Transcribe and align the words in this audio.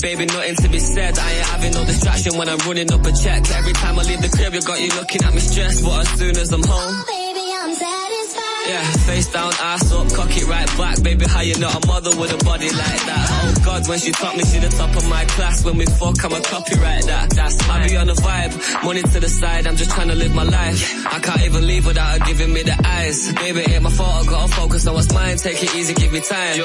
baby, 0.00 0.26
nothing 0.26 0.56
to 0.56 0.68
be 0.68 0.78
said. 0.78 1.18
I 1.18 1.30
ain't 1.32 1.46
having 1.46 1.72
no 1.72 1.84
distraction 1.84 2.36
when 2.38 2.48
I'm 2.48 2.58
running 2.66 2.92
up 2.92 3.04
a 3.04 3.12
check. 3.12 3.50
Every 3.50 3.72
time 3.72 3.98
I 3.98 4.02
leave 4.02 4.22
the 4.22 4.28
crib, 4.28 4.54
you 4.54 4.62
got 4.62 4.80
you 4.80 4.88
looking 4.98 5.22
at 5.24 5.32
me 5.34 5.40
stressed. 5.40 5.84
But 5.84 6.00
as 6.06 6.18
soon 6.18 6.36
as 6.36 6.52
I'm 6.52 6.62
home, 6.62 6.94
oh, 6.94 7.04
Baby, 7.08 7.46
I'm 7.60 7.72
satisfied. 7.74 8.68
yeah, 8.68 8.84
face 9.08 9.28
down, 9.32 9.52
ass 9.60 9.92
up, 9.92 10.08
cock 10.14 10.30
it 10.36 10.46
right 10.46 10.66
back. 10.78 11.02
Baby, 11.02 11.26
how 11.26 11.40
you 11.40 11.58
not 11.58 11.84
a 11.84 11.86
mother 11.86 12.12
with 12.18 12.32
a 12.32 12.44
body 12.44 12.70
like 12.70 13.02
that? 13.08 13.26
Oh 13.30 13.54
God, 13.64 13.88
when 13.88 13.98
she 13.98 14.12
taught 14.12 14.36
me, 14.36 14.44
she 14.44 14.58
the 14.58 14.68
top 14.68 14.94
of 14.96 15.08
my 15.08 15.24
class. 15.24 15.64
When 15.64 15.76
we 15.76 15.86
fuck, 15.86 16.24
I'm 16.24 16.32
a 16.32 16.40
copyright 16.40 17.04
that. 17.06 17.30
That's 17.30 17.56
I 17.68 17.88
be 17.88 17.96
on 17.96 18.06
the 18.06 18.14
vibe, 18.14 18.84
money 18.84 19.02
to 19.02 19.20
the 19.20 19.28
side. 19.28 19.66
I'm 19.66 19.76
just 19.76 19.90
trying 19.90 20.08
to 20.08 20.14
live 20.14 20.34
my 20.34 20.44
life. 20.44 21.06
I 21.06 21.18
can't 21.20 21.42
even 21.42 21.66
leave 21.66 21.86
without 21.86 22.18
her 22.18 22.26
giving 22.26 22.52
me 22.52 22.62
the 22.62 22.76
eyes. 22.84 23.32
Baby, 23.32 23.60
ain't 23.72 23.82
my 23.82 23.90
fault. 23.90 24.26
I 24.26 24.30
gotta 24.30 24.52
focus 24.52 24.86
on 24.86 24.94
what's 24.94 25.12
mine. 25.12 25.36
Take 25.36 25.62
it 25.62 25.74
easy, 25.74 25.94
give 25.94 26.12
me 26.12 26.20
time. 26.20 26.56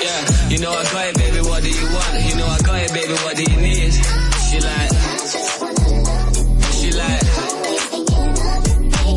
Yeah, 0.00 0.48
you 0.48 0.58
know 0.58 0.70
I 0.70 0.84
got 0.84 1.06
it, 1.08 1.16
baby. 1.18 1.40
What 1.40 1.62
do 1.62 1.70
you 1.70 1.86
want? 1.90 2.12
You 2.28 2.34
know 2.36 2.46
I 2.46 2.58
got 2.58 2.80
it, 2.80 2.92
baby. 2.92 3.14
What 3.24 3.36
do 3.36 3.42
you 3.42 3.56
need? 3.60 3.92
She 4.46 4.56
like, 4.60 4.90
she 6.78 6.88
like. 6.92 7.22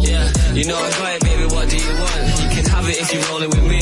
Yeah, 0.01 0.25
you 0.53 0.65
know 0.65 0.77
I 0.77 0.89
got 0.97 1.15
it, 1.15 1.21
baby. 1.23 1.45
What 1.53 1.69
do 1.69 1.77
you 1.77 1.93
want? 2.01 2.21
You 2.41 2.47
can 2.49 2.65
have 2.73 2.89
it 2.89 2.97
if 2.99 3.13
you're 3.13 3.23
rolling 3.29 3.49
with 3.49 3.65
me. 3.69 3.80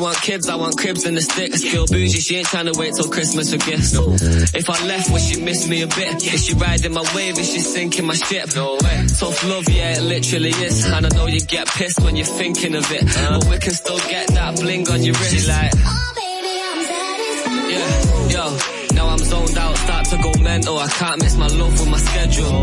Want 0.00 0.16
kids, 0.22 0.48
I 0.48 0.56
want 0.56 0.76
cribs 0.78 1.04
and 1.04 1.16
the 1.16 1.20
sticks. 1.20 1.62
Feel 1.62 1.86
bougie, 1.86 2.20
she 2.20 2.36
ain't 2.36 2.46
trying 2.46 2.66
to 2.72 2.78
wait 2.78 2.94
till 2.94 3.08
Christmas 3.10 3.52
for 3.52 3.58
gifts. 3.58 3.92
No. 3.92 4.12
If 4.12 4.68
I 4.70 4.86
left, 4.86 5.10
would 5.12 5.20
she 5.20 5.40
miss 5.40 5.68
me 5.68 5.82
a 5.82 5.86
bit? 5.86 6.24
Is 6.34 6.44
she 6.44 6.54
riding 6.54 6.92
my 6.92 7.04
wave? 7.14 7.38
Is 7.38 7.52
she 7.52 7.60
sinking 7.60 8.06
my 8.06 8.14
ship? 8.14 8.48
No 8.56 8.74
way. 8.82 9.06
Tough 9.18 9.44
love, 9.44 9.68
yeah, 9.68 9.98
it 9.98 10.02
literally 10.02 10.50
is. 10.50 10.84
And 10.86 11.06
I 11.06 11.08
know 11.16 11.26
you 11.26 11.40
get 11.40 11.66
pissed 11.68 12.00
when 12.00 12.16
you're 12.16 12.26
thinking 12.26 12.74
of 12.74 12.90
it. 12.90 13.02
Uh-huh. 13.04 13.38
But 13.40 13.48
we 13.50 13.58
can 13.58 13.72
still 13.72 13.98
get 13.98 14.28
that 14.28 14.56
bling 14.58 14.88
on 14.88 15.02
your 15.02 15.14
wrist. 15.14 15.34
She 15.36 15.46
like, 15.48 15.72
Oh 15.76 16.12
baby, 16.16 16.52
I'm 16.68 16.82
satisfied. 16.90 17.70
yeah, 17.70 18.28
yo. 18.34 18.96
Now 18.96 19.08
I'm 19.08 19.18
zoned 19.18 19.58
out, 19.58 19.76
start 19.76 20.06
to 20.06 20.16
go 20.22 20.32
mental. 20.42 20.78
I 20.78 20.88
can't 20.88 21.22
miss 21.22 21.36
my 21.36 21.46
love 21.46 21.78
with 21.78 21.90
my 21.90 21.98
schedule. 21.98 22.62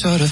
sort 0.00 0.22
of 0.22 0.29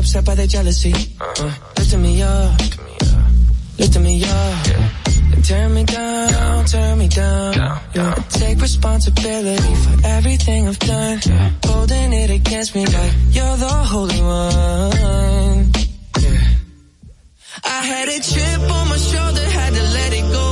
upset 0.00 0.24
by 0.24 0.34
their 0.34 0.46
jealousy. 0.46 0.94
Uh, 1.20 1.54
lifting 1.78 2.02
me 2.02 2.22
up, 2.22 2.58
lifting 3.78 4.02
me 4.02 4.24
up. 4.24 4.66
Yeah. 4.66 4.88
Tear 5.42 5.68
me 5.68 5.84
down, 5.84 6.64
tear 6.64 6.96
me 6.96 7.08
down. 7.08 7.54
down, 7.54 7.80
down. 7.94 8.14
Take 8.28 8.60
responsibility 8.60 9.74
for 9.84 10.06
everything 10.06 10.68
I've 10.68 10.78
done. 10.78 11.18
Yeah. 11.24 11.50
Holding 11.64 12.12
it 12.12 12.30
against 12.30 12.74
me 12.74 12.84
like 12.86 13.12
you're 13.30 13.56
the 13.56 13.76
holy 13.92 14.20
one. 14.20 15.72
I 17.62 17.80
had 17.92 18.08
a 18.08 18.20
chip 18.20 18.60
on 18.76 18.88
my 18.88 18.96
shoulder, 18.96 19.44
had 19.58 19.72
to 19.74 19.82
let 19.82 20.12
it 20.12 20.32
go. 20.32 20.49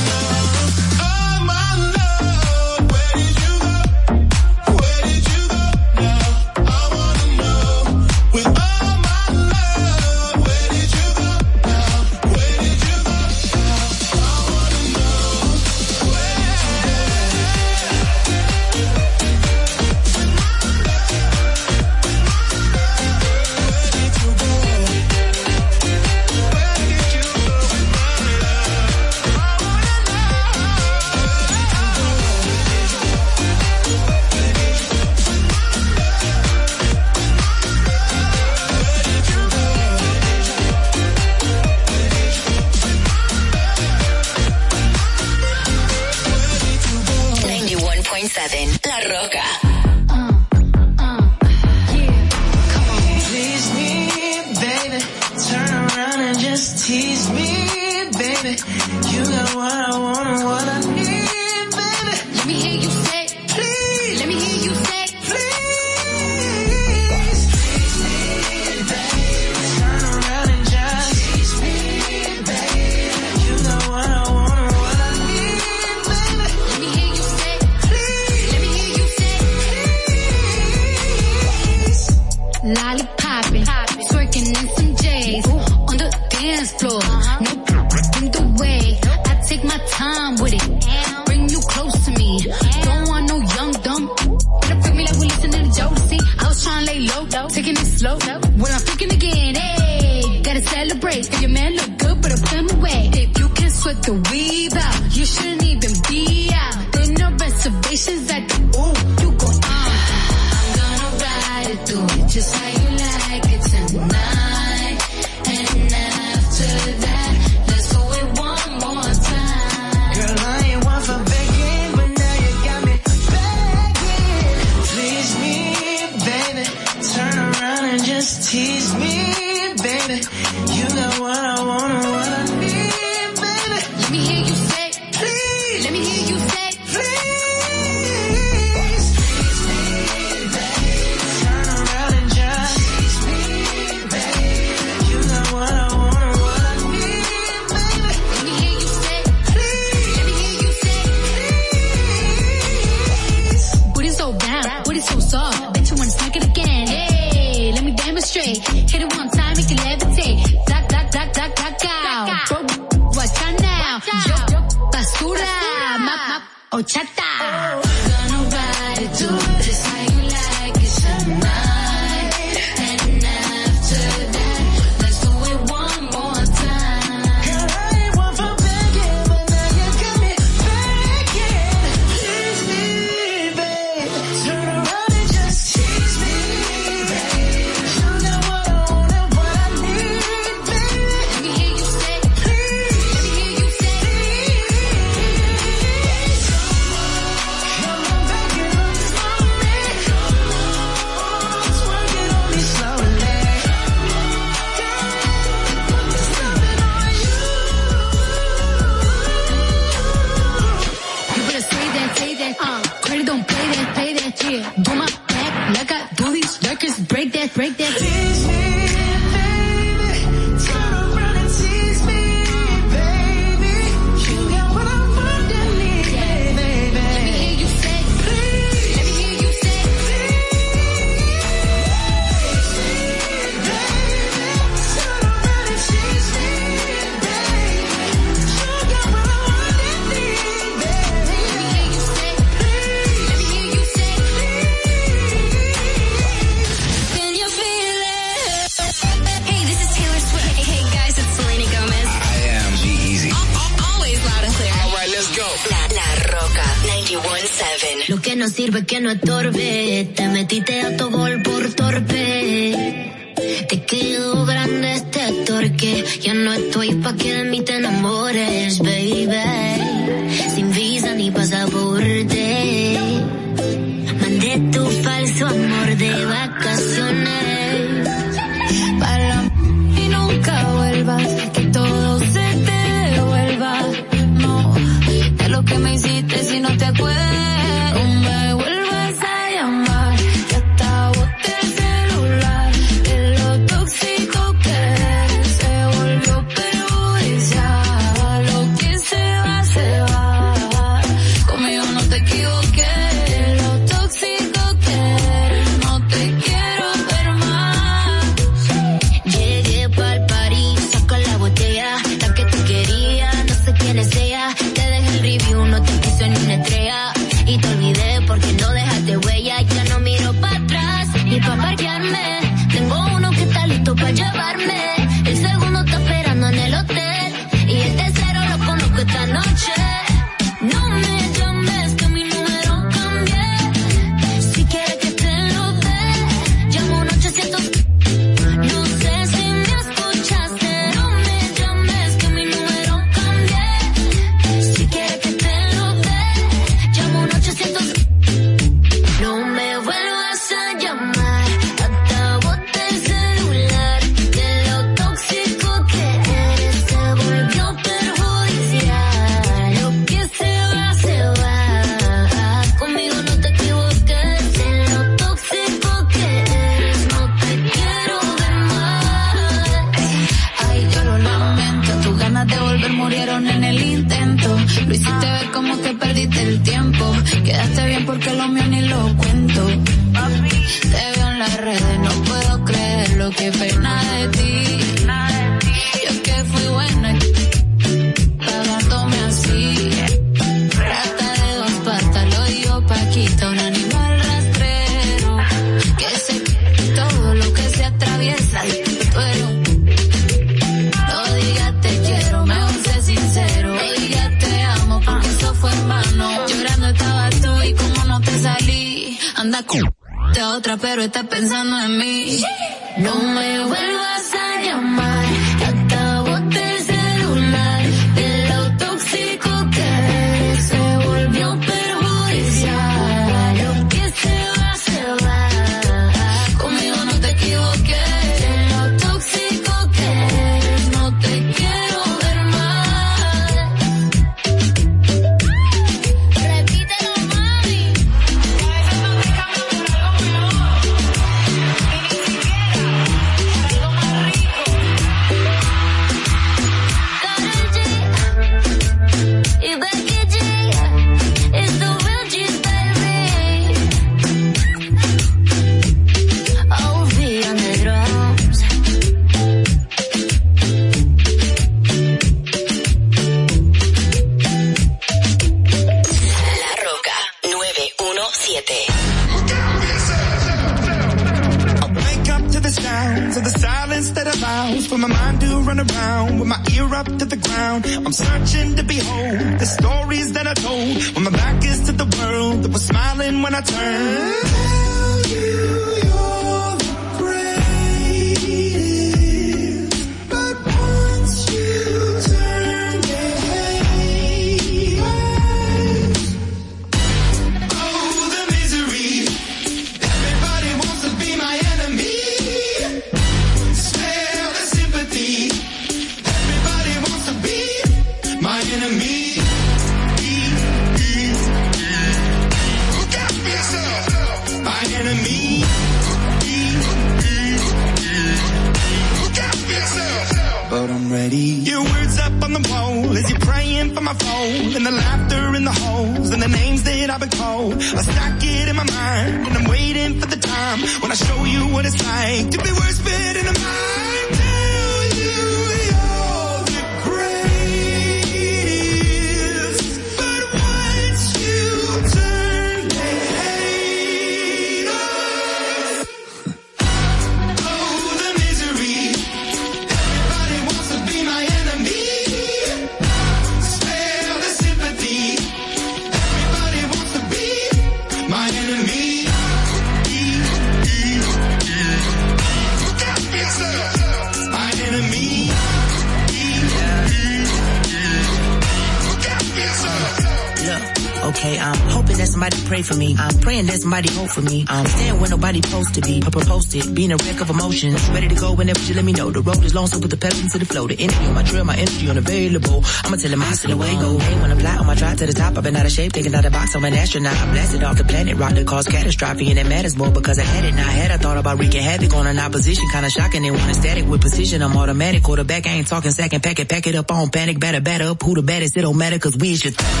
long, 579.73 579.87
so 579.87 579.99
put 579.99 580.09
the 580.09 580.17
pedal 580.17 580.39
into 580.39 580.57
the 580.57 580.65
flow. 580.65 580.87
The 580.87 580.99
energy 580.99 581.25
on 581.25 581.33
my 581.33 581.43
trail, 581.43 581.65
my 581.65 581.75
energy 581.75 582.09
unavailable. 582.09 582.83
I'ma 583.03 583.17
tell 583.17 583.31
him 583.31 583.41
I 583.41 583.51
still 583.53 583.71
away 583.71 583.93
go. 583.95 584.17
Hey, 584.17 584.41
when 584.41 584.51
I'm 584.51 584.59
fly 584.59 584.77
on 584.77 584.85
my 584.85 584.95
drive 584.95 585.17
to 585.17 585.25
the 585.25 585.33
top, 585.33 585.57
I've 585.57 585.63
been 585.63 585.75
out 585.75 585.85
of 585.85 585.91
shape, 585.91 586.13
taking 586.13 586.33
out 586.35 586.43
the 586.43 586.51
box, 586.51 586.75
I'm 586.75 586.83
an 586.85 586.93
astronaut. 586.93 587.35
I 587.35 587.51
blasted 587.51 587.83
off 587.83 587.97
the 587.97 588.03
planet, 588.03 588.37
rock 588.37 588.53
that 588.53 588.67
caused 588.67 588.89
catastrophe, 588.89 589.49
and 589.49 589.59
it 589.59 589.67
matters 589.67 589.95
more 589.95 590.11
because 590.11 590.39
I 590.39 590.43
had 590.43 590.65
it. 590.65 590.73
Now 590.73 590.87
I 590.87 590.91
had, 590.91 591.11
I 591.11 591.17
thought 591.17 591.37
about 591.37 591.59
wreaking 591.59 591.81
havoc 591.81 592.13
on 592.13 592.27
an 592.27 592.39
opposition, 592.39 592.85
kinda 592.91 593.09
shocking. 593.09 593.41
They 593.43 593.51
want 593.51 593.75
static 593.75 594.05
with 594.05 594.21
precision, 594.21 594.61
I'm 594.61 594.75
automatic. 594.75 595.23
Quarterback, 595.23 595.67
I 595.67 595.71
ain't 595.71 595.87
talking 595.87 596.11
second 596.11 596.45
and 596.45 596.69
pack 596.69 596.87
it 596.87 596.95
up 596.95 597.11
on 597.11 597.29
panic, 597.29 597.59
batter, 597.59 597.81
batter 597.81 598.09
up. 598.09 598.21
Who 598.23 598.35
the 598.35 598.41
baddest? 598.41 598.75
It 598.77 598.81
don't 598.81 598.97
matter, 598.97 599.19
cause 599.19 599.37
we 599.37 599.51
is 599.53 599.61
just. 599.61 600.00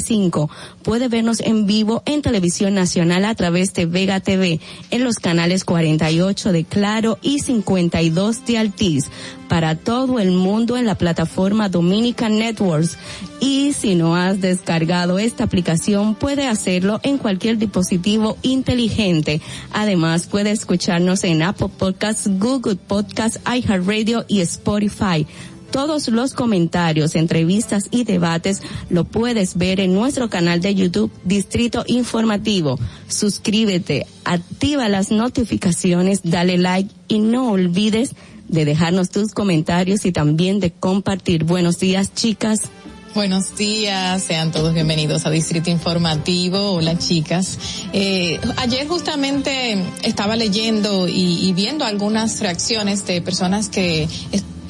1862-320-0075. 0.03 0.49
Puede 0.83 1.09
vernos 1.09 1.41
en 1.41 1.67
vivo 1.67 2.03
en 2.07 2.23
Televisión 2.23 2.75
Nacional 2.75 3.25
a 3.25 3.35
través 3.35 3.73
de 3.75 3.87
Vega 3.87 4.21
TV 4.21 4.61
en 4.91 5.05
los 5.05 5.17
canales 5.17 5.65
48 5.65 6.53
de 6.53 6.65
Claro 6.65 7.19
y 7.23 7.41
52 7.41 8.45
de 8.45 8.59
Altiz 8.59 9.11
para 9.53 9.75
todo 9.77 10.19
el 10.19 10.31
mundo 10.31 10.79
en 10.79 10.87
la 10.87 10.95
plataforma 10.95 11.69
Dominican 11.69 12.39
Networks. 12.39 12.97
Y 13.39 13.75
si 13.75 13.95
no 13.97 14.17
has 14.17 14.41
descargado 14.41 15.19
esta 15.19 15.45
aplicación, 15.45 16.15
puede 16.15 16.47
hacerlo 16.47 17.01
en 17.03 17.19
cualquier 17.19 17.59
dispositivo 17.59 18.39
inteligente. 18.41 19.43
Además, 19.73 20.27
puede 20.27 20.53
escucharnos 20.53 21.23
en 21.25 21.43
Apple 21.43 21.69
Podcasts, 21.77 22.31
Google 22.39 22.77
Podcasts, 22.77 23.41
iHeartRadio 23.45 24.25
y 24.27 24.41
Spotify. 24.41 25.27
Todos 25.73 26.09
los 26.09 26.35
comentarios, 26.35 27.15
entrevistas 27.15 27.89
y 27.91 28.05
debates 28.05 28.61
lo 28.91 29.05
puedes 29.05 29.57
ver 29.57 29.81
en 29.81 29.95
nuestro 29.95 30.29
canal 30.29 30.61
de 30.61 30.75
YouTube 30.75 31.11
Distrito 31.25 31.83
Informativo. 31.87 32.79
Suscríbete, 33.09 34.07
activa 34.25 34.91
las 34.91 35.11
notificaciones, 35.11 36.21
dale 36.25 36.59
like 36.59 36.95
y 37.09 37.21
no 37.21 37.51
olvides 37.51 38.15
de 38.49 38.67
dejarnos 38.67 39.09
tus 39.09 39.33
comentarios 39.33 40.05
y 40.05 40.13
también 40.13 40.61
de 40.61 40.73
compartir. 40.73 41.45
Buenos 41.45 41.79
días, 41.79 42.15
chicas. 42.15 42.69
Buenos 43.15 43.57
días, 43.57 44.23
sean 44.23 44.53
todos 44.53 44.73
bienvenidos 44.73 45.27
a 45.27 45.31
Distrito 45.31 45.69
Informativo. 45.69 46.73
Hola 46.73 46.99
chicas. 46.99 47.59
Eh, 47.93 48.41
ayer 48.57 48.89
justamente 48.89 49.77
estaba 50.03 50.35
leyendo 50.37 51.09
y, 51.09 51.53
viendo 51.55 51.85
algunas 51.85 52.41
reacciones 52.41 53.07
de 53.07 53.21
personas 53.21 53.69
que 53.69 54.09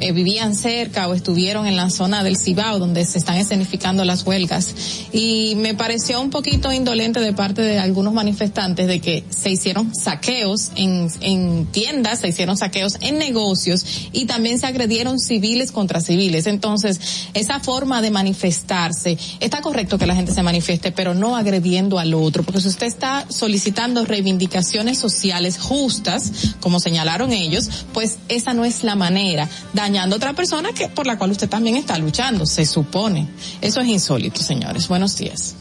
eh, 0.02 0.12
vivían 0.12 0.54
cerca 0.54 1.08
o 1.08 1.14
estuvieron 1.14 1.66
en 1.66 1.76
la 1.76 1.88
zona 1.90 2.24
del 2.24 2.36
Cibao 2.36 2.78
donde 2.78 3.04
se 3.04 3.18
están 3.18 3.36
escenificando 3.36 4.04
las 4.04 4.26
huelgas 4.26 4.74
y 5.12 5.54
me 5.56 5.74
pareció 5.74 6.20
un 6.20 6.30
poquito 6.30 6.72
indolente 6.72 7.20
de 7.20 7.32
parte 7.32 7.62
de 7.62 7.78
algunos 7.78 8.12
manifestantes 8.12 8.86
de 8.86 9.00
que 9.00 9.24
se 9.30 9.50
hicieron 9.50 9.94
saqueos 9.94 10.72
en, 10.76 11.08
en 11.20 11.66
tiendas, 11.66 12.20
se 12.20 12.28
hicieron 12.28 12.56
saqueos 12.56 12.96
en 13.00 13.18
negocios 13.18 13.84
y 14.12 14.26
también 14.26 14.58
se 14.58 14.66
agredieron 14.66 15.18
civiles 15.18 15.72
contra 15.72 16.00
civiles. 16.00 16.46
Entonces, 16.46 17.28
esa 17.34 17.60
forma 17.60 18.02
de 18.02 18.10
manifestarse, 18.10 19.16
está 19.40 19.60
correcto 19.60 19.98
que 19.98 20.06
la 20.06 20.14
gente 20.14 20.32
se 20.32 20.42
manifieste, 20.42 20.92
pero 20.92 21.14
no 21.14 21.36
agrediendo 21.36 21.98
al 21.98 22.14
otro, 22.14 22.42
porque 22.42 22.60
si 22.60 22.68
usted 22.68 22.86
está 22.86 23.26
solicitando 23.28 24.04
reivindicaciones 24.04 24.98
sociales 24.98 25.58
justas, 25.58 26.56
como 26.60 26.80
señalaron 26.80 27.32
ellos, 27.32 27.86
pues 27.92 28.18
esa 28.28 28.54
no 28.54 28.64
es 28.64 28.84
la 28.84 28.96
manera, 28.96 29.48
dañando 29.92 30.14
a 30.14 30.16
otra 30.16 30.32
persona 30.32 30.72
que 30.72 30.88
por 30.88 31.06
la 31.06 31.18
cual 31.18 31.32
usted 31.32 31.50
también 31.50 31.76
está 31.76 31.98
luchando, 31.98 32.46
se 32.46 32.64
supone. 32.64 33.28
Eso 33.60 33.80
es 33.82 33.88
insólito, 33.88 34.42
señores. 34.42 34.88
Buenos 34.88 35.18
días. 35.18 35.54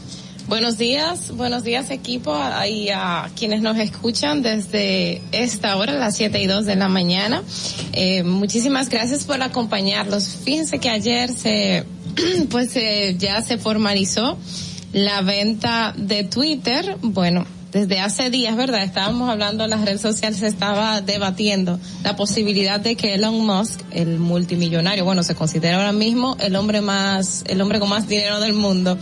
Buenos 0.48 0.78
días, 0.78 1.30
buenos 1.36 1.64
días 1.64 1.90
equipo 1.90 2.34
y 2.68 2.88
a 2.88 3.30
quienes 3.36 3.60
nos 3.60 3.76
escuchan 3.76 4.42
desde 4.42 5.20
esta 5.32 5.76
hora, 5.76 5.92
las 5.92 6.16
7 6.16 6.40
y 6.40 6.46
2 6.46 6.64
de 6.64 6.76
la 6.76 6.88
mañana. 6.88 7.42
Eh, 7.92 8.22
muchísimas 8.22 8.88
gracias 8.88 9.24
por 9.24 9.40
acompañarlos. 9.42 10.26
Fíjense 10.44 10.78
que 10.78 10.88
ayer 10.88 11.30
se 11.30 11.84
pues 12.50 12.74
eh, 12.76 13.16
ya 13.18 13.42
se 13.42 13.58
formalizó 13.58 14.38
la 14.94 15.20
venta 15.20 15.92
de 15.96 16.24
Twitter. 16.24 16.96
Bueno, 17.02 17.44
desde 17.72 18.00
hace 18.00 18.28
días, 18.28 18.54
¿verdad? 18.54 18.84
Estábamos 18.84 19.30
hablando, 19.30 19.66
la 19.66 19.78
red 19.78 19.98
social 19.98 20.34
se 20.34 20.46
estaba 20.46 21.00
debatiendo 21.00 21.80
la 22.04 22.16
posibilidad 22.16 22.78
de 22.78 22.96
que 22.96 23.14
Elon 23.14 23.46
Musk, 23.46 23.80
el 23.90 24.18
multimillonario, 24.18 25.04
bueno, 25.04 25.22
se 25.22 25.34
considera 25.34 25.78
ahora 25.78 25.92
mismo 25.92 26.36
el 26.38 26.54
hombre 26.54 26.82
más, 26.82 27.44
el 27.48 27.60
hombre 27.62 27.80
con 27.80 27.88
más 27.88 28.06
dinero 28.06 28.40
del 28.40 28.52
mundo, 28.52 28.98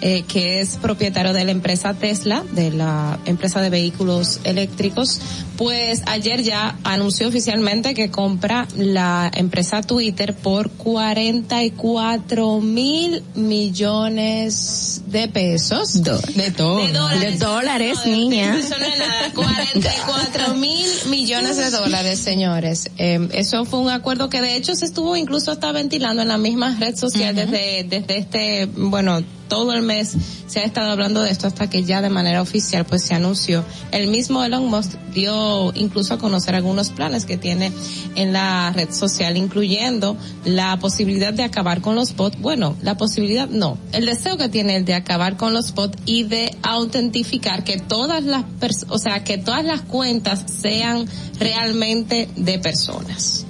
eh, 0.00 0.22
que 0.28 0.60
es 0.60 0.76
propietario 0.76 1.32
de 1.32 1.44
la 1.44 1.50
empresa 1.50 1.94
Tesla, 1.94 2.44
de 2.52 2.70
la 2.70 3.18
empresa 3.24 3.60
de 3.60 3.70
vehículos 3.70 4.40
eléctricos, 4.44 5.20
pues 5.56 6.02
ayer 6.06 6.42
ya 6.42 6.78
anunció 6.84 7.26
oficialmente 7.28 7.94
que 7.94 8.10
compra 8.10 8.68
la 8.76 9.30
empresa 9.34 9.82
Twitter 9.82 10.34
por 10.34 10.70
44 10.70 12.60
mil 12.60 13.24
millones 13.34 15.02
de 15.06 15.26
pesos. 15.28 16.02
de 16.02 16.50
todo. 16.52 16.78
De 16.86 16.92
dólares. 16.92 17.38
De 17.38 17.44
dólares, 17.44 17.98
niña. 18.06 18.56
Es 18.56 18.70
nada. 18.70 18.84
44 19.34 20.54
mil 20.54 20.86
millones 21.10 21.56
de 21.56 21.70
dólares, 21.70 22.20
señores. 22.20 22.90
Eh, 22.98 23.28
eso 23.32 23.64
fue 23.64 23.80
un 23.80 23.90
acuerdo 23.90 24.28
que 24.28 24.40
de 24.40 24.56
hecho 24.56 24.74
se 24.74 24.84
estuvo 24.84 25.16
incluso 25.16 25.50
hasta 25.50 25.72
ventilando 25.72 26.22
en 26.22 26.28
la 26.28 26.38
misma 26.38 26.76
red 26.78 26.96
social 26.96 27.34
desde, 27.34 27.84
desde 27.84 28.18
este, 28.18 28.66
bueno, 28.66 29.22
todo 29.48 29.72
el 29.72 29.82
mes 29.82 30.14
se 30.46 30.60
ha 30.60 30.64
estado 30.64 30.90
hablando 30.90 31.22
de 31.22 31.30
esto 31.30 31.46
hasta 31.46 31.68
que 31.68 31.84
ya 31.84 32.00
de 32.00 32.10
manera 32.10 32.42
oficial 32.42 32.84
pues 32.84 33.02
se 33.02 33.14
anunció. 33.14 33.64
El 33.92 34.08
mismo 34.08 34.42
Elon 34.44 34.66
Musk 34.66 34.92
dio 35.12 35.72
incluso 35.74 36.14
a 36.14 36.18
conocer 36.18 36.54
algunos 36.54 36.90
planes 36.90 37.24
que 37.24 37.36
tiene 37.36 37.72
en 38.14 38.32
la 38.32 38.72
red 38.72 38.90
social, 38.92 39.36
incluyendo 39.36 40.16
la 40.44 40.78
posibilidad 40.78 41.32
de 41.32 41.42
acabar 41.42 41.80
con 41.80 41.94
los 41.94 42.14
bots. 42.16 42.40
Bueno, 42.40 42.76
la 42.82 42.96
posibilidad 42.96 43.48
no. 43.48 43.78
El 43.92 44.06
deseo 44.06 44.36
que 44.36 44.48
tiene 44.48 44.76
el 44.76 44.84
de 44.84 44.94
acabar 44.94 45.36
con 45.36 45.52
los 45.52 45.74
bots 45.74 45.98
y 46.06 46.24
de 46.24 46.56
autentificar 46.62 47.64
que 47.64 47.78
todas 47.78 48.24
las, 48.24 48.44
o 48.88 48.98
sea, 48.98 49.24
que 49.24 49.38
todas 49.38 49.64
las 49.64 49.82
cuentas 49.82 50.44
sean 50.60 51.06
realmente 51.38 52.28
de 52.36 52.58
personas. 52.58 53.47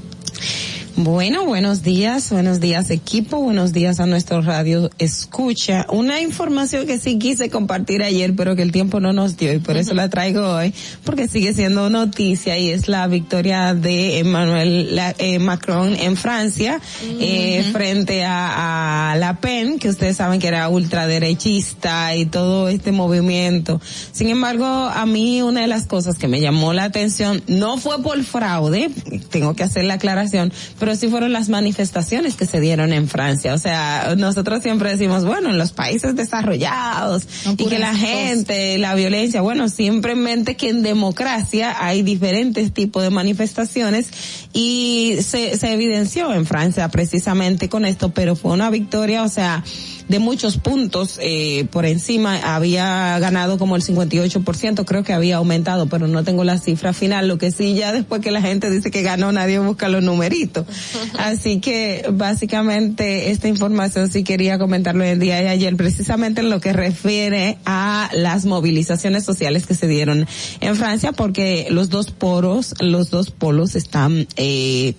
Bueno, 1.01 1.45
buenos 1.47 1.85
días, 1.85 2.29
buenos 2.33 2.59
días 2.59 2.91
equipo, 2.91 3.37
buenos 3.41 3.73
días 3.73 4.01
a 4.01 4.07
nuestro 4.07 4.43
radio 4.43 4.91
escucha. 4.99 5.87
Una 5.91 6.21
información 6.21 6.89
que 6.89 6.99
sí 6.99 7.21
quise 7.21 7.51
compartir 7.51 8.03
ayer, 8.03 8.35
pero 8.35 8.57
que 8.57 8.63
el 8.63 8.73
tiempo 8.73 8.99
no 8.99 9.13
nos 9.13 9.37
dio 9.37 9.53
y 9.53 9.61
por 9.61 9.77
eso 9.77 9.95
la 9.95 10.09
traigo 10.11 10.41
hoy, 10.57 10.75
porque 11.05 11.29
sigue 11.29 11.55
siendo 11.55 11.89
noticia 11.89 12.59
y 12.59 12.71
es 12.71 12.89
la 12.89 13.07
victoria 13.07 13.75
de 13.75 14.19
Emmanuel 14.19 14.97
la- 14.97 15.15
eh, 15.19 15.39
Macron 15.39 15.95
en 15.95 16.17
Francia 16.17 16.81
eh, 17.21 17.63
frente 17.71 18.25
a, 18.25 19.13
a 19.13 19.17
La 19.19 19.39
Pen, 19.41 19.79
que 19.79 19.91
ustedes 19.91 20.17
saben 20.17 20.41
que 20.41 20.49
era 20.49 20.69
ultraderechista 20.69 22.17
y 22.17 22.27
todo 22.27 22.69
este 22.69 22.91
movimiento. 22.91 23.81
Sin 24.11 24.31
embargo, 24.31 24.67
a 24.67 25.07
mí 25.07 25.43
una 25.43 25.61
de 25.61 25.69
las 25.69 25.87
cosas 25.87 26.19
que 26.19 26.27
me 26.27 26.41
llamó 26.41 26.73
la 26.73 26.83
atención 26.83 27.41
no 27.47 27.79
fue 27.79 28.03
por 28.03 28.21
fraude, 28.25 28.91
tengo 29.31 29.55
que 29.55 29.63
hacer 29.63 29.85
la 29.85 29.95
aclaración, 29.95 30.53
pero 30.81 30.88
sí 30.95 31.09
fueron 31.09 31.32
las 31.32 31.49
manifestaciones 31.49 32.36
que 32.36 32.47
se 32.47 32.61
dieron 32.61 32.93
en 32.93 33.09
Francia. 33.09 33.55
O 33.55 33.59
sea, 33.59 34.14
nosotros 34.16 34.62
siempre 34.62 34.91
decimos, 34.91 35.24
bueno, 35.24 35.51
en 35.51 35.59
los 35.59 35.72
países 35.72 36.14
desarrollados 36.16 37.26
y 37.57 37.66
que 37.66 37.78
la 37.78 37.91
cosas. 37.91 38.07
gente, 38.07 38.78
la 38.78 38.95
violencia, 38.95 39.41
bueno, 39.41 39.68
simplemente 39.68 40.57
que 40.57 40.68
en 40.70 40.82
democracia 40.82 41.76
hay 41.78 42.03
diferentes 42.03 42.72
tipos 42.72 43.03
de 43.03 43.11
manifestaciones 43.11 44.09
y 44.53 45.19
se, 45.21 45.57
se 45.57 45.73
evidenció 45.73 46.33
en 46.33 46.47
Francia 46.47 46.89
precisamente 46.89 47.69
con 47.69 47.85
esto, 47.85 48.11
pero 48.11 48.37
fue 48.37 48.53
una 48.53 48.71
victoria, 48.71 49.23
o 49.23 49.29
sea, 49.29 49.63
de 50.09 50.19
muchos 50.19 50.57
puntos 50.57 51.19
eh, 51.21 51.67
por 51.71 51.85
encima 51.85 52.55
había 52.55 53.19
ganado 53.19 53.59
como 53.59 53.77
el 53.77 53.83
58%, 53.83 54.85
creo 54.85 55.05
que 55.05 55.13
había 55.13 55.37
aumentado, 55.37 55.87
pero 55.87 56.09
no 56.09 56.25
tengo 56.25 56.45
la 56.45 56.59
cifra 56.59 56.93
final, 56.93 57.29
lo 57.29 57.37
que 57.37 57.51
sí 57.51 57.75
ya 57.75 57.93
después 57.93 58.23
que 58.23 58.31
la 58.31 58.41
gente 58.41 58.71
dice 58.71 58.91
que 58.91 59.03
ganó 59.03 59.33
nadie 59.33 59.59
busca 59.59 59.89
los 59.89 60.03
numeritos. 60.03 60.67
Así 61.19 61.61
que 61.61 62.07
básicamente 62.11 63.31
esta 63.31 63.49
información 63.49 64.11
sí 64.11 64.25
quería 64.25 64.59
comentarlo 64.59 65.05
el 65.05 65.19
día 65.21 65.37
de 65.37 65.49
ayer 65.49 65.77
precisamente 65.77 66.41
en 66.41 66.49
lo 66.49 66.61
que 66.61 66.73
refiere 66.73 67.59
a 67.67 68.11
las 68.15 68.47
movilizaciones 68.47 69.25
sociales 69.25 69.67
que 69.67 69.75
se 69.75 69.87
dieron 69.87 70.27
en 70.61 70.77
Francia 70.77 71.13
porque 71.13 71.67
los 71.71 71.91
dos 71.91 72.11
poros, 72.11 72.75
los 72.81 73.11
dos 73.11 73.31
polos 73.31 73.75
están 73.75 74.27
eh, 74.39 74.95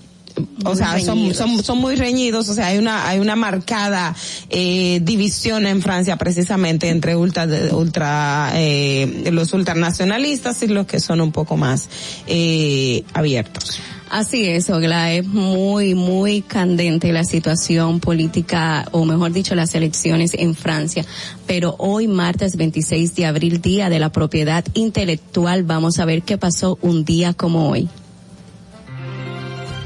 o 0.65 0.75
sea, 0.75 0.99
son, 0.99 1.33
son, 1.33 1.63
son 1.63 1.77
muy 1.79 1.95
reñidos, 1.95 2.49
o 2.49 2.53
sea, 2.53 2.67
hay 2.67 2.77
una, 2.77 3.07
hay 3.07 3.19
una 3.19 3.35
marcada, 3.35 4.15
eh, 4.49 4.99
división 5.03 5.65
en 5.65 5.81
Francia 5.81 6.17
precisamente 6.17 6.89
entre 6.89 7.15
ultra, 7.15 7.47
ultra, 7.71 8.51
eh, 8.55 9.29
los 9.31 9.53
ultranacionalistas 9.53 10.61
y 10.63 10.67
los 10.67 10.85
que 10.85 10.99
son 10.99 11.21
un 11.21 11.31
poco 11.31 11.57
más, 11.57 11.89
eh, 12.27 13.03
abiertos. 13.13 13.79
Así 14.09 14.47
es, 14.47 14.71
Ogla, 14.71 15.13
es 15.13 15.27
muy, 15.27 15.93
muy 15.93 16.41
candente 16.41 17.13
la 17.13 17.23
situación 17.23 17.99
política, 17.99 18.87
o 18.91 19.05
mejor 19.05 19.31
dicho, 19.31 19.53
las 19.53 19.75
elecciones 19.75 20.33
en 20.33 20.55
Francia. 20.55 21.05
Pero 21.45 21.75
hoy, 21.77 22.07
martes 22.07 22.55
26 22.55 23.13
de 23.13 23.27
abril, 23.27 23.61
Día 23.61 23.87
de 23.87 23.99
la 23.99 24.11
Propiedad 24.11 24.65
Intelectual, 24.73 25.63
vamos 25.63 25.99
a 25.99 26.05
ver 26.05 26.23
qué 26.23 26.39
pasó 26.39 26.79
un 26.81 27.05
día 27.05 27.33
como 27.33 27.69
hoy. 27.69 27.87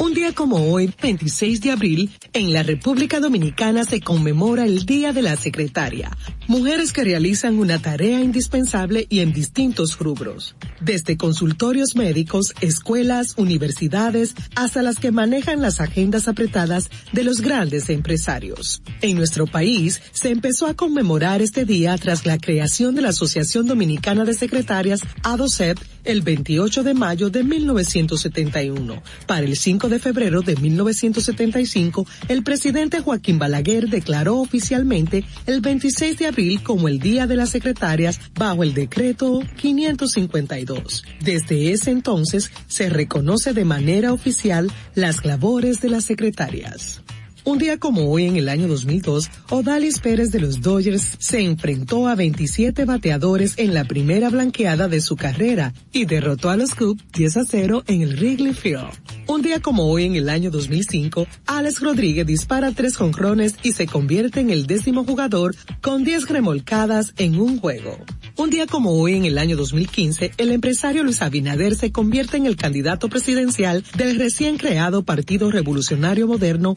Un 0.00 0.14
día 0.14 0.32
como 0.32 0.72
hoy, 0.72 0.90
26 1.02 1.60
de 1.60 1.72
abril, 1.72 2.10
en 2.32 2.54
la 2.54 2.62
República 2.62 3.20
Dominicana 3.20 3.84
se 3.84 4.00
conmemora 4.00 4.64
el 4.64 4.86
Día 4.86 5.12
de 5.12 5.20
la 5.20 5.36
Secretaria, 5.36 6.10
mujeres 6.48 6.94
que 6.94 7.04
realizan 7.04 7.58
una 7.58 7.78
tarea 7.82 8.22
indispensable 8.22 9.06
y 9.10 9.18
en 9.18 9.34
distintos 9.34 9.98
rubros, 9.98 10.56
desde 10.80 11.18
consultorios 11.18 11.96
médicos, 11.96 12.54
escuelas, 12.62 13.34
universidades, 13.36 14.34
hasta 14.56 14.80
las 14.80 14.96
que 14.96 15.10
manejan 15.10 15.60
las 15.60 15.82
agendas 15.82 16.28
apretadas 16.28 16.88
de 17.12 17.22
los 17.22 17.42
grandes 17.42 17.90
empresarios. 17.90 18.82
En 19.02 19.18
nuestro 19.18 19.46
país 19.46 20.00
se 20.12 20.30
empezó 20.30 20.66
a 20.66 20.72
conmemorar 20.72 21.42
este 21.42 21.66
día 21.66 21.94
tras 21.98 22.24
la 22.24 22.38
creación 22.38 22.94
de 22.94 23.02
la 23.02 23.10
Asociación 23.10 23.66
Dominicana 23.66 24.24
de 24.24 24.32
Secretarias, 24.32 25.02
ADOCEP, 25.24 25.78
el 26.04 26.22
28 26.22 26.84
de 26.84 26.94
mayo 26.94 27.28
de 27.28 27.44
1971. 27.44 29.02
Para 29.26 29.44
el 29.44 29.58
5 29.58 29.89
de 29.90 29.98
febrero 29.98 30.40
de 30.40 30.56
1975, 30.56 32.06
el 32.28 32.42
presidente 32.42 33.00
Joaquín 33.00 33.38
Balaguer 33.38 33.88
declaró 33.88 34.38
oficialmente 34.38 35.24
el 35.46 35.60
26 35.60 36.18
de 36.18 36.26
abril 36.26 36.62
como 36.62 36.88
el 36.88 36.98
Día 36.98 37.26
de 37.26 37.36
las 37.36 37.50
Secretarias 37.50 38.20
bajo 38.34 38.62
el 38.62 38.72
decreto 38.72 39.40
552. 39.56 41.04
Desde 41.20 41.72
ese 41.72 41.90
entonces 41.90 42.50
se 42.66 42.88
reconoce 42.88 43.52
de 43.52 43.64
manera 43.64 44.12
oficial 44.12 44.70
las 44.94 45.24
labores 45.24 45.80
de 45.80 45.90
las 45.90 46.04
secretarias. 46.04 47.02
Un 47.44 47.58
día 47.58 47.78
como 47.78 48.10
hoy 48.10 48.26
en 48.26 48.36
el 48.36 48.50
año 48.50 48.68
2002, 48.68 49.30
Odalis 49.48 50.00
Pérez 50.00 50.30
de 50.30 50.40
los 50.40 50.60
Dodgers 50.60 51.16
se 51.18 51.40
enfrentó 51.40 52.06
a 52.06 52.14
27 52.14 52.84
bateadores 52.84 53.54
en 53.56 53.72
la 53.72 53.84
primera 53.84 54.28
blanqueada 54.28 54.88
de 54.88 55.00
su 55.00 55.16
carrera 55.16 55.72
y 55.90 56.04
derrotó 56.04 56.50
a 56.50 56.56
los 56.56 56.74
Cubs 56.74 57.02
10 57.14 57.36
a 57.38 57.44
0 57.44 57.84
en 57.86 58.02
el 58.02 58.16
Wrigley 58.16 58.52
Field. 58.52 58.90
Un 59.26 59.42
día 59.42 59.60
como 59.60 59.84
hoy 59.84 60.04
en 60.04 60.16
el 60.16 60.28
año 60.28 60.50
2005, 60.50 61.26
Alex 61.46 61.80
Rodríguez 61.80 62.26
dispara 62.26 62.72
tres 62.72 62.96
jonrones 62.96 63.54
y 63.62 63.72
se 63.72 63.86
convierte 63.86 64.40
en 64.40 64.50
el 64.50 64.66
décimo 64.66 65.04
jugador 65.04 65.54
con 65.80 66.04
10 66.04 66.28
remolcadas 66.28 67.14
en 67.16 67.40
un 67.40 67.58
juego. 67.58 67.96
Un 68.36 68.50
día 68.50 68.66
como 68.66 68.92
hoy 68.92 69.14
en 69.14 69.24
el 69.24 69.38
año 69.38 69.56
2015, 69.56 70.32
el 70.36 70.50
empresario 70.50 71.04
Luis 71.04 71.22
Abinader 71.22 71.74
se 71.76 71.92
convierte 71.92 72.38
en 72.38 72.46
el 72.46 72.56
candidato 72.56 73.08
presidencial 73.08 73.84
del 73.96 74.18
recién 74.18 74.56
creado 74.56 75.04
Partido 75.04 75.50
Revolucionario 75.50 76.26
Moderno, 76.26 76.74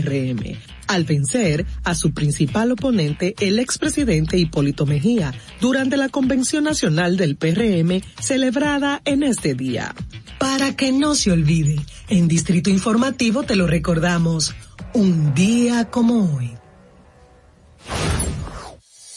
PRM, 0.00 0.56
al 0.86 1.04
vencer 1.04 1.66
a 1.84 1.94
su 1.94 2.12
principal 2.12 2.72
oponente, 2.72 3.34
el 3.40 3.58
expresidente 3.58 4.38
Hipólito 4.38 4.86
Mejía, 4.86 5.32
durante 5.60 5.96
la 5.96 6.08
Convención 6.08 6.64
Nacional 6.64 7.16
del 7.16 7.36
PRM 7.36 8.02
celebrada 8.20 9.02
en 9.04 9.22
este 9.22 9.54
día. 9.54 9.94
Para 10.38 10.74
que 10.74 10.92
no 10.92 11.14
se 11.14 11.32
olvide, 11.32 11.76
en 12.08 12.28
Distrito 12.28 12.70
Informativo 12.70 13.42
te 13.42 13.56
lo 13.56 13.66
recordamos, 13.66 14.54
un 14.94 15.34
día 15.34 15.90
como 15.90 16.36
hoy. 16.36 16.50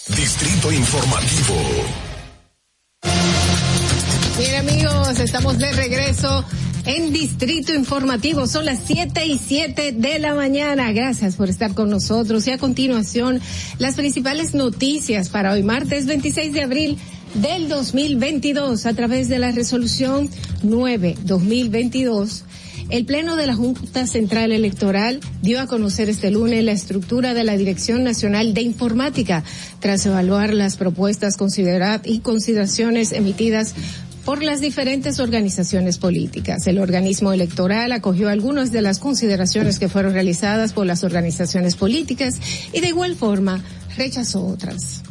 Distrito 0.08 0.72
Informativo. 0.72 1.56
Bien 4.38 4.56
amigos, 4.56 5.20
estamos 5.20 5.58
de 5.58 5.72
regreso 5.74 6.44
en 6.86 7.14
Distrito 7.14 7.74
Informativo. 7.74 8.48
Son 8.48 8.66
las 8.66 8.80
7 8.86 9.26
y 9.26 9.38
7 9.38 9.94
de 9.94 10.20
la 10.20 10.34
mañana. 10.36 10.92
Gracias 10.92 11.36
por 11.36 11.50
estar 11.50 11.74
con 11.74 11.90
nosotros. 11.90 12.46
Y 12.48 12.52
a 12.52 12.58
continuación, 12.58 13.40
las 13.80 13.96
principales 13.96 14.54
noticias 14.54 15.30
para 15.30 15.54
hoy 15.54 15.64
martes 15.64 16.06
26 16.06 16.54
de 16.54 16.62
abril 16.62 16.98
del 17.36 17.68
2022 17.70 18.86
a 18.86 18.94
través 18.94 19.28
de 19.30 19.40
la 19.40 19.52
resolución 19.52 20.30
9-2022. 20.64 22.44
El 22.90 23.06
Pleno 23.06 23.38
de 23.38 23.48
la 23.48 23.56
Junta 23.56 24.06
Central 24.06 24.52
Electoral 24.52 25.22
dio 25.42 25.62
a 25.62 25.68
conocer 25.68 26.10
este 26.10 26.30
lunes 26.32 26.64
la 26.64 26.74
estructura 26.74 27.34
de 27.34 27.44
la 27.46 27.56
Dirección 27.58 28.04
Nacional 28.04 28.54
de 28.54 28.62
Informática 28.62 29.44
tras 29.80 30.06
evaluar 30.06 30.54
las 30.54 30.76
propuestas 30.76 31.38
considera- 31.38 32.02
y 32.04 32.20
consideraciones 32.20 33.14
emitidas 33.14 33.74
por 34.26 34.42
las 34.42 34.62
diferentes 34.62 35.20
organizaciones 35.20 35.98
políticas. 35.98 36.66
El 36.68 36.80
organismo 36.80 37.34
electoral 37.34 37.92
acogió 37.92 38.30
algunas 38.30 38.72
de 38.72 38.82
las 38.82 39.00
consideraciones 39.00 39.80
que 39.80 39.90
fueron 39.90 40.14
realizadas 40.14 40.74
por 40.74 40.86
las 40.86 41.04
organizaciones 41.04 41.76
políticas 41.76 42.40
y 42.72 42.82
de 42.82 42.88
igual 42.88 43.16
forma 43.16 43.64
rechazó 43.98 44.46
otras. 44.46 45.04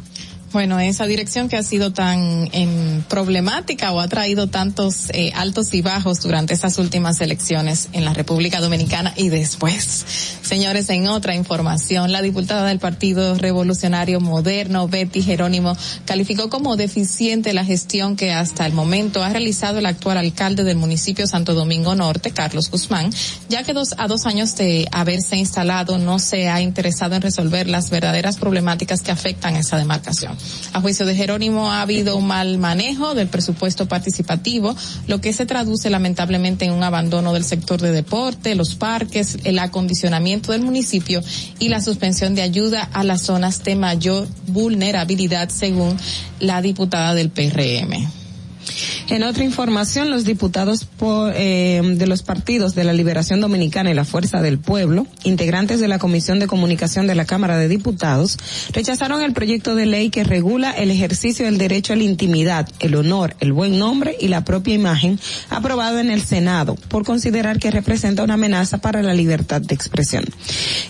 Bueno, 0.53 0.79
esa 0.79 1.07
dirección 1.07 1.49
que 1.49 1.57
ha 1.57 1.63
sido 1.63 1.93
tan 1.93 2.47
em, 2.51 3.01
problemática 3.09 3.91
o 3.91 3.99
ha 3.99 4.07
traído 4.07 4.45
tantos 4.45 5.09
eh, 5.09 5.31
altos 5.35 5.73
y 5.73 5.81
bajos 5.81 6.21
durante 6.21 6.53
estas 6.53 6.77
últimas 6.77 7.19
elecciones 7.21 7.89
en 7.91 8.05
la 8.05 8.13
República 8.13 8.61
Dominicana 8.61 9.13
y 9.17 9.29
después. 9.29 10.05
Señores, 10.43 10.91
en 10.91 11.07
otra 11.07 11.33
información, 11.33 12.11
la 12.11 12.21
diputada 12.21 12.67
del 12.67 12.77
Partido 12.77 13.33
Revolucionario 13.35 14.19
Moderno, 14.19 14.87
Betty 14.87 15.23
Jerónimo, 15.23 15.75
calificó 16.05 16.51
como 16.51 16.75
deficiente 16.75 17.51
la 17.53 17.65
gestión 17.65 18.15
que 18.15 18.31
hasta 18.31 18.67
el 18.67 18.73
momento 18.73 19.23
ha 19.23 19.29
realizado 19.29 19.79
el 19.79 19.87
actual 19.87 20.19
alcalde 20.19 20.63
del 20.63 20.77
municipio 20.77 21.25
Santo 21.25 21.55
Domingo 21.55 21.95
Norte, 21.95 22.29
Carlos 22.29 22.69
Guzmán, 22.69 23.09
ya 23.49 23.63
que 23.63 23.73
dos, 23.73 23.95
a 23.97 24.07
dos 24.07 24.27
años 24.27 24.55
de 24.55 24.87
haberse 24.91 25.35
instalado 25.35 25.97
no 25.97 26.19
se 26.19 26.47
ha 26.47 26.61
interesado 26.61 27.15
en 27.15 27.23
resolver 27.23 27.67
las 27.67 27.89
verdaderas 27.89 28.37
problemáticas 28.37 29.01
que 29.01 29.09
afectan 29.09 29.55
esa 29.55 29.77
demarcación. 29.77 30.42
A 30.73 30.81
juicio 30.81 31.05
de 31.05 31.15
Jerónimo 31.15 31.71
ha 31.71 31.81
habido 31.81 32.15
un 32.15 32.27
mal 32.27 32.57
manejo 32.57 33.13
del 33.13 33.27
presupuesto 33.27 33.87
participativo, 33.87 34.75
lo 35.07 35.21
que 35.21 35.33
se 35.33 35.45
traduce 35.45 35.89
lamentablemente 35.89 36.65
en 36.65 36.73
un 36.73 36.83
abandono 36.83 37.33
del 37.33 37.43
sector 37.43 37.81
de 37.81 37.91
deporte, 37.91 38.55
los 38.55 38.75
parques, 38.75 39.37
el 39.43 39.59
acondicionamiento 39.59 40.51
del 40.51 40.61
municipio 40.61 41.21
y 41.59 41.69
la 41.69 41.81
suspensión 41.81 42.35
de 42.35 42.41
ayuda 42.41 42.89
a 42.93 43.03
las 43.03 43.21
zonas 43.21 43.63
de 43.63 43.75
mayor 43.75 44.27
vulnerabilidad, 44.47 45.49
según 45.49 45.97
la 46.39 46.61
diputada 46.61 47.13
del 47.13 47.29
PRM. 47.29 48.22
En 49.09 49.23
otra 49.23 49.43
información, 49.43 50.09
los 50.09 50.23
diputados 50.23 50.85
por, 50.85 51.33
eh, 51.35 51.81
de 51.83 52.07
los 52.07 52.23
partidos 52.23 52.73
de 52.73 52.83
la 52.83 52.93
Liberación 52.93 53.41
Dominicana 53.41 53.91
y 53.91 53.93
la 53.93 54.05
Fuerza 54.05 54.41
del 54.41 54.59
Pueblo, 54.59 55.05
integrantes 55.23 55.79
de 55.79 55.87
la 55.87 55.99
Comisión 55.99 56.39
de 56.39 56.47
Comunicación 56.47 57.05
de 57.05 57.15
la 57.15 57.25
Cámara 57.25 57.57
de 57.57 57.67
Diputados, 57.67 58.37
rechazaron 58.71 59.21
el 59.21 59.33
proyecto 59.33 59.75
de 59.75 59.85
ley 59.85 60.09
que 60.09 60.23
regula 60.23 60.71
el 60.71 60.89
ejercicio 60.89 61.45
del 61.45 61.57
derecho 61.57 61.93
a 61.93 61.95
la 61.95 62.03
intimidad, 62.03 62.69
el 62.79 62.95
honor, 62.95 63.35
el 63.39 63.53
buen 63.53 63.77
nombre 63.77 64.15
y 64.19 64.29
la 64.29 64.45
propia 64.45 64.73
imagen, 64.73 65.19
aprobado 65.49 65.99
en 65.99 66.09
el 66.09 66.21
Senado, 66.21 66.75
por 66.87 67.05
considerar 67.05 67.59
que 67.59 67.71
representa 67.71 68.23
una 68.23 68.35
amenaza 68.35 68.79
para 68.79 69.03
la 69.03 69.13
libertad 69.13 69.61
de 69.61 69.75
expresión. 69.75 70.25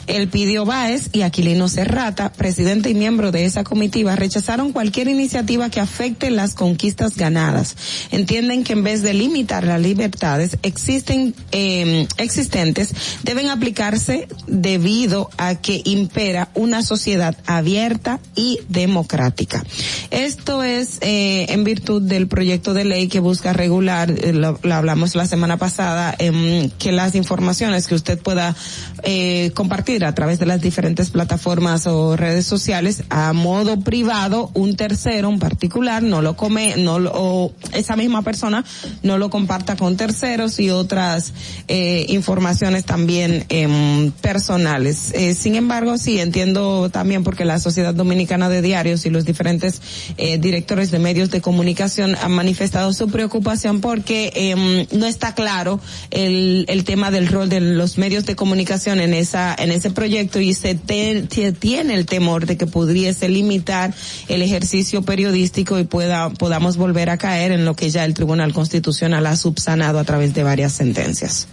El 0.07 0.27
Pidio 0.27 0.65
Báez 0.65 1.09
y 1.13 1.21
Aquilino 1.21 1.67
Serrata, 1.67 2.31
presidente 2.31 2.89
y 2.89 2.93
miembro 2.93 3.31
de 3.31 3.45
esa 3.45 3.63
comitiva, 3.63 4.15
rechazaron 4.15 4.71
cualquier 4.71 5.07
iniciativa 5.07 5.69
que 5.69 5.79
afecte 5.79 6.29
las 6.29 6.53
conquistas 6.53 7.15
ganadas 7.15 7.62
entienden 8.11 8.63
que 8.63 8.73
en 8.73 8.83
vez 8.83 9.01
de 9.01 9.13
limitar 9.13 9.63
las 9.63 9.81
libertades 9.81 10.57
existen 10.63 11.35
eh, 11.51 12.07
existentes 12.17 12.93
deben 13.23 13.49
aplicarse 13.49 14.27
debido 14.47 15.29
a 15.37 15.55
que 15.55 15.81
impera 15.85 16.49
una 16.53 16.81
sociedad 16.81 17.35
abierta 17.45 18.19
y 18.35 18.59
democrática. 18.69 19.63
Esto 20.11 20.63
es 20.63 20.97
eh, 21.01 21.47
en 21.49 21.63
virtud 21.63 22.01
del 22.01 22.27
proyecto 22.27 22.73
de 22.73 22.85
ley 22.85 23.07
que 23.07 23.19
busca 23.19 23.53
regular, 23.53 24.11
eh, 24.11 24.33
lo, 24.33 24.59
lo, 24.61 24.73
hablamos 24.73 25.15
la 25.15 25.27
semana 25.27 25.57
pasada, 25.57 26.15
eh, 26.19 26.69
que 26.79 26.91
las 26.91 27.15
informaciones 27.15 27.87
que 27.87 27.95
usted 27.95 28.19
pueda 28.19 28.55
eh, 29.03 29.51
compartir 29.53 30.05
a 30.05 30.15
través 30.15 30.39
de 30.39 30.45
las 30.45 30.61
diferentes 30.61 31.09
plataformas 31.09 31.87
o 31.87 32.15
redes 32.15 32.45
sociales 32.45 33.03
a 33.09 33.33
modo 33.33 33.79
privado, 33.79 34.51
un 34.53 34.75
tercero, 34.75 35.29
un 35.29 35.39
particular, 35.39 36.03
no 36.03 36.21
lo 36.21 36.35
come, 36.35 36.75
no 36.77 36.99
lo, 36.99 37.11
o 37.13 37.52
esa 37.73 37.95
misma 37.95 38.21
persona 38.21 38.63
no 39.01 39.17
lo 39.17 39.29
comparta 39.29 39.75
con 39.75 39.97
terceros 39.97 40.59
y 40.59 40.69
otras 40.69 41.33
eh, 41.67 42.05
informaciones 42.09 42.85
también 42.85 43.45
eh, 43.49 44.11
personales. 44.21 45.11
Eh, 45.13 45.33
sin 45.33 45.55
embargo, 45.55 45.97
sí 45.97 46.19
entiendo 46.19 46.89
también 46.89 47.23
porque 47.23 47.45
la 47.45 47.59
Sociedad 47.59 47.93
Dominicana 47.93 48.49
de 48.49 48.61
Diarios 48.61 49.05
y 49.05 49.09
los 49.09 49.25
diferentes 49.25 49.81
eh, 50.17 50.37
directores 50.37 50.91
de 50.91 50.99
medios 50.99 51.31
de 51.31 51.41
comunicación 51.41 52.15
han 52.21 52.31
manifestado 52.31 52.93
su 52.93 53.09
preocupación 53.09 53.81
porque 53.81 54.31
eh, 54.35 54.87
no 54.91 55.05
está 55.05 55.35
claro 55.35 55.79
el, 56.11 56.65
el 56.67 56.83
tema 56.83 57.11
del 57.11 57.27
rol 57.27 57.49
de 57.49 57.61
los 57.61 57.97
medios 57.97 58.25
de 58.25 58.35
comunicación 58.35 58.99
en 58.99 59.13
esa 59.13 59.55
en 59.57 59.71
ese 59.71 59.91
proyecto 59.91 60.39
y 60.39 60.53
se, 60.53 60.75
te, 60.75 61.23
tiene 61.59 61.95
el 61.95 62.05
temor 62.05 62.45
de 62.45 62.57
que 62.57 62.67
pudiese 62.67 63.29
limitar 63.29 63.93
el 64.27 64.41
ejercicio 64.41 65.01
periodístico 65.01 65.79
y 65.79 65.83
pueda 65.83 66.29
podamos 66.29 66.77
volver 66.77 67.09
a 67.09 67.17
caer 67.17 67.42
en 67.51 67.65
lo 67.65 67.75
que 67.75 67.89
ya 67.89 68.05
el 68.05 68.13
Tribunal 68.13 68.53
Constitucional 68.53 69.25
ha 69.27 69.35
subsanado 69.35 69.99
a 69.99 70.03
través 70.03 70.33
de 70.33 70.43
varias 70.43 70.73
sentencias. 70.73 71.47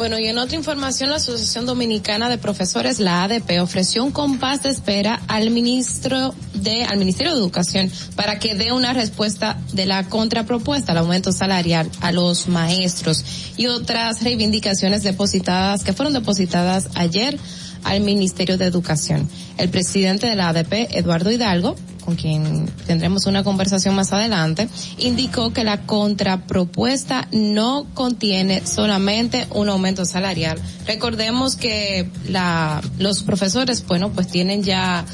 Bueno, 0.00 0.18
y 0.18 0.28
en 0.28 0.38
otra 0.38 0.56
información, 0.56 1.10
la 1.10 1.16
Asociación 1.16 1.66
Dominicana 1.66 2.30
de 2.30 2.38
Profesores, 2.38 3.00
la 3.00 3.22
ADP, 3.24 3.60
ofreció 3.60 4.02
un 4.02 4.12
compás 4.12 4.62
de 4.62 4.70
espera 4.70 5.20
al 5.28 5.50
ministro 5.50 6.34
de, 6.54 6.84
al 6.84 6.96
Ministerio 6.96 7.34
de 7.34 7.38
Educación 7.38 7.90
para 8.16 8.38
que 8.38 8.54
dé 8.54 8.72
una 8.72 8.94
respuesta 8.94 9.58
de 9.74 9.84
la 9.84 10.04
contrapropuesta 10.04 10.92
al 10.92 10.98
aumento 10.98 11.32
salarial 11.32 11.90
a 12.00 12.12
los 12.12 12.48
maestros 12.48 13.52
y 13.58 13.66
otras 13.66 14.22
reivindicaciones 14.22 15.02
depositadas, 15.02 15.84
que 15.84 15.92
fueron 15.92 16.14
depositadas 16.14 16.88
ayer 16.94 17.38
al 17.84 18.00
Ministerio 18.00 18.56
de 18.56 18.64
Educación. 18.64 19.28
El 19.58 19.68
presidente 19.68 20.28
de 20.28 20.34
la 20.34 20.48
ADP, 20.48 20.96
Eduardo 20.96 21.30
Hidalgo, 21.30 21.76
con 22.04 22.16
quien 22.16 22.66
tendremos 22.86 23.26
una 23.26 23.44
conversación 23.44 23.94
más 23.94 24.12
adelante, 24.12 24.68
indicó 24.98 25.52
que 25.52 25.64
la 25.64 25.82
contrapropuesta 25.86 27.28
no 27.32 27.86
contiene 27.94 28.66
solamente 28.66 29.46
un 29.50 29.68
aumento 29.68 30.04
salarial. 30.04 30.58
Recordemos 30.86 31.56
que 31.56 32.10
la, 32.28 32.82
los 32.98 33.22
profesores, 33.22 33.84
bueno, 33.86 34.10
pues 34.10 34.28
tienen 34.28 34.62
ya 34.62 35.04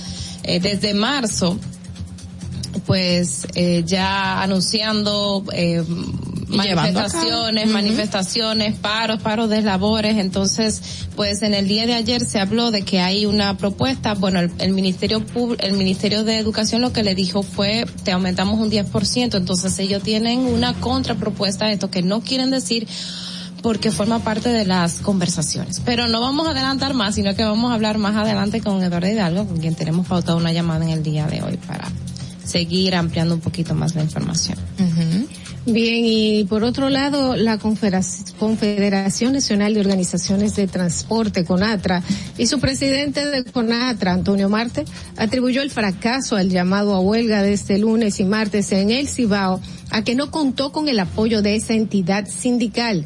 eh, 0.42 0.60
desde 0.60 0.94
marzo, 0.94 1.58
pues 2.86 3.46
eh, 3.54 3.82
ya 3.84 4.42
anunciando 4.42 5.44
eh, 5.52 5.82
manifestaciones, 6.48 7.68
manifestaciones, 7.68 8.76
paros, 8.78 9.22
paros 9.22 9.48
de 9.50 9.62
labores. 9.62 10.16
Entonces, 10.18 11.06
pues 11.16 11.42
en 11.42 11.54
el 11.54 11.68
día 11.68 11.86
de 11.86 11.94
ayer 11.94 12.24
se 12.24 12.38
habló 12.38 12.70
de 12.70 12.82
que 12.82 13.00
hay 13.00 13.26
una 13.26 13.56
propuesta. 13.56 14.14
Bueno, 14.14 14.40
el, 14.40 14.52
el 14.58 14.72
Ministerio 14.72 15.22
el 15.58 15.72
Ministerio 15.72 16.24
de 16.24 16.38
Educación 16.38 16.80
lo 16.80 16.92
que 16.92 17.02
le 17.02 17.14
dijo 17.14 17.42
fue 17.42 17.86
te 18.04 18.12
aumentamos 18.12 18.58
un 18.58 18.70
10%. 18.70 19.36
Entonces 19.36 19.78
ellos 19.78 20.02
tienen 20.02 20.40
una 20.40 20.74
contrapropuesta 20.74 21.66
a 21.66 21.72
esto 21.72 21.90
que 21.90 22.02
no 22.02 22.20
quieren 22.20 22.50
decir 22.50 22.86
porque 23.62 23.90
forma 23.90 24.20
parte 24.20 24.50
de 24.50 24.64
las 24.64 25.00
conversaciones. 25.00 25.80
Pero 25.84 26.06
no 26.06 26.20
vamos 26.20 26.46
a 26.46 26.52
adelantar 26.52 26.94
más, 26.94 27.16
sino 27.16 27.34
que 27.34 27.42
vamos 27.42 27.70
a 27.70 27.74
hablar 27.74 27.98
más 27.98 28.14
adelante 28.16 28.60
con 28.60 28.82
Eduardo 28.82 29.08
Hidalgo, 29.08 29.46
con 29.46 29.58
quien 29.58 29.74
tenemos 29.74 30.06
pautado 30.06 30.38
una 30.38 30.52
llamada 30.52 30.84
en 30.84 30.90
el 30.90 31.02
día 31.02 31.26
de 31.26 31.42
hoy 31.42 31.56
para 31.56 31.88
seguir 32.44 32.94
ampliando 32.94 33.34
un 33.34 33.40
poquito 33.40 33.74
más 33.74 33.94
la 33.94 34.02
información. 34.02 34.56
Bien, 35.66 36.04
y 36.04 36.44
por 36.44 36.62
otro 36.62 36.90
lado, 36.90 37.34
la 37.34 37.58
Confederac- 37.58 38.34
Confederación 38.38 39.32
Nacional 39.32 39.74
de 39.74 39.80
Organizaciones 39.80 40.54
de 40.54 40.68
Transporte, 40.68 41.44
CONATRA, 41.44 42.04
y 42.38 42.46
su 42.46 42.60
presidente 42.60 43.26
de 43.26 43.42
CONATRA, 43.42 44.12
Antonio 44.12 44.48
Marte, 44.48 44.84
atribuyó 45.16 45.62
el 45.62 45.72
fracaso 45.72 46.36
al 46.36 46.50
llamado 46.50 46.94
a 46.94 47.00
huelga 47.00 47.42
de 47.42 47.52
este 47.52 47.78
lunes 47.78 48.20
y 48.20 48.24
martes 48.24 48.70
en 48.70 48.92
el 48.92 49.08
Cibao 49.08 49.60
a 49.90 50.04
que 50.04 50.14
no 50.14 50.30
contó 50.30 50.70
con 50.70 50.86
el 50.88 51.00
apoyo 51.00 51.42
de 51.42 51.56
esa 51.56 51.74
entidad 51.74 52.28
sindical 52.28 53.04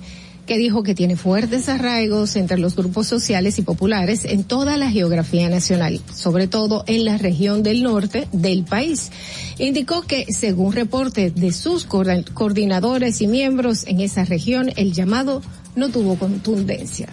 que 0.51 0.59
dijo 0.59 0.83
que 0.83 0.97
tiene 0.97 1.15
fuertes 1.15 1.69
arraigos 1.69 2.35
entre 2.35 2.59
los 2.59 2.75
grupos 2.75 3.07
sociales 3.07 3.61
y 3.61 3.63
populares 3.63 4.25
en 4.25 4.43
toda 4.43 4.77
la 4.77 4.91
geografía 4.91 5.49
nacional, 5.49 6.01
sobre 6.13 6.49
todo 6.49 6.83
en 6.89 7.05
la 7.05 7.19
región 7.19 7.63
del 7.63 7.85
norte 7.85 8.27
del 8.33 8.65
país. 8.65 9.13
Indicó 9.61 10.03
que, 10.03 10.27
según 10.33 10.73
reportes 10.73 11.37
de 11.37 11.53
sus 11.53 11.89
coordi- 11.89 12.25
coordinadores 12.35 13.21
y 13.23 13.29
miembros 13.29 13.87
en 13.87 14.01
esa 14.01 14.25
región, 14.25 14.73
el 14.75 14.93
llamado 14.93 15.41
no 15.77 15.89
tuvo 15.89 16.17
contundencia. 16.17 17.09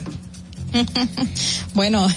bueno, 1.73 2.07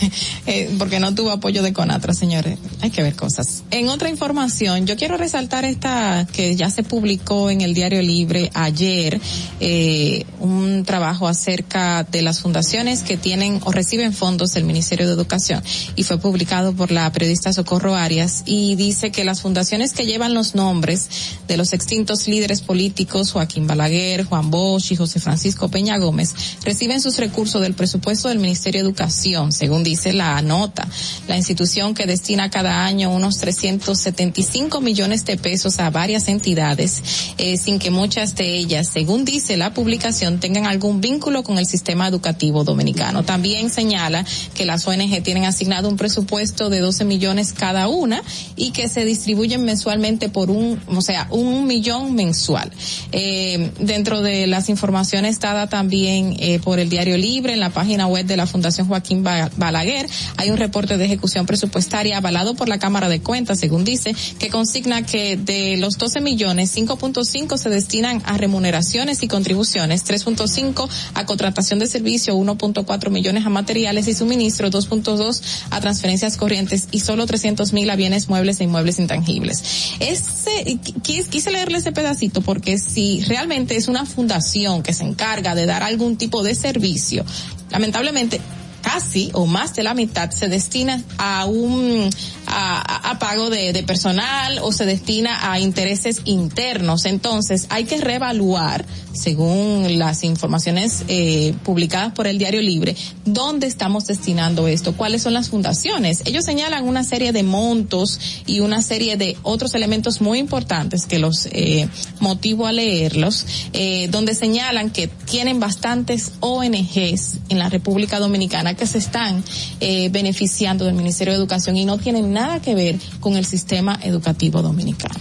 eh, 0.46 0.74
porque 0.78 1.00
no 1.00 1.14
tuvo 1.14 1.30
apoyo 1.30 1.62
de 1.62 1.72
Conatra, 1.72 2.14
señores. 2.14 2.58
Hay 2.80 2.90
que 2.90 3.02
ver 3.02 3.14
cosas. 3.14 3.62
En 3.70 3.88
otra 3.88 4.08
información, 4.08 4.86
yo 4.86 4.96
quiero 4.96 5.16
resaltar 5.16 5.64
esta 5.64 6.26
que 6.32 6.56
ya 6.56 6.70
se 6.70 6.82
publicó 6.82 7.50
en 7.50 7.60
el 7.60 7.74
Diario 7.74 8.02
Libre 8.02 8.50
ayer, 8.54 9.20
eh, 9.60 10.24
un 10.40 10.84
trabajo 10.84 11.28
acerca 11.28 12.04
de 12.04 12.22
las 12.22 12.40
fundaciones 12.40 13.02
que 13.02 13.16
tienen 13.16 13.60
o 13.64 13.72
reciben 13.72 14.12
fondos 14.12 14.52
del 14.52 14.64
Ministerio 14.64 15.06
de 15.06 15.14
Educación 15.14 15.62
y 15.96 16.02
fue 16.02 16.18
publicado 16.18 16.72
por 16.72 16.90
la 16.90 17.10
periodista 17.12 17.52
Socorro 17.52 17.94
Arias 17.94 18.42
y 18.46 18.74
dice 18.76 19.10
que 19.10 19.24
las 19.24 19.40
fundaciones 19.40 19.92
que 19.92 20.06
llevan 20.06 20.34
los 20.34 20.54
nombres 20.54 21.08
de 21.46 21.56
los 21.56 21.72
extintos 21.72 22.26
líderes 22.26 22.60
políticos 22.60 23.32
Joaquín 23.32 23.66
Balaguer, 23.66 24.24
Juan 24.24 24.50
Bosch 24.50 24.92
y 24.92 24.96
José 24.96 25.20
Francisco 25.20 25.68
Peña 25.68 25.98
Gómez 25.98 26.34
reciben 26.64 27.00
sus 27.00 27.18
recursos 27.18 27.60
del 27.62 27.74
presupuesto 27.74 28.28
del 28.28 28.39
Ministerio 28.40 28.82
de 28.82 28.88
Educación, 28.88 29.52
según 29.52 29.82
dice 29.82 30.12
la 30.12 30.40
nota. 30.42 30.88
La 31.28 31.36
institución 31.36 31.94
que 31.94 32.06
destina 32.06 32.50
cada 32.50 32.84
año 32.84 33.10
unos 33.10 33.38
375 33.38 34.80
millones 34.80 35.24
de 35.24 35.36
pesos 35.36 35.78
a 35.78 35.90
varias 35.90 36.28
entidades, 36.28 37.02
eh, 37.38 37.56
sin 37.56 37.78
que 37.78 37.90
muchas 37.90 38.34
de 38.34 38.56
ellas, 38.56 38.88
según 38.88 39.24
dice 39.24 39.56
la 39.56 39.74
publicación, 39.74 40.40
tengan 40.40 40.66
algún 40.66 41.00
vínculo 41.00 41.42
con 41.42 41.58
el 41.58 41.66
sistema 41.66 42.08
educativo 42.08 42.64
dominicano. 42.64 43.24
También 43.24 43.70
señala 43.70 44.24
que 44.54 44.64
las 44.64 44.86
ONG 44.86 45.22
tienen 45.22 45.44
asignado 45.44 45.88
un 45.88 45.96
presupuesto 45.96 46.70
de 46.70 46.80
12 46.80 47.04
millones 47.04 47.52
cada 47.52 47.88
una 47.88 48.22
y 48.56 48.70
que 48.70 48.88
se 48.88 49.04
distribuyen 49.04 49.64
mensualmente 49.64 50.28
por 50.28 50.50
un, 50.50 50.80
o 50.88 51.02
sea, 51.02 51.28
un 51.30 51.66
millón 51.66 52.14
mensual. 52.14 52.70
Eh, 53.12 53.72
dentro 53.78 54.22
de 54.22 54.46
las 54.46 54.68
informaciones 54.68 55.40
dadas 55.40 55.70
también 55.70 56.36
eh, 56.38 56.60
por 56.62 56.78
el 56.78 56.88
Diario 56.88 57.16
Libre 57.16 57.52
en 57.52 57.60
la 57.60 57.70
página 57.70 58.06
web 58.06 58.26
de 58.30 58.36
la 58.38 58.46
Fundación 58.46 58.86
Joaquín 58.88 59.22
Ba- 59.22 59.50
Balaguer, 59.58 60.08
hay 60.38 60.50
un 60.50 60.56
reporte 60.56 60.96
de 60.96 61.04
ejecución 61.04 61.44
presupuestaria 61.44 62.16
avalado 62.16 62.54
por 62.54 62.68
la 62.68 62.78
Cámara 62.78 63.08
de 63.10 63.20
Cuentas, 63.20 63.58
según 63.60 63.84
dice, 63.84 64.14
que 64.38 64.48
consigna 64.48 65.04
que 65.04 65.36
de 65.36 65.76
los 65.76 65.98
12 65.98 66.20
millones, 66.22 66.74
5.5 66.76 67.58
se 67.58 67.68
destinan 67.68 68.22
a 68.24 68.38
remuneraciones 68.38 69.22
y 69.22 69.28
contribuciones, 69.28 70.04
3.5 70.06 70.88
a 71.14 71.26
contratación 71.26 71.78
de 71.78 71.86
servicio, 71.86 72.36
1.4 72.36 73.10
millones 73.10 73.44
a 73.44 73.50
materiales 73.50 74.08
y 74.08 74.14
suministros, 74.14 74.70
2.2 74.72 75.42
a 75.70 75.80
transferencias 75.80 76.36
corrientes 76.36 76.88
y 76.92 77.00
solo 77.00 77.26
300 77.26 77.72
mil 77.72 77.90
a 77.90 77.96
bienes 77.96 78.28
muebles 78.28 78.60
e 78.60 78.64
inmuebles 78.64 78.98
intangibles. 79.00 79.62
Ese, 80.00 80.78
quis- 81.02 81.28
quise 81.28 81.50
leerle 81.50 81.78
ese 81.78 81.92
pedacito 81.92 82.40
porque 82.42 82.78
si 82.78 83.22
realmente 83.22 83.76
es 83.76 83.88
una 83.88 84.06
fundación 84.06 84.82
que 84.82 84.94
se 84.94 85.04
encarga 85.04 85.54
de 85.54 85.66
dar 85.66 85.82
algún 85.82 86.16
tipo 86.16 86.42
de 86.42 86.54
servicio, 86.54 87.24
lamentablemente 87.70 88.40
casi 88.82 89.30
o 89.32 89.46
más 89.46 89.74
de 89.74 89.82
la 89.82 89.94
mitad 89.94 90.30
se 90.30 90.48
destina 90.48 91.02
a 91.18 91.46
un 91.46 92.10
a, 92.46 93.18
pago 93.18 93.50
de, 93.50 93.72
de 93.72 93.82
personal 93.82 94.58
o 94.62 94.72
se 94.72 94.86
destina 94.86 95.52
a 95.52 95.60
intereses 95.60 96.22
internos. 96.24 97.04
Entonces 97.04 97.66
hay 97.70 97.84
que 97.84 98.00
reevaluar 98.00 98.84
según 99.12 99.98
las 99.98 100.24
informaciones 100.24 101.04
eh, 101.08 101.54
publicadas 101.64 102.12
por 102.12 102.26
el 102.26 102.38
diario 102.38 102.62
libre 102.62 102.96
dónde 103.24 103.66
estamos 103.66 104.06
destinando 104.06 104.68
esto 104.68 104.96
cuáles 104.96 105.22
son 105.22 105.34
las 105.34 105.48
fundaciones. 105.48 106.22
Ellos 106.24 106.44
señalan 106.44 106.86
una 106.86 107.04
serie 107.04 107.32
de 107.32 107.42
montos 107.42 108.20
y 108.46 108.60
una 108.60 108.82
serie 108.82 109.16
de 109.16 109.36
otros 109.42 109.74
elementos 109.74 110.20
muy 110.20 110.38
importantes 110.38 111.06
que 111.06 111.18
los 111.18 111.46
eh, 111.52 111.88
motivo 112.20 112.66
a 112.66 112.72
leerlos 112.72 113.46
eh, 113.72 114.08
donde 114.10 114.34
señalan 114.34 114.90
que 114.90 115.08
tienen 115.08 115.60
bastantes 115.60 116.32
ONGs 116.40 117.38
en 117.48 117.58
la 117.58 117.68
República 117.68 118.18
Dominicana 118.18 118.69
que 118.74 118.86
se 118.86 118.98
están 118.98 119.42
eh, 119.80 120.08
beneficiando 120.10 120.84
del 120.84 120.94
Ministerio 120.94 121.32
de 121.32 121.38
Educación 121.38 121.76
y 121.76 121.84
no 121.84 121.98
tienen 121.98 122.32
nada 122.32 122.60
que 122.60 122.74
ver 122.74 122.96
con 123.20 123.36
el 123.36 123.44
sistema 123.44 123.98
educativo 124.02 124.62
dominicano. 124.62 125.14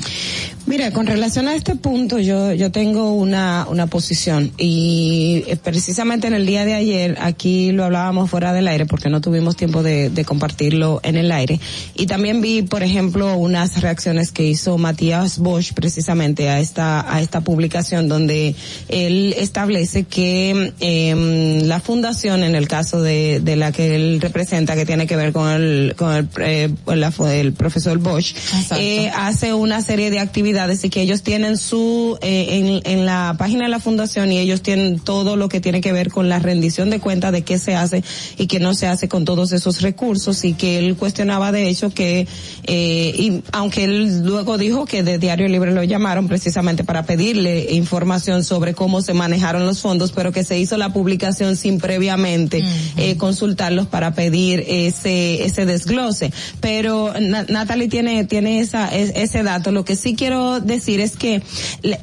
Mira, 0.70 0.92
con 0.92 1.08
relación 1.08 1.48
a 1.48 1.56
este 1.56 1.76
punto, 1.76 2.20
yo, 2.20 2.54
yo 2.54 2.72
tengo 2.72 3.14
una, 3.14 3.66
una 3.72 3.88
posición 3.88 4.52
y 4.58 5.44
eh, 5.48 5.58
precisamente 5.58 6.28
en 6.28 6.36
el 6.36 6.46
día 6.46 6.64
de 6.64 6.76
ayer, 6.76 7.18
aquí 7.22 7.72
lo 7.72 7.86
hablábamos 7.86 8.30
fuera 8.30 8.54
del 8.54 8.68
aire 8.68 8.86
porque 8.86 9.10
no 9.10 9.20
tuvimos 9.20 9.56
tiempo 9.56 9.82
de, 9.82 10.12
compartirlo 10.28 11.00
en 11.02 11.16
el 11.16 11.32
aire. 11.32 11.60
Y 11.96 12.06
también 12.06 12.42
vi, 12.42 12.62
por 12.62 12.84
ejemplo, 12.84 13.36
unas 13.36 13.82
reacciones 13.82 14.32
que 14.32 14.46
hizo 14.46 14.78
Matías 14.78 15.40
Bosch 15.40 15.74
precisamente 15.74 16.50
a 16.50 16.60
esta, 16.60 17.12
a 17.12 17.20
esta 17.20 17.42
publicación 17.42 18.08
donde 18.08 18.54
él 18.90 19.34
establece 19.38 20.04
que 20.04 20.74
eh, 20.82 21.62
la 21.64 21.80
fundación, 21.80 22.44
en 22.44 22.54
el 22.54 22.68
caso 22.68 23.02
de, 23.02 23.39
de 23.42 23.56
la 23.56 23.72
que 23.72 23.96
él 23.96 24.20
representa, 24.22 24.76
que 24.76 24.86
tiene 24.86 25.08
que 25.08 25.16
ver 25.16 25.32
con 25.34 25.50
el, 25.50 25.96
con 25.98 26.14
el, 26.16 26.28
eh, 26.42 26.70
la- 26.88 27.14
el 27.34 27.54
profesor 27.54 27.98
Bosch, 28.00 28.34
eh, 28.78 29.10
hace 29.16 29.54
una 29.54 29.82
serie 29.82 30.10
de 30.12 30.20
actividades 30.20 30.84
y 30.84 30.90
que 30.90 31.02
ellos 31.02 31.22
tienen 31.24 31.58
su, 31.58 32.18
eh, 32.22 32.82
en, 32.84 32.92
en 33.00 33.06
la 33.06 33.36
página 33.38 33.64
de 33.64 33.70
la 33.70 33.80
fundación 33.80 34.32
y 34.32 34.40
ellos 34.40 34.62
tienen 34.62 35.00
todo 35.00 35.36
lo 35.36 35.50
que 35.50 35.60
tiene 35.60 35.82
que 35.82 35.92
ver 35.92 36.10
con 36.10 36.30
la 36.30 36.40
rendición 36.40 36.90
de 36.90 37.00
cuentas 37.00 37.32
de 37.32 37.42
qué 37.44 37.58
se 37.60 37.76
hace 37.76 38.04
y 38.38 38.48
qué 38.48 38.60
no 38.60 38.74
se 38.74 38.88
hace 38.88 39.08
con 39.08 39.26
todos 39.26 39.52
esos 39.52 39.82
recursos. 39.82 40.44
Y 40.46 40.54
que 40.54 40.78
él 40.80 40.96
cuestionaba 40.96 41.52
de 41.52 41.70
hecho 41.70 41.90
que, 41.90 42.28
eh, 42.64 43.14
y 43.18 43.42
aunque 43.52 43.84
él 43.86 44.22
luego 44.24 44.58
dijo 44.58 44.86
que 44.86 45.04
de 45.04 45.18
Diario 45.18 45.48
Libre 45.48 45.72
lo 45.72 45.84
llamaron 45.84 46.28
precisamente 46.28 46.84
para 46.84 47.04
pedirle 47.04 47.74
información 47.74 48.44
sobre 48.44 48.74
cómo 48.74 49.02
se 49.02 49.14
manejaron 49.14 49.66
los 49.66 49.80
fondos, 49.82 50.12
pero 50.12 50.32
que 50.32 50.44
se 50.44 50.58
hizo 50.60 50.78
la 50.78 50.94
publicación 50.94 51.56
sin 51.56 51.80
previamente 51.80 52.64
eh, 52.98 53.16
consultarlos 53.30 53.86
para 53.88 54.14
pedir 54.16 54.64
ese 54.68 55.44
ese 55.46 55.66
desglose. 55.66 56.32
Pero 56.62 57.14
Na- 57.20 57.46
Natalie 57.48 57.88
tiene 57.88 58.24
tiene 58.26 58.60
esa 58.60 58.88
es- 58.88 59.12
ese 59.16 59.44
dato. 59.44 59.72
Lo 59.72 59.86
que 59.86 59.96
sí 59.96 60.16
quiero 60.16 60.60
decir 60.60 61.00
es 61.00 61.16
que 61.16 61.42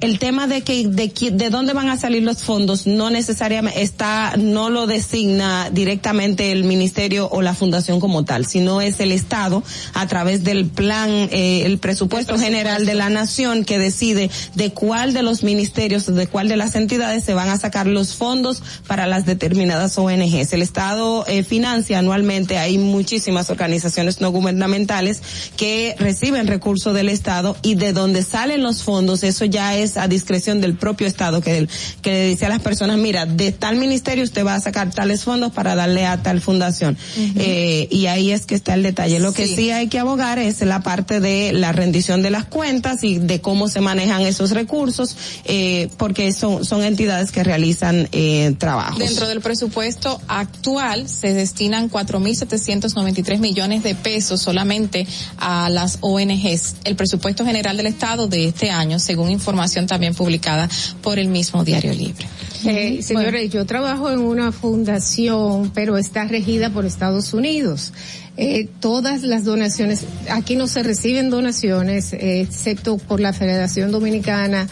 el 0.00 0.18
tema 0.18 0.46
de 0.46 0.62
que 0.62 0.86
de 0.86 1.12
qui- 1.12 1.32
de 1.32 1.50
dónde 1.50 1.72
van 1.72 1.88
a 1.88 1.96
salir 1.98 2.22
los 2.22 2.42
fondos 2.44 2.86
no 2.86 3.10
necesariamente 3.10 3.82
está 3.82 4.34
no 4.38 4.70
lo 4.70 4.86
designa 4.86 5.68
directamente 5.70 6.52
el 6.52 6.62
ministerio 6.64 7.28
o 7.30 7.42
la 7.42 7.54
fundación 7.54 7.98
como 8.00 8.24
tal, 8.24 8.46
sino 8.46 8.80
es 8.80 9.00
el 9.00 9.10
Estado 9.12 9.62
a 9.94 10.06
través 10.06 10.44
del 10.44 10.66
plan 10.66 11.10
eh, 11.10 11.62
el 11.66 11.78
presupuesto 11.78 12.38
general 12.38 12.86
de 12.86 12.94
la 12.94 13.10
nación 13.10 13.64
que 13.64 13.78
decide 13.78 14.30
de 14.54 14.70
cuál 14.72 15.12
de 15.12 15.22
los 15.22 15.42
ministerios 15.42 16.06
de 16.06 16.26
cuál 16.28 16.48
de 16.48 16.56
las 16.56 16.74
entidades 16.76 17.24
se 17.24 17.34
van 17.34 17.48
a 17.48 17.58
sacar 17.58 17.86
los 17.88 18.14
fondos 18.14 18.62
para 18.86 19.06
las 19.06 19.26
determinadas 19.26 19.96
ONGs. 19.98 20.52
El 20.52 20.62
Estado 20.62 21.15
eh, 21.26 21.44
financia 21.44 21.98
anualmente 21.98 22.58
hay 22.58 22.78
muchísimas 22.78 23.48
organizaciones 23.50 24.20
no 24.20 24.30
gubernamentales 24.30 25.22
que 25.56 25.94
reciben 25.98 26.46
recursos 26.46 26.92
del 26.94 27.08
Estado 27.08 27.56
y 27.62 27.76
de 27.76 27.92
donde 27.92 28.22
salen 28.22 28.62
los 28.62 28.82
fondos, 28.82 29.22
eso 29.22 29.44
ya 29.44 29.76
es 29.76 29.96
a 29.96 30.08
discreción 30.08 30.60
del 30.60 30.74
propio 30.76 31.06
Estado 31.06 31.40
que, 31.40 31.58
el- 31.58 31.68
que 32.02 32.10
le 32.10 32.26
dice 32.28 32.46
a 32.46 32.48
las 32.48 32.60
personas, 32.60 32.98
mira, 32.98 33.26
de 33.26 33.52
tal 33.52 33.76
ministerio 33.76 34.24
usted 34.24 34.44
va 34.44 34.54
a 34.56 34.60
sacar 34.60 34.90
tales 34.90 35.22
fondos 35.24 35.52
para 35.52 35.74
darle 35.74 36.04
a 36.06 36.22
tal 36.22 36.40
fundación. 36.40 36.96
Eh, 37.36 37.88
y 37.90 38.06
ahí 38.06 38.30
es 38.32 38.46
que 38.46 38.54
está 38.54 38.74
el 38.74 38.82
detalle. 38.82 39.20
Lo 39.20 39.32
que 39.32 39.46
sí 39.46 39.70
hay 39.70 39.88
que 39.88 39.98
abogar 39.98 40.38
es 40.38 40.60
la 40.62 40.80
parte 40.82 41.20
de 41.20 41.52
la 41.52 41.72
rendición 41.72 42.22
de 42.22 42.30
las 42.30 42.44
cuentas 42.44 43.04
y 43.04 43.18
de 43.18 43.40
cómo 43.40 43.68
se 43.68 43.80
manejan 43.80 44.22
esos 44.22 44.50
recursos, 44.50 45.16
eh, 45.44 45.88
porque 45.96 46.32
son, 46.32 46.64
son 46.64 46.82
entidades 46.82 47.30
que 47.32 47.44
realizan 47.44 48.08
eh, 48.12 48.54
trabajos. 48.58 48.98
Dentro 48.98 49.28
del 49.28 49.40
presupuesto 49.40 50.20
actual 50.28 51.05
se 51.06 51.34
destinan 51.34 51.90
4.793 51.90 53.38
millones 53.38 53.82
de 53.82 53.94
pesos 53.94 54.40
solamente 54.42 55.06
a 55.38 55.68
las 55.70 55.98
ONGs. 56.00 56.76
El 56.84 56.96
presupuesto 56.96 57.44
general 57.44 57.76
del 57.76 57.86
Estado 57.86 58.28
de 58.28 58.48
este 58.48 58.70
año, 58.70 58.98
según 58.98 59.30
información 59.30 59.86
también 59.86 60.14
publicada 60.14 60.68
por 61.02 61.18
el 61.18 61.28
mismo 61.28 61.64
Diario 61.64 61.92
Libre. 61.92 62.26
Eh, 62.64 63.02
señores, 63.02 63.50
yo 63.50 63.64
trabajo 63.66 64.10
en 64.10 64.18
una 64.18 64.52
fundación, 64.52 65.70
pero 65.74 65.98
está 65.98 66.24
regida 66.24 66.70
por 66.70 66.84
Estados 66.84 67.32
Unidos. 67.34 67.92
Eh, 68.38 68.68
todas 68.80 69.22
las 69.22 69.44
donaciones, 69.44 70.04
aquí 70.30 70.56
no 70.56 70.66
se 70.66 70.82
reciben 70.82 71.30
donaciones, 71.30 72.12
eh, 72.12 72.40
excepto 72.40 72.98
por 72.98 73.20
la 73.20 73.32
Federación 73.32 73.90
Dominicana 73.92 74.68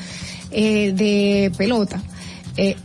eh, 0.50 0.92
de 0.92 1.50
Pelota. 1.56 2.02
Eh, 2.56 2.76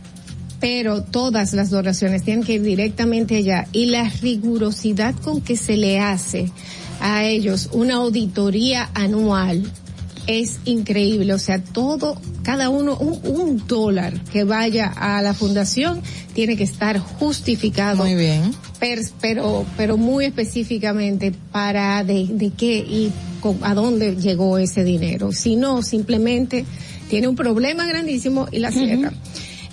pero 0.60 1.02
todas 1.02 1.52
las 1.54 1.70
donaciones 1.70 2.22
tienen 2.22 2.44
que 2.44 2.54
ir 2.54 2.62
directamente 2.62 3.36
allá 3.36 3.66
y 3.72 3.86
la 3.86 4.08
rigurosidad 4.08 5.14
con 5.16 5.40
que 5.40 5.56
se 5.56 5.76
le 5.76 5.98
hace 6.00 6.50
a 7.00 7.24
ellos 7.24 7.70
una 7.72 7.94
auditoría 7.94 8.90
anual 8.94 9.62
es 10.26 10.60
increíble, 10.66 11.32
o 11.32 11.38
sea, 11.38 11.60
todo, 11.60 12.20
cada 12.42 12.68
uno, 12.68 12.96
un, 12.98 13.18
un 13.24 13.66
dólar 13.66 14.22
que 14.32 14.44
vaya 14.44 14.86
a 14.86 15.22
la 15.22 15.32
fundación 15.34 16.02
tiene 16.34 16.56
que 16.56 16.62
estar 16.62 16.98
justificado. 16.98 18.04
Muy 18.04 18.14
bien. 18.14 18.52
Per- 18.78 19.00
pero, 19.20 19.64
pero 19.76 19.96
muy 19.96 20.26
específicamente 20.26 21.32
para 21.50 22.04
de, 22.04 22.26
de 22.30 22.50
qué 22.50 22.76
y 22.76 23.10
con- 23.40 23.58
a 23.62 23.74
dónde 23.74 24.14
llegó 24.16 24.58
ese 24.58 24.84
dinero. 24.84 25.32
Si 25.32 25.56
no, 25.56 25.82
simplemente 25.82 26.64
tiene 27.08 27.26
un 27.26 27.34
problema 27.34 27.86
grandísimo 27.86 28.46
y 28.52 28.58
la 28.60 28.70
cierra. 28.70 29.12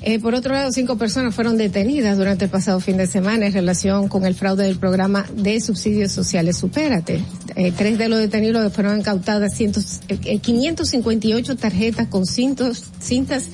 Eh, 0.03 0.19
por 0.19 0.35
otro 0.35 0.53
lado, 0.53 0.71
cinco 0.71 0.97
personas 0.97 1.33
fueron 1.33 1.57
detenidas 1.57 2.17
durante 2.17 2.45
el 2.45 2.51
pasado 2.51 2.79
fin 2.79 2.97
de 2.97 3.07
semana 3.07 3.47
en 3.47 3.53
relación 3.53 4.07
con 4.07 4.25
el 4.25 4.35
fraude 4.35 4.65
del 4.65 4.77
programa 4.77 5.25
de 5.35 5.59
subsidios 5.59 6.11
sociales 6.11 6.57
Supérate. 6.57 7.23
Eh, 7.55 7.73
tres 7.75 7.97
de 7.97 8.07
los 8.07 8.19
detenidos 8.19 8.71
fueron 8.73 8.99
incautadas 8.99 9.55
cientos, 9.55 10.01
eh, 10.07 10.37
558 10.39 11.55
tarjetas 11.55 12.07
con 12.07 12.25
cintos, 12.25 12.83
cintas 12.99 13.45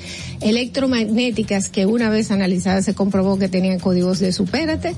electromagnéticas 0.42 1.70
que 1.70 1.86
una 1.86 2.10
vez 2.10 2.30
analizadas 2.30 2.86
se 2.86 2.94
comprobó 2.94 3.40
que 3.40 3.48
tenían 3.48 3.80
códigos 3.80 4.20
de 4.20 4.34
Supérate, 4.34 4.96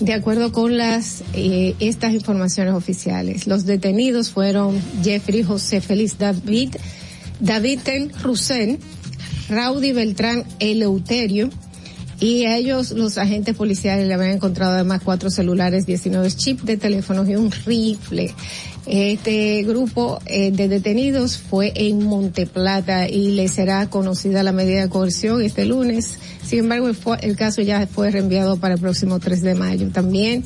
de 0.00 0.14
acuerdo 0.14 0.52
con 0.52 0.78
las 0.78 1.22
eh, 1.34 1.74
estas 1.80 2.14
informaciones 2.14 2.72
oficiales. 2.74 3.46
Los 3.46 3.66
detenidos 3.66 4.30
fueron 4.30 4.80
Jeffrey 5.02 5.42
José 5.42 5.82
Félix 5.82 6.18
David, 6.18 6.76
David 7.40 7.80
Ten 7.84 8.10
Rusen, 8.22 8.78
Raudy 9.48 9.92
Beltrán 9.92 10.44
Eleuterio, 10.58 11.50
y 12.18 12.44
a 12.46 12.56
ellos 12.56 12.92
los 12.92 13.18
agentes 13.18 13.54
policiales 13.54 14.08
le 14.08 14.14
habían 14.14 14.32
encontrado 14.32 14.72
además 14.72 15.02
cuatro 15.04 15.28
celulares, 15.28 15.84
19 15.84 16.30
chips 16.30 16.64
de 16.64 16.76
teléfonos 16.76 17.28
y 17.28 17.36
un 17.36 17.50
rifle. 17.50 18.34
Este 18.86 19.64
grupo 19.64 20.20
eh, 20.26 20.50
de 20.52 20.68
detenidos 20.68 21.36
fue 21.38 21.72
en 21.74 22.04
Monteplata 22.04 23.08
y 23.08 23.32
le 23.32 23.48
será 23.48 23.90
conocida 23.90 24.42
la 24.42 24.52
medida 24.52 24.82
de 24.82 24.88
coerción 24.88 25.42
este 25.42 25.66
lunes. 25.66 26.18
Sin 26.42 26.60
embargo, 26.60 26.88
el, 27.20 27.36
caso 27.36 27.62
ya 27.62 27.86
fue 27.86 28.10
reenviado 28.10 28.58
para 28.58 28.74
el 28.74 28.80
próximo 28.80 29.18
3 29.18 29.42
de 29.42 29.54
mayo. 29.54 29.88
También 29.90 30.44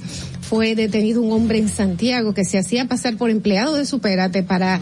fue 0.50 0.74
detenido 0.74 1.22
un 1.22 1.30
hombre 1.32 1.58
en 1.58 1.68
Santiago 1.68 2.34
que 2.34 2.44
se 2.44 2.58
hacía 2.58 2.86
pasar 2.86 3.16
por 3.16 3.30
empleado 3.30 3.76
de 3.76 3.86
Superate 3.86 4.42
para 4.42 4.80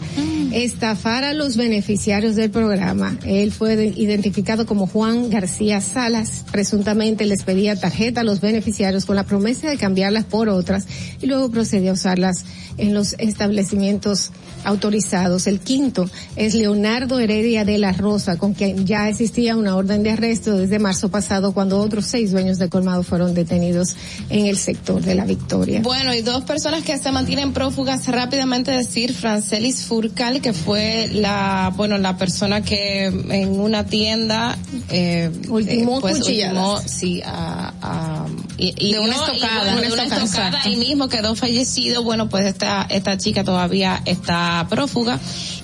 estafar 0.51 1.23
a 1.23 1.33
los 1.35 1.57
beneficiarios 1.57 2.35
del 2.35 2.49
programa. 2.49 3.15
Él 3.23 3.51
fue 3.51 3.75
de- 3.75 3.85
identificado 3.95 4.65
como 4.65 4.87
Juan 4.87 5.29
García 5.29 5.79
Salas. 5.79 6.43
Presuntamente 6.51 7.27
les 7.27 7.43
pedía 7.43 7.75
tarjeta 7.79 8.21
a 8.21 8.23
los 8.23 8.41
beneficiarios 8.41 9.05
con 9.05 9.15
la 9.15 9.25
promesa 9.27 9.69
de 9.69 9.77
cambiarlas 9.77 10.25
por 10.25 10.49
otras 10.49 10.87
y 11.21 11.27
luego 11.27 11.51
procedió 11.51 11.91
a 11.91 11.93
usarlas 11.93 12.45
en 12.79 12.95
los 12.95 13.13
establecimientos 13.19 14.31
autorizados. 14.63 15.47
El 15.47 15.59
quinto 15.59 16.09
es 16.35 16.53
Leonardo 16.53 17.19
Heredia 17.19 17.65
de 17.65 17.77
la 17.77 17.91
Rosa, 17.93 18.37
con 18.37 18.53
quien 18.53 18.85
ya 18.85 19.07
existía 19.09 19.55
una 19.55 19.75
orden 19.75 20.03
de 20.03 20.11
arresto 20.11 20.57
desde 20.57 20.79
marzo 20.79 21.09
pasado 21.09 21.53
cuando 21.53 21.79
otros 21.79 22.05
seis 22.05 22.31
dueños 22.31 22.57
de 22.59 22.69
colmado 22.69 23.03
fueron 23.03 23.33
detenidos 23.33 23.95
en 24.29 24.45
el 24.45 24.57
sector 24.57 25.01
de 25.01 25.15
la 25.15 25.25
Victoria. 25.25 25.81
Bueno, 25.81 26.13
y 26.13 26.21
dos 26.21 26.43
personas 26.43 26.83
que 26.83 26.97
se 26.97 27.11
mantienen 27.11 27.53
prófugas, 27.53 28.07
rápidamente 28.07 28.71
decir, 28.71 29.13
Francelis 29.13 29.83
Furcal, 29.83 30.41
que 30.41 30.53
fue 30.53 31.09
la, 31.13 31.71
bueno, 31.75 31.97
la 31.97 32.17
persona 32.17 32.61
que 32.61 33.05
en 33.05 33.59
una 33.59 33.85
tienda, 33.85 34.57
eh, 34.89 35.29
Ultimó 35.49 35.97
eh, 35.97 36.01
pues, 36.01 36.15
ultimó, 36.19 36.79
sí, 36.85 37.21
a, 37.25 37.73
a- 37.81 38.25
y, 38.57 38.73
y 38.77 38.91
De 38.93 38.99
una 38.99 39.15
no, 39.15 39.23
y 39.33 39.35
estocada. 39.37 39.75
de 39.81 39.91
una 39.93 40.03
estocada, 40.03 40.61
ahí 40.63 40.75
mismo 40.75 41.07
quedó 41.07 41.33
fallecido, 41.35 42.03
bueno, 42.03 42.29
pues 42.29 42.45
esta, 42.45 42.83
esta 42.89 43.17
chica 43.17 43.43
todavía 43.43 44.01
está 44.05 44.48
prófuga. 44.69 45.19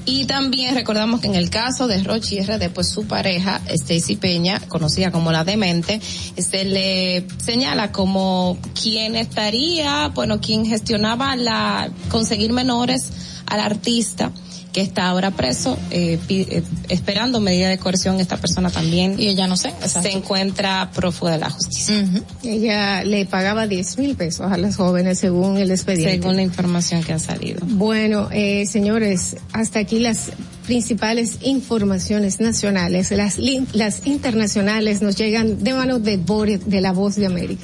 Y 0.06 0.26
también 0.26 0.76
recordamos 0.76 1.22
que 1.22 1.28
en 1.28 1.36
el 1.36 1.49
caso 1.49 1.88
de 1.88 2.03
Rochi 2.03 2.40
RD, 2.41 2.70
pues 2.70 2.90
su 2.90 3.06
pareja, 3.07 3.62
Stacy 3.68 4.16
Peña, 4.16 4.60
conocida 4.68 5.12
como 5.12 5.32
la 5.32 5.44
demente, 5.44 5.99
se 6.02 6.66
le 6.66 7.26
señala 7.44 7.91
como 7.91 8.57
quien 8.80 9.16
estaría, 9.16 10.10
bueno, 10.10 10.40
quien 10.40 10.66
gestionaba 10.66 11.36
la, 11.36 11.90
conseguir 12.10 12.53
menores 12.53 13.10
al 13.48 13.60
artista 13.60 14.32
que 14.76 14.81
está 14.81 15.07
ahora 15.07 15.31
preso, 15.31 15.80
eh, 15.89 16.19
eh, 16.27 16.61
esperando 16.89 17.39
medida 17.39 17.69
de 17.69 17.77
coerción, 17.77 18.19
esta 18.19 18.35
persona 18.35 18.69
también. 18.69 19.18
Y 19.18 19.30
ella 19.30 19.47
no 19.47 19.56
sé. 19.56 19.73
Se 19.88 20.11
encuentra 20.11 20.91
prófuga 20.93 21.31
de 21.31 21.38
la 21.38 21.49
justicia. 21.49 22.03
Ella 22.43 23.06
le 23.06 23.26
pagaba 23.26 23.68
10 23.68 23.97
mil 23.99 24.18
pesos 24.18 24.52
a 24.52 24.57
las 24.57 24.76
jóvenes 24.76 25.18
según 25.18 25.56
el 25.56 25.72
expediente. 25.72 26.19
Según 26.19 26.35
la 26.35 26.41
información 26.41 27.03
que 27.03 27.14
ha 27.14 27.19
salido. 27.19 27.61
Bueno, 27.65 28.27
eh, 28.34 28.65
señores, 28.65 29.38
hasta 29.53 29.80
aquí 29.80 29.99
las 29.99 30.31
principales 30.65 31.38
informaciones 31.43 32.41
nacionales. 32.41 33.11
Las, 33.11 33.38
las 33.72 34.06
internacionales 34.06 35.02
nos 35.02 35.15
llegan 35.15 35.64
de 35.64 35.73
manos 35.73 36.03
de 36.03 36.18
Boris, 36.18 36.68
de 36.68 36.81
la 36.81 36.91
Voz 36.91 37.15
de 37.15 37.27
América. 37.27 37.64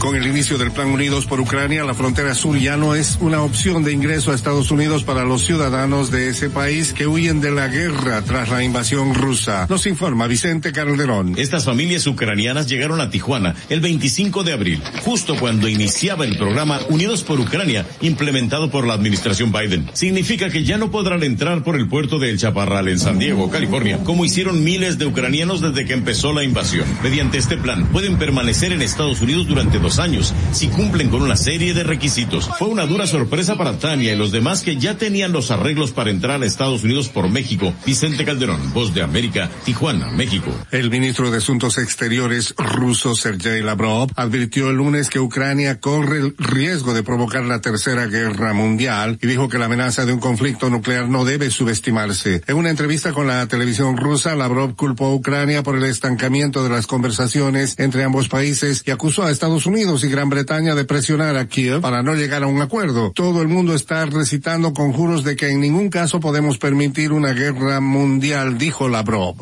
Con 0.00 0.16
el 0.16 0.26
inicio 0.26 0.56
del 0.56 0.70
Plan 0.70 0.88
Unidos 0.88 1.26
por 1.26 1.40
Ucrania, 1.40 1.84
la 1.84 1.92
frontera 1.92 2.34
sur 2.34 2.56
ya 2.58 2.78
no 2.78 2.94
es 2.94 3.18
una 3.20 3.42
opción 3.42 3.84
de 3.84 3.92
ingreso 3.92 4.32
a 4.32 4.34
Estados 4.34 4.70
Unidos 4.70 5.04
para 5.04 5.24
los 5.24 5.44
ciudadanos 5.44 6.10
de 6.10 6.30
ese 6.30 6.48
país 6.48 6.94
que 6.94 7.06
huyen 7.06 7.42
de 7.42 7.50
la 7.50 7.68
guerra 7.68 8.22
tras 8.22 8.48
la 8.48 8.64
invasión 8.64 9.14
rusa. 9.14 9.66
Nos 9.68 9.86
informa 9.86 10.26
Vicente 10.26 10.72
Calderón. 10.72 11.34
Estas 11.36 11.66
familias 11.66 12.06
ucranianas 12.06 12.66
llegaron 12.66 12.98
a 13.02 13.10
Tijuana 13.10 13.54
el 13.68 13.82
25 13.82 14.42
de 14.42 14.54
abril, 14.54 14.82
justo 15.04 15.36
cuando 15.38 15.68
iniciaba 15.68 16.24
el 16.24 16.38
programa 16.38 16.80
Unidos 16.88 17.22
por 17.22 17.38
Ucrania, 17.38 17.84
implementado 18.00 18.70
por 18.70 18.86
la 18.86 18.94
administración 18.94 19.52
Biden. 19.52 19.90
Significa 19.92 20.48
que 20.48 20.64
ya 20.64 20.78
no 20.78 20.90
podrán 20.90 21.22
entrar 21.24 21.62
por 21.62 21.76
el 21.76 21.88
puerto 21.88 22.18
de 22.18 22.30
El 22.30 22.38
Chaparral 22.38 22.88
en 22.88 22.98
San 22.98 23.18
Diego, 23.18 23.50
California, 23.50 23.98
como 24.02 24.24
hicieron 24.24 24.64
miles 24.64 24.96
de 24.96 25.04
ucranianos 25.04 25.60
desde 25.60 25.84
que 25.84 25.92
empezó 25.92 26.32
la 26.32 26.42
invasión. 26.42 26.86
Mediante 27.02 27.36
este 27.36 27.58
plan, 27.58 27.86
pueden 27.88 28.16
permanecer 28.16 28.72
en 28.72 28.80
Estados 28.80 29.20
Unidos 29.20 29.46
durante 29.46 29.78
dos 29.78 29.89
años, 29.98 30.34
si 30.52 30.68
cumplen 30.68 31.10
con 31.10 31.22
una 31.22 31.36
serie 31.36 31.74
de 31.74 31.84
requisitos. 31.84 32.48
Fue 32.58 32.68
una 32.68 32.86
dura 32.86 33.06
sorpresa 33.06 33.56
para 33.56 33.78
Tania 33.78 34.12
y 34.12 34.16
los 34.16 34.32
demás 34.32 34.62
que 34.62 34.76
ya 34.76 34.96
tenían 34.96 35.32
los 35.32 35.50
arreglos 35.50 35.90
para 35.90 36.10
entrar 36.10 36.42
a 36.42 36.46
Estados 36.46 36.84
Unidos 36.84 37.08
por 37.08 37.28
México. 37.28 37.72
Vicente 37.84 38.24
Calderón, 38.24 38.72
Voz 38.72 38.94
de 38.94 39.02
América, 39.02 39.50
Tijuana, 39.64 40.10
México. 40.10 40.50
El 40.70 40.90
ministro 40.90 41.30
de 41.30 41.38
Asuntos 41.38 41.78
Exteriores 41.78 42.54
ruso 42.56 43.14
Sergei 43.14 43.62
Lavrov 43.62 44.10
advirtió 44.16 44.70
el 44.70 44.76
lunes 44.76 45.10
que 45.10 45.18
Ucrania 45.18 45.80
corre 45.80 46.18
el 46.18 46.34
riesgo 46.38 46.94
de 46.94 47.02
provocar 47.02 47.44
la 47.44 47.60
tercera 47.60 48.06
guerra 48.06 48.52
mundial 48.52 49.18
y 49.20 49.26
dijo 49.26 49.48
que 49.48 49.58
la 49.58 49.66
amenaza 49.66 50.06
de 50.06 50.12
un 50.12 50.20
conflicto 50.20 50.70
nuclear 50.70 51.08
no 51.08 51.24
debe 51.24 51.50
subestimarse. 51.50 52.42
En 52.46 52.56
una 52.56 52.70
entrevista 52.70 53.12
con 53.12 53.26
la 53.26 53.46
televisión 53.46 53.96
rusa, 53.96 54.34
Lavrov 54.34 54.76
culpó 54.76 55.06
a 55.06 55.14
Ucrania 55.14 55.62
por 55.62 55.76
el 55.76 55.84
estancamiento 55.84 56.62
de 56.62 56.70
las 56.70 56.86
conversaciones 56.86 57.74
entre 57.78 58.04
ambos 58.04 58.28
países 58.28 58.82
y 58.86 58.90
acusó 58.90 59.24
a 59.24 59.30
Estados 59.30 59.66
Unidos 59.66 59.79
y 59.80 60.08
Gran 60.08 60.28
Bretaña 60.28 60.74
de 60.74 60.84
presionar 60.84 61.38
a 61.38 61.48
Kiev 61.48 61.80
para 61.80 62.02
no 62.02 62.14
llegar 62.14 62.42
a 62.42 62.46
un 62.46 62.60
acuerdo. 62.60 63.12
Todo 63.12 63.40
el 63.40 63.48
mundo 63.48 63.74
está 63.74 64.04
recitando 64.04 64.74
conjuros 64.74 65.24
de 65.24 65.36
que 65.36 65.48
en 65.48 65.60
ningún 65.60 65.88
caso 65.88 66.20
podemos 66.20 66.58
permitir 66.58 67.12
una 67.12 67.32
guerra 67.32 67.80
mundial, 67.80 68.58
dijo 68.58 68.90
Lavrov. 68.90 69.36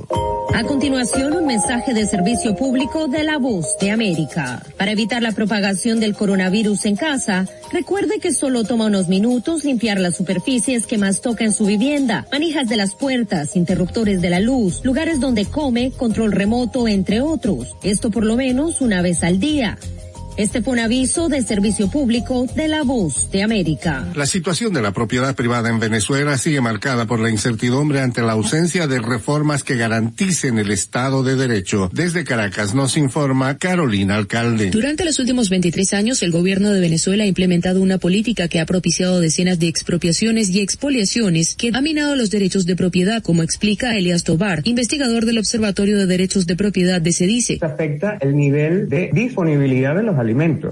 A 0.55 0.62
continuación, 0.62 1.35
un 1.35 1.47
mensaje 1.47 1.93
de 1.93 2.06
servicio 2.06 2.55
público 2.55 3.09
de 3.09 3.23
la 3.24 3.39
voz 3.39 3.77
de 3.81 3.90
América. 3.90 4.62
Para 4.77 4.93
evitar 4.93 5.23
la 5.23 5.32
propagación 5.32 6.01
del 6.01 6.15
coronavirus 6.15 6.86
en 6.86 6.97
casa, 6.97 7.47
recuerde 7.73 8.19
que 8.20 8.32
solo 8.32 8.65
toma 8.65 8.86
unos 8.86 9.09
minutos 9.09 9.65
limpiar 9.65 10.01
las 10.01 10.16
superficies 10.16 10.86
que 10.86 10.98
más 10.98 11.20
toca 11.20 11.44
en 11.44 11.52
su 11.52 11.66
vivienda, 11.66 12.27
manijas 12.32 12.69
de 12.69 12.77
las 12.77 12.94
puertas, 12.94 13.56
interruptores 13.56 14.20
de 14.20 14.31
la 14.31 14.40
luz, 14.40 14.81
lugares 14.85 15.20
donde 15.20 15.47
come, 15.47 15.90
control 15.90 16.32
remoto, 16.32 16.89
entre 16.89 17.20
otros. 17.20 17.77
Esto 17.82 18.10
por 18.10 18.24
lo 18.24 18.36
menos 18.36 18.81
una 18.81 19.02
vez 19.02 19.23
al 19.24 19.40
día. 19.40 19.78
Este 20.39 20.62
fue 20.62 20.74
un 20.74 20.78
aviso 20.78 21.28
de 21.28 21.43
servicio 21.43 21.90
público 21.90 22.47
de 22.55 22.69
la 22.69 22.85
voz 22.85 23.28
de 23.32 23.43
América. 23.43 24.06
La 24.15 24.24
situación 24.24 24.73
de 24.73 24.81
la 24.81 24.93
propiedad 24.93 25.35
privada 25.35 25.69
en 25.69 25.81
Venezuela 25.81 26.39
sigue 26.39 26.60
marcada 26.60 27.06
por 27.06 27.19
la 27.19 27.28
incertidumbre 27.28 28.01
ante 28.01 28.23
la 28.23 28.35
ausencia 28.35 28.86
de 28.86 29.01
reformas 29.01 29.65
que 29.65 29.74
garanticen 29.74 30.60
el 30.60 30.70
Estado 30.70 31.24
de 31.24 31.35
Derecho. 31.35 31.90
Desde 31.93 32.23
Caracas 32.23 32.73
nos 32.73 32.97
informa 32.97 33.59
Carolina 33.59 34.15
Alcalde. 34.15 34.70
Durante 34.70 35.05
los 35.05 35.19
últimos 35.19 35.51
23 35.51 35.93
años, 35.94 36.23
el 36.23 36.31
gobierno 36.31 36.70
de 36.70 36.78
Venezuela 36.78 37.24
ha 37.24 37.27
implementado 37.27 37.82
una 37.82 37.98
política 37.98 38.47
que 38.47 38.60
ha 38.60 38.66
propiciado 38.66 39.19
decenas 39.19 39.59
de 39.59 39.66
expropiaciones 39.66 40.51
y 40.51 40.60
expoliaciones 40.60 41.56
que 41.56 41.73
ha 41.74 41.81
minado 41.81 42.15
los 42.15 42.31
derechos 42.31 42.65
de 42.65 42.77
propiedad, 42.77 43.24
como 43.24 43.43
explica 43.43 43.97
Elias 43.97 44.23
Tobar, 44.23 44.60
investigador 44.62 45.27
del 45.27 45.39
Observatorio 45.39 45.98
de 45.98 46.06
Derechos 46.06 46.47
de 46.47 46.55
Propiedad 46.55 47.01
de 47.01 47.12
CEDICE. 47.12 47.59
afecta 47.60 48.19
el 48.20 48.36
nivel 48.36 48.89
de 48.89 49.10
disponibilidad 49.12 49.97
de 49.97 50.05
los 50.05 50.15
alimentos. 50.15 50.27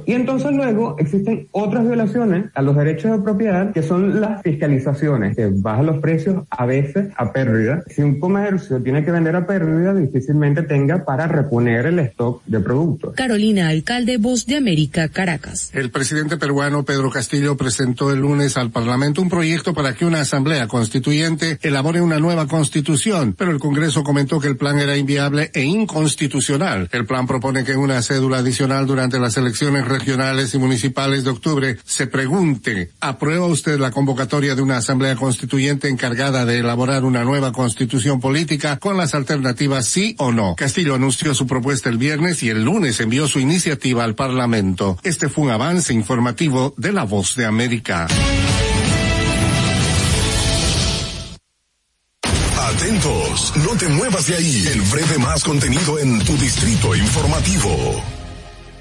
Y 0.06 0.12
entonces 0.12 0.52
luego 0.52 0.96
existen 0.98 1.48
otras 1.50 1.84
violaciones 1.86 2.46
a 2.54 2.62
los 2.62 2.76
derechos 2.76 3.12
de 3.12 3.24
propiedad 3.24 3.72
que 3.72 3.82
son 3.82 4.20
las 4.20 4.42
fiscalizaciones, 4.42 5.36
que 5.36 5.50
bajan 5.52 5.86
los 5.86 5.98
precios 5.98 6.44
a 6.50 6.66
veces 6.66 7.08
a 7.16 7.32
pérdida. 7.32 7.82
Si 7.88 8.02
un 8.02 8.20
comercio 8.20 8.82
tiene 8.82 9.04
que 9.04 9.10
vender 9.10 9.34
a 9.36 9.46
pérdida, 9.46 9.94
difícilmente 9.94 10.62
tenga 10.62 11.04
para 11.04 11.26
reponer 11.26 11.86
el 11.86 11.98
stock 12.00 12.42
de 12.46 12.60
productos. 12.60 13.14
Carolina 13.14 13.68
Alcalde, 13.68 14.18
Voz 14.18 14.46
de 14.46 14.56
América, 14.56 15.08
Caracas. 15.08 15.70
El 15.72 15.90
presidente 15.90 16.36
peruano 16.36 16.84
Pedro 16.84 17.10
Castillo 17.10 17.56
presentó 17.56 18.12
el 18.12 18.20
lunes 18.20 18.56
al 18.56 18.70
Parlamento 18.70 19.22
un 19.22 19.28
proyecto 19.28 19.74
para 19.74 19.94
que 19.94 20.04
una 20.04 20.20
asamblea 20.20 20.66
constituyente 20.68 21.58
elabore 21.62 22.00
una 22.00 22.18
nueva 22.18 22.46
constitución, 22.46 23.34
pero 23.36 23.50
el 23.50 23.58
Congreso 23.58 24.02
comentó 24.02 24.38
que 24.38 24.48
el 24.48 24.56
plan 24.56 24.78
era 24.78 24.96
inviable 24.96 25.50
e 25.54 25.62
inconstitucional. 25.62 26.88
El 26.92 27.06
plan 27.06 27.26
propone 27.26 27.64
que 27.64 27.76
una 27.76 28.02
cédula 28.02 28.38
adicional 28.38 28.86
durante 28.86 29.18
las 29.18 29.36
elecciones 29.36 29.45
elecciones 29.46 29.86
regionales 29.86 30.52
y 30.54 30.58
municipales 30.58 31.22
de 31.22 31.30
octubre, 31.30 31.78
se 31.84 32.08
pregunte, 32.08 32.90
¿aprueba 33.00 33.46
usted 33.46 33.78
la 33.78 33.92
convocatoria 33.92 34.56
de 34.56 34.62
una 34.62 34.78
asamblea 34.78 35.14
constituyente 35.14 35.88
encargada 35.88 36.44
de 36.44 36.58
elaborar 36.58 37.04
una 37.04 37.22
nueva 37.22 37.52
constitución 37.52 38.20
política 38.20 38.78
con 38.78 38.96
las 38.96 39.14
alternativas 39.14 39.86
sí 39.86 40.16
o 40.18 40.32
no? 40.32 40.56
Castillo 40.56 40.96
anunció 40.96 41.32
su 41.32 41.46
propuesta 41.46 41.88
el 41.88 41.98
viernes 41.98 42.42
y 42.42 42.48
el 42.48 42.64
lunes 42.64 42.98
envió 42.98 43.28
su 43.28 43.38
iniciativa 43.38 44.02
al 44.02 44.16
Parlamento. 44.16 44.98
Este 45.04 45.28
fue 45.28 45.44
un 45.44 45.50
avance 45.52 45.94
informativo 45.94 46.74
de 46.76 46.92
La 46.92 47.04
Voz 47.04 47.36
de 47.36 47.46
América. 47.46 48.08
Atentos, 52.58 53.52
no 53.64 53.76
te 53.78 53.88
muevas 53.88 54.26
de 54.26 54.34
ahí. 54.34 54.66
El 54.72 54.80
breve 54.82 55.18
más 55.18 55.44
contenido 55.44 56.00
en 56.00 56.18
tu 56.24 56.36
distrito 56.36 56.96
informativo. 56.96 58.15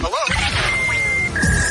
Hello? 0.00 0.43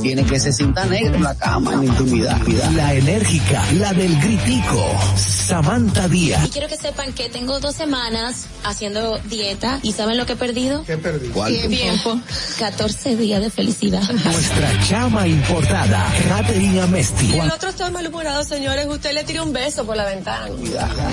tiene 0.00 0.24
que 0.24 0.38
se 0.40 0.52
sienta 0.52 0.84
negro 0.86 1.14
en 1.16 1.22
la 1.22 1.34
cama, 1.34 1.72
en 1.74 1.78
la 1.80 1.84
intimidad. 1.86 2.38
La 2.74 2.94
enérgica, 2.94 3.62
la 3.74 3.92
del 3.92 4.18
gritico, 4.20 4.84
Samantha 5.16 6.06
Y 6.06 6.10
Díaz. 6.10 6.48
quiero 6.52 6.68
que 6.68 6.76
sepan 6.76 7.12
que 7.12 7.28
tengo 7.28 7.60
dos 7.60 7.74
semanas 7.74 8.46
haciendo 8.64 9.18
dieta 9.28 9.78
y 9.82 9.92
¿saben 9.92 10.16
lo 10.16 10.26
que 10.26 10.32
he 10.34 10.36
perdido? 10.36 10.84
¿Qué 10.84 10.96
perdí? 10.98 11.28
Tiempo. 11.68 12.20
14 12.58 13.16
días 13.16 13.40
de 13.40 13.50
felicidad. 13.50 14.02
Nuestra 14.24 14.80
chama 14.88 15.26
importada, 15.26 16.06
Catherine 16.28 16.80
Amesti. 16.80 17.32
Juan, 17.32 17.50
otro 17.50 17.68
está 17.70 17.90
malhumorado, 17.90 18.44
señores. 18.44 18.86
Usted 18.88 19.12
le 19.12 19.24
tira 19.24 19.42
un 19.42 19.52
beso 19.52 19.84
por 19.84 19.96
la 19.96 20.06
ventana. 20.06 20.48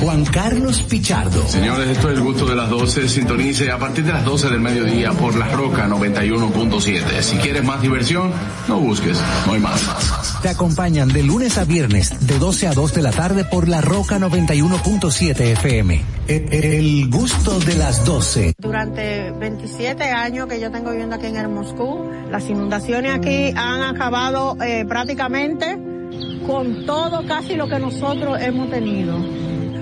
Juan 0.01 0.25
Carlos 0.25 0.81
Pichardo. 0.81 1.47
Señores, 1.47 1.89
esto 1.89 2.09
es 2.09 2.17
el 2.17 2.23
gusto 2.23 2.45
de 2.45 2.55
las 2.55 2.69
12. 2.69 3.07
Sintonice 3.09 3.71
a 3.71 3.77
partir 3.77 4.03
de 4.05 4.13
las 4.13 4.25
12 4.25 4.49
del 4.49 4.59
mediodía 4.59 5.11
por 5.13 5.35
La 5.35 5.47
Roca 5.49 5.87
91.7. 5.87 7.21
Si 7.21 7.37
quieres 7.37 7.63
más 7.63 7.81
diversión, 7.81 8.31
no 8.67 8.79
busques, 8.79 9.17
no 9.45 9.53
hay 9.53 9.59
más. 9.59 9.81
Te 10.41 10.49
acompañan 10.49 11.09
de 11.09 11.23
lunes 11.23 11.57
a 11.57 11.65
viernes, 11.65 12.13
de 12.27 12.37
12 12.39 12.67
a 12.67 12.73
2 12.73 12.93
de 12.93 13.01
la 13.01 13.11
tarde 13.11 13.43
por 13.45 13.67
La 13.67 13.81
Roca 13.81 14.17
91.7 14.19 15.39
FM. 15.53 16.01
E- 16.27 16.47
El 16.51 17.09
gusto 17.09 17.59
de 17.59 17.75
las 17.75 18.05
12. 18.05 18.53
Durante 18.57 19.31
27 19.31 20.03
años 20.03 20.47
que 20.47 20.59
yo 20.59 20.71
tengo 20.71 20.91
viviendo 20.91 21.15
aquí 21.15 21.25
en 21.27 21.37
el 21.37 21.49
Moscú, 21.49 22.09
las 22.31 22.49
inundaciones 22.49 23.13
aquí 23.15 23.51
han 23.55 23.83
acabado 23.83 24.55
eh, 24.61 24.85
prácticamente 24.87 25.77
con 26.47 26.85
todo 26.85 27.25
casi 27.27 27.55
lo 27.55 27.67
que 27.67 27.79
nosotros 27.79 28.37
hemos 28.41 28.69
tenido. 28.69 29.17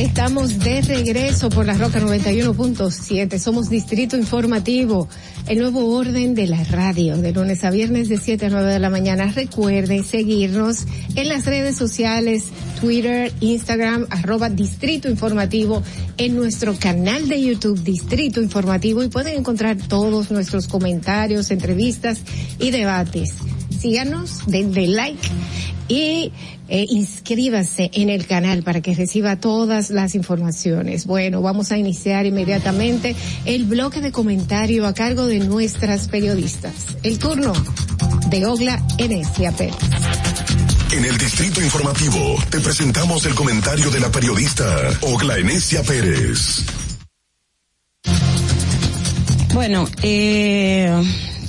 Estamos 0.00 0.58
de 0.60 0.80
regreso 0.80 1.50
por 1.50 1.66
la 1.66 1.74
Roca 1.74 2.00
91.7. 2.00 3.38
Somos 3.38 3.68
Distrito 3.68 4.16
Informativo, 4.16 5.10
el 5.46 5.58
nuevo 5.58 5.94
orden 5.94 6.34
de 6.34 6.46
la 6.46 6.64
radio, 6.64 7.18
de 7.18 7.32
lunes 7.32 7.64
a 7.64 7.70
viernes 7.70 8.08
de 8.08 8.16
7 8.16 8.46
a 8.46 8.48
9 8.48 8.72
de 8.72 8.78
la 8.78 8.88
mañana. 8.88 9.30
Recuerden 9.30 10.02
seguirnos 10.02 10.86
en 11.16 11.28
las 11.28 11.44
redes 11.44 11.76
sociales, 11.76 12.46
Twitter, 12.80 13.30
Instagram, 13.40 14.06
arroba 14.08 14.48
Distrito 14.48 15.10
Informativo, 15.10 15.82
en 16.16 16.34
nuestro 16.34 16.74
canal 16.76 17.28
de 17.28 17.42
YouTube 17.42 17.82
Distrito 17.82 18.40
Informativo 18.40 19.02
y 19.02 19.08
pueden 19.08 19.40
encontrar 19.40 19.76
todos 19.76 20.30
nuestros 20.30 20.66
comentarios, 20.66 21.50
entrevistas 21.50 22.22
y 22.58 22.70
debates. 22.70 23.34
Síganos, 23.78 24.46
denle 24.46 24.86
like 24.88 25.28
y 25.88 26.32
eh, 26.70 26.86
inscríbase 26.88 27.90
en 27.92 28.08
el 28.08 28.26
canal 28.26 28.62
para 28.62 28.80
que 28.80 28.94
reciba 28.94 29.36
todas 29.36 29.90
las 29.90 30.14
informaciones. 30.14 31.04
Bueno, 31.04 31.42
vamos 31.42 31.72
a 31.72 31.78
iniciar 31.78 32.26
inmediatamente 32.26 33.16
el 33.44 33.64
bloque 33.64 34.00
de 34.00 34.12
comentario 34.12 34.86
a 34.86 34.94
cargo 34.94 35.26
de 35.26 35.40
nuestras 35.40 36.08
periodistas. 36.08 36.96
El 37.02 37.18
turno 37.18 37.52
de 38.28 38.46
Ogla 38.46 38.80
Enesia 38.98 39.52
Pérez. 39.52 39.74
En 40.92 41.04
el 41.04 41.18
Distrito 41.18 41.60
Informativo 41.60 42.36
te 42.50 42.60
presentamos 42.60 43.24
el 43.26 43.34
comentario 43.34 43.90
de 43.90 44.00
la 44.00 44.10
periodista 44.10 44.64
Ogla 45.02 45.38
Enesia 45.38 45.82
Pérez. 45.82 46.64
Bueno, 49.52 49.88
eh, 50.02 50.90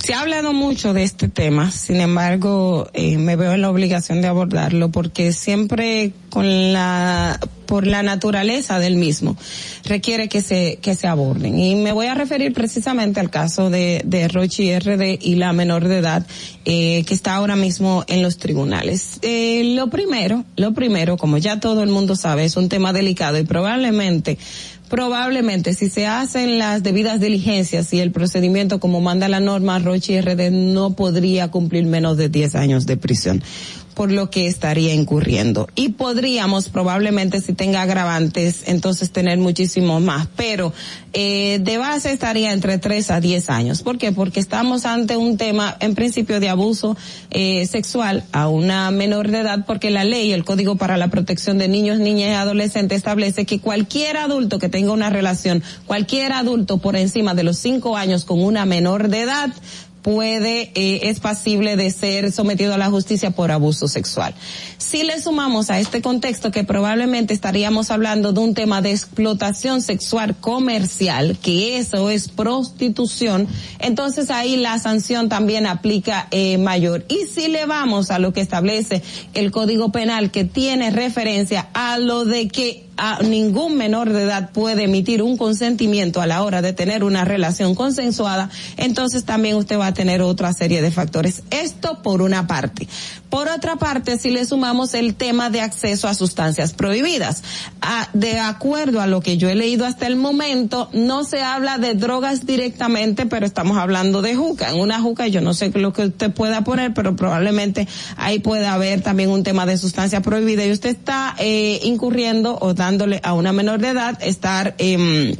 se 0.02 0.14
ha 0.14 0.20
hablado 0.20 0.52
mucho 0.52 0.92
de 0.94 1.04
este 1.04 1.28
tema, 1.28 1.70
sin 1.70 2.00
embargo, 2.00 2.90
eh, 2.92 3.18
me 3.18 3.36
veo 3.36 3.52
en 3.52 3.62
la 3.62 3.70
obligación 3.70 4.20
de 4.20 4.26
abordarlo 4.26 4.90
porque 4.90 5.32
siempre 5.32 6.12
con 6.28 6.72
la, 6.72 7.38
por 7.66 7.86
la 7.86 8.02
naturaleza 8.02 8.80
del 8.80 8.96
mismo, 8.96 9.36
requiere 9.84 10.28
que 10.28 10.42
se, 10.42 10.78
que 10.82 10.96
se 10.96 11.06
aborden. 11.06 11.56
Y 11.56 11.76
me 11.76 11.92
voy 11.92 12.06
a 12.06 12.14
referir 12.14 12.52
precisamente 12.52 13.20
al 13.20 13.30
caso 13.30 13.70
de, 13.70 14.02
de 14.04 14.26
Rochi 14.26 14.76
RD 14.76 15.18
y 15.20 15.36
la 15.36 15.52
menor 15.52 15.86
de 15.86 15.98
edad, 15.98 16.26
eh, 16.64 17.04
que 17.06 17.14
está 17.14 17.36
ahora 17.36 17.54
mismo 17.54 18.04
en 18.08 18.22
los 18.22 18.38
tribunales. 18.38 19.20
Eh, 19.22 19.74
lo 19.76 19.88
primero, 19.88 20.44
lo 20.56 20.72
primero, 20.74 21.16
como 21.16 21.38
ya 21.38 21.60
todo 21.60 21.82
el 21.82 21.90
mundo 21.90 22.16
sabe, 22.16 22.44
es 22.44 22.56
un 22.56 22.68
tema 22.68 22.92
delicado 22.92 23.38
y 23.38 23.44
probablemente 23.44 24.36
probablemente 24.92 25.72
si 25.72 25.88
se 25.88 26.06
hacen 26.06 26.58
las 26.58 26.82
debidas 26.82 27.18
diligencias 27.18 27.94
y 27.94 28.00
el 28.00 28.12
procedimiento 28.12 28.78
como 28.78 29.00
manda 29.00 29.26
la 29.26 29.40
norma, 29.40 29.78
Rochi 29.78 30.20
RD 30.20 30.50
no 30.50 30.92
podría 30.92 31.50
cumplir 31.50 31.86
menos 31.86 32.18
de 32.18 32.28
10 32.28 32.54
años 32.56 32.84
de 32.84 32.98
prisión 32.98 33.42
por 33.94 34.10
lo 34.10 34.30
que 34.30 34.46
estaría 34.46 34.94
incurriendo. 34.94 35.68
Y 35.74 35.90
podríamos 35.90 36.68
probablemente 36.68 37.40
si 37.40 37.52
tenga 37.52 37.82
agravantes, 37.82 38.64
entonces 38.66 39.10
tener 39.10 39.38
muchísimo 39.38 40.00
más. 40.00 40.28
Pero 40.36 40.72
eh, 41.12 41.58
de 41.62 41.78
base 41.78 42.12
estaría 42.12 42.52
entre 42.52 42.78
3 42.78 43.10
a 43.10 43.20
10 43.20 43.50
años. 43.50 43.82
¿Por 43.82 43.98
qué? 43.98 44.12
Porque 44.12 44.40
estamos 44.40 44.86
ante 44.86 45.16
un 45.16 45.36
tema 45.36 45.76
en 45.80 45.94
principio 45.94 46.40
de 46.40 46.48
abuso 46.48 46.96
eh, 47.30 47.66
sexual 47.66 48.24
a 48.32 48.48
una 48.48 48.90
menor 48.90 49.30
de 49.30 49.40
edad 49.40 49.64
porque 49.66 49.90
la 49.90 50.04
ley, 50.04 50.32
el 50.32 50.44
Código 50.44 50.76
para 50.76 50.96
la 50.96 51.08
Protección 51.08 51.58
de 51.58 51.68
Niños, 51.68 51.98
Niñas 51.98 52.30
y 52.30 52.34
Adolescentes 52.34 52.96
establece 52.96 53.44
que 53.46 53.60
cualquier 53.60 54.16
adulto 54.16 54.58
que 54.58 54.68
tenga 54.68 54.92
una 54.92 55.10
relación, 55.10 55.62
cualquier 55.86 56.32
adulto 56.32 56.78
por 56.78 56.96
encima 56.96 57.34
de 57.34 57.42
los 57.42 57.58
5 57.58 57.96
años 57.96 58.24
con 58.24 58.42
una 58.42 58.64
menor 58.64 59.08
de 59.08 59.20
edad, 59.20 59.50
puede, 60.02 60.72
eh, 60.74 61.08
es 61.08 61.20
pasible 61.20 61.76
de 61.76 61.90
ser 61.90 62.32
sometido 62.32 62.74
a 62.74 62.78
la 62.78 62.90
justicia 62.90 63.30
por 63.30 63.50
abuso 63.50 63.88
sexual. 63.88 64.34
Si 64.78 65.04
le 65.04 65.20
sumamos 65.20 65.70
a 65.70 65.78
este 65.78 66.02
contexto 66.02 66.50
que 66.50 66.64
probablemente 66.64 67.32
estaríamos 67.32 67.90
hablando 67.90 68.32
de 68.32 68.40
un 68.40 68.54
tema 68.54 68.82
de 68.82 68.90
explotación 68.90 69.80
sexual 69.80 70.36
comercial, 70.36 71.38
que 71.40 71.78
eso 71.78 72.10
es 72.10 72.28
prostitución, 72.28 73.46
entonces 73.78 74.30
ahí 74.30 74.56
la 74.56 74.78
sanción 74.78 75.28
también 75.28 75.66
aplica 75.66 76.26
eh, 76.30 76.58
mayor. 76.58 77.04
Y 77.08 77.26
si 77.32 77.48
le 77.48 77.66
vamos 77.66 78.10
a 78.10 78.18
lo 78.18 78.32
que 78.32 78.40
establece 78.40 79.02
el 79.34 79.50
Código 79.52 79.92
Penal 79.92 80.30
que 80.30 80.44
tiene 80.44 80.90
referencia 80.90 81.68
a 81.74 81.98
lo 81.98 82.24
de 82.24 82.48
que 82.48 82.91
a 82.96 83.22
ningún 83.22 83.76
menor 83.76 84.12
de 84.12 84.22
edad 84.22 84.50
puede 84.50 84.84
emitir 84.84 85.22
un 85.22 85.36
consentimiento 85.36 86.20
a 86.20 86.26
la 86.26 86.42
hora 86.42 86.62
de 86.62 86.72
tener 86.72 87.04
una 87.04 87.24
relación 87.24 87.74
consensuada, 87.74 88.50
entonces 88.76 89.24
también 89.24 89.56
usted 89.56 89.78
va 89.78 89.88
a 89.88 89.94
tener 89.94 90.22
otra 90.22 90.52
serie 90.52 90.82
de 90.82 90.90
factores. 90.90 91.42
Esto 91.50 92.02
por 92.02 92.22
una 92.22 92.46
parte. 92.46 92.88
Por 93.32 93.48
otra 93.48 93.76
parte, 93.76 94.18
si 94.18 94.30
le 94.30 94.44
sumamos 94.44 94.92
el 94.92 95.14
tema 95.14 95.48
de 95.48 95.62
acceso 95.62 96.06
a 96.06 96.12
sustancias 96.12 96.74
prohibidas, 96.74 97.42
a, 97.80 98.10
de 98.12 98.38
acuerdo 98.38 99.00
a 99.00 99.06
lo 99.06 99.22
que 99.22 99.38
yo 99.38 99.48
he 99.48 99.54
leído 99.54 99.86
hasta 99.86 100.06
el 100.06 100.16
momento, 100.16 100.90
no 100.92 101.24
se 101.24 101.40
habla 101.40 101.78
de 101.78 101.94
drogas 101.94 102.44
directamente, 102.44 103.24
pero 103.24 103.46
estamos 103.46 103.78
hablando 103.78 104.20
de 104.20 104.36
juca. 104.36 104.68
En 104.68 104.78
una 104.78 105.00
juca 105.00 105.28
yo 105.28 105.40
no 105.40 105.54
sé 105.54 105.70
lo 105.70 105.94
que 105.94 106.08
usted 106.08 106.30
pueda 106.30 106.62
poner, 106.62 106.92
pero 106.92 107.16
probablemente 107.16 107.88
ahí 108.18 108.38
puede 108.38 108.66
haber 108.66 109.00
también 109.00 109.30
un 109.30 109.44
tema 109.44 109.64
de 109.64 109.78
sustancia 109.78 110.20
prohibida 110.20 110.66
y 110.66 110.70
usted 110.70 110.90
está 110.90 111.34
eh, 111.38 111.80
incurriendo 111.84 112.58
o 112.60 112.74
dándole 112.74 113.18
a 113.24 113.32
una 113.32 113.54
menor 113.54 113.80
de 113.80 113.88
edad 113.88 114.18
estar 114.22 114.74
eh, 114.76 115.38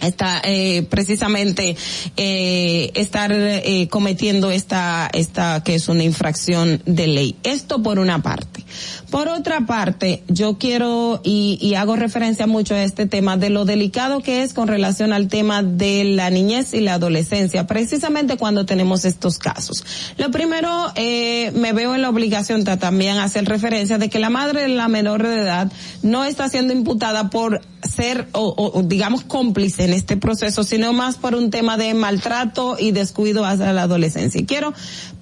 está 0.00 0.40
eh, 0.44 0.86
precisamente 0.88 1.76
eh, 2.16 2.90
estar 2.94 3.32
eh, 3.32 3.88
cometiendo 3.90 4.50
esta 4.50 5.08
esta 5.12 5.62
que 5.64 5.74
es 5.74 5.88
una 5.88 6.04
infracción 6.04 6.82
de 6.86 7.06
ley. 7.06 7.36
Esto 7.42 7.82
por 7.82 7.98
una 7.98 8.22
parte. 8.22 8.64
Por 9.10 9.28
otra 9.28 9.66
parte 9.66 10.22
yo 10.28 10.58
quiero 10.58 11.20
y, 11.24 11.58
y 11.60 11.74
hago 11.74 11.96
referencia 11.96 12.46
mucho 12.46 12.74
a 12.74 12.82
este 12.82 13.06
tema 13.06 13.36
de 13.36 13.50
lo 13.50 13.64
delicado 13.64 14.20
que 14.20 14.42
es 14.42 14.52
con 14.52 14.68
relación 14.68 15.12
al 15.12 15.28
tema 15.28 15.62
de 15.62 16.04
la 16.04 16.30
niñez 16.30 16.74
y 16.74 16.80
la 16.80 16.94
adolescencia 16.94 17.66
precisamente 17.66 18.36
cuando 18.36 18.66
tenemos 18.66 19.04
estos 19.04 19.38
casos. 19.38 19.84
Lo 20.16 20.30
primero 20.30 20.92
eh, 20.94 21.52
me 21.54 21.72
veo 21.72 21.94
en 21.94 22.02
la 22.02 22.10
obligación 22.10 22.64
también 22.64 23.18
hacer 23.18 23.44
referencia 23.46 23.98
de 23.98 24.08
que 24.08 24.18
la 24.18 24.30
madre 24.30 24.62
de 24.62 24.68
la 24.68 24.88
menor 24.88 25.26
de 25.26 25.40
edad 25.40 25.72
no 26.02 26.24
está 26.24 26.48
siendo 26.48 26.72
imputada 26.72 27.30
por 27.30 27.60
ser 27.82 28.28
o, 28.32 28.72
o 28.74 28.82
digamos 28.82 29.24
cómplice 29.24 29.87
en 29.88 29.94
este 29.94 30.16
proceso, 30.16 30.64
sino 30.64 30.92
más 30.92 31.16
por 31.16 31.34
un 31.34 31.50
tema 31.50 31.76
de 31.76 31.94
maltrato 31.94 32.76
y 32.78 32.92
descuido 32.92 33.44
hacia 33.44 33.72
la 33.72 33.82
adolescencia. 33.82 34.40
Y 34.40 34.44
quiero 34.44 34.74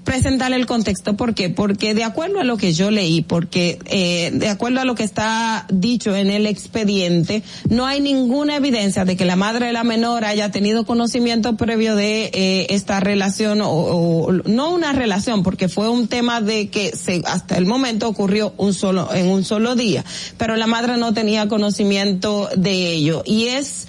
presentarle 0.07 0.57
el 0.57 0.67
contexto, 0.67 1.17
¿por 1.17 1.35
qué? 1.35 1.51
Porque 1.51 1.93
de 1.93 2.05
acuerdo 2.05 2.41
a 2.41 2.45
lo 2.45 2.57
que 2.57 2.73
yo 2.73 2.91
leí, 2.91 3.23
porque 3.23 3.79
eh, 3.87 4.31
de 4.33 4.49
acuerdo 4.49 4.81
a 4.81 4.85
lo 4.85 4.95
que 4.95 5.03
está 5.03 5.67
dicho 5.69 6.15
en 6.15 6.31
el 6.31 6.47
expediente, 6.47 7.43
no 7.69 7.87
hay 7.87 8.01
ninguna 8.01 8.57
evidencia 8.57 9.05
de 9.05 9.17
que 9.17 9.25
la 9.25 9.35
madre 9.35 9.67
de 9.67 9.73
la 9.73 9.83
menor 9.83 10.25
haya 10.25 10.51
tenido 10.53 10.87
conocimiento 10.87 11.57
previo 11.57 11.97
de 11.97 12.31
eh, 12.33 12.67
esta 12.71 13.01
relación 13.01 13.61
o, 13.61 13.69
o, 13.69 14.33
no 14.33 14.71
una 14.71 14.93
relación, 14.93 15.43
porque 15.43 15.69
fue 15.69 15.89
un 15.89 16.07
tema 16.07 16.41
de 16.41 16.69
que 16.69 16.93
se, 16.97 17.23
hasta 17.27 17.59
el 17.59 17.67
momento 17.67 18.09
ocurrió 18.09 18.55
un 18.59 18.75
solo 18.75 19.13
en 19.13 19.27
un 19.27 19.45
solo 19.45 19.75
día, 19.75 20.05
pero 20.39 20.55
la 20.55 20.69
madre 20.69 20.97
no 20.99 21.15
tenía 21.15 21.49
conocimiento 21.49 22.49
de 22.57 22.93
ello 22.93 23.25
y 23.27 23.47
es 23.49 23.89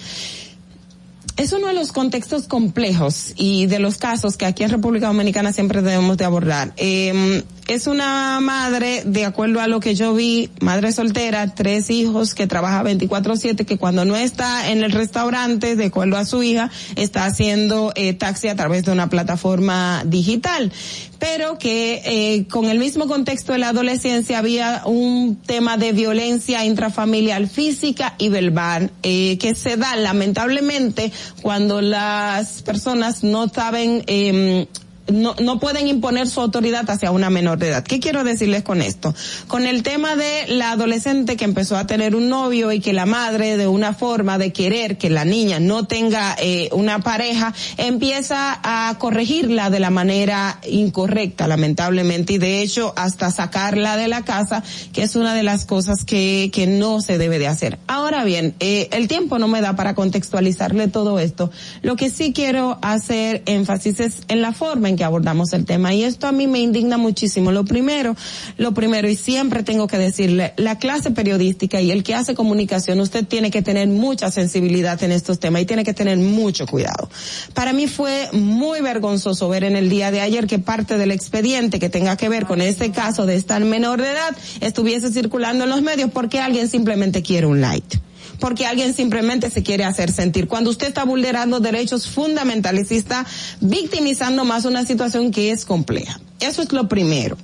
es 1.38 1.52
uno 1.52 1.68
de 1.68 1.72
los 1.72 1.92
contextos 1.92 2.48
complejos 2.48 3.32
y 3.36 3.66
de 3.66 3.78
los 3.78 3.96
casos 3.96 4.36
que 4.36 4.44
aquí 4.44 4.64
en 4.64 4.70
República 4.70 5.06
Dominicana 5.06 5.52
siempre 5.52 5.82
debemos 5.82 6.16
de 6.16 6.24
abordar. 6.24 6.72
Eh, 6.76 7.42
es 7.68 7.86
una 7.86 8.40
madre, 8.40 9.02
de 9.04 9.26
acuerdo 9.26 9.60
a 9.60 9.68
lo 9.68 9.78
que 9.78 9.94
yo 9.94 10.14
vi, 10.14 10.48
madre 10.60 10.90
soltera, 10.90 11.54
tres 11.54 11.90
hijos, 11.90 12.34
que 12.34 12.46
trabaja 12.46 12.82
24/7, 12.82 13.66
que 13.66 13.76
cuando 13.76 14.06
no 14.06 14.16
está 14.16 14.70
en 14.70 14.82
el 14.82 14.90
restaurante, 14.90 15.76
de 15.76 15.86
acuerdo 15.86 16.16
a 16.16 16.24
su 16.24 16.42
hija, 16.42 16.70
está 16.96 17.26
haciendo 17.26 17.92
eh, 17.94 18.14
taxi 18.14 18.48
a 18.48 18.56
través 18.56 18.84
de 18.84 18.92
una 18.92 19.10
plataforma 19.10 20.02
digital. 20.06 20.72
Pero 21.18 21.58
que 21.58 22.00
eh, 22.04 22.46
con 22.48 22.66
el 22.66 22.78
mismo 22.78 23.06
contexto 23.06 23.52
de 23.52 23.58
la 23.58 23.70
adolescencia 23.70 24.38
había 24.38 24.82
un 24.86 25.36
tema 25.36 25.76
de 25.76 25.92
violencia 25.92 26.64
intrafamiliar 26.64 27.48
física 27.48 28.14
y 28.18 28.28
verbal 28.28 28.92
eh, 29.02 29.36
que 29.38 29.54
se 29.54 29.76
da 29.76 29.96
lamentablemente 29.96 31.12
cuando 31.42 31.80
las 31.80 32.62
personas 32.62 33.24
no 33.24 33.48
saben 33.48 34.04
eh, 34.06 34.68
no, 35.12 35.34
no 35.40 35.58
pueden 35.58 35.88
imponer 35.88 36.28
su 36.28 36.40
autoridad 36.40 36.88
hacia 36.90 37.10
una 37.10 37.30
menor 37.30 37.58
de 37.58 37.68
edad. 37.68 37.84
¿Qué 37.84 38.00
quiero 38.00 38.24
decirles 38.24 38.62
con 38.62 38.82
esto? 38.82 39.14
Con 39.46 39.66
el 39.66 39.82
tema 39.82 40.16
de 40.16 40.46
la 40.48 40.72
adolescente 40.72 41.36
que 41.36 41.44
empezó 41.44 41.76
a 41.76 41.86
tener 41.86 42.14
un 42.14 42.28
novio 42.28 42.72
y 42.72 42.80
que 42.80 42.92
la 42.92 43.06
madre 43.06 43.56
de 43.56 43.66
una 43.66 43.94
forma 43.94 44.38
de 44.38 44.52
querer 44.52 44.98
que 44.98 45.10
la 45.10 45.24
niña 45.24 45.60
no 45.60 45.86
tenga 45.86 46.36
eh, 46.40 46.68
una 46.72 47.00
pareja 47.00 47.54
empieza 47.76 48.58
a 48.62 48.98
corregirla 48.98 49.70
de 49.70 49.80
la 49.80 49.90
manera 49.90 50.60
incorrecta, 50.68 51.46
lamentablemente, 51.46 52.34
y 52.34 52.38
de 52.38 52.62
hecho 52.62 52.92
hasta 52.96 53.30
sacarla 53.30 53.96
de 53.96 54.08
la 54.08 54.24
casa, 54.24 54.62
que 54.92 55.02
es 55.02 55.16
una 55.16 55.34
de 55.34 55.42
las 55.42 55.64
cosas 55.64 56.04
que, 56.04 56.50
que 56.52 56.66
no 56.66 57.00
se 57.00 57.18
debe 57.18 57.38
de 57.38 57.46
hacer. 57.46 57.78
Ahora 57.86 58.24
bien, 58.24 58.54
eh, 58.60 58.88
el 58.92 59.08
tiempo 59.08 59.38
no 59.38 59.48
me 59.48 59.60
da 59.60 59.76
para 59.76 59.94
contextualizarle 59.94 60.88
todo 60.88 61.18
esto. 61.18 61.50
Lo 61.82 61.96
que 61.96 62.10
sí 62.10 62.32
quiero 62.32 62.78
hacer 62.82 63.42
énfasis 63.46 64.00
es 64.00 64.22
en 64.28 64.42
la 64.42 64.52
forma 64.52 64.88
en 64.88 64.97
que 64.98 65.04
abordamos 65.04 65.52
el 65.52 65.64
tema. 65.64 65.94
Y 65.94 66.02
esto 66.02 66.26
a 66.26 66.32
mí 66.32 66.46
me 66.46 66.58
indigna 66.58 66.98
muchísimo. 66.98 67.52
Lo 67.52 67.64
primero, 67.64 68.16
lo 68.56 68.74
primero, 68.74 69.08
y 69.08 69.16
siempre 69.16 69.62
tengo 69.62 69.86
que 69.86 69.96
decirle, 69.96 70.52
la 70.56 70.78
clase 70.78 71.12
periodística 71.12 71.80
y 71.80 71.90
el 71.90 72.02
que 72.02 72.14
hace 72.14 72.34
comunicación, 72.34 73.00
usted 73.00 73.24
tiene 73.26 73.50
que 73.50 73.62
tener 73.62 73.88
mucha 73.88 74.30
sensibilidad 74.30 75.00
en 75.02 75.12
estos 75.12 75.38
temas 75.38 75.62
y 75.62 75.66
tiene 75.66 75.84
que 75.84 75.94
tener 75.94 76.18
mucho 76.18 76.66
cuidado. 76.66 77.08
Para 77.54 77.72
mí 77.72 77.86
fue 77.86 78.28
muy 78.32 78.80
vergonzoso 78.80 79.48
ver 79.48 79.64
en 79.64 79.76
el 79.76 79.88
día 79.88 80.10
de 80.10 80.20
ayer 80.20 80.46
que 80.46 80.58
parte 80.58 80.98
del 80.98 81.12
expediente 81.12 81.78
que 81.78 81.88
tenga 81.88 82.16
que 82.16 82.28
ver 82.28 82.44
con 82.46 82.60
este 82.60 82.90
caso 82.90 83.24
de 83.24 83.36
esta 83.36 83.58
menor 83.60 84.02
de 84.02 84.10
edad 84.10 84.36
estuviese 84.60 85.12
circulando 85.12 85.64
en 85.64 85.70
los 85.70 85.82
medios 85.82 86.10
porque 86.10 86.40
alguien 86.40 86.68
simplemente 86.68 87.22
quiere 87.22 87.46
un 87.46 87.60
light 87.60 88.07
porque 88.38 88.66
alguien 88.66 88.94
simplemente 88.94 89.50
se 89.50 89.62
quiere 89.62 89.84
hacer 89.84 90.12
sentir. 90.12 90.48
Cuando 90.48 90.70
usted 90.70 90.88
está 90.88 91.04
vulnerando 91.04 91.60
derechos 91.60 92.08
fundamentales 92.08 92.90
y 92.92 92.96
está 92.96 93.26
victimizando 93.60 94.44
más 94.44 94.64
una 94.64 94.84
situación 94.84 95.30
que 95.30 95.50
es 95.50 95.64
compleja. 95.64 96.20
Eso 96.40 96.62
es 96.62 96.72
lo 96.72 96.88
primero. 96.88 97.36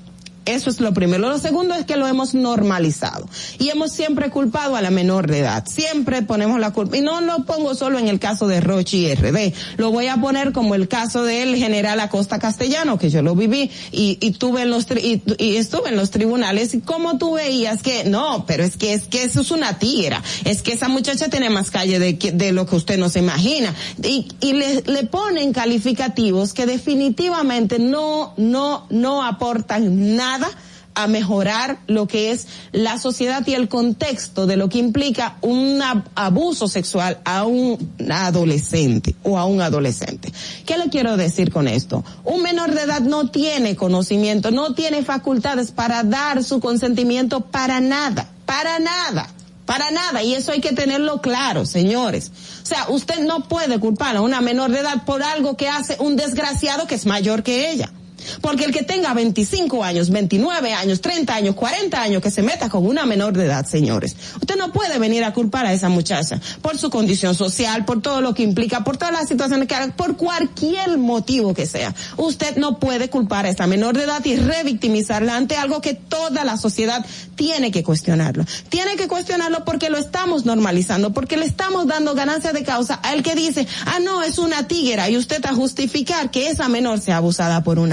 Eso 0.47 0.69
es 0.71 0.81
lo 0.81 0.93
primero. 0.93 1.29
Lo 1.29 1.39
segundo 1.39 1.75
es 1.75 1.85
que 1.87 1.97
lo 1.97 2.07
hemos 2.07 2.35
normalizado 2.35 3.27
y 3.59 3.71
hemos 3.71 3.93
siempre 3.93 4.31
culpado 4.31 4.77
a 4.77 4.83
la 4.83 4.91
menor 4.91 5.27
de 5.31 5.39
edad. 5.39 5.65
Siempre 5.67 6.23
ponemos 6.23 6.61
la 6.61 6.71
culpa. 6.73 6.97
Y 6.97 7.01
no 7.01 7.21
lo 7.23 7.45
pongo 7.45 7.75
solo 7.75 7.99
en 7.99 8.09
el 8.09 8.19
caso 8.19 8.47
de 8.47 8.61
Rochi 8.61 9.07
y 9.07 9.15
RD. 9.15 9.55
Lo 9.79 9.91
voy 9.91 10.09
a 10.09 10.17
poner 10.19 10.53
como 10.53 10.75
el 10.75 10.87
caso 10.89 11.23
del 11.25 11.57
general 11.57 11.99
Acosta 12.01 12.39
Castellano, 12.39 12.99
que 12.99 13.09
yo 13.09 13.23
lo 13.23 13.35
viví 13.35 13.71
y, 13.91 14.17
tuve 14.33 14.63
en 14.63 14.71
los, 14.71 14.87
tri- 14.89 15.23
y, 15.39 15.57
estuve 15.57 15.89
en 15.89 15.97
los 15.97 16.11
tribunales 16.11 16.75
y 16.75 16.81
como 16.81 17.17
tú 17.17 17.35
veías 17.35 17.83
que 17.83 18.05
no, 18.05 18.45
pero 18.47 18.65
es 18.65 18.77
que 18.77 18.93
es 18.93 19.05
que 19.05 19.23
eso 19.25 19.41
es 19.41 19.51
una 19.51 19.79
tigra. 19.79 20.23
Es 20.45 20.63
que 20.63 20.73
esa 20.73 20.89
muchacha 20.89 21.29
tiene 21.29 21.49
más 21.51 21.71
calle 21.71 21.99
de, 21.99 22.13
de 22.35 22.53
lo 22.53 22.67
que 22.67 22.77
usted 22.77 22.99
no 22.99 23.09
se 23.09 23.21
imagina. 23.21 23.75
Y, 24.03 24.29
y 24.41 24.53
le, 24.53 24.83
le 24.83 25.05
ponen 25.05 25.53
calificativos 25.53 26.53
que 26.53 26.67
definitivamente 26.67 27.79
no, 27.79 28.35
no, 28.37 28.87
no 28.91 29.25
aportan 29.25 30.17
nada 30.17 30.34
a 30.97 31.07
mejorar 31.09 31.79
lo 31.89 32.07
que 32.07 32.31
es 32.31 32.47
la 32.71 32.99
sociedad 32.99 33.45
y 33.49 33.55
el 33.55 33.69
contexto 33.69 34.47
de 34.47 34.57
lo 34.57 34.69
que 34.69 34.79
implica 34.79 35.39
un 35.41 35.81
ab- 35.81 36.05
abuso 36.15 36.69
sexual 36.69 37.19
a 37.25 37.43
un 37.45 37.77
adolescente 38.09 39.17
o 39.25 39.37
a 39.39 39.45
un 39.45 39.61
adolescente. 39.61 40.33
¿Qué 40.67 40.79
le 40.79 40.91
quiero 40.91 41.17
decir 41.17 41.51
con 41.53 41.67
esto? 41.67 42.05
Un 42.25 42.43
menor 42.43 42.73
de 42.73 42.83
edad 42.83 43.01
no 43.01 43.29
tiene 43.31 43.75
conocimiento, 43.75 44.53
no 44.53 44.75
tiene 44.75 45.03
facultades 45.05 45.73
para 45.73 46.05
dar 46.05 46.45
su 46.45 46.61
consentimiento 46.61 47.41
para 47.41 47.81
nada, 47.81 48.29
para 48.47 48.79
nada. 48.79 49.29
Para 49.67 49.91
nada, 49.91 50.23
y 50.23 50.35
eso 50.35 50.53
hay 50.53 50.61
que 50.61 50.75
tenerlo 50.75 51.23
claro, 51.23 51.65
señores. 51.65 52.31
O 52.63 52.67
sea, 52.67 52.87
usted 52.91 53.21
no 53.21 53.49
puede 53.49 53.81
culpar 53.81 54.15
a 54.15 54.21
una 54.21 54.43
menor 54.43 54.71
de 54.71 54.81
edad 54.81 55.07
por 55.07 55.23
algo 55.23 55.57
que 55.57 55.71
hace 55.71 55.97
un 56.01 56.17
desgraciado 56.17 56.87
que 56.87 56.95
es 56.97 57.07
mayor 57.07 57.43
que 57.43 57.71
ella. 57.71 57.91
Porque 58.41 58.65
el 58.65 58.73
que 58.73 58.83
tenga 58.83 59.15
25 59.15 59.83
años, 59.85 60.11
29 60.11 60.73
años, 60.73 61.01
30 61.01 61.35
años, 61.35 61.55
40 61.55 62.01
años, 62.01 62.23
que 62.23 62.31
se 62.31 62.43
meta 62.43 62.69
con 62.69 62.87
una 62.87 63.07
menor 63.07 63.37
de 63.37 63.47
edad, 63.47 63.67
señores. 63.67 64.17
Usted 64.41 64.57
no 64.57 64.73
puede 64.73 64.99
venir 64.99 65.25
a 65.25 65.33
culpar 65.33 65.67
a 65.67 65.73
esa 65.73 65.89
muchacha 65.89 66.41
por 66.63 66.79
su 66.79 66.91
condición 66.91 67.35
social, 67.35 67.85
por 67.85 68.03
todo 68.03 68.21
lo 68.21 68.35
que 68.35 68.43
implica, 68.43 68.85
por 68.85 68.97
todas 68.97 69.13
las 69.13 69.29
situaciones 69.29 69.69
que 69.69 69.75
haga, 69.75 69.95
por 69.97 70.17
cualquier 70.17 70.99
motivo 70.99 71.55
que 71.55 71.67
sea. 71.67 71.95
Usted 72.17 72.57
no 72.57 72.79
puede 72.79 73.11
culpar 73.11 73.47
a 73.47 73.49
esta 73.49 73.67
menor 73.67 73.97
de 73.97 74.05
edad 74.05 74.25
y 74.25 74.37
revictimizarla 74.37 75.37
ante 75.37 75.57
algo 75.57 75.81
que 75.81 75.95
toda 75.95 76.45
la 76.45 76.57
sociedad 76.59 77.05
tiene 77.35 77.71
que 77.71 77.83
cuestionarlo. 77.83 78.45
Tiene 78.69 78.97
que 78.97 79.09
cuestionarlo 79.09 79.65
porque 79.65 79.91
lo 79.91 79.99
estamos 79.99 80.45
normalizando, 80.45 81.13
porque 81.13 81.37
le 81.37 81.47
estamos 81.47 81.87
dando 81.87 82.15
ganancia 82.15 82.53
de 82.53 82.63
causa 82.63 82.95
al 82.95 83.23
que 83.23 83.35
dice, 83.35 83.67
ah, 83.87 83.99
no, 84.01 84.23
es 84.23 84.39
una 84.39 84.67
tiguera 84.69 85.09
y 85.11 85.17
usted 85.17 85.45
a 85.47 85.55
justificar 85.55 86.31
que 86.31 86.49
esa 86.49 86.69
menor 86.69 87.01
sea 87.01 87.19
abusada 87.19 87.63
por 87.63 87.79
un 87.79 87.93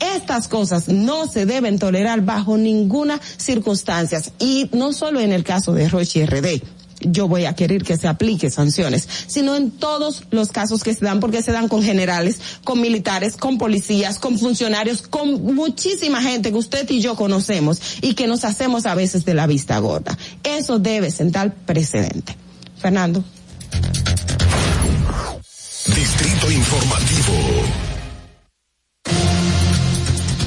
Estas 0.00 0.48
cosas 0.48 0.88
no 0.88 1.26
se 1.26 1.46
deben 1.46 1.78
tolerar 1.78 2.22
bajo 2.22 2.56
ninguna 2.56 3.20
circunstancia 3.36 4.20
y 4.38 4.68
no 4.72 4.92
solo 4.92 5.20
en 5.20 5.32
el 5.32 5.44
caso 5.44 5.72
de 5.74 5.88
Roche 5.88 6.26
RD 6.26 6.62
yo 7.00 7.28
voy 7.28 7.44
a 7.44 7.54
querer 7.54 7.82
que 7.82 7.96
se 7.96 8.08
aplique 8.08 8.50
sanciones, 8.50 9.08
sino 9.26 9.54
en 9.54 9.70
todos 9.70 10.24
los 10.30 10.50
casos 10.50 10.82
que 10.82 10.94
se 10.94 11.04
dan, 11.04 11.20
porque 11.20 11.42
se 11.42 11.52
dan 11.52 11.68
con 11.68 11.82
generales, 11.82 12.40
con 12.64 12.80
militares, 12.80 13.36
con 13.36 13.58
policías, 13.58 14.18
con 14.18 14.38
funcionarios, 14.38 15.02
con 15.02 15.54
muchísima 15.54 16.22
gente 16.22 16.50
que 16.50 16.58
usted 16.58 16.88
y 16.90 17.00
yo 17.00 17.14
conocemos 17.14 17.80
y 18.02 18.14
que 18.14 18.26
nos 18.26 18.44
hacemos 18.44 18.86
a 18.86 18.94
veces 18.94 19.24
de 19.24 19.34
la 19.34 19.46
vista 19.46 19.78
gorda. 19.78 20.16
Eso 20.42 20.78
debe 20.78 21.10
sentar 21.10 21.54
precedente. 21.54 22.36
Fernando. 22.80 23.24
Distrito 25.86 26.50
Informativo. 26.50 27.87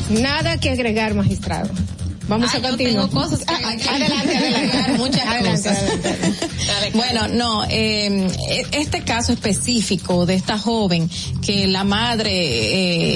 Nada 0.09 0.57
que 0.57 0.69
agregar, 0.69 1.13
magistrado. 1.13 1.69
Vamos 2.31 2.49
a 2.53 2.59
yo 2.59 2.69
continuar. 2.69 3.09
tengo 3.09 3.21
cosas 3.21 3.39
que- 3.39 3.53
Ah, 3.53 3.75
que 3.75 3.89
adelante, 3.89 4.93
muchas 4.97 5.25
Adelante, 5.27 5.69
cosas. 5.69 5.77
adelante. 5.83 6.91
Bueno, 6.93 7.27
no, 7.27 7.65
eh, 7.69 8.27
este 8.71 9.01
caso 9.03 9.33
específico 9.33 10.25
de 10.25 10.35
esta 10.35 10.57
joven 10.57 11.09
que 11.41 11.67
la 11.67 11.83
madre 11.83 12.31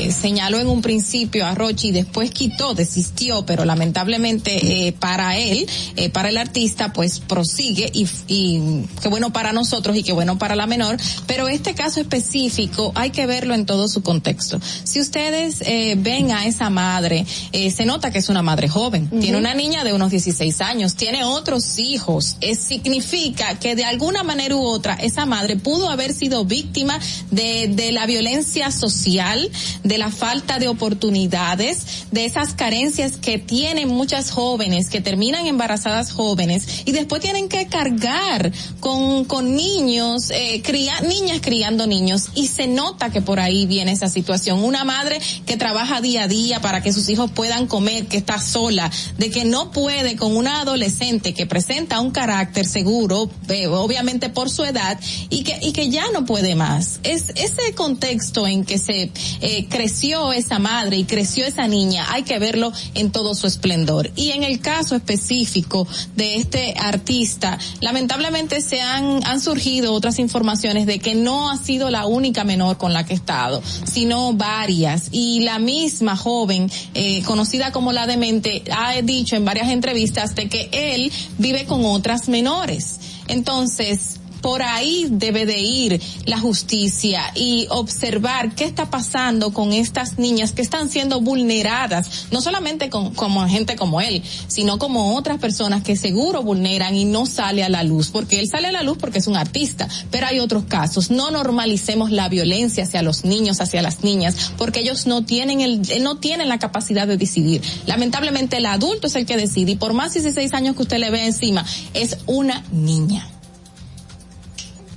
eh, 0.07 0.11
señaló 0.11 0.59
en 0.59 0.67
un 0.67 0.81
principio 0.81 1.45
a 1.45 1.55
Rochi 1.55 1.87
y 1.87 1.91
después 1.91 2.31
quitó, 2.31 2.73
desistió, 2.73 3.45
pero 3.45 3.63
lamentablemente 3.63 4.87
eh, 4.87 4.91
para 4.91 5.37
él, 5.37 5.65
eh, 5.95 6.09
para 6.09 6.27
el 6.29 6.37
artista, 6.37 6.91
pues 6.91 7.19
prosigue 7.21 7.89
y, 7.93 8.07
y 8.27 8.83
qué 9.01 9.07
bueno 9.07 9.31
para 9.31 9.53
nosotros 9.53 9.95
y 9.95 10.03
qué 10.03 10.11
bueno 10.11 10.37
para 10.37 10.55
la 10.55 10.67
menor, 10.67 10.97
pero 11.25 11.47
este 11.47 11.73
caso 11.73 12.01
específico 12.01 12.91
hay 12.95 13.11
que 13.11 13.25
verlo 13.25 13.53
en 13.53 13.65
todo 13.65 13.87
su 13.87 14.03
contexto. 14.03 14.59
Si 14.83 14.99
ustedes 14.99 15.61
eh, 15.61 15.95
ven 15.97 16.31
a 16.31 16.45
esa 16.47 16.69
madre, 16.69 17.25
eh, 17.53 17.71
se 17.71 17.85
nota 17.85 18.11
que 18.11 18.19
es 18.19 18.27
una 18.29 18.41
madre 18.41 18.67
joven, 18.67 19.04
tiene 19.09 19.37
una 19.37 19.53
niña 19.53 19.83
de 19.83 19.93
unos 19.93 20.11
16 20.11 20.61
años, 20.61 20.95
tiene 20.95 21.23
otros 21.23 21.79
hijos, 21.79 22.37
significa 22.57 23.59
que 23.59 23.75
de 23.75 23.85
alguna 23.85 24.23
manera 24.23 24.55
u 24.55 24.63
otra 24.63 24.95
esa 24.95 25.25
madre 25.25 25.55
pudo 25.57 25.89
haber 25.89 26.13
sido 26.13 26.45
víctima 26.45 26.99
de, 27.31 27.91
la 27.91 28.05
violencia 28.05 28.71
social, 28.71 29.49
de 29.83 29.97
la 29.97 30.09
falta 30.11 30.59
de 30.59 30.67
oportunidades, 30.67 32.05
de 32.11 32.25
esas 32.25 32.53
carencias 32.53 33.13
que 33.13 33.37
tienen 33.37 33.89
muchas 33.89 34.31
jóvenes 34.31 34.89
que 34.89 35.01
terminan 35.01 35.45
embarazadas 35.45 36.11
jóvenes 36.11 36.83
y 36.85 36.91
después 36.91 37.21
tienen 37.21 37.49
que 37.49 37.67
cargar 37.67 38.51
con, 38.79 39.55
niños, 39.55 40.31
eh, 40.31 40.61
niñas 41.07 41.39
criando 41.41 41.87
niños. 41.87 42.29
Y 42.35 42.47
se 42.47 42.67
nota 42.67 43.11
que 43.11 43.21
por 43.21 43.39
ahí 43.39 43.65
viene 43.65 43.91
esa 43.91 44.09
situación. 44.09 44.63
Una 44.63 44.83
madre 44.83 45.19
que 45.45 45.57
trabaja 45.57 46.01
día 46.01 46.23
a 46.23 46.27
día 46.27 46.61
para 46.61 46.81
que 46.81 46.93
sus 46.93 47.09
hijos 47.09 47.31
puedan 47.31 47.67
comer, 47.67 48.07
que 48.07 48.17
está 48.17 48.39
sola, 48.39 48.91
de 49.17 49.29
que 49.29 49.45
no 49.45 49.71
puede 49.71 50.15
con 50.15 50.35
una 50.35 50.61
adolescente 50.61 51.33
que 51.33 51.45
presenta 51.45 51.99
un 51.99 52.11
carácter 52.11 52.65
seguro, 52.65 53.29
eh, 53.49 53.67
obviamente 53.67 54.29
por 54.29 54.49
su 54.49 54.63
edad, 54.63 54.99
y 55.29 55.43
que, 55.43 55.57
y 55.61 55.71
que 55.71 55.89
ya 55.89 56.05
no 56.13 56.25
puede 56.25 56.55
más. 56.55 56.99
Es 57.03 57.31
ese 57.35 57.73
contexto 57.75 58.47
en 58.47 58.65
que 58.65 58.77
se 58.77 59.11
eh, 59.41 59.67
creció 59.69 60.33
esa 60.33 60.59
madre 60.59 60.97
y 60.97 61.03
creció 61.05 61.45
esa 61.45 61.67
niña, 61.67 62.05
hay 62.09 62.23
que 62.23 62.39
verlo 62.39 62.71
en 62.93 63.11
todo 63.11 63.35
su 63.35 63.47
esplendor. 63.47 64.11
Y 64.15 64.31
en 64.31 64.43
el 64.43 64.59
caso 64.59 64.95
específico 64.95 65.87
de 66.15 66.35
este 66.35 66.73
artista, 66.77 67.57
lamentablemente 67.81 68.61
se 68.61 68.81
han, 68.81 69.25
han 69.25 69.41
surgido 69.41 69.93
otras 69.93 70.19
informaciones 70.19 70.85
de 70.85 70.99
que 70.99 71.15
no 71.15 71.49
ha 71.49 71.57
sido 71.57 71.89
la 71.89 72.05
única 72.05 72.43
menor 72.43 72.77
con 72.77 72.93
la 72.93 73.05
que 73.05 73.13
ha 73.13 73.17
estado, 73.17 73.61
sino 73.85 74.33
varias. 74.33 75.09
Y 75.11 75.41
la 75.41 75.59
misma 75.59 76.15
joven, 76.15 76.71
eh, 76.93 77.23
conocida 77.23 77.71
como 77.71 77.91
la 77.91 78.07
demente, 78.07 78.63
ha 78.75 79.01
dicho 79.01 79.35
en 79.35 79.45
varias 79.45 79.69
entrevistas 79.69 80.35
de 80.35 80.49
que 80.49 80.69
él 80.71 81.11
vive 81.37 81.65
con 81.65 81.85
otras 81.85 82.27
menores. 82.27 82.99
Entonces, 83.27 84.19
por 84.45 84.61
ahí 84.61 85.07
debe 85.09 85.47
de 85.47 85.57
ir 85.57 85.99
la 86.27 86.37
justicia 86.37 87.31
y 87.33 87.65
observar 87.71 88.53
qué 88.53 88.65
está 88.65 88.91
pasando 88.91 89.51
con 89.51 89.73
estas 89.73 90.19
niñas 90.19 90.51
que 90.51 90.61
están 90.61 90.87
siendo 90.87 91.19
vulneradas, 91.19 92.27
no 92.29 92.41
solamente 92.41 92.91
con, 92.91 93.15
como 93.15 93.47
gente 93.47 93.75
como 93.75 94.01
él, 94.01 94.21
sino 94.47 94.77
como 94.77 95.15
otras 95.15 95.39
personas 95.39 95.81
que 95.81 95.95
seguro 95.95 96.43
vulneran 96.43 96.95
y 96.95 97.05
no 97.05 97.25
sale 97.25 97.63
a 97.63 97.69
la 97.69 97.81
luz, 97.81 98.11
porque 98.11 98.39
él 98.39 98.47
sale 98.47 98.67
a 98.67 98.71
la 98.71 98.83
luz 98.83 98.99
porque 98.99 99.17
es 99.17 99.25
un 99.25 99.35
artista, 99.35 99.87
pero 100.11 100.27
hay 100.27 100.37
otros 100.37 100.65
casos. 100.65 101.09
No 101.09 101.31
normalicemos 101.31 102.11
la 102.11 102.29
violencia 102.29 102.83
hacia 102.83 103.01
los 103.01 103.25
niños, 103.25 103.61
hacia 103.61 103.81
las 103.81 104.03
niñas, 104.03 104.51
porque 104.59 104.81
ellos 104.81 105.07
no 105.07 105.25
tienen 105.25 105.61
el, 105.61 106.03
no 106.03 106.17
tienen 106.17 106.49
la 106.49 106.59
capacidad 106.59 107.07
de 107.07 107.17
decidir. 107.17 107.63
Lamentablemente 107.87 108.57
el 108.57 108.67
adulto 108.67 109.07
es 109.07 109.15
el 109.15 109.25
que 109.25 109.37
decide 109.37 109.71
y 109.71 109.75
por 109.75 109.93
más 109.93 110.13
16 110.13 110.53
años 110.53 110.75
que 110.75 110.83
usted 110.83 110.99
le 110.99 111.09
ve 111.09 111.25
encima, 111.25 111.65
es 111.95 112.17
una 112.27 112.63
niña. 112.71 113.27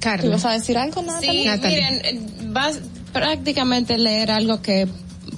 Carla. 0.01 0.23
¿Tú 0.25 0.31
vas 0.31 0.45
a 0.45 0.53
decir 0.53 0.79
algo, 0.79 1.03
Sí, 1.20 1.45
Natalie? 1.45 1.81
miren, 2.03 2.53
vas 2.53 2.81
prácticamente 3.12 3.99
leer 3.99 4.31
algo 4.31 4.62
que 4.62 4.87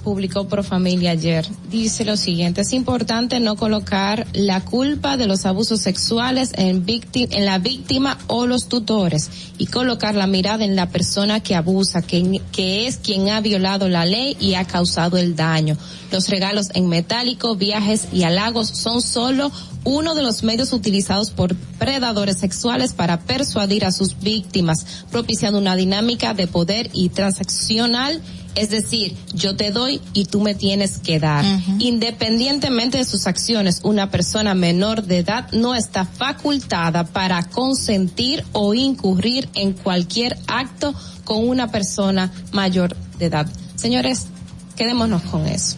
publicó 0.03 0.47
Profamilia 0.47 1.11
ayer. 1.11 1.47
Dice 1.69 2.03
lo 2.03 2.17
siguiente, 2.17 2.61
es 2.61 2.73
importante 2.73 3.39
no 3.39 3.55
colocar 3.55 4.27
la 4.33 4.61
culpa 4.61 5.17
de 5.17 5.27
los 5.27 5.45
abusos 5.45 5.81
sexuales 5.81 6.51
en, 6.55 6.85
vícti- 6.85 7.27
en 7.31 7.45
la 7.45 7.59
víctima 7.59 8.17
o 8.27 8.47
los 8.47 8.67
tutores 8.67 9.29
y 9.57 9.67
colocar 9.67 10.15
la 10.15 10.27
mirada 10.27 10.65
en 10.65 10.75
la 10.75 10.89
persona 10.89 11.39
que 11.39 11.55
abusa, 11.55 12.01
que, 12.01 12.41
que 12.51 12.87
es 12.87 12.97
quien 12.97 13.29
ha 13.29 13.41
violado 13.41 13.87
la 13.87 14.05
ley 14.05 14.35
y 14.39 14.55
ha 14.55 14.65
causado 14.65 15.17
el 15.17 15.35
daño. 15.35 15.77
Los 16.11 16.27
regalos 16.27 16.67
en 16.73 16.89
metálico, 16.89 17.55
viajes 17.55 18.07
y 18.11 18.23
halagos 18.23 18.67
son 18.67 19.01
solo 19.01 19.51
uno 19.83 20.13
de 20.13 20.21
los 20.21 20.43
medios 20.43 20.73
utilizados 20.73 21.31
por 21.31 21.55
predadores 21.55 22.37
sexuales 22.37 22.93
para 22.93 23.21
persuadir 23.21 23.85
a 23.85 23.91
sus 23.91 24.19
víctimas, 24.19 25.05
propiciando 25.09 25.57
una 25.57 25.75
dinámica 25.75 26.33
de 26.33 26.47
poder 26.47 26.89
y 26.93 27.09
transaccional, 27.09 28.21
es 28.55 28.69
decir, 28.69 29.15
yo 29.33 29.55
te 29.55 29.71
doy 29.71 30.01
y 30.13 30.25
tú 30.25 30.41
me 30.41 30.55
tienes 30.55 30.97
que 30.97 31.19
dar. 31.19 31.45
Independientemente 31.79 32.97
de 32.97 33.05
sus 33.05 33.27
acciones, 33.27 33.81
una 33.83 34.11
persona 34.11 34.53
menor 34.53 35.03
de 35.03 35.19
edad 35.19 35.51
no 35.51 35.75
está 35.75 36.05
facultada 36.05 37.05
para 37.05 37.43
consentir 37.43 38.43
o 38.51 38.73
incurrir 38.73 39.49
en 39.53 39.73
cualquier 39.73 40.37
acto 40.47 40.93
con 41.23 41.47
una 41.47 41.71
persona 41.71 42.31
mayor 42.51 42.95
de 43.17 43.25
edad. 43.25 43.47
Señores, 43.75 44.27
quedémonos 44.75 45.21
con 45.23 45.45
eso. 45.47 45.77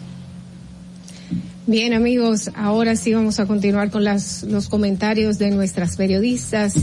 Bien 1.66 1.94
amigos, 1.94 2.50
ahora 2.54 2.94
sí 2.94 3.14
vamos 3.14 3.40
a 3.40 3.46
continuar 3.46 3.90
con 3.90 4.04
las, 4.04 4.42
los 4.42 4.68
comentarios 4.68 5.38
de 5.38 5.50
nuestras 5.50 5.96
periodistas 5.96 6.74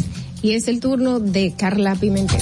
y 0.41 0.53
es 0.53 0.68
el 0.68 0.80
turno 0.80 1.19
de 1.19 1.53
Carla 1.55 1.95
Pimentel. 1.95 2.41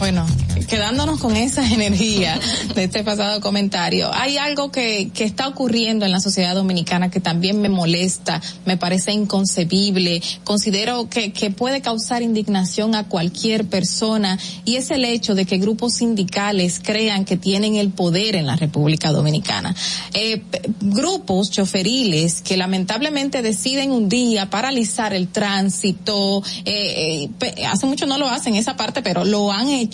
Bueno, 0.00 0.26
quedándonos 0.66 1.20
con 1.20 1.36
esa 1.36 1.62
energía 1.74 2.40
de 2.74 2.84
este 2.84 3.04
pasado 3.04 3.42
comentario, 3.42 4.10
hay 4.14 4.38
algo 4.38 4.72
que, 4.72 5.10
que 5.12 5.24
está 5.24 5.46
ocurriendo 5.46 6.06
en 6.06 6.10
la 6.10 6.20
sociedad 6.20 6.54
dominicana 6.54 7.10
que 7.10 7.20
también 7.20 7.60
me 7.60 7.68
molesta, 7.68 8.40
me 8.64 8.78
parece 8.78 9.12
inconcebible, 9.12 10.22
considero 10.42 11.10
que, 11.10 11.34
que 11.34 11.50
puede 11.50 11.82
causar 11.82 12.22
indignación 12.22 12.94
a 12.94 13.08
cualquier 13.08 13.66
persona 13.66 14.38
y 14.64 14.76
es 14.76 14.90
el 14.90 15.04
hecho 15.04 15.34
de 15.34 15.44
que 15.44 15.58
grupos 15.58 15.96
sindicales 15.96 16.80
crean 16.82 17.26
que 17.26 17.36
tienen 17.36 17.76
el 17.76 17.90
poder 17.90 18.36
en 18.36 18.46
la 18.46 18.56
República 18.56 19.12
Dominicana. 19.12 19.76
Eh, 20.14 20.42
grupos 20.80 21.50
choferiles 21.50 22.40
que 22.40 22.56
lamentablemente 22.56 23.42
deciden 23.42 23.92
un 23.92 24.08
día 24.08 24.48
paralizar 24.48 25.12
el 25.12 25.28
tránsito, 25.28 26.42
eh, 26.64 27.28
eh, 27.42 27.66
hace 27.66 27.84
mucho 27.84 28.06
no 28.06 28.16
lo 28.16 28.30
hacen 28.30 28.56
esa 28.56 28.76
parte, 28.78 29.02
pero 29.02 29.26
lo 29.26 29.52
han 29.52 29.68
hecho 29.68 29.89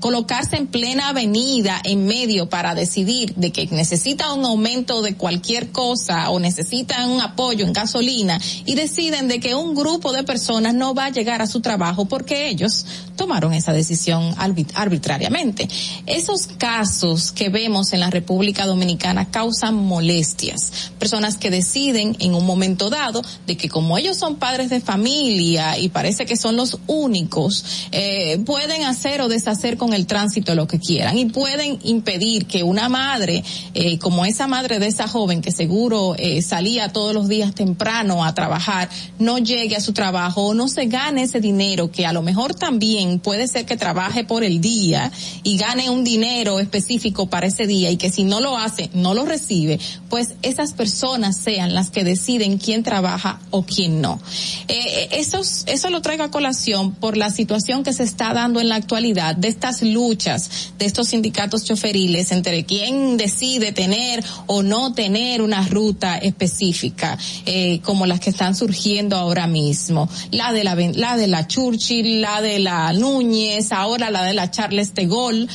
colocarse 0.00 0.56
en 0.56 0.66
plena 0.66 1.08
avenida 1.08 1.80
en 1.84 2.06
medio 2.06 2.48
para 2.48 2.74
decidir 2.74 3.34
de 3.36 3.52
que 3.52 3.66
necesita 3.66 4.32
un 4.32 4.44
aumento 4.44 5.02
de 5.02 5.14
cualquier 5.14 5.70
cosa 5.70 6.30
o 6.30 6.38
necesitan 6.38 7.10
un 7.10 7.20
apoyo 7.20 7.64
en 7.64 7.72
gasolina 7.72 8.40
y 8.64 8.74
deciden 8.74 9.28
de 9.28 9.40
que 9.40 9.54
un 9.54 9.74
grupo 9.74 10.12
de 10.12 10.24
personas 10.24 10.74
no 10.74 10.94
va 10.94 11.06
a 11.06 11.10
llegar 11.10 11.42
a 11.42 11.46
su 11.46 11.60
trabajo 11.60 12.06
porque 12.06 12.48
ellos 12.48 12.84
tomaron 13.16 13.54
esa 13.54 13.72
decisión 13.72 14.34
arbitrariamente. 14.74 15.68
Esos 16.06 16.46
casos 16.46 17.32
que 17.32 17.48
vemos 17.48 17.92
en 17.92 18.00
la 18.00 18.10
República 18.10 18.66
Dominicana 18.66 19.30
causan 19.30 19.74
molestias. 19.74 20.92
Personas 20.98 21.36
que 21.36 21.50
deciden 21.50 22.16
en 22.20 22.34
un 22.34 22.44
momento 22.44 22.90
dado 22.90 23.22
de 23.46 23.56
que 23.56 23.68
como 23.68 23.98
ellos 23.98 24.16
son 24.16 24.36
padres 24.36 24.70
de 24.70 24.80
familia 24.80 25.78
y 25.78 25.88
parece 25.88 26.26
que 26.26 26.36
son 26.36 26.56
los 26.56 26.78
únicos, 26.86 27.64
eh, 27.92 28.38
pueden 28.44 28.84
hacer 28.84 29.20
o 29.20 29.28
deshacer 29.36 29.76
con 29.76 29.92
el 29.92 30.06
tránsito 30.06 30.54
lo 30.54 30.66
que 30.66 30.78
quieran 30.78 31.18
y 31.18 31.26
pueden 31.26 31.78
impedir 31.82 32.46
que 32.46 32.62
una 32.62 32.88
madre, 32.88 33.44
eh, 33.74 33.98
como 33.98 34.24
esa 34.24 34.46
madre 34.46 34.78
de 34.78 34.86
esa 34.86 35.08
joven 35.08 35.42
que 35.42 35.52
seguro 35.52 36.14
eh, 36.18 36.42
salía 36.42 36.92
todos 36.92 37.14
los 37.14 37.28
días 37.28 37.54
temprano 37.54 38.24
a 38.24 38.34
trabajar, 38.34 38.88
no 39.18 39.38
llegue 39.38 39.76
a 39.76 39.80
su 39.80 39.92
trabajo 39.92 40.46
o 40.46 40.54
no 40.54 40.68
se 40.68 40.86
gane 40.86 41.22
ese 41.24 41.40
dinero 41.40 41.90
que 41.90 42.06
a 42.06 42.12
lo 42.12 42.22
mejor 42.22 42.54
también 42.54 43.18
puede 43.18 43.48
ser 43.48 43.66
que 43.66 43.76
trabaje 43.76 44.24
por 44.24 44.44
el 44.44 44.60
día 44.60 45.10
y 45.42 45.56
gane 45.56 45.90
un 45.90 46.04
dinero 46.04 46.60
específico 46.60 47.26
para 47.26 47.46
ese 47.46 47.66
día 47.66 47.90
y 47.90 47.96
que 47.96 48.10
si 48.10 48.24
no 48.24 48.40
lo 48.40 48.56
hace, 48.56 48.90
no 48.94 49.14
lo 49.14 49.24
recibe, 49.24 49.78
pues 50.08 50.34
esas 50.42 50.72
personas 50.72 51.36
sean 51.36 51.74
las 51.74 51.90
que 51.90 52.04
deciden 52.04 52.58
quién 52.58 52.82
trabaja 52.82 53.40
o 53.50 53.62
quién 53.62 54.00
no. 54.00 54.20
Eh, 54.68 55.08
eso, 55.12 55.40
eso 55.66 55.90
lo 55.90 56.00
traigo 56.00 56.24
a 56.24 56.30
colación 56.30 56.92
por 56.92 57.16
la 57.16 57.30
situación 57.30 57.82
que 57.82 57.92
se 57.92 58.02
está 58.02 58.32
dando 58.32 58.60
en 58.60 58.68
la 58.68 58.76
actualidad 58.76 59.25
de 59.34 59.48
estas 59.48 59.82
luchas 59.82 60.72
de 60.78 60.86
estos 60.86 61.08
sindicatos 61.08 61.64
choferiles 61.64 62.32
entre 62.32 62.64
quién 62.64 63.16
decide 63.16 63.72
tener 63.72 64.22
o 64.46 64.62
no 64.62 64.92
tener 64.92 65.42
una 65.42 65.66
ruta 65.66 66.18
específica, 66.18 67.18
eh, 67.44 67.80
como 67.82 68.06
las 68.06 68.20
que 68.20 68.30
están 68.30 68.54
surgiendo 68.54 69.16
ahora 69.16 69.46
mismo. 69.46 70.08
La 70.30 70.52
de 70.52 70.64
la, 70.64 70.74
la 70.74 71.16
de 71.16 71.26
la 71.26 71.46
Churchill, 71.46 72.20
la 72.20 72.40
de 72.42 72.58
la 72.58 72.92
Núñez, 72.92 73.72
ahora 73.72 74.10
la 74.10 74.24
de 74.24 74.34
la 74.34 74.50
Charles 74.50 74.94
de 74.94 75.06
Gaulle, 75.06 75.48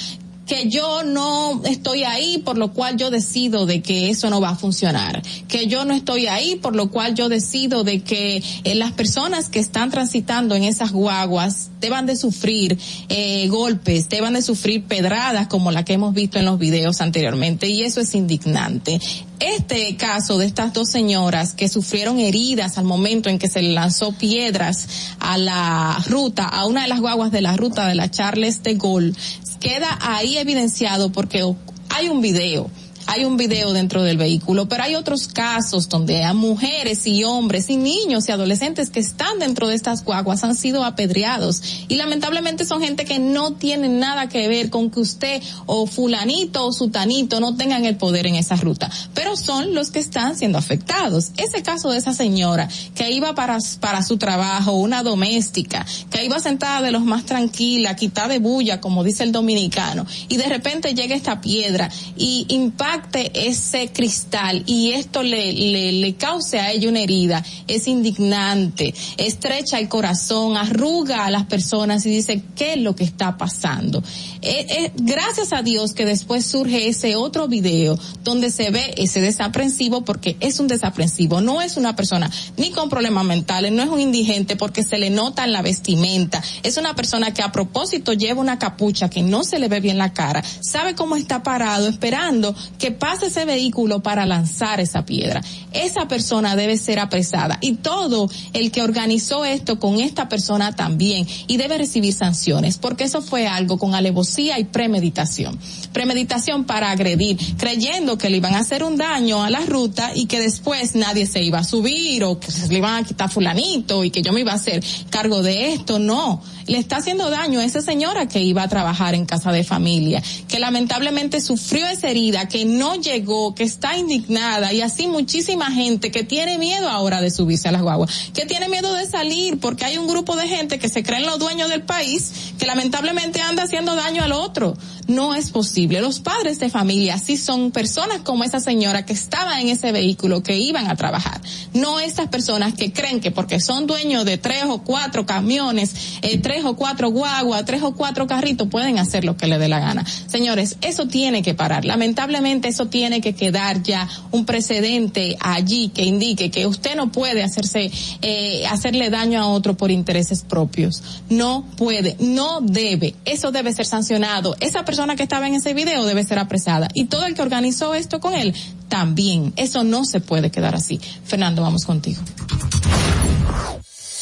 que 0.46 0.70
yo 0.70 1.04
no 1.04 1.62
estoy 1.66 2.04
ahí, 2.04 2.40
por 2.40 2.58
lo 2.58 2.74
cual 2.74 2.98
yo 2.98 3.10
decido 3.10 3.66
de 3.66 3.82
que 3.82 4.10
eso 4.10 4.30
no 4.30 4.42
va 4.42 4.50
a 4.50 4.56
funcionar, 4.56 5.22
que 5.48 5.68
yo 5.68 5.86
no 5.86 5.94
estoy 5.94 6.28
ahí, 6.28 6.56
por 6.56 6.76
lo 6.76 6.90
cual 6.90 7.16
yo 7.16 7.30
decido 7.30 7.84
de 7.84 8.02
que 8.02 8.44
eh, 8.64 8.76
las 8.76 8.92
personas 8.92 9.50
que 9.50 9.60
están 9.60 9.92
transitando 9.92 10.56
en 10.56 10.64
esas 10.64 10.92
guaguas 10.92 11.70
deban 11.80 12.06
de 12.06 12.16
sufrir 12.16 12.78
eh, 13.10 13.48
golpes, 13.48 14.10
deban 14.10 14.34
de 14.34 14.42
sufrir 14.42 14.84
pedradas 14.84 15.48
como 15.48 15.72
la 15.72 15.86
que 15.86 15.94
hemos 15.94 16.14
visto 16.14 16.40
en 16.40 16.46
los 16.46 16.60
videos 16.60 17.02
anteriormente 17.02 17.68
y 17.68 17.84
eso 17.84 18.02
es 18.02 18.14
indignante. 18.16 19.00
Este 19.40 19.96
caso 19.96 20.38
de 20.38 20.46
estas 20.46 20.72
dos 20.72 20.92
señoras 20.92 21.54
que 21.54 21.68
sufrieron 21.68 22.20
heridas 22.20 22.78
al 22.78 22.86
momento 22.86 23.28
en 23.28 23.40
que 23.40 23.50
se 23.50 23.64
lanzó 23.64 24.12
piedras 24.12 24.88
a 25.20 25.40
la 25.40 25.98
ruta, 26.06 26.46
a 26.46 26.68
una 26.68 26.84
de 26.84 26.88
las 26.88 27.00
guaguas 27.00 27.32
de 27.32 27.42
la 27.42 27.58
ruta 27.58 27.88
de 27.88 27.96
la 27.96 28.12
Charles 28.12 28.62
de 28.62 28.76
Gaulle, 28.76 29.14
queda 29.62 29.98
ahí 30.02 30.38
evidenciado 30.38 31.12
porque 31.14 31.46
hay 31.90 32.10
un 32.10 32.22
video 32.22 32.70
hay 33.14 33.26
un 33.26 33.36
video 33.36 33.74
dentro 33.74 34.04
del 34.04 34.16
vehículo, 34.16 34.70
pero 34.70 34.84
hay 34.84 34.96
otros 34.96 35.28
casos 35.28 35.90
donde 35.90 36.24
a 36.24 36.34
mujeres 36.34 37.06
y 37.06 37.26
hombres 37.26 37.70
y 37.70 37.76
niños 37.76 38.30
y 38.30 38.32
adolescentes 38.32 38.90
que 38.90 39.02
están 39.02 39.38
dentro 39.38 39.68
de 39.68 39.76
estas 39.76 40.06
guaguas 40.06 40.46
han 40.46 40.56
sido 40.56 40.86
apedreados 40.86 41.62
y 41.90 41.96
lamentablemente 41.96 42.64
son 42.64 42.82
gente 42.82 43.04
que 43.04 43.20
no 43.20 43.52
tienen 43.56 44.00
nada 44.00 44.30
que 44.30 44.48
ver 44.48 44.70
con 44.70 44.90
que 44.90 45.02
usted 45.02 45.44
o 45.66 45.88
fulanito 45.88 46.66
o 46.66 46.72
sutanito 46.72 47.42
no 47.42 47.58
tengan 47.58 47.84
el 47.84 47.98
poder 47.98 48.28
en 48.28 48.36
esa 48.36 48.56
ruta, 48.56 48.90
pero 49.14 49.36
son 49.36 49.76
los 49.76 49.92
que 49.92 50.00
están 50.00 50.38
siendo 50.38 50.58
afectados. 50.58 51.32
Ese 51.36 51.64
caso 51.64 51.90
de 51.90 51.98
esa 51.98 52.14
señora 52.14 52.70
que 52.96 53.12
iba 53.12 53.36
para, 53.36 53.58
para 53.82 54.04
su 54.04 54.16
trabajo, 54.16 54.72
una 54.72 55.04
doméstica, 55.04 55.86
que 56.10 56.24
iba 56.24 56.40
sentada 56.40 56.82
de 56.82 56.92
los 56.92 57.04
más 57.04 57.26
tranquila, 57.26 57.98
quitada 57.98 58.30
de 58.30 58.40
bulla, 58.40 58.80
como 58.80 59.04
dice 59.04 59.24
el 59.24 59.34
dominicano, 59.34 60.08
y 60.30 60.38
de 60.38 60.46
repente 60.46 60.94
llega 60.94 61.14
esta 61.14 61.42
piedra 61.42 61.90
y 62.16 62.46
impacta 62.48 63.01
ese 63.14 63.90
cristal 63.92 64.64
y 64.66 64.92
esto 64.92 65.24
le, 65.24 65.52
le, 65.54 65.92
le 65.92 66.16
cause 66.16 66.60
a 66.60 66.72
ella 66.72 66.90
una 66.90 67.02
herida, 67.02 67.44
es 67.68 67.88
indignante, 67.88 68.94
estrecha 69.18 69.80
el 69.80 69.88
corazón, 69.88 70.58
arruga 70.58 71.26
a 71.26 71.32
las 71.32 71.46
personas 71.46 72.06
y 72.06 72.10
dice, 72.10 72.44
¿qué 72.56 72.74
es 72.74 72.80
lo 72.80 72.96
que 72.96 73.04
está 73.04 73.38
pasando? 73.38 74.04
Eh, 74.44 74.66
eh, 74.70 74.92
gracias 74.96 75.54
a 75.54 75.62
Dios 75.62 75.94
que 75.94 76.04
después 76.04 76.48
surge 76.48 76.88
ese 76.88 77.16
otro 77.16 77.48
video 77.48 78.00
donde 78.24 78.50
se 78.50 78.72
ve 78.72 78.96
ese 78.98 79.22
desaprensivo 79.22 80.04
porque 80.04 80.36
es 80.40 80.60
un 80.60 80.68
desaprensivo, 80.68 81.42
no 81.42 81.62
es 81.62 81.78
una 81.78 81.96
persona 81.96 82.32
ni 82.58 82.72
con 82.72 82.90
problemas 82.90 83.24
mentales, 83.24 83.72
no 83.72 83.84
es 83.84 83.90
un 83.90 84.00
indigente 84.00 84.56
porque 84.56 84.84
se 84.84 84.98
le 84.98 85.12
nota 85.12 85.44
en 85.44 85.54
la 85.54 85.62
vestimenta, 85.62 86.42
es 86.64 86.78
una 86.78 86.96
persona 86.96 87.36
que 87.36 87.44
a 87.44 87.52
propósito 87.52 88.14
lleva 88.14 88.42
una 88.42 88.58
capucha 88.58 89.12
que 89.12 89.22
no 89.22 89.44
se 89.44 89.60
le 89.60 89.68
ve 89.68 89.80
bien 89.80 90.00
la 90.00 90.12
cara, 90.12 90.44
sabe 90.62 90.96
cómo 90.96 91.18
está 91.18 91.44
parado 91.44 91.88
esperando 91.88 92.56
que 92.80 92.90
pase 92.90 93.28
ese 93.28 93.46
vehículo 93.46 94.02
para 94.02 94.26
lanzar 94.26 94.80
esa 94.80 95.06
piedra. 95.06 95.44
Esa 95.72 96.08
persona 96.08 96.56
debe 96.56 96.78
ser 96.78 97.00
apresada 97.00 97.60
y 97.62 97.76
todo 97.76 98.28
el 98.54 98.72
que 98.72 98.82
organizó 98.82 99.46
esto 99.46 99.80
con 99.80 100.00
esta 100.00 100.30
persona 100.30 100.76
también 100.76 101.28
y 101.48 101.58
debe 101.58 101.78
recibir 101.78 102.14
sanciones 102.14 102.80
porque 102.80 103.04
eso 103.04 103.22
fue 103.22 103.48
algo 103.48 103.78
con 103.78 103.94
alevosía 103.94 104.31
y 104.40 104.64
premeditación. 104.66 105.60
Premeditación 105.94 106.64
para 106.64 106.92
agredir, 106.92 107.38
creyendo 107.58 108.18
que 108.18 108.30
le 108.30 108.38
iban 108.38 108.56
a 108.56 108.60
hacer 108.60 108.84
un 108.84 108.98
daño 108.98 109.44
a 109.44 109.50
la 109.50 109.62
ruta 109.62 110.12
y 110.16 110.26
que 110.26 110.40
después 110.40 110.96
nadie 110.96 111.26
se 111.26 111.44
iba 111.44 111.60
a 111.60 111.64
subir 111.64 112.24
o 112.24 112.40
que 112.40 112.52
se 112.52 112.68
le 112.68 112.78
iban 112.78 113.04
a 113.04 113.08
quitar 113.08 113.30
fulanito 113.30 114.04
y 114.04 114.12
que 114.12 114.22
yo 114.22 114.32
me 114.32 114.42
iba 114.42 114.52
a 114.52 114.56
hacer 114.56 114.84
cargo 115.10 115.42
de 115.42 115.74
esto. 115.74 116.00
No, 116.00 116.42
le 116.68 116.78
está 116.78 116.98
haciendo 116.98 117.30
daño 117.30 117.60
a 117.60 117.66
esa 117.66 117.82
señora 117.82 118.28
que 118.28 118.40
iba 118.40 118.64
a 118.64 118.68
trabajar 118.68 119.16
en 119.16 119.26
casa 119.26 119.52
de 119.52 119.64
familia, 119.64 120.24
que 120.48 120.60
lamentablemente 120.60 121.42
sufrió 121.42 121.88
esa 121.88 122.10
herida, 122.10 122.48
que 122.48 122.66
no 122.66 122.96
llegó, 122.96 123.54
que 123.54 123.64
está 123.64 123.98
indignada 123.98 124.72
y 124.72 124.82
así 124.82 125.08
muchísima 125.08 125.72
gente 125.72 126.12
que 126.12 126.24
tiene 126.24 126.58
miedo 126.58 126.90
ahora 126.90 127.22
de 127.22 127.32
subirse 127.32 127.68
a 127.68 127.72
las 127.72 127.82
guaguas, 127.82 128.32
que 128.34 128.46
tiene 128.46 128.70
miedo 128.70 128.94
de 128.94 129.06
salir 129.08 129.60
porque 129.60 129.86
hay 129.86 129.98
un 129.98 130.08
grupo 130.08 130.36
de 130.36 130.48
gente 130.48 130.80
que 130.80 130.90
se 130.90 131.04
creen 131.04 131.26
los 131.26 131.40
dueños 131.40 131.70
del 131.70 131.84
país 131.84 132.32
que 132.58 132.66
lamentablemente 132.66 133.42
anda 133.42 133.64
haciendo 133.64 133.96
daño 133.96 134.21
al 134.22 134.32
otro. 134.34 134.78
No 135.08 135.34
es 135.36 135.50
posible. 135.50 136.02
Los 136.02 136.20
padres 136.20 136.60
de 136.60 136.70
familia 136.70 137.18
sí 137.18 137.38
son 137.38 137.72
personas 137.72 138.22
como 138.22 138.44
esa 138.44 138.60
señora 138.60 139.06
que 139.06 139.14
estaba 139.14 139.60
en 139.60 139.70
ese 139.70 139.92
vehículo, 139.92 140.44
que 140.44 140.58
iban 140.58 140.90
a 140.90 140.96
trabajar. 140.96 141.42
No 141.74 142.00
esas 142.00 142.28
personas 142.28 142.74
que 142.74 142.94
creen 142.94 143.20
que 143.20 143.32
porque 143.32 143.60
son 143.60 143.88
dueños 143.88 144.26
de 144.26 144.38
tres 144.38 144.64
o 144.68 144.84
cuatro 144.84 145.26
camiones, 145.26 146.20
eh, 146.22 146.38
tres 146.38 146.64
o 146.66 146.76
cuatro 146.76 147.10
guaguas, 147.10 147.66
tres 147.66 147.84
o 147.84 147.96
cuatro 147.96 148.28
carritos, 148.28 148.68
pueden 148.70 149.00
hacer 149.00 149.26
lo 149.26 149.38
que 149.38 149.48
le 149.48 149.58
dé 149.58 149.68
la 149.68 149.80
gana. 149.80 150.06
Señores, 150.28 150.78
eso 150.82 151.08
tiene 151.08 151.42
que 151.42 151.54
parar. 151.54 151.86
Lamentablemente 151.86 152.68
eso 152.68 152.88
tiene 152.88 153.22
que 153.22 153.34
quedar 153.34 153.82
ya 153.84 154.08
un 154.32 154.46
precedente 154.46 155.38
allí 155.40 155.90
que 155.90 156.04
indique 156.04 156.52
que 156.52 156.68
usted 156.68 156.96
no 156.96 157.12
puede 157.12 157.44
hacerse, 157.44 157.92
eh, 158.22 158.66
hacerle 158.68 159.10
daño 159.10 159.42
a 159.42 159.48
otro 159.48 159.76
por 159.76 159.92
intereses 159.92 160.44
propios. 160.44 161.02
No 161.30 161.66
puede, 161.76 162.16
no 162.20 162.62
debe. 162.62 163.16
Eso 163.26 163.52
debe 163.52 163.74
ser 163.74 163.86
sancionado. 163.86 164.11
Esa 164.60 164.84
persona 164.84 165.16
que 165.16 165.24
estaba 165.24 165.48
en 165.48 165.56
ese 165.56 165.74
video 165.74 166.06
debe 166.06 166.24
ser 166.24 166.40
apresada. 166.40 166.90
Y 166.94 167.06
todo 167.06 167.26
el 167.26 167.36
que 167.36 167.42
organizó 167.42 167.94
esto 167.96 168.20
con 168.20 168.34
él 168.34 168.54
también. 168.90 169.54
Eso 169.56 169.84
no 169.84 170.04
se 170.04 170.20
puede 170.20 170.52
quedar 170.52 170.76
así. 170.76 171.00
Fernando, 171.24 171.62
vamos 171.62 171.86
contigo. 171.86 172.22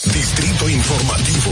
Distrito 0.03 0.69
Informativo. 0.69 1.51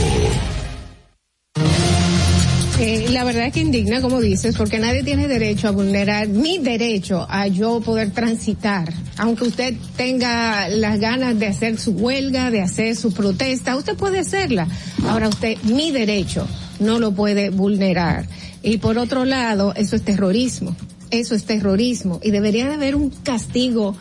Eh, 2.80 3.08
la 3.10 3.24
verdad 3.24 3.46
es 3.46 3.52
que 3.52 3.60
indigna, 3.60 4.00
como 4.00 4.20
dices, 4.20 4.54
porque 4.56 4.78
nadie 4.78 5.02
tiene 5.02 5.26
derecho 5.26 5.66
a 5.66 5.72
vulnerar 5.72 6.28
mi 6.28 6.58
derecho 6.58 7.26
a 7.28 7.48
yo 7.48 7.80
poder 7.80 8.12
transitar. 8.12 8.92
Aunque 9.16 9.44
usted 9.44 9.74
tenga 9.96 10.68
las 10.68 11.00
ganas 11.00 11.36
de 11.40 11.48
hacer 11.48 11.76
su 11.76 11.90
huelga, 11.90 12.52
de 12.52 12.62
hacer 12.62 12.94
su 12.94 13.12
protesta, 13.12 13.74
usted 13.74 13.96
puede 13.96 14.20
hacerla. 14.20 14.68
Ahora 15.08 15.28
usted, 15.28 15.58
mi 15.64 15.90
derecho, 15.90 16.46
no 16.80 16.98
lo 16.98 17.12
puede 17.12 17.50
vulnerar. 17.50 18.26
Y 18.62 18.78
por 18.78 18.98
otro 18.98 19.24
lado, 19.24 19.72
eso 19.76 19.96
es 19.96 20.02
terrorismo. 20.02 20.76
Eso 21.10 21.34
es 21.34 21.44
terrorismo. 21.44 22.20
Y 22.22 22.30
debería 22.30 22.68
de 22.68 22.74
haber 22.74 22.96
un 22.96 23.10
castigo 23.10 23.96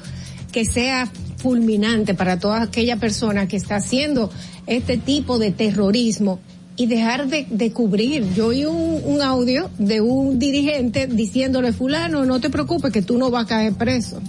que 0.52 0.66
sea 0.66 1.10
fulminante 1.38 2.14
para 2.14 2.40
toda 2.40 2.64
aquella 2.64 2.98
persona 2.98 3.48
que 3.48 3.58
está 3.58 3.78
haciendo 3.78 4.32
este 4.66 4.98
tipo 4.98 5.38
de 5.38 5.52
terrorismo 5.52 6.40
y 6.76 6.86
dejar 6.86 7.28
de, 7.28 7.72
cubrir. 7.72 8.24
Yo 8.36 8.48
oí 8.48 8.66
un, 8.66 9.22
audio 9.22 9.70
de 9.80 10.00
un 10.00 10.38
dirigente 10.38 11.08
diciéndole, 11.08 11.74
fulano, 11.74 12.26
no 12.26 12.40
te 12.40 12.50
preocupes 12.50 12.92
que 12.92 13.02
tú 13.02 13.18
no 13.18 13.32
vas 13.32 13.46
a 13.46 13.48
caer 13.48 13.74
preso. 13.74 14.22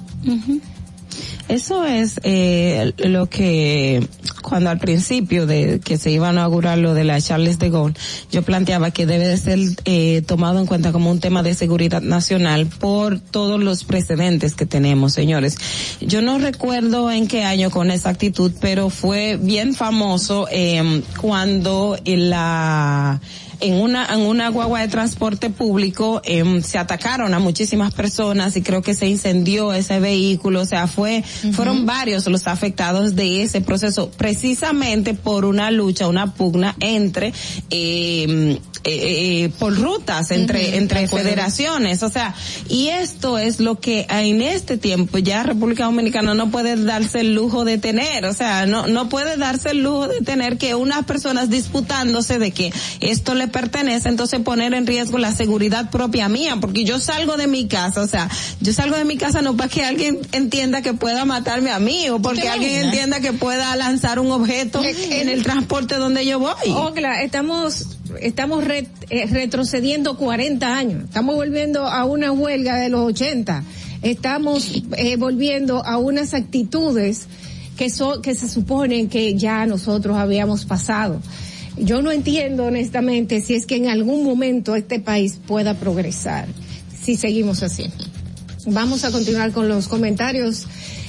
Eso 1.49 1.85
es 1.87 2.21
eh, 2.25 2.93
lo 2.99 3.31
que 3.31 4.07
cuando 4.43 4.69
al 4.69 4.79
principio 4.79 5.47
de 5.47 5.81
que 5.81 5.97
se 5.97 6.11
iba 6.11 6.29
a 6.29 6.33
inaugurar 6.33 6.79
lo 6.79 6.93
de 6.93 7.05
la 7.05 7.21
Charles 7.21 7.59
de 7.59 7.71
Gaulle, 7.71 7.95
yo 8.31 8.43
planteaba 8.43 8.91
que 8.91 9.07
debe 9.07 9.27
de 9.27 9.37
ser 9.39 9.59
eh, 9.87 10.23
tomado 10.27 10.59
en 10.59 10.67
cuenta 10.67 10.93
como 10.93 11.11
un 11.11 11.21
tema 11.21 11.43
de 11.43 11.55
seguridad 11.55 12.03
nacional 12.03 12.67
por 12.67 13.19
todos 13.19 13.63
los 13.63 13.85
precedentes 13.85 14.55
que 14.55 14.67
tenemos, 14.67 15.15
señores. 15.15 15.57
Yo 16.01 16.21
no 16.21 16.39
recuerdo 16.39 17.11
en 17.11 17.27
qué 17.29 17.45
año 17.45 17.71
con 17.71 17.91
exactitud, 17.91 18.53
pero 18.61 18.91
fue 18.91 19.39
bien 19.41 19.75
famoso 19.75 20.49
eh, 20.51 21.03
cuando 21.19 21.97
la 22.05 23.21
en 23.61 23.75
una 23.75 24.07
en 24.13 24.21
una 24.21 24.49
guagua 24.51 24.81
de 24.81 24.89
transporte 24.89 25.51
público 25.51 26.21
eh, 26.25 26.61
se 26.63 26.79
atacaron 26.79 27.35
a 27.35 27.39
muchísimas 27.39 27.93
personas 27.93 28.57
y 28.57 28.63
creo 28.63 28.83
que 28.83 28.95
se 28.95 29.07
incendió 29.07 29.73
ese 29.73 30.01
vehículo, 30.01 30.61
o 30.61 30.65
sea, 30.65 30.87
fue 30.87 31.19
uh 31.19 31.47
-huh. 31.47 31.53
fueron 31.53 31.87
varios 31.87 32.27
los 32.27 32.47
afectados 32.47 33.17
de 33.17 33.43
ese 33.43 33.61
proceso 33.61 34.11
precisamente 34.17 35.15
por 35.15 35.45
una 35.45 35.71
lucha, 35.71 36.07
una 36.09 36.35
pugna 36.35 36.77
entre 36.81 37.33
eh, 37.71 38.59
eh, 38.85 39.51
por 39.59 39.77
rutas 39.77 40.31
entre 40.31 40.61
uh 40.61 40.73
-huh. 40.73 40.77
entre 40.77 41.09
federaciones, 41.09 42.03
o 42.03 42.09
sea, 42.09 42.35
y 42.69 42.89
esto 42.89 43.39
es 43.39 43.61
lo 43.61 43.81
que 43.81 44.07
en 44.09 44.41
este 44.41 44.79
tiempo 44.79 45.19
ya 45.19 45.43
República 45.43 45.85
Dominicana 45.85 46.35
no 46.35 46.51
puede 46.51 46.77
darse 46.77 47.21
el 47.21 47.35
lujo 47.35 47.65
de 47.65 47.79
tener, 47.79 48.25
o 48.25 48.35
sea, 48.35 48.67
no 48.67 48.87
no 48.87 49.09
puede 49.09 49.37
darse 49.37 49.71
el 49.71 49.83
lujo 49.83 50.07
de 50.07 50.21
tener 50.21 50.59
que 50.59 50.75
unas 50.75 51.05
personas 51.05 51.51
disputándose 51.51 52.39
de 52.39 52.53
que 52.53 52.73
esto 53.01 53.35
le 53.35 53.48
pertenece, 53.49 54.09
entonces 54.09 54.41
poner 54.41 54.75
en 54.75 54.87
riesgo 54.87 55.19
la 55.19 55.33
seguridad 55.33 55.91
propia 55.91 56.29
mía, 56.29 56.57
porque 56.61 56.85
yo 56.85 56.99
salgo 56.99 57.37
de 57.37 57.47
mi 57.47 57.67
casa, 57.67 58.03
o 58.03 58.07
sea, 58.07 58.29
yo 58.61 58.73
salgo 58.73 58.97
de 58.97 59.05
mi 59.05 59.17
casa 59.17 59.43
no 59.43 59.57
para 59.57 59.69
que 59.69 59.85
alguien 59.85 60.19
entienda 60.33 60.83
que 60.83 60.95
pueda 60.95 61.25
matarme 61.25 61.71
a 61.71 61.79
mí 61.79 62.09
o 62.09 62.21
porque 62.21 62.49
alguien 62.49 62.87
entienda 62.87 63.21
que 63.21 63.33
pueda 63.33 63.75
lanzar 63.77 64.19
un 64.19 64.31
objeto 64.31 64.83
en 64.85 65.29
el 65.29 65.43
transporte 65.43 65.97
donde 65.97 66.25
yo 66.27 66.39
voy. 66.39 66.53
Ogla, 66.75 67.23
estamos 67.23 67.99
estamos 68.21 68.65
re, 68.65 68.89
eh, 69.11 69.27
retrocediendo 69.27 70.17
40 70.17 70.77
años, 70.77 71.05
estamos 71.05 71.35
volviendo 71.35 71.87
a 71.87 72.05
una 72.05 72.33
huelga 72.33 72.77
de 72.77 72.89
los 72.89 73.01
80, 73.01 73.65
estamos 74.03 74.83
eh, 74.97 75.17
volviendo 75.17 75.85
a 75.85 75.99
unas 75.99 76.35
actitudes 76.35 77.27
que, 77.77 77.91
so, 77.91 78.21
que 78.23 78.35
se 78.35 78.49
suponen 78.49 79.09
que 79.09 79.35
ya 79.35 79.67
nosotros 79.67 80.17
habíamos 80.17 80.65
pasado. 80.65 81.21
Yo 81.81 82.03
no 82.03 82.11
entiendo 82.11 82.65
honestamente 82.65 83.41
si 83.41 83.55
es 83.55 83.67
que 83.67 83.77
en 83.77 83.89
algún 83.89 84.25
momento 84.25 84.75
este 84.75 85.01
país 85.01 85.39
pueda 85.47 85.75
progresar 85.75 86.47
si 87.03 87.17
seguimos 87.17 87.63
así. 87.63 87.91
Vamos 88.67 89.05
a 89.05 89.11
continuar 89.11 89.53
con 89.53 89.69
los 89.69 89.89
comentarios 89.89 90.67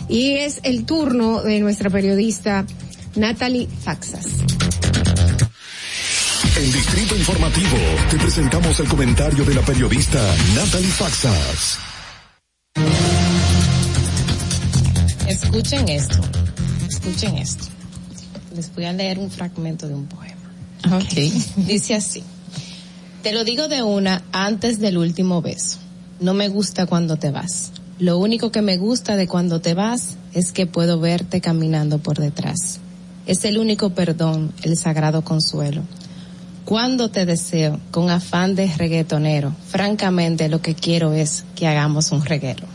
y 0.07 0.31
es 0.35 0.61
el 0.63 0.85
turno 0.85 1.41
de 1.41 1.59
nuestra 1.59 1.89
periodista 1.89 2.65
Natalie 3.15 3.67
Faxas. 3.83 4.27
En 6.55 6.71
Distrito 6.71 7.15
Informativo 7.15 7.77
te 8.09 8.17
presentamos 8.17 8.79
el 8.79 8.87
comentario 8.87 9.43
de 9.43 9.55
la 9.55 9.61
periodista 9.61 10.19
Natalie 10.55 10.89
Faxas. 10.89 11.79
Escuchen 15.27 15.89
esto, 15.89 16.21
escuchen 16.87 17.37
esto. 17.37 17.65
Les 18.55 18.73
voy 18.73 18.85
a 18.85 18.93
leer 18.93 19.19
un 19.19 19.29
fragmento 19.29 19.87
de 19.87 19.95
un 19.95 20.07
poema. 20.07 20.38
Okay. 20.85 21.31
Dice 21.57 21.95
así. 21.95 22.23
Te 23.23 23.33
lo 23.33 23.43
digo 23.43 23.67
de 23.67 23.83
una 23.83 24.23
antes 24.31 24.79
del 24.79 24.97
último 24.97 25.41
beso. 25.41 25.77
No 26.19 26.33
me 26.33 26.47
gusta 26.47 26.85
cuando 26.85 27.17
te 27.17 27.31
vas. 27.31 27.71
Lo 27.99 28.17
único 28.17 28.51
que 28.51 28.61
me 28.61 28.77
gusta 28.77 29.17
de 29.17 29.27
cuando 29.27 29.59
te 29.59 29.73
vas 29.73 30.15
es 30.33 30.53
que 30.53 30.65
puedo 30.67 30.99
verte 30.99 31.41
caminando 31.41 31.99
por 31.99 32.17
detrás. 32.17 32.79
Es 33.25 33.43
el 33.43 33.57
único 33.57 33.89
perdón, 33.89 34.53
el 34.63 34.77
sagrado 34.77 35.23
consuelo. 35.23 35.83
Cuando 36.63 37.09
te 37.09 37.25
deseo 37.25 37.79
con 37.91 38.09
afán 38.09 38.55
de 38.55 38.67
reggaetonero, 38.67 39.53
francamente 39.67 40.47
lo 40.47 40.61
que 40.61 40.75
quiero 40.75 41.13
es 41.13 41.43
que 41.55 41.67
hagamos 41.67 42.11
un 42.11 42.23
reguero. 42.23 42.67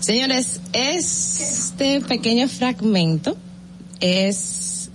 Señores, 0.00 0.60
este 0.72 2.00
pequeño 2.00 2.48
fragmento 2.48 3.36
es 4.00 4.90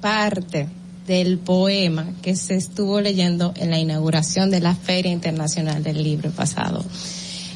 parte 0.00 0.68
del 1.10 1.38
poema 1.38 2.06
que 2.22 2.36
se 2.36 2.54
estuvo 2.54 3.00
leyendo 3.00 3.52
en 3.56 3.72
la 3.72 3.80
inauguración 3.80 4.48
de 4.48 4.60
la 4.60 4.76
Feria 4.76 5.10
Internacional 5.10 5.82
del 5.82 6.04
Libro 6.04 6.30
pasado 6.30 6.84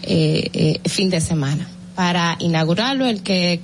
eh, 0.03 0.51
eh, 0.53 0.89
fin 0.89 1.09
de 1.09 1.21
semana. 1.21 1.69
Para 1.95 2.37
inaugurarlo, 2.41 3.07
el 3.07 3.23
que 3.23 3.61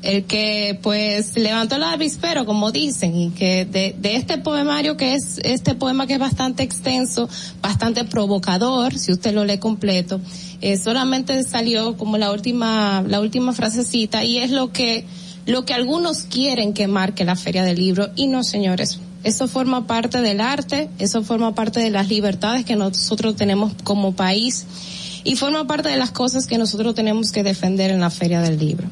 el 0.00 0.24
que 0.24 0.78
pues 0.82 1.36
levantó 1.36 1.76
el 1.76 1.82
avispero, 1.82 2.46
como 2.46 2.72
dicen, 2.72 3.14
y 3.14 3.30
que 3.30 3.66
de, 3.66 3.94
de 3.98 4.16
este 4.16 4.38
poemario 4.38 4.96
que 4.96 5.14
es 5.14 5.38
este 5.44 5.74
poema 5.74 6.06
que 6.06 6.14
es 6.14 6.18
bastante 6.18 6.62
extenso, 6.62 7.28
bastante 7.60 8.04
provocador, 8.04 8.96
si 8.96 9.12
usted 9.12 9.34
lo 9.34 9.44
lee 9.44 9.58
completo, 9.58 10.18
eh, 10.62 10.78
solamente 10.78 11.44
salió 11.44 11.98
como 11.98 12.16
la 12.16 12.32
última 12.32 13.04
la 13.06 13.20
última 13.20 13.52
frasecita 13.52 14.24
y 14.24 14.38
es 14.38 14.50
lo 14.50 14.72
que 14.72 15.04
lo 15.44 15.66
que 15.66 15.74
algunos 15.74 16.22
quieren 16.22 16.72
que 16.72 16.88
marque 16.88 17.26
la 17.26 17.36
Feria 17.36 17.64
del 17.64 17.76
Libro 17.76 18.08
y 18.16 18.28
no, 18.28 18.42
señores, 18.42 18.98
eso 19.24 19.48
forma 19.48 19.86
parte 19.86 20.20
del 20.20 20.40
arte, 20.40 20.88
eso 20.98 21.22
forma 21.22 21.54
parte 21.54 21.80
de 21.80 21.90
las 21.90 22.08
libertades 22.08 22.64
que 22.64 22.76
nosotros 22.76 23.36
tenemos 23.36 23.72
como 23.84 24.12
país 24.14 24.66
y 25.24 25.36
forma 25.36 25.66
parte 25.66 25.88
de 25.88 25.96
las 25.96 26.12
cosas 26.12 26.46
que 26.46 26.58
nosotros 26.58 26.94
tenemos 26.94 27.32
que 27.32 27.42
defender 27.42 27.90
en 27.90 28.00
la 28.00 28.10
Feria 28.10 28.40
del 28.40 28.58
Libro. 28.58 28.88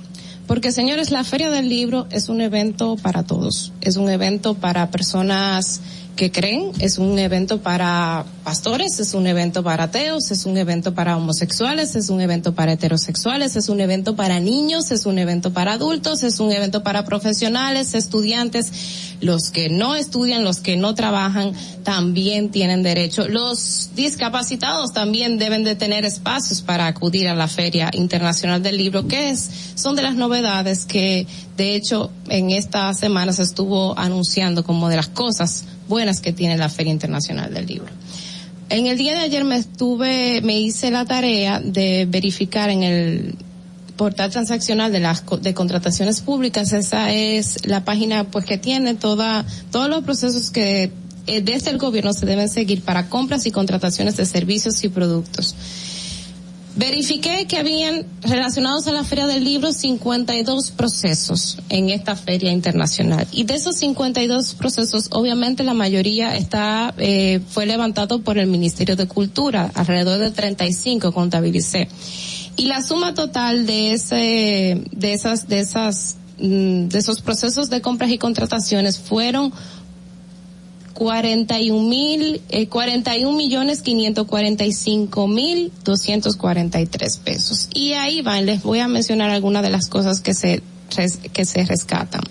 Porque 0.47 0.73
señores, 0.73 1.11
la 1.11 1.25
Feria 1.25 1.51
del 1.51 1.69
Libro 1.69 2.07
es 2.11 2.29
un 2.29 2.41
evento 2.41 2.97
para 2.97 3.23
todos, 3.23 3.73
es 3.81 3.97
un 3.97 4.11
evento 4.11 4.55
para 4.55 4.91
personas 4.91 5.81
que 6.17 6.31
creen, 6.31 6.71
es 6.79 6.99
un 6.99 7.19
evento 7.19 7.61
para 7.61 8.25
pastores, 8.45 9.01
es 9.01 9.15
un 9.15 9.27
evento 9.27 9.65
para 9.65 9.85
ateos, 9.85 10.31
es 10.31 10.47
un 10.47 10.57
evento 10.57 10.95
para 10.95 11.17
homosexuales, 11.17 11.97
es 11.97 12.09
un 12.09 12.21
evento 12.21 12.55
para 12.55 12.73
heterosexuales, 12.73 13.57
es 13.57 13.69
un 13.69 13.81
evento 13.81 14.15
para 14.15 14.39
niños, 14.39 14.91
es 14.93 15.07
un 15.07 15.19
evento 15.19 15.53
para 15.53 15.73
adultos, 15.73 16.23
es 16.23 16.39
un 16.39 16.53
evento 16.53 16.83
para 16.83 17.05
profesionales, 17.05 17.95
estudiantes, 17.95 19.17
los 19.21 19.51
que 19.51 19.69
no 19.71 19.97
estudian, 19.97 20.45
los 20.45 20.61
que 20.61 20.77
no 20.77 20.95
trabajan, 20.95 21.53
también 21.83 22.51
tienen 22.51 22.83
derecho. 22.83 23.27
Los 23.27 23.91
discapacitados 23.97 24.93
también 24.93 25.39
deben 25.39 25.65
de 25.65 25.75
tener 25.75 26.05
espacios 26.05 26.63
para 26.63 26.87
acudir 26.87 27.29
a 27.29 27.35
la 27.35 27.49
Feria 27.49 27.91
Internacional 27.93 28.63
del 28.63 28.77
Libro, 28.77 29.09
que 29.09 29.31
es, 29.31 29.51
son 29.75 29.97
de 29.97 30.03
las 30.03 30.15
novedades 30.15 30.85
que, 30.85 31.27
de 31.57 31.75
hecho, 31.75 32.11
en 32.29 32.51
esta 32.51 32.93
semana 32.95 33.33
se 33.33 33.43
estuvo 33.43 33.99
anunciando 33.99 34.65
como 34.65 34.89
de 34.89 34.97
las 34.97 35.09
cosas 35.09 35.65
buenas 35.89 36.21
que 36.21 36.33
tiene 36.33 36.57
la 36.57 36.69
Feria 36.69 36.93
Internacional 36.93 37.53
del 37.53 37.67
Libro. 37.67 37.93
En 38.71 38.87
el 38.87 38.97
día 38.97 39.13
de 39.13 39.21
ayer 39.21 39.45
me 39.45 39.57
estuve, 39.57 40.41
me 40.43 40.59
hice 40.59 40.91
la 40.91 41.05
tarea 41.05 41.61
de 41.61 42.07
verificar 42.09 42.71
en 42.71 42.83
el 42.83 43.35
portal 43.97 44.31
transaccional 44.31 44.91
de 44.91 45.01
las 45.01 45.25
de 45.41 45.55
contrataciones 45.55 46.21
públicas. 46.21 46.73
Esa 46.73 47.13
es 47.13 47.67
la 47.67 47.85
página 47.85 48.25
pues 48.25 48.45
que 48.45 48.59
tiene 48.59 48.95
toda 48.95 49.45
todos 49.71 49.89
los 49.89 50.03
procesos 50.05 50.51
que 50.51 50.91
eh, 51.27 51.41
desde 51.41 51.71
el 51.71 51.79
gobierno 51.79 52.13
se 52.13 52.27
deben 52.27 52.49
seguir 52.49 52.83
para 52.83 53.09
compras 53.09 53.47
y 53.47 53.51
contrataciones 53.51 54.17
de 54.17 54.27
servicios 54.27 54.83
y 54.85 54.89
productos. 54.89 55.55
Verifiqué 56.77 57.47
que 57.47 57.57
habían 57.57 58.05
relacionados 58.23 58.89
a 58.89 58.93
la 58.93 59.05
Feria 59.05 59.29
del 59.29 59.45
Libro 59.45 59.73
52 59.73 60.73
procesos 60.73 61.59
en 61.69 61.89
esta 61.91 62.17
feria 62.17 62.51
internacional. 62.51 63.29
Y 63.31 63.45
de 63.45 63.55
esos 63.55 63.77
52 63.77 64.55
procesos, 64.55 65.07
obviamente 65.13 65.63
la 65.63 65.75
mayoría 65.75 66.37
está, 66.37 66.93
eh, 66.99 67.41
fue 67.49 67.67
levantado 67.67 68.23
por 68.23 68.39
el 68.39 68.49
Ministerio 68.49 68.97
de 68.97 69.07
Cultura, 69.07 69.71
alrededor 69.75 70.19
de 70.19 70.33
35 70.33 71.13
contabilicé. 71.13 71.89
Y 72.57 72.67
la 72.67 72.83
suma 72.83 73.15
total 73.15 73.67
de 73.67 73.93
ese, 73.93 74.83
de 74.91 75.13
esas, 75.13 75.49
de 75.49 75.61
esas, 75.61 76.17
de 76.39 76.99
esos 76.99 77.21
procesos 77.21 77.71
de 77.71 77.83
compras 77.83 78.11
y 78.11 78.19
contrataciones 78.19 78.99
fueron 78.99 79.53
41 80.95 81.89
mil, 81.89 82.41
eh, 82.49 82.69
41 82.69 83.37
millones 83.37 83.83
545 83.83 85.29
mil 85.29 85.73
243 85.85 87.17
pesos. 87.19 87.69
Y 87.75 87.93
ahí 87.93 88.23
van, 88.23 88.47
les 88.47 88.63
voy 88.63 88.79
a 88.79 88.89
mencionar 88.89 89.31
algunas 89.31 89.63
de 89.63 89.71
las 89.71 89.89
cosas 89.89 90.21
que 90.21 90.35
se, 90.35 90.63
que 91.33 91.45
se 91.45 91.65
rescatan. 91.65 92.23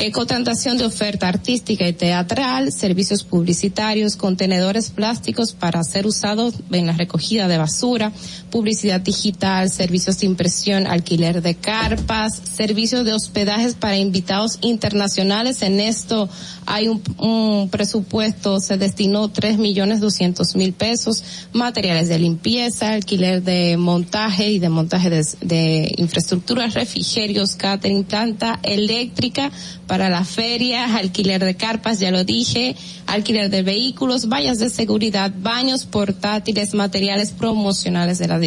Eh, 0.00 0.12
de 0.12 0.84
oferta 0.84 1.26
artística 1.26 1.88
y 1.88 1.92
teatral, 1.92 2.70
servicios 2.72 3.24
publicitarios, 3.24 4.14
contenedores 4.14 4.90
plásticos 4.90 5.54
para 5.54 5.82
ser 5.82 6.06
usados 6.06 6.54
en 6.70 6.86
la 6.86 6.92
recogida 6.92 7.48
de 7.48 7.58
basura, 7.58 8.12
publicidad 8.50 9.00
digital, 9.00 9.70
servicios 9.70 10.18
de 10.18 10.26
impresión, 10.26 10.86
alquiler 10.86 11.42
de 11.42 11.54
carpas, 11.54 12.40
servicios 12.56 13.04
de 13.04 13.12
hospedajes 13.12 13.74
para 13.74 13.96
invitados 13.96 14.58
internacionales. 14.60 15.62
En 15.62 15.80
esto 15.80 16.28
hay 16.66 16.88
un, 16.88 17.02
un 17.18 17.68
presupuesto, 17.70 18.60
se 18.60 18.76
destinó 18.76 19.28
tres 19.28 19.58
millones 19.58 20.00
doscientos 20.00 20.54
mil 20.56 20.72
pesos, 20.72 21.22
materiales 21.52 22.08
de 22.08 22.18
limpieza, 22.18 22.92
alquiler 22.92 23.42
de 23.42 23.76
montaje 23.76 24.50
y 24.50 24.58
de 24.58 24.68
montaje 24.68 25.10
de, 25.10 25.24
de 25.40 25.94
infraestructuras, 25.98 26.74
refrigerios, 26.74 27.56
catering, 27.56 28.04
planta 28.04 28.58
eléctrica 28.62 29.50
para 29.86 30.08
la 30.08 30.24
feria, 30.24 30.96
alquiler 30.96 31.44
de 31.44 31.56
carpas, 31.56 31.98
ya 31.98 32.10
lo 32.10 32.24
dije, 32.24 32.76
alquiler 33.08 33.48
de 33.48 33.62
vehículos, 33.62 34.28
vallas 34.28 34.58
de 34.58 34.68
seguridad, 34.68 35.32
baños 35.40 35.86
portátiles, 35.86 36.74
materiales 36.74 37.30
promocionales 37.30 38.18
de 38.18 38.28
las 38.28 38.40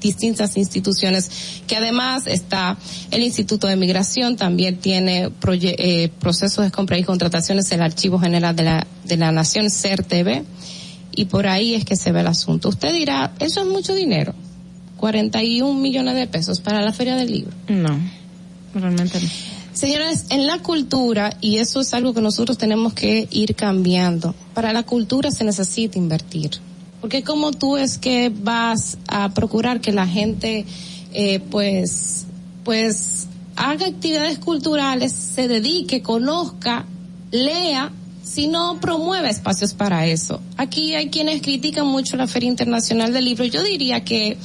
distintas 0.00 0.56
instituciones, 0.56 1.62
que 1.66 1.76
además 1.76 2.26
está 2.26 2.78
el 3.10 3.22
Instituto 3.22 3.66
de 3.66 3.76
Migración, 3.76 4.36
también 4.36 4.78
tiene 4.78 5.30
eh, 5.52 6.10
procesos 6.18 6.64
de 6.64 6.70
compra 6.70 6.98
y 6.98 7.04
contrataciones, 7.04 7.70
el 7.72 7.82
Archivo 7.82 8.18
General 8.18 8.56
de 8.56 8.62
la, 8.62 8.86
de 9.04 9.16
la 9.18 9.32
Nación, 9.32 9.70
CERTV, 9.70 10.44
y 11.12 11.26
por 11.26 11.46
ahí 11.46 11.74
es 11.74 11.84
que 11.84 11.96
se 11.96 12.10
ve 12.10 12.20
el 12.20 12.26
asunto. 12.26 12.70
Usted 12.70 12.94
dirá, 12.94 13.34
eso 13.38 13.60
es 13.60 13.66
mucho 13.66 13.94
dinero, 13.94 14.34
41 14.96 15.78
millones 15.78 16.14
de 16.14 16.26
pesos 16.26 16.60
para 16.60 16.80
la 16.80 16.92
Feria 16.92 17.16
del 17.16 17.30
Libro. 17.30 17.52
No, 17.68 17.98
realmente 18.74 19.20
no. 19.20 19.59
Señores, 19.72 20.26
en 20.30 20.46
la 20.46 20.58
cultura, 20.58 21.36
y 21.40 21.58
eso 21.58 21.80
es 21.80 21.94
algo 21.94 22.12
que 22.12 22.20
nosotros 22.20 22.58
tenemos 22.58 22.92
que 22.92 23.28
ir 23.30 23.54
cambiando, 23.54 24.34
para 24.54 24.72
la 24.72 24.82
cultura 24.82 25.30
se 25.30 25.44
necesita 25.44 25.98
invertir. 25.98 26.50
Porque 27.00 27.22
como 27.22 27.52
tú 27.52 27.76
es 27.76 27.96
que 27.96 28.30
vas 28.34 28.98
a 29.08 29.30
procurar 29.30 29.80
que 29.80 29.92
la 29.92 30.06
gente, 30.06 30.66
eh, 31.14 31.40
pues, 31.50 32.26
pues, 32.64 33.26
haga 33.56 33.86
actividades 33.86 34.38
culturales, 34.38 35.12
se 35.12 35.48
dedique, 35.48 36.02
conozca, 36.02 36.84
lea, 37.30 37.90
si 38.22 38.46
no 38.46 38.78
promueve 38.80 39.28
espacios 39.28 39.74
para 39.74 40.06
eso. 40.06 40.40
Aquí 40.56 40.94
hay 40.94 41.10
quienes 41.10 41.42
critican 41.42 41.86
mucho 41.86 42.16
la 42.16 42.26
Feria 42.26 42.48
Internacional 42.48 43.12
del 43.12 43.24
Libro. 43.24 43.44
Yo 43.44 43.62
diría 43.62 44.04
que, 44.04 44.36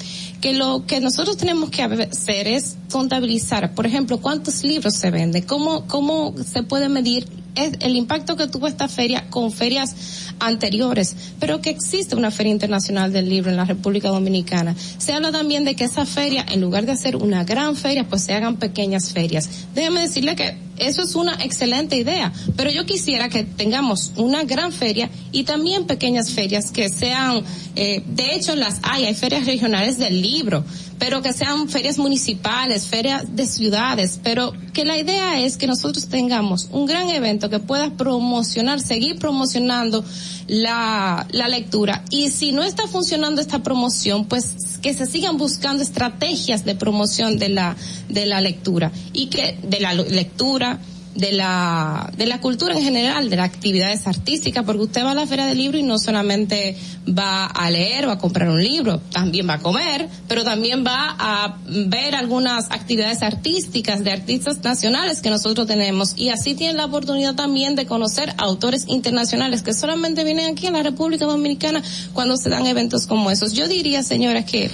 que 0.46 0.54
lo 0.54 0.86
que 0.86 1.00
nosotros 1.00 1.38
tenemos 1.38 1.72
que 1.72 1.82
hacer 1.82 2.48
es 2.48 2.78
contabilizar, 2.92 3.74
por 3.74 3.88
ejemplo, 3.88 4.20
cuántos 4.20 4.64
libros 4.64 4.94
se 4.94 5.10
venden, 5.10 5.42
cómo, 5.42 5.88
cómo 5.88 6.36
se 6.38 6.62
puede 6.62 6.88
medir 6.88 7.28
el 7.56 7.96
impacto 7.96 8.36
que 8.36 8.46
tuvo 8.46 8.68
esta 8.68 8.88
feria 8.88 9.28
con 9.32 9.52
ferias 9.52 9.96
anteriores, 10.38 11.16
pero 11.40 11.62
que 11.62 11.72
existe 11.72 12.16
una 12.16 12.30
feria 12.30 12.52
internacional 12.52 13.12
del 13.12 13.28
libro 13.28 13.50
en 13.50 13.58
la 13.58 13.66
República 13.66 14.10
Dominicana. 14.10 14.76
Se 15.00 15.14
habla 15.14 15.32
también 15.32 15.66
de 15.66 15.76
que 15.76 15.86
esa 15.86 16.06
feria, 16.06 16.46
en 16.48 16.62
lugar 16.62 16.86
de 16.86 16.92
hacer 16.92 17.16
una 17.16 17.44
gran 17.44 17.76
feria, 17.76 18.08
pues 18.08 18.22
se 18.22 18.36
hagan 18.36 18.58
pequeñas 18.58 19.14
ferias. 19.14 19.50
Déjeme 19.74 20.02
decirle 20.02 20.36
que 20.36 20.65
eso 20.78 21.02
es 21.02 21.16
una 21.16 21.36
excelente 21.44 21.96
idea, 21.96 22.34
pero 22.56 22.70
yo 22.72 22.86
quisiera 22.86 23.30
que 23.30 23.44
tengamos 23.44 24.12
una 24.16 24.44
gran 24.44 24.72
feria 24.72 25.10
y 25.32 25.44
también 25.44 25.86
pequeñas 25.86 26.32
ferias 26.32 26.72
que 26.72 26.90
sean, 26.90 27.44
eh, 27.76 28.04
de 28.08 28.36
hecho 28.36 28.56
las 28.56 28.80
hay, 28.84 29.06
hay 29.06 29.16
ferias 29.16 29.46
regionales 29.46 29.98
del 29.98 30.22
libro, 30.22 30.64
pero 31.00 31.22
que 31.22 31.34
sean 31.34 31.68
ferias 31.70 31.98
municipales, 31.98 32.88
ferias 32.88 33.36
de 33.36 33.46
ciudades, 33.46 34.20
pero 34.24 34.54
que 34.74 34.86
la 34.86 34.98
idea 34.98 35.40
es 35.40 35.58
que 35.58 35.68
nosotros 35.68 36.08
tengamos 36.08 36.70
un 36.72 36.86
gran 36.86 37.10
evento 37.10 37.50
que 37.50 37.60
pueda 37.60 37.92
promocionar, 37.92 38.80
seguir 38.80 39.18
promocionando 39.18 40.04
la, 40.48 41.28
la 41.32 41.48
lectura. 41.48 42.04
Y 42.10 42.30
si 42.30 42.52
no 42.52 42.64
está 42.64 42.88
funcionando 42.88 43.42
esta 43.42 43.64
promoción, 43.64 44.26
pues 44.26 44.56
que 44.86 44.94
se 44.94 45.08
sigan 45.08 45.38
buscando 45.40 45.82
estrategias 45.82 46.64
de 46.64 46.76
promoción 46.76 47.40
de 47.40 47.50
la, 47.50 47.76
de 48.08 48.28
la 48.28 48.40
lectura 48.40 48.92
y 49.14 49.32
que, 49.32 49.58
de 49.64 49.80
la 49.80 49.96
lectura, 49.96 50.78
de 51.16 51.32
la, 51.32 52.12
de 52.18 52.26
la 52.26 52.42
cultura 52.42 52.76
en 52.76 52.84
general, 52.84 53.30
de 53.30 53.38
las 53.38 53.48
actividades 53.48 54.06
artísticas, 54.06 54.66
porque 54.66 54.84
usted 54.84 55.04
va 55.04 55.12
a 55.12 55.16
la 55.16 55.26
feria 55.26 55.46
del 55.46 55.58
libro 55.58 55.78
y 55.78 55.84
no 55.84 55.98
solamente 55.98 56.78
va 57.08 57.46
a 57.46 57.72
leer 57.72 58.06
o 58.06 58.12
a 58.12 58.18
comprar 58.18 58.50
un 58.50 58.62
libro, 58.62 59.00
también 59.12 59.48
va 59.48 59.56
a 59.56 59.60
comer, 59.60 60.10
pero 60.28 60.44
también 60.44 60.86
va 60.86 61.16
a 61.18 61.58
ver 61.68 62.16
algunas 62.16 62.70
actividades 62.72 63.24
artísticas 63.24 64.04
de 64.04 64.12
artistas 64.12 64.64
nacionales 64.64 65.22
que 65.22 65.30
nosotros 65.30 65.68
tenemos 65.68 66.14
y 66.18 66.30
así 66.30 66.54
tiene 66.54 66.74
la 66.74 66.86
oportunidad 66.86 67.36
también 67.36 67.76
de 67.76 67.86
conocer 67.86 68.34
autores 68.38 68.86
internacionales 68.88 69.64
que 69.64 69.74
solamente 69.74 70.24
vienen 70.24 70.52
aquí 70.52 70.68
a 70.68 70.72
la 70.72 70.84
República 70.84 71.26
Dominicana 71.26 71.82
cuando 72.14 72.36
se 72.38 72.50
dan 72.50 72.66
eventos 72.66 73.08
como 73.08 73.32
esos. 73.32 73.54
Yo 73.54 73.68
diría, 73.68 74.04
señoras, 74.04 74.46
que 74.46 74.70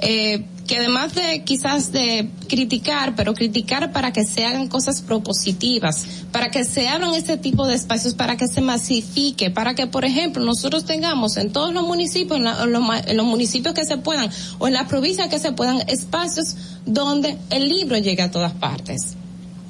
eh, 0.00 0.44
que 0.68 0.76
además 0.76 1.14
de 1.14 1.42
quizás 1.44 1.90
de 1.92 2.28
criticar, 2.46 3.16
pero 3.16 3.32
criticar 3.34 3.90
para 3.90 4.12
que 4.12 4.24
se 4.24 4.44
hagan 4.44 4.68
cosas 4.68 5.00
propositivas, 5.02 6.06
para 6.30 6.50
que 6.50 6.62
se 6.64 6.86
abran 6.88 7.14
este 7.14 7.38
tipo 7.38 7.66
de 7.66 7.74
espacios, 7.74 8.14
para 8.14 8.36
que 8.36 8.46
se 8.46 8.60
masifique, 8.60 9.50
para 9.50 9.74
que, 9.74 9.86
por 9.86 10.04
ejemplo, 10.04 10.44
nosotros 10.44 10.84
tengamos 10.84 11.38
en 11.38 11.52
todos 11.52 11.72
los 11.72 11.84
municipios, 11.86 12.36
en, 12.38 12.44
la- 12.44 12.62
en 12.62 13.16
los, 13.16 13.26
municipios 13.26 13.74
que 13.74 13.86
se 13.86 13.96
puedan, 13.96 14.30
o 14.58 14.68
en 14.68 14.74
la 14.74 14.86
provincia 14.86 15.28
que 15.30 15.38
se 15.38 15.52
puedan, 15.52 15.80
espacios 15.88 16.54
donde 16.84 17.38
el 17.50 17.68
libro 17.68 17.96
llegue 17.96 18.22
a 18.22 18.30
todas 18.30 18.52
partes. 18.52 19.16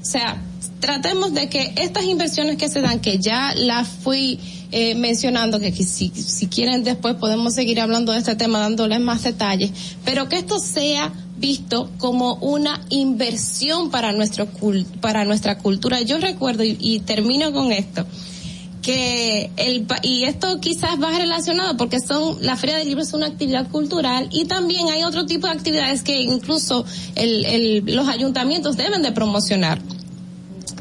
O 0.03 0.05
sea, 0.05 0.43
tratemos 0.81 1.33
de 1.33 1.49
que 1.49 1.75
estas 1.77 2.05
inversiones 2.05 2.57
que 2.57 2.69
se 2.69 2.81
dan, 2.81 2.99
que 3.01 3.19
ya 3.19 3.55
las 3.55 3.87
fui 3.89 4.41
eh, 4.71 4.95
mencionando, 4.95 5.59
que, 5.61 5.73
si, 5.73 6.11
si 6.11 6.47
quieren 6.47 6.85
después 6.85 7.15
podemos 7.15 7.55
seguir 7.55 7.81
hablando 7.81 8.13
de 8.13 8.19
este 8.19 8.37
tema 8.37 8.61
dándoles 8.61 9.01
más 9.01 9.23
detalles, 9.23 9.71
pero 10.05 10.29
que 10.29 10.37
esto 10.37 10.59
sea 10.59 11.13
visto 11.39 11.91
como 11.99 12.35
una 12.35 12.85
inversión 12.91 13.91
para 13.91 14.13
nuestro 14.13 14.49
para 15.01 15.25
nuestra 15.25 15.59
cultura. 15.59 16.03
Yo 16.03 16.19
recuerdo 16.19 16.65
y, 16.65 17.01
termino 17.07 17.53
con 17.53 17.73
esto 17.73 18.05
que 18.83 19.51
el 19.57 19.87
y 20.03 20.25
esto 20.25 20.61
quizás 20.61 21.03
va 21.03 21.17
relacionado 21.17 21.77
porque 21.77 22.01
son 22.01 22.39
la 22.41 22.57
feria 22.57 22.77
del 22.77 22.89
libro 22.89 23.03
es 23.03 23.13
una 23.13 23.27
actividad 23.27 23.69
cultural 23.69 24.29
y 24.31 24.47
también 24.47 24.89
hay 24.89 25.03
otro 25.03 25.27
tipo 25.27 25.47
de 25.47 25.53
actividades 25.53 26.03
que 26.03 26.21
incluso 26.21 26.85
el, 27.15 27.45
el, 27.45 27.85
los 27.87 28.09
ayuntamientos 28.09 28.77
deben 28.77 29.03
de 29.03 29.13
promocionar 29.13 29.81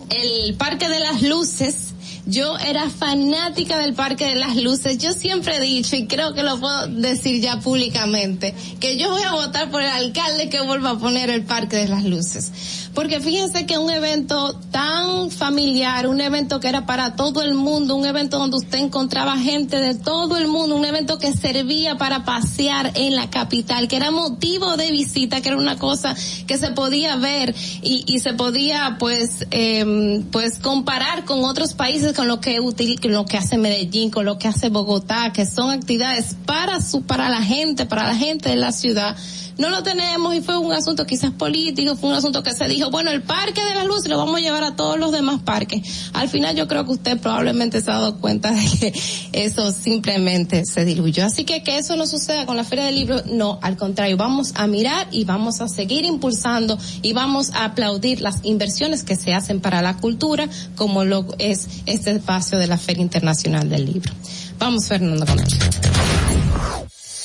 el 0.10 0.56
Parque 0.56 0.90
de 0.90 1.00
las 1.00 1.22
Luces. 1.22 1.87
Yo 2.30 2.58
era 2.58 2.90
fanática 2.90 3.78
del 3.78 3.94
Parque 3.94 4.26
de 4.26 4.36
las 4.36 4.58
Luces. 4.58 4.98
Yo 4.98 5.14
siempre 5.14 5.56
he 5.56 5.62
dicho, 5.62 5.96
y 5.96 6.08
creo 6.08 6.34
que 6.34 6.44
lo 6.44 6.60
puedo 6.60 6.88
decir 6.88 7.42
ya 7.42 7.62
públicamente, 7.62 8.54
que 8.82 8.98
yo 8.98 9.10
voy 9.12 9.24
a 9.24 9.32
votar 9.32 9.72
por 9.72 9.82
el 9.82 9.88
alcalde 9.88 10.50
que 10.50 10.60
vuelva 10.60 10.92
a 10.92 11.00
poner 11.00 11.30
el 11.30 11.44
Parque 11.46 11.78
de 11.78 11.88
las 11.88 12.04
Luces. 12.04 12.87
Porque 12.98 13.22
fíjense 13.22 13.68
que 13.68 13.78
un 13.78 13.92
evento 13.92 14.56
tan 14.72 15.30
familiar, 15.30 16.08
un 16.08 16.20
evento 16.20 16.60
que 16.60 16.68
era 16.68 16.88
para 16.88 17.16
todo 17.16 17.44
el 17.44 17.54
mundo, 17.54 17.96
un 17.96 18.08
evento 18.08 18.40
donde 18.40 18.58
usted 18.58 18.80
encontraba 18.80 19.38
gente 19.38 19.80
de 19.80 19.94
todo 19.94 20.36
el 20.36 20.48
mundo, 20.48 20.76
un 20.76 20.84
evento 20.84 21.20
que 21.20 21.32
servía 21.32 22.00
para 22.00 22.26
pasear 22.26 22.94
en 22.96 23.16
la 23.16 23.30
capital, 23.30 23.88
que 23.88 23.98
era 23.98 24.10
motivo 24.10 24.78
de 24.78 24.90
visita, 24.90 25.42
que 25.42 25.50
era 25.50 25.60
una 25.60 25.78
cosa 25.78 26.16
que 26.48 26.58
se 26.58 26.72
podía 26.72 27.18
ver 27.18 27.54
y, 27.84 28.04
y 28.08 28.18
se 28.18 28.34
podía 28.34 28.96
pues 28.98 29.46
eh, 29.52 30.24
pues 30.32 30.58
comparar 30.58 31.24
con 31.24 31.44
otros 31.44 31.76
países 31.76 32.14
con 32.14 32.28
lo 32.28 32.42
que 32.42 32.58
con 32.58 33.12
lo 33.12 33.26
que 33.28 33.38
hace 33.38 33.60
Medellín, 33.60 34.10
con 34.10 34.26
lo 34.26 34.40
que 34.40 34.48
hace 34.48 34.70
Bogotá, 34.70 35.32
que 35.34 35.46
son 35.46 35.70
actividades 35.70 36.36
para 36.48 36.82
su 36.82 37.04
para 37.04 37.30
la 37.30 37.44
gente, 37.44 37.86
para 37.86 38.08
la 38.08 38.16
gente 38.16 38.50
de 38.50 38.56
la 38.56 38.72
ciudad 38.72 39.16
no 39.58 39.70
lo 39.70 39.84
tenemos 39.84 40.36
y 40.36 40.42
fue 40.42 40.58
un 40.58 40.72
asunto 40.74 41.06
quizás 41.06 41.32
político, 41.32 41.96
fue 41.96 42.10
un 42.10 42.16
asunto 42.16 42.44
que 42.44 42.54
se 42.54 42.68
dijo, 42.68 42.90
bueno, 42.90 43.12
el 43.12 43.22
parque 43.24 43.64
de 43.64 43.76
la 43.76 43.84
luz 43.84 44.08
lo 44.08 44.18
vamos 44.18 44.38
a 44.38 44.40
llevar 44.40 44.64
a 44.64 44.76
todos 44.76 45.00
los 45.00 45.12
demás 45.12 45.42
parques. 45.42 46.10
Al 46.14 46.30
final 46.30 46.56
yo 46.56 46.68
creo 46.68 46.86
que 46.86 46.92
usted 46.92 47.20
probablemente 47.20 47.82
se 47.82 47.92
ha 47.92 47.96
dado 47.96 48.20
cuenta 48.20 48.52
de 48.52 48.66
que 48.80 48.94
eso 49.34 49.72
simplemente 49.72 50.64
se 50.66 50.86
diluyó. 50.86 51.26
Así 51.26 51.44
que 51.44 51.64
que 51.64 51.78
eso 51.78 51.96
no 51.96 52.08
suceda 52.08 52.46
con 52.46 52.56
la 52.56 52.64
Feria 52.64 52.86
del 52.86 52.96
Libro, 52.96 53.22
no, 53.26 53.60
al 53.62 53.78
contrario, 53.78 54.18
vamos 54.18 54.54
a 54.56 54.68
mirar 54.68 55.08
y 55.12 55.26
vamos 55.26 55.62
a 55.62 55.68
seguir 55.68 56.06
impulsando 56.06 56.78
y 57.02 57.14
vamos 57.14 57.52
a 57.54 57.66
aplaudir 57.66 58.22
las 58.22 58.44
inversiones 58.44 59.04
que 59.04 59.16
se 59.16 59.34
hacen 59.34 59.60
para 59.60 59.82
la 59.82 59.98
cultura, 59.98 60.48
como 60.76 61.04
lo 61.04 61.26
es 61.40 61.68
este 61.86 62.12
espacio 62.12 62.58
de 62.58 62.68
la 62.68 62.78
Feria 62.78 63.02
Internacional 63.02 63.70
del 63.70 63.86
Libro. 63.86 64.14
Vamos, 64.60 64.88
Fernando, 64.88 65.26
con. 65.26 65.38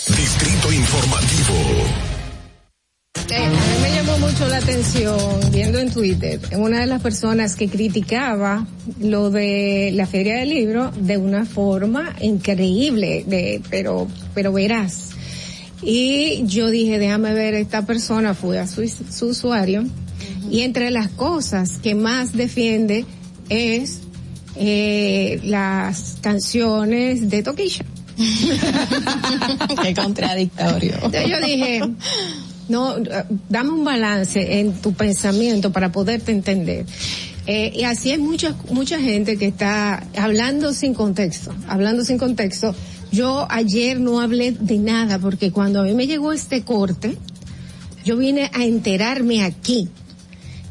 Distrito 0.09 0.73
Informativo. 0.73 2.12
Eh, 3.33 3.37
a 3.37 3.51
mí 3.51 3.57
me 3.83 3.95
llamó 3.95 4.19
mucho 4.19 4.47
la 4.49 4.59
atención 4.59 5.19
viendo 5.51 5.79
en 5.79 5.91
Twitter 5.91 6.41
una 6.57 6.81
de 6.81 6.87
las 6.87 7.01
personas 7.03 7.57
que 7.57 7.69
criticaba 7.69 8.67
lo 9.01 9.31
de 9.31 9.91
la 9.95 10.07
feria 10.07 10.37
del 10.37 10.51
libro 10.51 10.91
de 10.99 11.17
una 11.17 11.45
forma 11.45 12.15
increíble, 12.21 13.25
de, 13.27 13.63
pero, 13.71 14.09
pero 14.35 14.53
verás. 14.53 15.11
Y 15.83 16.45
yo 16.47 16.71
dije, 16.71 16.99
déjame 16.99 17.33
ver, 17.33 17.55
esta 17.55 17.87
persona 17.87 18.35
fue 18.35 18.59
a 18.59 18.67
su, 18.67 18.87
su 18.89 19.29
usuario 19.29 19.85
y 20.51 20.61
entre 20.61 20.91
las 20.91 21.09
cosas 21.09 21.79
que 21.79 21.95
más 21.95 22.33
defiende 22.33 23.05
es 23.49 24.01
eh, 24.57 25.41
las 25.45 26.19
canciones 26.21 27.31
de 27.31 27.43
Toquilla. 27.43 27.85
Qué 29.83 29.95
contradictorio. 29.95 30.95
Entonces 30.95 31.29
yo 31.29 31.41
dije, 31.47 31.81
no, 32.69 32.97
dame 33.49 33.71
un 33.71 33.85
balance 33.85 34.61
en 34.61 34.73
tu 34.75 34.93
pensamiento 34.95 35.73
para 35.73 35.93
poderte 35.93 36.33
entender. 36.33 36.87
Eh, 37.47 37.73
y 37.75 37.83
así 37.85 38.11
hay 38.11 38.19
mucha, 38.19 38.55
mucha 38.71 39.01
gente 39.01 39.37
que 39.37 39.47
está 39.47 40.07
hablando 40.17 40.73
sin 40.73 40.95
contexto, 40.95 41.53
hablando 41.67 42.05
sin 42.05 42.19
contexto. 42.19 42.75
Yo 43.11 43.47
ayer 43.51 44.01
no 44.01 44.21
hablé 44.21 44.53
de 44.53 44.79
nada 44.79 45.19
porque 45.19 45.51
cuando 45.51 45.81
a 45.81 45.85
mí 45.85 45.93
me 45.93 46.07
llegó 46.07 46.33
este 46.33 46.63
corte, 46.63 47.19
yo 48.05 48.17
vine 48.17 48.51
a 48.55 48.65
enterarme 48.65 49.43
aquí 49.45 49.89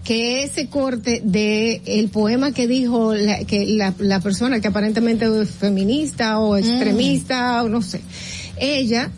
que 0.04 0.44
ese 0.44 0.68
corte 0.68 1.22
de 1.24 1.82
el 1.86 2.10
poema 2.10 2.52
que 2.54 2.68
dijo 2.68 3.14
la, 3.14 3.44
que 3.46 3.68
la, 3.68 3.94
la 4.00 4.20
persona 4.20 4.60
que 4.60 4.68
aparentemente 4.68 5.26
es 5.42 5.52
feminista 5.52 6.40
o 6.40 6.58
extremista 6.58 7.64
o 7.64 7.70
no 7.70 7.82
sé, 7.82 8.02
ella 8.58 9.12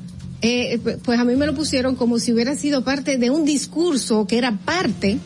eh, 0.43 0.79
pues 1.03 1.19
a 1.19 1.23
mí 1.23 1.35
me 1.35 1.47
lo 1.47 1.55
pusieron 1.55 1.95
como 1.95 2.19
si 2.19 2.33
hubiera 2.33 2.55
sido 2.55 2.83
parte 2.83 3.17
de 3.17 3.29
un 3.29 3.45
discurso 3.45 4.27
que 4.27 4.37
era 4.37 4.51
parte 4.57 5.17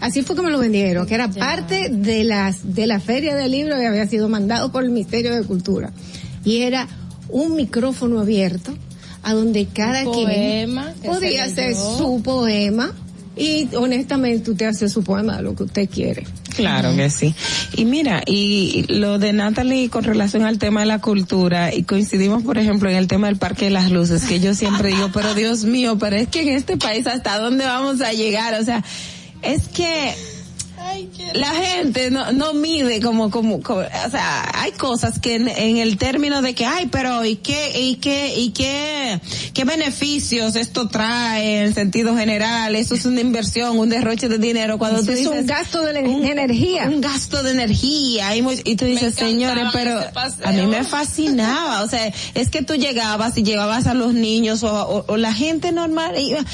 Así 0.00 0.22
fue 0.22 0.36
que 0.36 0.42
me 0.42 0.50
lo 0.50 0.58
vendieron, 0.58 1.06
que 1.06 1.14
era 1.14 1.28
parte 1.28 1.88
de 1.88 2.22
las 2.22 2.74
de 2.74 2.86
la 2.86 3.00
feria 3.00 3.34
del 3.34 3.50
libro 3.50 3.76
que 3.76 3.86
había 3.86 4.06
sido 4.06 4.28
mandado 4.28 4.70
por 4.70 4.84
el 4.84 4.90
Ministerio 4.90 5.34
de 5.34 5.42
Cultura. 5.44 5.92
Y 6.44 6.58
era 6.58 6.86
un 7.28 7.56
micrófono 7.56 8.20
abierto 8.20 8.72
a 9.22 9.34
donde 9.34 9.66
cada 9.66 10.04
quien 10.04 10.26
poema 10.26 10.94
podía 11.04 11.44
hacer 11.44 11.74
su 11.74 12.22
poema 12.22 12.92
y 13.38 13.68
honestamente 13.76 14.50
usted 14.50 14.66
hace 14.66 14.88
su 14.88 15.04
poema 15.04 15.40
lo 15.40 15.54
que 15.54 15.64
usted 15.64 15.88
quiere. 15.88 16.26
Claro 16.56 16.94
que 16.96 17.08
sí. 17.08 17.34
Y 17.76 17.84
mira, 17.84 18.22
y 18.26 18.84
lo 18.88 19.18
de 19.18 19.32
Natalie 19.32 19.90
con 19.90 20.04
relación 20.04 20.44
al 20.44 20.58
tema 20.58 20.80
de 20.80 20.86
la 20.86 21.00
cultura, 21.00 21.72
y 21.72 21.84
coincidimos, 21.84 22.42
por 22.42 22.58
ejemplo, 22.58 22.90
en 22.90 22.96
el 22.96 23.06
tema 23.06 23.28
del 23.28 23.36
Parque 23.36 23.66
de 23.66 23.70
las 23.70 23.90
Luces, 23.90 24.24
que 24.24 24.40
yo 24.40 24.54
siempre 24.54 24.88
digo, 24.88 25.10
pero 25.14 25.34
Dios 25.34 25.64
mío, 25.64 25.98
pero 25.98 26.16
es 26.16 26.28
que 26.28 26.42
en 26.42 26.48
este 26.48 26.76
país 26.76 27.06
hasta 27.06 27.38
dónde 27.38 27.64
vamos 27.64 28.00
a 28.00 28.12
llegar, 28.12 28.60
o 28.60 28.64
sea, 28.64 28.82
es 29.42 29.68
que 29.68 30.14
la 31.34 31.50
gente 31.54 32.10
no, 32.10 32.32
no 32.32 32.54
mide 32.54 33.00
como, 33.00 33.30
como, 33.30 33.60
como- 33.62 33.80
o 33.80 34.10
sea, 34.10 34.50
hay 34.54 34.72
cosas 34.72 35.18
que 35.18 35.34
en, 35.36 35.48
en 35.48 35.76
el 35.78 35.96
término 35.98 36.42
de 36.42 36.54
que, 36.54 36.64
ay, 36.66 36.88
pero 36.90 37.24
¿y 37.24 37.36
qué, 37.36 37.78
y 37.80 37.96
qué, 37.96 38.34
y 38.38 38.50
qué, 38.50 39.20
qué 39.54 39.64
beneficios 39.64 40.56
esto 40.56 40.88
trae 40.88 41.60
en 41.62 41.74
sentido 41.74 42.16
general? 42.16 42.74
Eso 42.76 42.94
es 42.94 43.04
una 43.04 43.20
inversión, 43.20 43.78
un 43.78 43.88
derroche 43.88 44.28
de 44.28 44.38
dinero. 44.38 44.78
Cuando 44.78 44.98
Eso 44.98 45.06
tú 45.06 45.12
es 45.12 45.18
dices, 45.18 45.40
un 45.40 45.46
gasto 45.46 45.82
de 45.82 45.90
energía. 46.30 46.84
Un 46.88 47.00
gasto 47.00 47.42
de 47.42 47.50
energía. 47.52 48.34
Y, 48.36 48.42
muy- 48.42 48.60
y 48.64 48.76
tú 48.76 48.84
dices, 48.84 49.14
señores, 49.14 49.64
pero 49.72 49.98
a 50.44 50.52
mí 50.52 50.66
me 50.66 50.84
fascinaba. 50.84 51.82
O 51.82 51.88
sea, 51.88 52.12
es 52.34 52.48
que 52.50 52.62
tú 52.62 52.74
llegabas 52.74 53.36
y 53.38 53.42
llevabas 53.42 53.86
a 53.86 53.94
los 53.94 54.14
niños 54.14 54.62
o, 54.62 54.72
o- 54.72 55.04
o 55.06 55.16
la 55.16 55.32
gente 55.32 55.72
normal. 55.72 56.18
iba- 56.18 56.44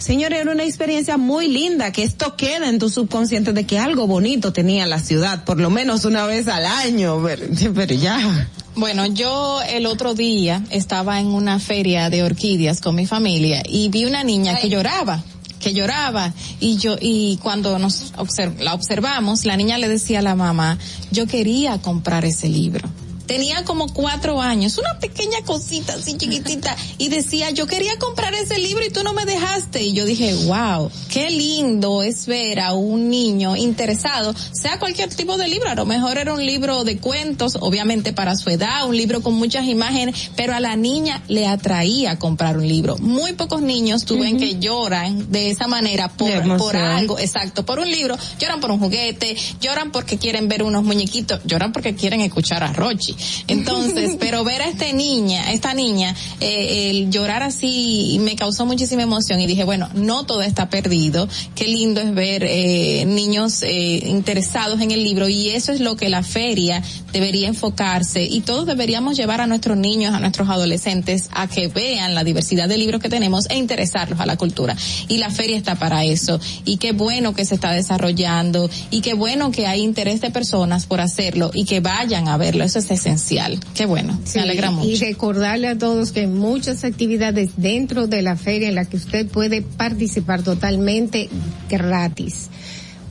Señores, 0.00 0.40
era 0.40 0.50
una 0.50 0.64
experiencia 0.64 1.18
muy 1.18 1.46
linda, 1.46 1.92
que 1.92 2.02
esto 2.02 2.34
queda 2.34 2.68
en 2.70 2.78
tu 2.78 2.88
subconsciente 2.88 3.52
de 3.52 3.66
que 3.66 3.78
algo 3.78 4.06
bonito 4.06 4.50
tenía 4.52 4.86
la 4.86 4.98
ciudad, 4.98 5.44
por 5.44 5.60
lo 5.60 5.68
menos 5.68 6.06
una 6.06 6.24
vez 6.24 6.48
al 6.48 6.64
año, 6.64 7.22
pero, 7.22 7.44
pero 7.74 7.94
ya. 7.94 8.48
Bueno, 8.76 9.04
yo 9.06 9.60
el 9.68 9.84
otro 9.84 10.14
día 10.14 10.64
estaba 10.70 11.20
en 11.20 11.26
una 11.26 11.58
feria 11.58 12.08
de 12.08 12.22
orquídeas 12.22 12.80
con 12.80 12.94
mi 12.94 13.06
familia 13.06 13.62
y 13.68 13.90
vi 13.90 14.06
una 14.06 14.24
niña 14.24 14.56
que 14.56 14.68
lloraba 14.70 15.22
que 15.60 15.74
lloraba. 15.74 16.32
Y 16.58 16.78
yo 16.78 16.96
y 16.98 17.38
cuando 17.42 17.78
nos 17.78 18.14
observ- 18.14 18.58
la 18.60 18.72
observamos 18.72 19.44
la 19.44 19.58
niña 19.58 19.76
le 19.76 19.88
decía 19.88 20.20
a 20.20 20.22
la 20.22 20.34
mamá 20.34 20.78
yo 21.10 21.26
quería 21.26 21.76
comprar 21.82 22.24
ese 22.24 22.48
libro 22.48 22.88
tenía 23.30 23.62
como 23.62 23.86
cuatro 23.92 24.42
años, 24.42 24.76
una 24.76 24.98
pequeña 24.98 25.40
cosita 25.44 25.94
así 25.94 26.16
chiquitita, 26.16 26.76
y 26.98 27.10
decía, 27.10 27.50
yo 27.50 27.68
quería 27.68 27.96
comprar 27.96 28.34
ese 28.34 28.58
libro 28.58 28.84
y 28.84 28.90
tú 28.90 29.04
no 29.04 29.12
me 29.12 29.24
dejaste. 29.24 29.84
Y 29.84 29.92
yo 29.92 30.04
dije, 30.04 30.34
wow, 30.46 30.90
qué 31.08 31.30
lindo 31.30 32.02
es 32.02 32.26
ver 32.26 32.58
a 32.58 32.72
un 32.72 33.08
niño 33.08 33.54
interesado, 33.54 34.34
sea 34.50 34.80
cualquier 34.80 35.14
tipo 35.14 35.36
de 35.36 35.46
libro, 35.46 35.70
a 35.70 35.76
lo 35.76 35.86
mejor 35.86 36.18
era 36.18 36.32
un 36.32 36.44
libro 36.44 36.82
de 36.82 36.98
cuentos, 36.98 37.56
obviamente 37.60 38.12
para 38.12 38.34
su 38.34 38.50
edad, 38.50 38.88
un 38.88 38.96
libro 38.96 39.22
con 39.22 39.34
muchas 39.34 39.66
imágenes, 39.66 40.32
pero 40.34 40.52
a 40.52 40.58
la 40.58 40.74
niña 40.74 41.22
le 41.28 41.46
atraía 41.46 42.18
comprar 42.18 42.58
un 42.58 42.66
libro. 42.66 42.98
Muy 42.98 43.34
pocos 43.34 43.62
niños 43.62 44.06
tú 44.06 44.18
ven 44.18 44.38
que 44.38 44.58
lloran 44.58 45.30
de 45.30 45.50
esa 45.50 45.68
manera 45.68 46.08
por, 46.08 46.56
por 46.56 46.76
algo, 46.76 47.16
exacto, 47.16 47.64
por 47.64 47.78
un 47.78 47.88
libro, 47.88 48.18
lloran 48.40 48.60
por 48.60 48.72
un 48.72 48.80
juguete, 48.80 49.36
lloran 49.60 49.92
porque 49.92 50.18
quieren 50.18 50.48
ver 50.48 50.64
unos 50.64 50.82
muñequitos, 50.82 51.42
lloran 51.44 51.72
porque 51.72 51.94
quieren 51.94 52.22
escuchar 52.22 52.64
a 52.64 52.72
Rochi. 52.72 53.19
Entonces, 53.48 54.16
pero 54.20 54.44
ver 54.44 54.62
a 54.62 54.68
esta 54.68 54.90
niña, 54.92 55.52
esta 55.52 55.74
niña, 55.74 56.14
eh, 56.40 56.90
el 56.90 57.10
llorar 57.10 57.42
así 57.42 58.18
me 58.20 58.36
causó 58.36 58.66
muchísima 58.66 59.02
emoción 59.02 59.40
y 59.40 59.46
dije, 59.46 59.64
bueno, 59.64 59.88
no 59.94 60.24
todo 60.24 60.42
está 60.42 60.68
perdido, 60.68 61.28
qué 61.54 61.66
lindo 61.66 62.00
es 62.00 62.14
ver 62.14 62.44
eh, 62.44 63.04
niños 63.06 63.62
eh, 63.62 64.02
interesados 64.06 64.80
en 64.80 64.90
el 64.90 65.04
libro 65.04 65.28
y 65.28 65.50
eso 65.50 65.72
es 65.72 65.80
lo 65.80 65.96
que 65.96 66.08
la 66.08 66.22
feria 66.22 66.82
debería 67.12 67.48
enfocarse 67.48 68.24
y 68.24 68.40
todos 68.40 68.66
deberíamos 68.66 69.16
llevar 69.16 69.40
a 69.40 69.46
nuestros 69.46 69.76
niños, 69.76 70.14
a 70.14 70.20
nuestros 70.20 70.48
adolescentes 70.48 71.28
a 71.32 71.46
que 71.46 71.68
vean 71.68 72.14
la 72.14 72.24
diversidad 72.24 72.68
de 72.68 72.78
libros 72.78 73.00
que 73.00 73.08
tenemos 73.08 73.48
e 73.50 73.56
interesarlos 73.56 74.20
a 74.20 74.26
la 74.26 74.36
cultura. 74.36 74.76
Y 75.08 75.18
la 75.18 75.30
feria 75.30 75.56
está 75.56 75.76
para 75.76 76.04
eso. 76.04 76.40
Y 76.64 76.76
qué 76.78 76.92
bueno 76.92 77.34
que 77.34 77.44
se 77.44 77.54
está 77.54 77.72
desarrollando 77.72 78.70
y 78.90 79.00
qué 79.00 79.14
bueno 79.14 79.50
que 79.50 79.66
hay 79.66 79.82
interés 79.82 80.20
de 80.20 80.30
personas 80.30 80.86
por 80.86 81.00
hacerlo 81.00 81.50
y 81.52 81.64
que 81.64 81.80
vayan 81.80 82.28
a 82.28 82.36
verlo. 82.36 82.64
Eso 82.64 82.78
es 82.78 82.90
esencial. 83.00 83.58
Qué 83.74 83.86
bueno. 83.86 84.18
Sí, 84.24 84.38
Me 84.38 84.42
alegra 84.42 84.70
mucho. 84.70 84.88
Y 84.88 84.96
recordarle 84.96 85.68
a 85.68 85.78
todos 85.78 86.12
que 86.12 86.20
hay 86.20 86.26
muchas 86.26 86.84
actividades 86.84 87.50
dentro 87.56 88.06
de 88.06 88.22
la 88.22 88.36
feria 88.36 88.68
en 88.68 88.74
la 88.74 88.84
que 88.84 88.96
usted 88.96 89.26
puede 89.26 89.62
participar 89.62 90.42
totalmente 90.42 91.28
gratis. 91.68 92.48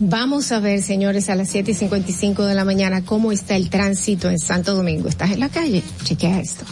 Vamos 0.01 0.51
a 0.53 0.59
ver, 0.59 0.81
señores, 0.81 1.29
a 1.29 1.35
las 1.35 1.49
7 1.49 1.71
y 1.71 1.73
55 1.73 2.45
de 2.45 2.55
la 2.55 2.63
mañana 2.63 3.03
cómo 3.03 3.33
está 3.33 3.57
el 3.57 3.69
tránsito 3.69 4.29
en 4.29 4.39
Santo 4.39 4.73
Domingo. 4.75 5.09
¿Estás 5.09 5.31
en 5.31 5.41
la 5.41 5.49
calle? 5.49 5.83
Chequea 6.03 6.39
esto. 6.39 6.63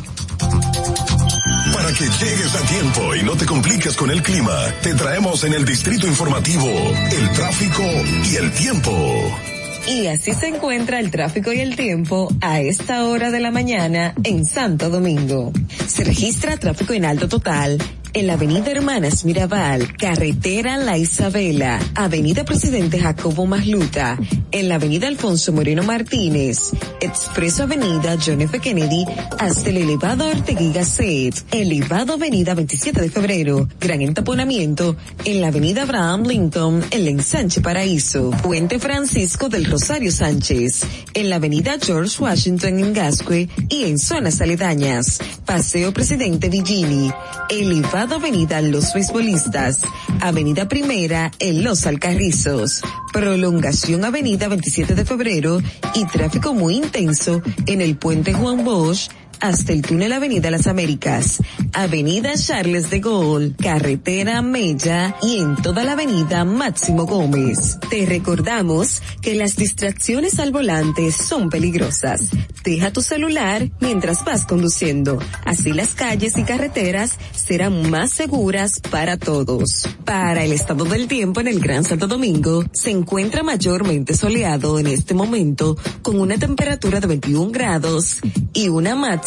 Para 1.73 1.91
que 1.91 2.05
llegues 2.05 2.55
a 2.55 2.61
tiempo 2.67 3.15
y 3.15 3.23
no 3.23 3.35
te 3.35 3.45
compliques 3.45 3.95
con 3.97 4.11
el 4.11 4.23
clima, 4.23 4.55
te 4.81 4.93
traemos 4.93 5.43
en 5.43 5.53
el 5.53 5.65
distrito 5.65 6.07
informativo 6.07 6.67
el 6.67 7.29
tráfico 7.31 7.83
y 8.31 8.35
el 8.35 8.51
tiempo. 8.53 9.56
Y 9.87 10.07
así 10.07 10.33
se 10.33 10.47
encuentra 10.47 10.99
el 10.99 11.11
tráfico 11.11 11.53
y 11.53 11.61
el 11.61 11.77
tiempo 11.77 12.27
a 12.41 12.59
esta 12.59 13.05
hora 13.05 13.31
de 13.31 13.39
la 13.39 13.51
mañana 13.51 14.13
en 14.23 14.45
Santo 14.45 14.89
Domingo. 14.89 15.53
Se 15.87 16.03
registra 16.03 16.57
tráfico 16.57 16.93
en 16.93 17.05
alto 17.05 17.29
total 17.29 17.77
en 18.13 18.27
la 18.27 18.33
avenida 18.33 18.71
Hermanas 18.71 19.25
Mirabal, 19.25 19.95
carretera 19.97 20.77
La 20.77 20.97
Isabela, 20.97 21.79
avenida 21.95 22.45
Presidente 22.45 22.99
Jacobo 22.99 23.45
Masluta, 23.45 24.17
en 24.51 24.69
la 24.69 24.75
avenida 24.75 25.07
Alfonso 25.07 25.51
Moreno 25.51 25.83
Martínez, 25.83 26.71
expreso 27.01 27.63
avenida 27.63 28.17
John 28.23 28.41
F. 28.41 28.59
Kennedy, 28.59 29.05
hasta 29.39 29.69
el 29.69 29.77
elevado 29.77 30.29
Ortegui 30.29 30.71
Gasset, 30.71 31.35
elevado 31.51 32.13
avenida 32.13 32.53
27 32.53 33.01
de 33.01 33.09
febrero, 33.09 33.67
gran 33.79 34.01
entaponamiento 34.01 34.95
en 35.25 35.41
la 35.41 35.47
avenida 35.47 35.83
Abraham 35.83 36.23
Lincoln, 36.23 36.83
en 36.91 37.03
la 37.03 37.09
ensanche 37.09 37.61
Paraíso, 37.61 38.31
Puente 38.41 38.79
Francisco 38.79 39.49
del 39.49 39.65
Rosario 39.65 40.11
Sánchez, 40.11 40.85
en 41.13 41.29
la 41.29 41.37
avenida 41.37 41.77
George 41.81 42.21
Washington 42.21 42.79
en 42.79 42.93
Gascue 42.93 43.49
y 43.69 43.83
en 43.83 43.99
zonas 43.99 44.41
aledañas, 44.41 45.19
Paseo 45.45 45.93
Presidente 45.93 46.49
Villini, 46.49 47.11
elevado 47.49 47.96
avenida 48.03 48.61
Los 48.61 48.93
Beisbolistas, 48.93 49.81
avenida 50.21 50.67
Primera 50.67 51.31
en 51.39 51.63
Los 51.63 51.85
Alcarrizos, 51.87 52.81
prolongación 53.11 54.05
avenida 54.05 54.47
27 54.47 54.95
de 54.95 55.05
febrero 55.05 55.61
y 55.95 56.05
tráfico 56.05 56.53
muy 56.53 56.75
intenso 56.75 57.41
en 57.65 57.81
el 57.81 57.97
puente 57.97 58.33
Juan 58.33 58.63
Bosch, 58.63 59.09
hasta 59.39 59.73
el 59.73 59.81
túnel 59.81 60.13
Avenida 60.13 60.49
Las 60.49 60.67
Américas, 60.67 61.41
Avenida 61.73 62.33
Charles 62.35 62.89
de 62.89 62.99
Gaulle, 62.99 63.53
Carretera 63.55 64.41
Mella 64.41 65.15
y 65.21 65.37
en 65.37 65.55
toda 65.57 65.83
la 65.83 65.93
Avenida 65.93 66.45
Máximo 66.45 67.05
Gómez. 67.05 67.77
Te 67.89 68.05
recordamos 68.05 69.01
que 69.21 69.35
las 69.35 69.55
distracciones 69.55 70.39
al 70.39 70.51
volante 70.51 71.11
son 71.11 71.49
peligrosas. 71.49 72.29
Deja 72.63 72.91
tu 72.91 73.01
celular 73.01 73.69
mientras 73.79 74.25
vas 74.25 74.45
conduciendo. 74.45 75.19
Así 75.45 75.71
las 75.71 75.93
calles 75.93 76.37
y 76.37 76.43
carreteras 76.43 77.17
serán 77.33 77.89
más 77.89 78.11
seguras 78.11 78.79
para 78.79 79.17
todos. 79.17 79.87
Para 80.05 80.43
el 80.43 80.51
estado 80.51 80.85
del 80.85 81.07
tiempo 81.07 81.41
en 81.41 81.47
el 81.47 81.59
Gran 81.59 81.83
Santo 81.83 82.07
Domingo, 82.07 82.63
se 82.71 82.91
encuentra 82.91 83.43
mayormente 83.43 84.15
soleado 84.15 84.79
en 84.79 84.87
este 84.87 85.13
momento 85.13 85.77
con 86.01 86.19
una 86.19 86.37
temperatura 86.37 86.99
de 86.99 87.07
21 87.07 87.51
grados 87.51 88.19
y 88.53 88.69
una 88.69 88.95
máxima 88.95 89.26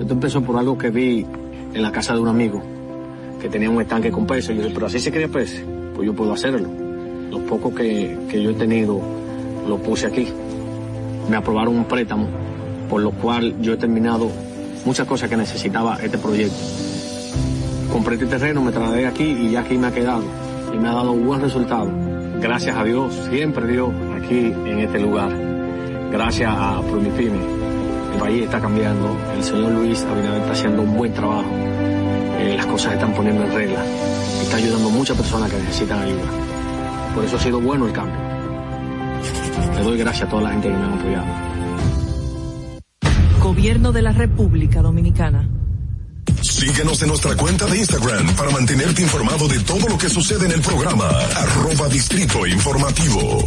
Esto 0.00 0.12
empezó 0.12 0.42
por 0.42 0.58
algo 0.58 0.76
que 0.78 0.90
vi 0.90 1.24
en 1.74 1.82
la 1.82 1.92
casa 1.92 2.14
de 2.14 2.20
un 2.20 2.28
amigo 2.28 2.62
que 3.40 3.48
tenía 3.48 3.68
un 3.68 3.82
estanque 3.82 4.10
con 4.10 4.26
peces. 4.26 4.56
Yo 4.56 4.62
dije, 4.62 4.74
pero 4.74 4.86
así 4.86 5.00
se 5.00 5.12
cría 5.12 5.28
peces, 5.28 5.62
pues 5.94 6.06
yo 6.06 6.14
puedo 6.14 6.32
hacerlo. 6.32 6.68
Lo 7.30 7.38
poco 7.40 7.74
que, 7.74 8.16
que 8.28 8.42
yo 8.42 8.50
he 8.50 8.54
tenido 8.54 9.00
lo 9.66 9.78
puse 9.78 10.06
aquí. 10.06 10.28
Me 11.28 11.36
aprobaron 11.36 11.76
un 11.76 11.84
préstamo, 11.84 12.28
por 12.88 13.00
lo 13.00 13.10
cual 13.12 13.54
yo 13.60 13.72
he 13.72 13.76
terminado 13.76 14.30
muchas 14.84 15.06
cosas 15.06 15.30
que 15.30 15.36
necesitaba 15.36 15.98
este 16.02 16.18
proyecto. 16.18 16.56
Compré 17.90 18.14
este 18.14 18.26
terreno, 18.26 18.62
me 18.62 18.72
trasladé 18.72 19.06
aquí 19.06 19.24
y 19.24 19.50
ya 19.52 19.60
aquí 19.60 19.78
me 19.78 19.86
ha 19.86 19.92
quedado. 19.92 20.24
Y 20.72 20.76
me 20.76 20.88
ha 20.88 20.92
dado 20.92 21.12
un 21.12 21.26
buen 21.26 21.40
resultado. 21.40 21.88
Gracias 22.40 22.76
a 22.76 22.84
Dios, 22.84 23.14
siempre 23.30 23.66
Dios, 23.66 23.90
aquí 24.16 24.52
en 24.66 24.80
este 24.80 24.98
lugar. 25.00 25.30
Gracias 26.10 26.50
a 26.52 26.80
Promifime. 26.82 27.38
El 28.12 28.20
país 28.20 28.44
está 28.44 28.60
cambiando. 28.60 29.16
El 29.34 29.42
señor 29.42 29.72
Luis 29.72 30.04
Abinader 30.04 30.40
está 30.40 30.52
haciendo 30.52 30.82
un 30.82 30.96
buen 30.96 31.12
trabajo. 31.12 31.50
Eh, 32.38 32.54
las 32.56 32.66
cosas 32.66 32.94
están 32.94 33.12
poniendo 33.14 33.44
en 33.44 33.54
regla. 33.54 33.84
Está 34.44 34.58
ayudando 34.58 34.88
a 34.88 34.92
muchas 34.92 35.16
personas 35.16 35.50
que 35.50 35.56
necesitan 35.56 36.02
ayuda. 36.02 36.22
Por 37.14 37.24
eso 37.24 37.36
ha 37.36 37.40
sido 37.40 37.60
bueno 37.62 37.86
el 37.86 37.92
cambio. 37.92 38.20
Le 39.74 39.82
doy 39.82 39.96
gracias 39.96 40.28
a 40.28 40.30
toda 40.30 40.42
la 40.42 40.50
gente 40.50 40.68
que 40.68 40.74
me 40.74 40.84
ha 40.84 40.94
apoyado. 40.94 41.26
Gobierno 43.40 43.90
de 43.90 44.02
la 44.02 44.12
República 44.12 44.82
Dominicana. 44.82 45.48
Síguenos 46.42 47.00
en 47.00 47.08
nuestra 47.08 47.34
cuenta 47.36 47.64
de 47.64 47.78
Instagram 47.78 48.36
para 48.36 48.50
mantenerte 48.50 49.00
informado 49.00 49.48
de 49.48 49.58
todo 49.60 49.88
lo 49.88 49.96
que 49.96 50.10
sucede 50.10 50.44
en 50.44 50.52
el 50.52 50.60
programa. 50.60 51.08
Arroba 51.08 51.88
Distrito 51.88 52.46
Informativo. 52.46 53.46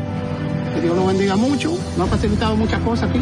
que 0.73 0.81
Dios 0.81 0.95
lo 0.95 1.05
bendiga 1.05 1.35
mucho, 1.35 1.77
nos 1.97 2.07
ha 2.07 2.11
facilitado 2.11 2.55
muchas 2.55 2.79
cosas 2.81 3.09
aquí. 3.09 3.19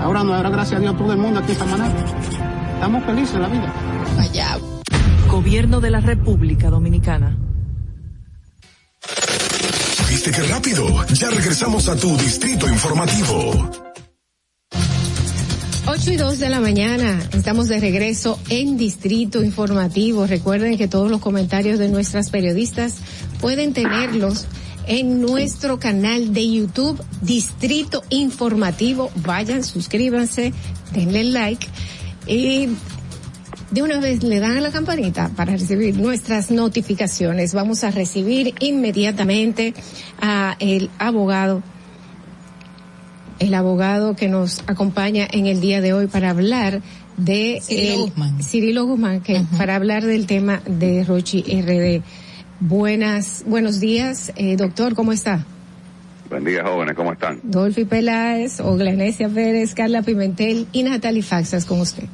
Ahora 0.00 0.22
no 0.22 0.34
ahora 0.34 0.50
gracias 0.50 0.78
a 0.78 0.80
Dios 0.80 0.96
todo 0.96 1.12
el 1.12 1.18
mundo 1.18 1.40
aquí 1.40 1.52
en 1.52 1.58
Samaná. 1.58 1.88
Estamos 2.74 3.04
felices 3.04 3.34
en 3.34 3.42
la 3.42 3.48
vida. 3.48 3.72
Allá. 4.18 4.58
Gobierno 5.28 5.80
de 5.80 5.90
la 5.90 6.00
República 6.00 6.70
Dominicana. 6.70 7.36
¿Viste 10.08 10.30
qué 10.30 10.42
rápido? 10.42 11.06
Ya 11.14 11.30
regresamos 11.30 11.88
a 11.88 11.96
tu 11.96 12.16
distrito 12.16 12.68
informativo. 12.68 13.70
8 15.88 16.12
y 16.12 16.16
2 16.16 16.38
de 16.40 16.50
la 16.50 16.60
mañana, 16.60 17.18
estamos 17.32 17.68
de 17.68 17.80
regreso 17.80 18.38
en 18.48 18.76
Distrito 18.76 19.42
Informativo. 19.42 20.26
Recuerden 20.26 20.76
que 20.76 20.88
todos 20.88 21.10
los 21.10 21.20
comentarios 21.20 21.78
de 21.78 21.88
nuestras 21.88 22.30
periodistas 22.30 22.96
pueden 23.40 23.72
tenerlos 23.72 24.46
en 24.86 25.20
nuestro 25.20 25.78
canal 25.78 26.32
de 26.32 26.50
YouTube, 26.50 27.00
Distrito 27.22 28.02
Informativo. 28.10 29.10
Vayan, 29.16 29.64
suscríbanse, 29.64 30.52
denle 30.92 31.24
like 31.24 31.66
y 32.26 32.68
de 33.70 33.82
una 33.82 33.98
vez 34.00 34.22
le 34.22 34.38
dan 34.38 34.56
a 34.56 34.60
la 34.60 34.70
campanita 34.70 35.30
para 35.36 35.52
recibir 35.52 35.96
nuestras 35.98 36.50
notificaciones. 36.50 37.52
Vamos 37.52 37.82
a 37.84 37.90
recibir 37.90 38.54
inmediatamente 38.60 39.74
a 40.20 40.56
el 40.60 40.90
abogado 40.98 41.62
el 43.38 43.52
abogado 43.54 44.16
que 44.16 44.28
nos 44.28 44.62
acompaña 44.66 45.28
en 45.30 45.46
el 45.46 45.60
día 45.60 45.82
de 45.82 45.92
hoy 45.92 46.06
para 46.06 46.30
hablar 46.30 46.80
de 47.18 47.60
Cirilo 47.62 47.94
el- 47.94 48.00
Guzmán. 48.10 48.42
Cirilo 48.42 48.86
Guzmán, 48.86 49.20
que 49.20 49.42
para 49.58 49.74
hablar 49.76 50.04
del 50.06 50.26
tema 50.26 50.62
de 50.66 51.04
Rochi 51.04 51.42
RD. 51.42 52.02
Buenas, 52.60 53.44
buenos 53.46 53.80
días, 53.80 54.32
eh, 54.36 54.56
doctor, 54.56 54.94
¿cómo 54.94 55.12
está? 55.12 55.44
Buen 56.30 56.42
día, 56.42 56.64
jóvenes, 56.64 56.96
¿cómo 56.96 57.12
están? 57.12 57.38
Dolphy 57.42 57.84
Peláez, 57.84 58.60
Oglanesia 58.60 59.28
Pérez, 59.28 59.74
Carla 59.74 60.00
Pimentel 60.00 60.66
y 60.72 60.82
Natalie 60.82 61.22
Faxas 61.22 61.66
con 61.66 61.82
usted. 61.82 62.08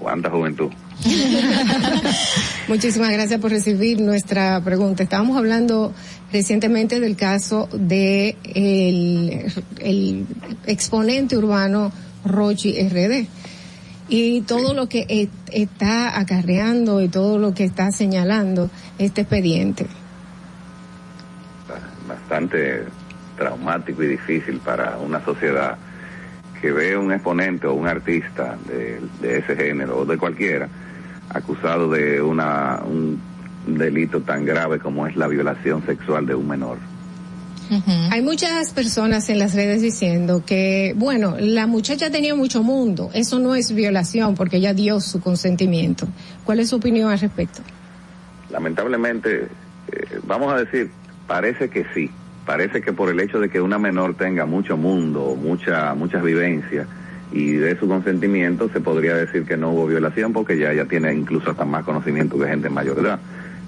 ¿Cuánta 0.00 0.28
juventud? 0.28 0.72
Muchísimas 2.68 3.12
gracias 3.12 3.40
por 3.40 3.52
recibir 3.52 4.00
nuestra 4.00 4.60
pregunta. 4.64 5.04
Estábamos 5.04 5.36
hablando 5.36 5.94
recientemente 6.32 6.98
del 6.98 7.14
caso 7.14 7.68
de 7.72 8.36
el, 8.42 9.52
el 9.78 10.26
exponente 10.66 11.36
urbano 11.36 11.92
Rochi 12.24 12.76
RD 12.88 13.28
y 14.12 14.42
todo 14.42 14.74
lo 14.74 14.88
que 14.90 15.06
e- 15.08 15.28
está 15.50 16.20
acarreando 16.20 17.00
y 17.00 17.08
todo 17.08 17.38
lo 17.38 17.54
que 17.54 17.64
está 17.64 17.90
señalando 17.90 18.68
este 18.98 19.22
expediente. 19.22 19.86
Bastante 22.06 22.84
traumático 23.38 24.02
y 24.02 24.08
difícil 24.08 24.58
para 24.58 24.98
una 24.98 25.24
sociedad 25.24 25.78
que 26.60 26.70
ve 26.70 26.94
un 26.94 27.10
exponente 27.10 27.66
o 27.66 27.72
un 27.72 27.88
artista 27.88 28.58
de, 28.68 29.00
de 29.22 29.38
ese 29.38 29.56
género 29.56 30.00
o 30.00 30.04
de 30.04 30.18
cualquiera 30.18 30.68
acusado 31.30 31.88
de 31.88 32.20
una 32.20 32.80
un 32.84 33.18
delito 33.66 34.20
tan 34.20 34.44
grave 34.44 34.78
como 34.78 35.06
es 35.06 35.16
la 35.16 35.26
violación 35.26 35.86
sexual 35.86 36.26
de 36.26 36.34
un 36.34 36.48
menor. 36.48 36.76
Hay 38.10 38.22
muchas 38.22 38.72
personas 38.72 39.28
en 39.30 39.38
las 39.38 39.54
redes 39.54 39.82
diciendo 39.82 40.42
que, 40.44 40.94
bueno, 40.96 41.36
la 41.38 41.66
muchacha 41.66 42.10
tenía 42.10 42.34
mucho 42.34 42.62
mundo, 42.62 43.10
eso 43.14 43.38
no 43.38 43.54
es 43.54 43.74
violación 43.74 44.34
porque 44.34 44.58
ella 44.58 44.74
dio 44.74 45.00
su 45.00 45.20
consentimiento. 45.20 46.06
¿Cuál 46.44 46.60
es 46.60 46.70
su 46.70 46.76
opinión 46.76 47.10
al 47.10 47.18
respecto? 47.18 47.62
Lamentablemente, 48.50 49.48
eh, 49.90 50.20
vamos 50.26 50.52
a 50.52 50.58
decir, 50.58 50.90
parece 51.26 51.70
que 51.70 51.86
sí. 51.94 52.10
Parece 52.44 52.82
que 52.82 52.92
por 52.92 53.08
el 53.08 53.20
hecho 53.20 53.38
de 53.38 53.48
que 53.48 53.60
una 53.60 53.78
menor 53.78 54.16
tenga 54.16 54.46
mucho 54.46 54.76
mundo, 54.76 55.36
mucha, 55.40 55.94
muchas 55.94 56.22
vivencias 56.24 56.88
y 57.32 57.52
de 57.52 57.78
su 57.78 57.88
consentimiento, 57.88 58.68
se 58.68 58.80
podría 58.80 59.14
decir 59.14 59.44
que 59.44 59.56
no 59.56 59.70
hubo 59.70 59.86
violación 59.86 60.32
porque 60.32 60.58
ya 60.58 60.72
ella 60.72 60.86
tiene 60.86 61.14
incluso 61.14 61.52
hasta 61.52 61.64
más 61.64 61.84
conocimiento 61.84 62.38
que 62.38 62.46
gente 62.46 62.68
mayor 62.68 62.96
de 62.96 63.02
edad. 63.02 63.20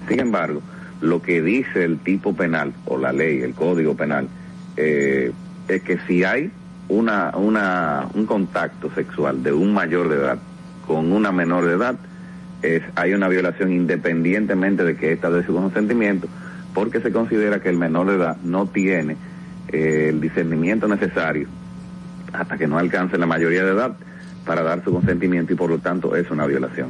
Sin 0.07 0.19
embargo, 0.19 0.61
lo 1.01 1.21
que 1.21 1.41
dice 1.41 1.83
el 1.83 1.99
tipo 1.99 2.35
penal 2.35 2.73
o 2.85 2.97
la 2.97 3.11
ley, 3.11 3.41
el 3.41 3.53
código 3.53 3.95
penal, 3.95 4.27
eh, 4.77 5.31
es 5.67 5.81
que 5.83 5.97
si 6.07 6.23
hay 6.23 6.51
una, 6.87 7.35
una, 7.35 8.07
un 8.13 8.25
contacto 8.25 8.89
sexual 8.93 9.43
de 9.43 9.51
un 9.51 9.73
mayor 9.73 10.09
de 10.09 10.15
edad 10.17 10.37
con 10.85 11.11
una 11.11 11.31
menor 11.31 11.65
de 11.65 11.73
edad, 11.73 11.95
es, 12.61 12.83
hay 12.95 13.13
una 13.13 13.27
violación 13.27 13.71
independientemente 13.71 14.83
de 14.83 14.95
que 14.95 15.13
ésta 15.13 15.29
dé 15.29 15.45
su 15.45 15.53
consentimiento, 15.53 16.27
porque 16.73 17.01
se 17.01 17.11
considera 17.11 17.59
que 17.59 17.69
el 17.69 17.77
menor 17.77 18.07
de 18.07 18.15
edad 18.15 18.37
no 18.43 18.67
tiene 18.67 19.17
eh, 19.69 20.07
el 20.09 20.21
discernimiento 20.21 20.87
necesario 20.87 21.47
hasta 22.33 22.57
que 22.57 22.67
no 22.67 22.77
alcance 22.77 23.17
la 23.17 23.25
mayoría 23.25 23.63
de 23.63 23.71
edad 23.71 23.95
para 24.45 24.61
dar 24.61 24.83
su 24.83 24.91
consentimiento 24.91 25.53
y 25.53 25.55
por 25.55 25.69
lo 25.69 25.79
tanto 25.79 26.15
es 26.15 26.29
una 26.29 26.45
violación. 26.45 26.89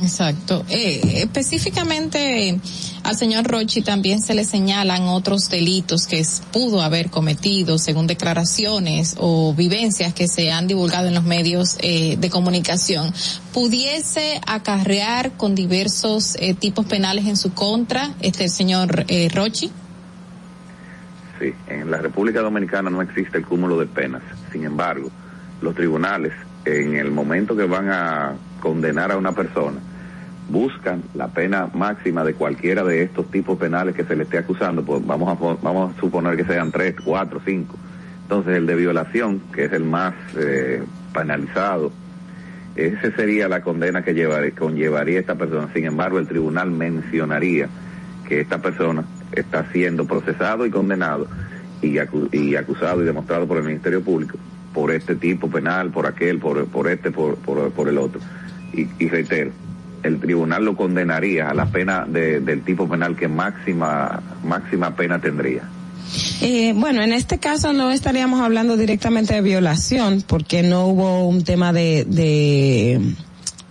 Exacto. 0.00 0.64
Eh, 0.68 1.22
específicamente 1.22 2.58
al 3.02 3.16
señor 3.16 3.46
Rochi 3.46 3.82
también 3.82 4.20
se 4.20 4.34
le 4.34 4.44
señalan 4.44 5.04
otros 5.04 5.48
delitos 5.48 6.06
que 6.06 6.24
pudo 6.52 6.82
haber 6.82 7.10
cometido 7.10 7.78
según 7.78 8.06
declaraciones 8.06 9.16
o 9.18 9.54
vivencias 9.54 10.12
que 10.14 10.28
se 10.28 10.52
han 10.52 10.66
divulgado 10.66 11.08
en 11.08 11.14
los 11.14 11.24
medios 11.24 11.78
eh, 11.80 12.16
de 12.18 12.30
comunicación. 12.30 13.12
¿Pudiese 13.52 14.40
acarrear 14.46 15.32
con 15.32 15.54
diversos 15.54 16.36
eh, 16.40 16.54
tipos 16.54 16.86
penales 16.86 17.26
en 17.26 17.36
su 17.36 17.54
contra 17.54 18.10
este 18.20 18.48
señor 18.48 19.04
eh, 19.08 19.28
Rochi? 19.34 19.70
Sí, 21.40 21.52
en 21.68 21.90
la 21.90 21.98
República 21.98 22.40
Dominicana 22.40 22.90
no 22.90 23.00
existe 23.00 23.38
el 23.38 23.46
cúmulo 23.46 23.78
de 23.78 23.86
penas. 23.86 24.22
Sin 24.52 24.64
embargo, 24.64 25.10
los 25.62 25.74
tribunales, 25.74 26.32
en 26.64 26.96
el 26.96 27.10
momento 27.10 27.56
que 27.56 27.64
van 27.64 27.88
a 27.90 28.36
condenar 28.60 29.12
a 29.12 29.16
una 29.18 29.32
persona, 29.32 29.78
buscan 30.48 31.02
la 31.14 31.28
pena 31.28 31.68
máxima 31.74 32.24
de 32.24 32.34
cualquiera 32.34 32.82
de 32.84 33.02
estos 33.02 33.30
tipos 33.30 33.58
penales 33.58 33.94
que 33.94 34.04
se 34.04 34.16
le 34.16 34.22
esté 34.24 34.38
acusando. 34.38 34.82
Pues 34.84 35.06
vamos 35.06 35.28
a, 35.28 35.56
vamos 35.62 35.94
a 35.96 36.00
suponer 36.00 36.36
que 36.36 36.44
sean 36.44 36.70
tres, 36.72 36.94
cuatro, 37.04 37.40
cinco. 37.44 37.76
Entonces, 38.22 38.56
el 38.56 38.66
de 38.66 38.74
violación, 38.76 39.40
que 39.54 39.64
es 39.64 39.72
el 39.72 39.84
más 39.84 40.14
eh, 40.36 40.82
penalizado, 41.14 41.92
esa 42.76 43.10
sería 43.16 43.48
la 43.48 43.62
condena 43.62 44.02
que 44.02 44.14
llevar- 44.14 44.52
conllevaría 44.54 45.18
esta 45.20 45.34
persona. 45.34 45.68
Sin 45.74 45.84
embargo, 45.86 46.18
el 46.18 46.28
tribunal 46.28 46.70
mencionaría 46.70 47.68
que 48.28 48.40
esta 48.40 48.58
persona 48.58 49.04
está 49.32 49.64
siendo 49.72 50.06
procesado 50.06 50.64
y 50.66 50.70
condenado 50.70 51.26
y, 51.82 51.94
acu- 51.94 52.28
y 52.32 52.56
acusado 52.56 53.02
y 53.02 53.06
demostrado 53.06 53.46
por 53.46 53.56
el 53.58 53.64
Ministerio 53.64 54.02
Público 54.02 54.36
por 54.74 54.90
este 54.92 55.16
tipo 55.16 55.50
penal, 55.50 55.90
por 55.90 56.06
aquel, 56.06 56.38
por, 56.38 56.66
por 56.66 56.88
este, 56.88 57.10
por, 57.10 57.36
por, 57.36 57.70
por 57.72 57.88
el 57.88 57.98
otro. 57.98 58.20
Y, 58.72 58.86
y 58.98 59.08
reitero, 59.08 59.50
el 60.02 60.20
tribunal 60.20 60.64
lo 60.64 60.76
condenaría 60.76 61.48
a 61.50 61.54
la 61.54 61.66
pena 61.66 62.04
de- 62.06 62.40
del 62.40 62.62
tipo 62.62 62.88
penal 62.88 63.16
que 63.16 63.28
máxima, 63.28 64.22
máxima 64.44 64.94
pena 64.94 65.18
tendría. 65.20 65.62
Eh, 66.40 66.72
bueno, 66.74 67.02
en 67.02 67.12
este 67.12 67.38
caso 67.38 67.72
no 67.72 67.90
estaríamos 67.90 68.40
hablando 68.40 68.76
directamente 68.76 69.34
de 69.34 69.42
violación, 69.42 70.22
porque 70.26 70.62
no 70.62 70.86
hubo 70.86 71.28
un 71.28 71.44
tema 71.44 71.72
de, 71.72 72.04
de 72.06 73.00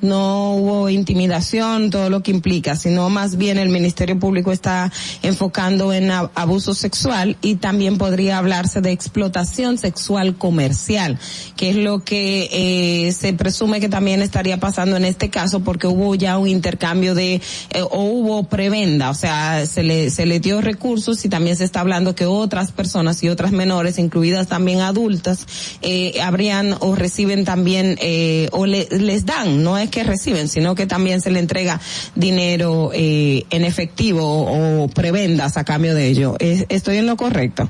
no 0.02 0.54
hubo 0.56 0.90
intimidación, 0.90 1.90
todo 1.90 2.10
lo 2.10 2.22
que 2.22 2.32
implica, 2.32 2.76
sino 2.76 3.10
más 3.10 3.38
bien 3.38 3.58
el 3.58 3.70
Ministerio 3.70 4.20
Público 4.20 4.52
está 4.52 4.92
enfocando 5.24 5.92
en 5.94 6.12
abuso 6.12 6.74
sexual 6.74 7.36
y 7.42 7.56
también 7.56 7.98
podría 7.98 8.38
hablarse 8.38 8.82
de 8.82 8.92
explotación 8.92 9.78
sexual 9.78 10.36
comercial, 10.38 11.18
que 11.56 11.72
es 11.72 11.76
lo 11.76 12.04
que 12.04 12.50
eh, 12.52 13.12
se 13.12 13.34
presume 13.34 13.80
que 13.80 13.90
también 13.90 14.22
estaría 14.22 14.58
pasando 14.60 14.96
en 14.98 15.06
este 15.06 15.30
caso 15.30 15.62
porque 15.62 15.88
hubo 15.88 16.16
ya 16.16 16.38
un 16.38 16.48
intercambio 16.48 17.16
de 17.16 17.36
eh, 17.36 17.82
o 17.82 18.04
hubo 18.04 18.44
prebenda, 18.44 19.10
o 19.10 19.14
sea, 19.16 19.66
se 19.66 19.84
le 19.84 20.10
se 20.10 20.26
le 20.26 20.40
dio 20.40 20.62
recursos 20.62 21.24
y 21.26 21.30
también 21.30 21.56
se 21.56 21.64
está 21.64 21.80
hablando 21.82 22.16
que 22.16 22.26
otras 22.26 22.72
personas 22.72 23.24
y 23.24 23.30
otras 23.30 23.52
menores, 23.52 23.98
incluidas 23.98 24.48
también 24.48 24.82
adultas, 24.82 25.46
eh, 25.82 26.20
habrían 26.22 26.76
o 26.80 26.96
reciben 26.96 27.46
también 27.46 27.98
eh, 28.02 28.48
o 28.52 28.66
le- 28.66 28.88
les 28.92 29.26
dan, 29.26 29.64
no 29.64 29.78
es 29.78 29.87
que 29.90 30.04
reciben, 30.04 30.48
sino 30.48 30.76
que 30.76 30.86
también 30.86 31.22
se 31.22 31.32
le 31.32 31.40
entrega 31.40 31.80
dinero 32.16 32.92
eh, 32.94 33.44
en 33.50 33.64
efectivo 33.66 34.24
o 34.24 34.88
prebendas 34.88 35.58
a 35.58 35.64
cambio 35.64 35.94
de 35.96 36.08
ello. 36.08 36.36
¿Es- 36.40 36.66
¿Estoy 36.70 36.98
en 36.98 37.06
lo 37.08 37.18
correcto? 37.18 37.70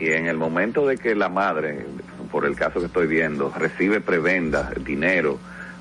Y 0.00 0.06
en 0.10 0.26
el 0.26 0.36
momento 0.36 0.86
de 0.86 0.96
que 0.96 1.14
la 1.14 1.28
madre, 1.28 1.86
por 2.30 2.44
el 2.46 2.54
caso 2.54 2.78
que 2.80 2.86
estoy 2.86 3.06
viendo, 3.08 3.50
recibe 3.50 4.00
prebenda, 4.00 4.70
dinero 4.84 5.38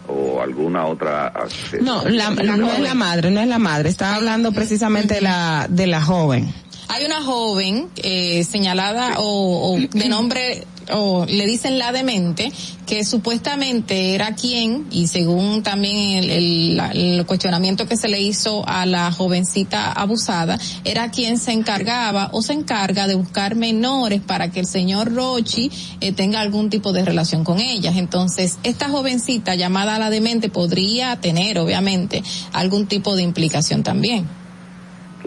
o 0.08 0.42
alguna 0.42 0.86
otra... 0.86 1.34
No, 1.82 2.04
la, 2.08 2.30
no 2.32 2.72
es 2.72 2.80
la 2.80 2.94
madre, 2.96 3.30
no 3.30 3.42
es 3.42 3.48
la 3.48 3.60
madre. 3.60 3.90
Estaba 3.90 4.16
hablando 4.16 4.52
precisamente 4.54 5.16
de 5.16 5.22
la, 5.22 5.68
de 5.70 5.86
la 5.86 6.02
joven. 6.02 6.52
Hay 6.88 7.06
una 7.06 7.22
joven 7.22 7.90
eh, 7.98 8.44
señalada 8.46 9.16
o, 9.20 9.76
o 9.76 9.80
de 9.80 10.08
nombre 10.10 10.64
o 10.92 11.26
le 11.26 11.46
dicen 11.46 11.80
la 11.80 11.92
demente, 11.92 12.52
que 12.86 13.04
supuestamente 13.04 14.16
era 14.16 14.34
quien, 14.36 14.88
y 14.92 15.08
según 15.08 15.64
también 15.64 16.24
el, 16.24 16.80
el, 16.80 17.26
cuestionamiento 17.26 17.88
que 17.88 17.98
se 17.98 18.08
le 18.08 18.22
hizo 18.22 18.68
a 18.68 18.86
la 18.86 19.12
jovencita 19.12 19.92
abusada, 19.92 20.58
era 20.86 21.12
quien 21.12 21.38
se 21.38 21.52
encargaba 21.52 22.30
o 22.32 22.42
se 22.42 22.54
encarga 22.54 23.08
de 23.08 23.16
buscar 23.16 23.56
menores 23.56 24.22
para 24.22 24.52
que 24.52 24.62
el 24.62 24.68
señor 24.68 25.14
Rochi 25.14 25.70
eh, 26.00 26.14
tenga 26.14 26.40
algún 26.40 26.70
tipo 26.70 26.94
de 26.94 27.04
relación 27.04 27.44
con 27.44 27.60
ellas. 27.60 27.98
Entonces, 27.98 28.58
esta 28.64 28.90
jovencita 28.90 29.56
llamada 29.56 30.00
la 30.00 30.10
demente 30.10 30.50
podría 30.50 31.18
tener, 31.18 31.60
obviamente, 31.60 32.24
algún 32.54 32.88
tipo 32.88 33.16
de 33.16 33.24
implicación 33.24 33.84
también. 33.84 34.47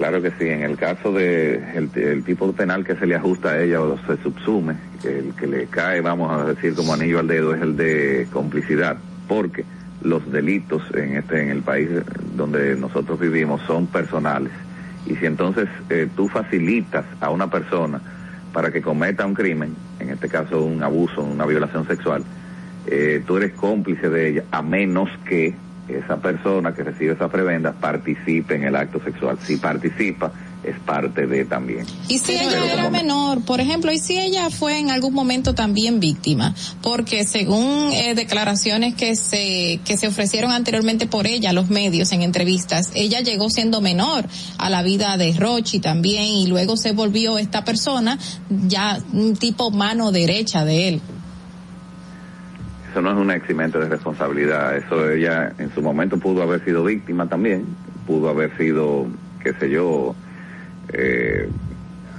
Claro 0.01 0.23
que 0.23 0.31
sí, 0.39 0.49
en 0.49 0.63
el 0.63 0.79
caso 0.79 1.13
de 1.13 1.57
el, 1.75 1.91
el, 1.95 2.25
tipo 2.25 2.51
penal 2.55 2.87
que 2.87 2.97
se 2.97 3.05
le 3.05 3.17
ajusta 3.17 3.51
a 3.51 3.61
ella 3.61 3.83
o 3.83 3.99
se 4.07 4.17
subsume, 4.23 4.77
el 5.05 5.35
que 5.35 5.47
le 5.47 5.67
cae, 5.67 6.01
vamos 6.01 6.33
a 6.33 6.43
decir, 6.47 6.75
como 6.75 6.95
anillo 6.95 7.19
al 7.19 7.27
dedo, 7.27 7.55
es 7.55 7.61
el 7.61 7.77
de 7.77 8.27
complicidad, 8.33 8.97
porque 9.29 9.67
los 10.01 10.33
delitos 10.33 10.83
en 10.95 11.19
este 11.19 11.43
en 11.43 11.51
el 11.51 11.61
país 11.61 11.91
donde 12.35 12.77
nosotros 12.77 13.21
vivimos 13.21 13.61
son 13.67 13.89
personales. 13.89 14.53
Y 15.05 15.17
si 15.17 15.27
entonces 15.27 15.69
eh, 15.91 16.09
tú 16.17 16.29
facilitas 16.29 17.05
a 17.21 17.29
una 17.29 17.51
persona 17.51 18.01
para 18.55 18.73
que 18.73 18.81
cometa 18.81 19.27
un 19.27 19.35
crimen, 19.35 19.77
en 19.99 20.09
este 20.09 20.31
caso 20.31 20.65
un 20.65 20.83
abuso, 20.83 21.23
una 21.23 21.45
violación 21.45 21.87
sexual, 21.87 22.25
eh, 22.87 23.23
tú 23.27 23.37
eres 23.37 23.53
cómplice 23.53 24.09
de 24.09 24.31
ella, 24.31 24.45
a 24.51 24.63
menos 24.63 25.11
que 25.27 25.55
esa 25.97 26.17
persona 26.17 26.75
que 26.75 26.83
recibe 26.83 27.13
esa 27.15 27.29
prebenda 27.29 27.73
participe 27.73 28.55
en 28.55 28.65
el 28.65 28.77
acto 28.77 29.03
sexual. 29.03 29.39
Si 29.43 29.57
participa, 29.57 30.33
es 30.63 30.79
parte 30.81 31.27
de 31.27 31.45
también. 31.45 31.87
Y 32.09 32.19
si 32.19 32.33
ella 32.33 32.73
era 32.73 32.91
menor, 32.91 33.43
por 33.45 33.61
ejemplo, 33.61 33.91
y 33.93 33.99
si 33.99 34.19
ella 34.19 34.51
fue 34.51 34.79
en 34.79 34.91
algún 34.91 35.15
momento 35.15 35.55
también 35.55 36.01
víctima, 36.01 36.55
porque 36.83 37.25
según 37.25 37.91
eh, 37.93 38.15
declaraciones 38.15 38.95
que 38.95 39.17
se 39.17 39.81
que 39.85 39.97
se 39.97 40.09
ofrecieron 40.09 40.51
anteriormente 40.51 41.07
por 41.07 41.27
ella 41.27 41.51
a 41.51 41.53
los 41.53 41.71
medios 41.71 42.13
en 42.13 42.23
entrevistas, 42.23 42.91
ella 42.95 43.21
llegó 43.21 43.49
siendo 43.49 43.81
menor 43.81 44.25
a 44.59 44.71
la 44.71 44.83
vida 44.83 45.17
de 45.17 45.33
Rochi 45.33 45.81
también 45.81 46.25
y 46.25 46.47
luego 46.47 46.77
se 46.77 46.93
volvió 46.93 47.39
esta 47.39 47.65
persona 47.65 48.19
ya 48.49 48.99
un 49.13 49.37
tipo 49.37 49.71
mano 49.71 50.13
derecha 50.13 50.65
de 50.65 50.89
él 50.89 51.01
eso 52.91 53.01
no 53.01 53.13
es 53.13 53.17
un 53.17 53.31
eximente 53.31 53.79
de 53.79 53.89
responsabilidad, 53.89 54.77
eso 54.77 55.09
ella 55.09 55.53
en 55.59 55.73
su 55.73 55.81
momento 55.81 56.19
pudo 56.19 56.43
haber 56.43 56.65
sido 56.65 56.83
víctima 56.83 57.29
también, 57.29 57.65
pudo 58.05 58.29
haber 58.29 58.57
sido, 58.57 59.07
qué 59.43 59.53
sé 59.55 59.71
yo, 59.71 60.17
eh, 60.93 61.49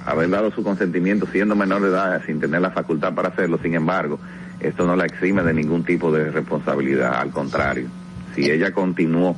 haber 0.05 0.29
dado 0.29 0.51
su 0.51 0.63
consentimiento 0.63 1.27
siendo 1.27 1.55
menor 1.57 1.81
de 1.81 1.89
edad 1.89 2.21
sin 2.25 2.39
tener 2.39 2.61
la 2.61 2.71
facultad 2.71 3.13
para 3.13 3.29
hacerlo, 3.29 3.59
sin 3.61 3.75
embargo, 3.75 4.17
esto 4.61 4.87
no 4.87 4.95
la 4.95 5.05
exime 5.05 5.43
de 5.43 5.53
ningún 5.53 5.83
tipo 5.83 6.09
de 6.11 6.31
responsabilidad, 6.31 7.15
al 7.15 7.31
contrario, 7.31 7.87
si 8.33 8.49
ella 8.49 8.71
continuó, 8.71 9.35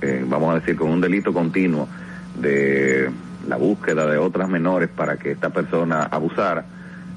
eh, 0.00 0.24
vamos 0.26 0.54
a 0.54 0.60
decir, 0.60 0.76
con 0.76 0.90
un 0.90 1.00
delito 1.02 1.34
continuo 1.34 1.88
de 2.40 3.10
la 3.46 3.56
búsqueda 3.56 4.06
de 4.06 4.16
otras 4.16 4.48
menores 4.48 4.88
para 4.88 5.18
que 5.18 5.32
esta 5.32 5.50
persona 5.50 6.04
abusara, 6.04 6.64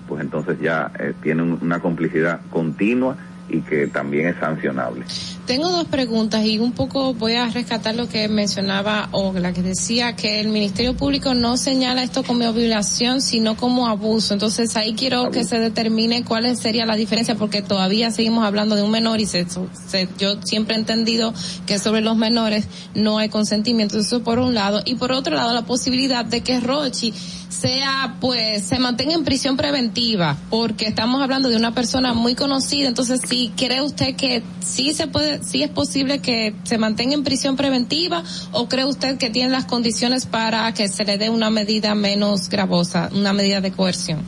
pues 0.05 0.21
entonces 0.21 0.59
ya 0.59 0.91
eh, 0.99 1.13
tiene 1.21 1.43
una 1.43 1.79
complicidad 1.79 2.41
continua 2.49 3.15
y 3.49 3.61
que 3.61 3.87
también 3.87 4.27
es 4.27 4.39
sancionable. 4.39 5.05
Tengo 5.45 5.69
dos 5.69 5.85
preguntas 5.85 6.43
y 6.45 6.59
un 6.59 6.73
poco 6.73 7.13
voy 7.13 7.35
a 7.35 7.47
rescatar 7.47 7.95
lo 7.95 8.09
que 8.09 8.27
mencionaba 8.27 9.07
Ogla, 9.13 9.53
que 9.53 9.61
decía 9.61 10.13
que 10.13 10.41
el 10.41 10.49
Ministerio 10.49 10.97
Público 10.97 11.33
no 11.33 11.55
señala 11.55 12.03
esto 12.03 12.23
como 12.23 12.51
violación, 12.51 13.21
sino 13.21 13.55
como 13.55 13.87
abuso. 13.87 14.33
Entonces 14.33 14.75
ahí 14.75 14.93
quiero 14.93 15.19
abuso. 15.19 15.31
que 15.31 15.45
se 15.45 15.59
determine 15.59 16.25
cuál 16.25 16.57
sería 16.57 16.85
la 16.85 16.97
diferencia, 16.97 17.35
porque 17.35 17.61
todavía 17.61 18.11
seguimos 18.11 18.45
hablando 18.45 18.75
de 18.75 18.83
un 18.83 18.91
menor 18.91 19.21
y 19.21 19.25
se, 19.25 19.45
se, 19.87 20.09
yo 20.17 20.41
siempre 20.43 20.75
he 20.75 20.79
entendido 20.79 21.33
que 21.65 21.79
sobre 21.79 22.01
los 22.01 22.17
menores 22.17 22.67
no 22.93 23.17
hay 23.17 23.29
consentimiento. 23.29 23.97
Eso 23.99 24.23
por 24.23 24.39
un 24.39 24.53
lado. 24.53 24.81
Y 24.83 24.95
por 24.95 25.13
otro 25.13 25.33
lado, 25.33 25.53
la 25.53 25.65
posibilidad 25.65 26.25
de 26.25 26.41
que 26.41 26.59
Rochi 26.59 27.13
sea, 27.49 28.15
pues, 28.19 28.63
se 28.63 28.79
mantenga 28.79 29.13
en 29.13 29.23
prisión 29.23 29.57
preventiva, 29.57 30.37
porque 30.49 30.85
estamos 30.85 31.21
hablando 31.21 31.49
de 31.49 31.55
una 31.55 31.73
persona 31.73 32.13
muy 32.13 32.35
conocida. 32.35 32.87
Entonces, 32.87 33.21
si 33.25 33.51
cree 33.55 33.81
usted 33.81 34.15
que 34.15 34.43
sí 34.59 34.93
se 34.93 35.07
puede 35.07 35.43
sí 35.43 35.63
es 35.63 35.69
posible 35.69 36.19
que 36.19 36.53
se 36.63 36.77
mantenga 36.77 37.13
en 37.13 37.23
prisión 37.23 37.55
preventiva 37.55 38.23
o 38.51 38.67
cree 38.67 38.85
usted 38.85 39.17
que 39.17 39.29
tiene 39.29 39.49
las 39.49 39.65
condiciones 39.65 40.25
para 40.25 40.73
que 40.73 40.87
se 40.87 41.05
le 41.05 41.17
dé 41.17 41.29
una 41.29 41.49
medida 41.49 41.95
menos 41.95 42.49
gravosa, 42.49 43.09
una 43.13 43.33
medida 43.33 43.61
de 43.61 43.71
coerción? 43.71 44.19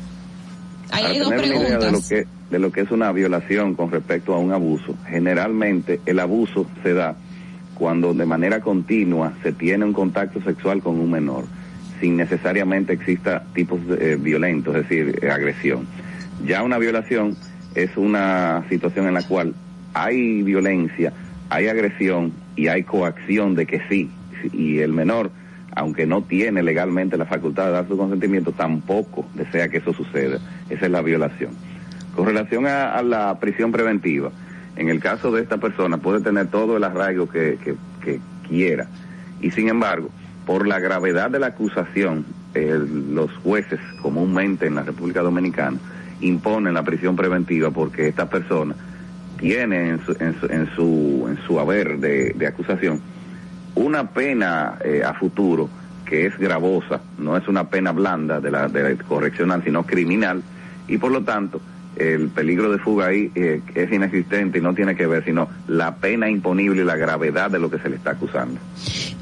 Ahí 0.92 1.06
hay 1.06 1.20
dos 1.20 1.30
preguntas. 1.30 1.80
de 1.80 1.92
lo 1.92 2.02
que 2.02 2.40
de 2.50 2.60
lo 2.60 2.72
que 2.72 2.82
es 2.82 2.92
una 2.92 3.12
violación 3.12 3.76
con 3.76 3.92
respecto 3.92 4.34
a 4.34 4.40
un 4.40 4.52
abuso. 4.52 4.96
Generalmente 5.08 6.02
el 6.06 6.20
abuso 6.20 6.66
se 6.84 6.94
da 6.94 7.16
cuando 7.76 8.14
de 8.14 8.26
manera 8.26 8.60
continua 8.60 9.34
se 9.44 9.54
tiene 9.54 9.86
un 9.86 9.94
contacto 9.94 10.42
sexual 10.42 10.82
con 10.82 11.00
un 11.00 11.12
menor, 11.12 11.46
sin 12.00 12.18
necesariamente 12.18 12.94
exista 12.94 13.44
tipos 13.54 13.80
eh, 14.00 14.18
violentos, 14.20 14.76
es 14.76 14.90
decir, 14.90 15.20
eh, 15.22 15.30
agresión. 15.30 15.88
Ya 16.46 16.64
una 16.64 16.78
violación 16.78 17.36
es 17.76 17.96
una 17.98 18.64
situación 18.70 19.08
en 19.08 19.14
la 19.14 19.24
cual 19.24 19.54
hay 19.94 20.42
violencia, 20.44 21.14
hay 21.50 21.68
agresión 21.68 22.34
y 22.56 22.68
hay 22.68 22.84
coacción 22.84 23.56
de 23.56 23.66
que 23.66 23.82
sí. 23.90 24.10
Y 24.54 24.80
el 24.80 24.94
menor, 24.94 25.32
aunque 25.76 26.06
no 26.06 26.22
tiene 26.24 26.64
legalmente 26.64 27.18
la 27.18 27.26
facultad 27.26 27.66
de 27.66 27.72
dar 27.72 27.88
su 27.88 27.98
consentimiento, 27.98 28.52
tampoco 28.52 29.26
desea 29.34 29.68
que 29.68 29.78
eso 29.78 29.94
suceda. 29.94 30.40
Esa 30.70 30.86
es 30.86 30.92
la 30.92 31.02
violación. 31.02 31.52
Con 32.16 32.26
relación 32.26 32.66
a, 32.68 32.94
a 32.94 33.04
la 33.04 33.40
prisión 33.40 33.72
preventiva, 33.72 34.32
en 34.76 34.90
el 34.90 35.00
caso 35.00 35.32
de 35.32 35.42
esta 35.42 35.58
persona 35.58 35.98
puede 35.98 36.22
tener 36.22 36.48
todo 36.48 36.78
el 36.78 36.84
arraigo 36.84 37.28
que, 37.28 37.58
que, 37.64 37.76
que 38.04 38.20
quiera. 38.48 38.88
Y 39.42 39.52
sin 39.52 39.68
embargo, 39.70 40.10
por 40.50 40.68
la 40.68 40.80
gravedad 40.80 41.30
de 41.30 41.38
la 41.38 41.46
acusación, 41.46 42.26
los 42.56 43.32
jueces 43.44 43.80
comúnmente 44.02 44.66
en 44.66 44.74
la 44.74 44.82
República 44.82 45.22
Dominicana 45.22 45.78
imponen 46.22 46.74
la 46.74 46.82
prisión 46.82 47.16
preventiva 47.16 47.70
porque 47.70 48.08
esta 48.08 48.28
persona 48.28 48.74
tiene 49.38 49.90
en 49.90 50.04
su, 50.04 50.12
en 50.20 50.40
su, 50.40 50.46
en 50.48 50.76
su, 50.76 51.28
en 51.30 51.38
su 51.46 51.60
haber 51.60 52.00
de, 52.00 52.34
de, 52.34 52.48
acusación 52.48 53.00
una 53.76 54.10
pena 54.10 54.80
eh, 54.84 55.04
a 55.06 55.14
futuro 55.14 55.70
que 56.04 56.26
es 56.26 56.36
gravosa, 56.40 57.00
no 57.20 57.38
es 57.38 57.48
una 57.48 57.70
pena 57.70 57.92
blanda 57.92 58.40
de 58.40 58.50
la, 58.50 58.68
de 58.68 58.98
correccional, 59.08 59.64
sino 59.64 59.86
criminal, 59.86 60.42
y 60.88 60.98
por 60.98 61.12
lo 61.12 61.24
tanto 61.24 61.62
el 61.96 62.30
peligro 62.30 62.72
de 62.72 62.80
fuga 62.80 63.06
ahí 63.06 63.32
eh, 63.36 63.62
es 63.76 63.92
inexistente 63.92 64.58
y 64.58 64.62
no 64.62 64.74
tiene 64.74 64.96
que 64.96 65.06
ver 65.06 65.24
sino 65.26 65.48
la 65.68 65.98
pena 65.98 66.28
imponible 66.28 66.82
y 66.82 66.86
la 66.86 66.96
gravedad 66.96 67.52
de 67.52 67.60
lo 67.60 67.70
que 67.70 67.78
se 67.78 67.88
le 67.88 67.98
está 67.98 68.12
acusando. 68.12 68.60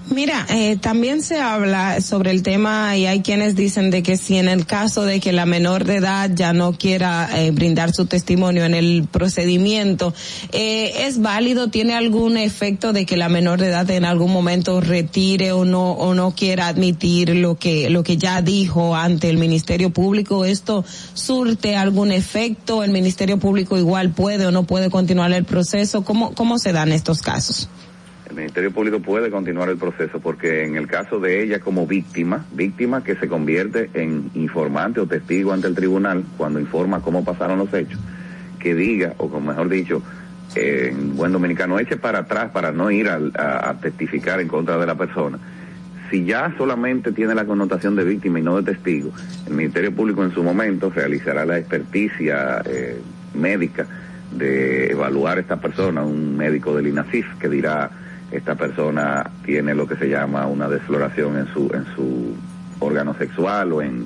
Mira, 0.10 0.46
eh, 0.50 0.78
también 0.78 1.22
se 1.22 1.42
habla 1.42 2.00
sobre 2.00 2.32
el 2.32 2.42
tema 2.42 2.96
y 2.96 3.06
hay 3.06 3.22
quienes 3.22 3.58
dicen 3.58 3.92
de 3.92 4.04
que 4.04 4.16
si 4.16 4.38
en 4.38 4.48
el 4.48 4.66
caso 4.66 5.04
de 5.04 5.20
que 5.20 5.34
la 5.34 5.46
menor 5.46 5.84
de 5.84 5.98
edad 5.98 6.32
ya 6.34 6.54
no 6.54 6.72
quiera 6.74 7.30
eh, 7.36 7.52
brindar 7.52 7.94
su 7.94 8.06
testimonio 8.06 8.64
en 8.64 8.74
el 8.74 9.06
procedimiento, 9.12 10.14
eh, 10.54 11.06
¿es 11.06 11.22
válido? 11.22 11.68
¿Tiene 11.70 11.94
algún 11.94 12.38
efecto 12.38 12.94
de 12.94 13.06
que 13.06 13.18
la 13.18 13.28
menor 13.28 13.60
de 13.60 13.68
edad 13.68 13.90
en 13.92 14.06
algún 14.06 14.32
momento 14.32 14.80
retire 14.80 15.52
o 15.52 15.66
no 15.66 15.92
o 15.92 16.14
no 16.14 16.32
quiera 16.32 16.68
admitir 16.68 17.36
lo 17.36 17.58
que 17.58 17.90
lo 17.90 18.04
que 18.04 18.16
ya 18.16 18.42
dijo 18.42 18.96
ante 18.96 19.30
el 19.30 19.38
Ministerio 19.38 19.90
Público? 19.90 20.46
¿Esto 20.46 20.86
surte 21.16 21.76
algún 21.76 22.14
efecto? 22.14 22.82
¿El 22.82 22.92
Ministerio 22.92 23.40
Público 23.40 23.78
igual 23.78 24.12
puede 24.12 24.46
o 24.46 24.52
no 24.52 24.64
puede 24.64 24.90
continuar 24.90 25.34
el 25.34 25.44
proceso? 25.44 26.06
¿Cómo 26.06 26.34
cómo 26.34 26.60
se 26.60 26.72
dan 26.72 26.94
estos 26.94 27.22
casos? 27.22 27.68
El 28.38 28.44
Ministerio 28.44 28.72
Público 28.72 29.00
puede 29.00 29.32
continuar 29.32 29.68
el 29.70 29.78
proceso 29.78 30.20
porque 30.20 30.64
en 30.64 30.76
el 30.76 30.86
caso 30.88 31.20
de 31.20 31.42
ella 31.42 31.60
como 31.60 31.88
víctima, 31.88 32.46
víctima 32.54 33.04
que 33.04 33.16
se 33.16 33.28
convierte 33.28 33.90
en 33.96 34.30
informante 34.36 35.00
o 35.00 35.08
testigo 35.08 35.54
ante 35.54 35.68
el 35.68 35.74
tribunal 35.74 36.24
cuando 36.38 36.60
informa 36.60 37.02
cómo 37.02 37.26
pasaron 37.26 37.58
los 37.58 37.74
hechos, 37.74 38.00
que 38.60 38.76
diga, 38.76 39.16
o 39.18 39.28
como 39.30 39.48
mejor 39.48 39.70
dicho, 39.70 40.04
eh, 40.56 40.90
en 40.92 41.16
buen 41.16 41.32
dominicano, 41.32 41.80
eche 41.80 41.98
para 41.98 42.20
atrás 42.20 42.52
para 42.52 42.72
no 42.72 42.92
ir 42.92 43.10
a, 43.10 43.20
a, 43.36 43.70
a, 43.70 43.74
testificar 43.80 44.40
en 44.40 44.48
contra 44.48 44.78
de 44.78 44.86
la 44.86 44.94
persona. 44.94 45.40
Si 46.12 46.24
ya 46.24 46.54
solamente 46.60 47.12
tiene 47.14 47.34
la 47.34 47.46
connotación 47.46 47.96
de 47.96 48.04
víctima 48.04 48.40
y 48.40 48.44
no 48.44 48.62
de 48.62 48.72
testigo, 48.72 49.12
el 49.48 49.54
Ministerio 49.56 49.92
Público 49.92 50.24
en 50.24 50.32
su 50.32 50.44
momento 50.44 50.92
realizará 50.92 51.44
la 51.44 51.58
experticia 51.58 52.62
eh, 52.66 53.02
médica 53.34 53.88
de 54.32 54.92
evaluar 54.92 55.40
a 55.40 55.42
esta 55.42 55.60
persona, 55.60 56.04
un 56.04 56.38
médico 56.38 56.76
del 56.76 56.86
INASIF 56.86 57.26
que 57.40 57.50
dirá 57.50 57.90
esta 58.32 58.56
persona 58.56 59.30
tiene 59.44 59.74
lo 59.74 59.88
que 59.88 59.96
se 59.96 60.10
llama 60.10 60.48
una 60.48 60.68
desfloración 60.68 61.38
en 61.38 61.48
su 61.54 61.72
en 61.74 61.86
su 61.96 62.36
órgano 62.80 63.14
sexual 63.16 63.72
o 63.74 63.82
en 63.82 64.06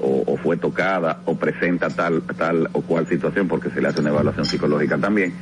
o, 0.00 0.36
fue 0.36 0.56
tocada 0.56 1.20
o 1.24 1.36
presenta 1.36 1.88
tal, 1.88 2.22
tal 2.22 2.68
o 2.72 2.82
cual 2.82 3.06
situación 3.06 3.48
porque 3.48 3.70
se 3.70 3.80
le 3.80 3.88
hace 3.88 4.00
una 4.00 4.10
evaluación 4.10 4.44
psicológica 4.44 4.98
también. 4.98 5.34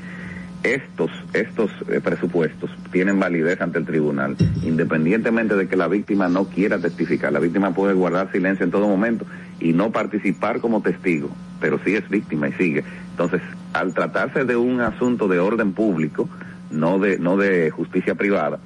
Estos, 0.63 1.11
estos 1.33 1.71
eh, 1.89 2.01
presupuestos 2.01 2.71
tienen 2.91 3.21
validez 3.21 3.61
ante 3.61 3.79
el 3.79 3.85
tribunal, 3.85 4.37
independientemente 4.63 5.55
de 5.55 5.69
que 5.69 5.77
la 5.77 5.87
víctima 5.87 6.29
no 6.29 6.47
quiera 6.47 6.79
testificar. 6.79 7.33
La 7.33 7.39
víctima 7.39 7.73
puede 7.73 7.95
guardar 7.95 8.33
silencio 8.33 8.65
en 8.65 8.73
todo 8.73 8.89
momento 8.89 9.27
y 9.61 9.75
no 9.75 9.93
participar 9.93 10.61
como 10.61 10.81
testigo, 10.81 11.31
pero 11.61 11.79
sí 11.85 11.95
es 11.95 12.09
víctima 12.09 12.49
y 12.49 12.53
sigue. 12.55 12.83
Entonces, 13.11 13.43
al 13.75 13.95
tratarse 13.95 14.45
de 14.45 14.57
un 14.57 14.81
asunto 14.81 15.29
de 15.29 15.39
orden 15.39 15.73
público, 15.73 16.29
no 16.71 16.99
de, 16.99 17.19
no 17.19 17.37
de 17.37 17.71
justicia 17.71 18.15
privada, 18.15 18.59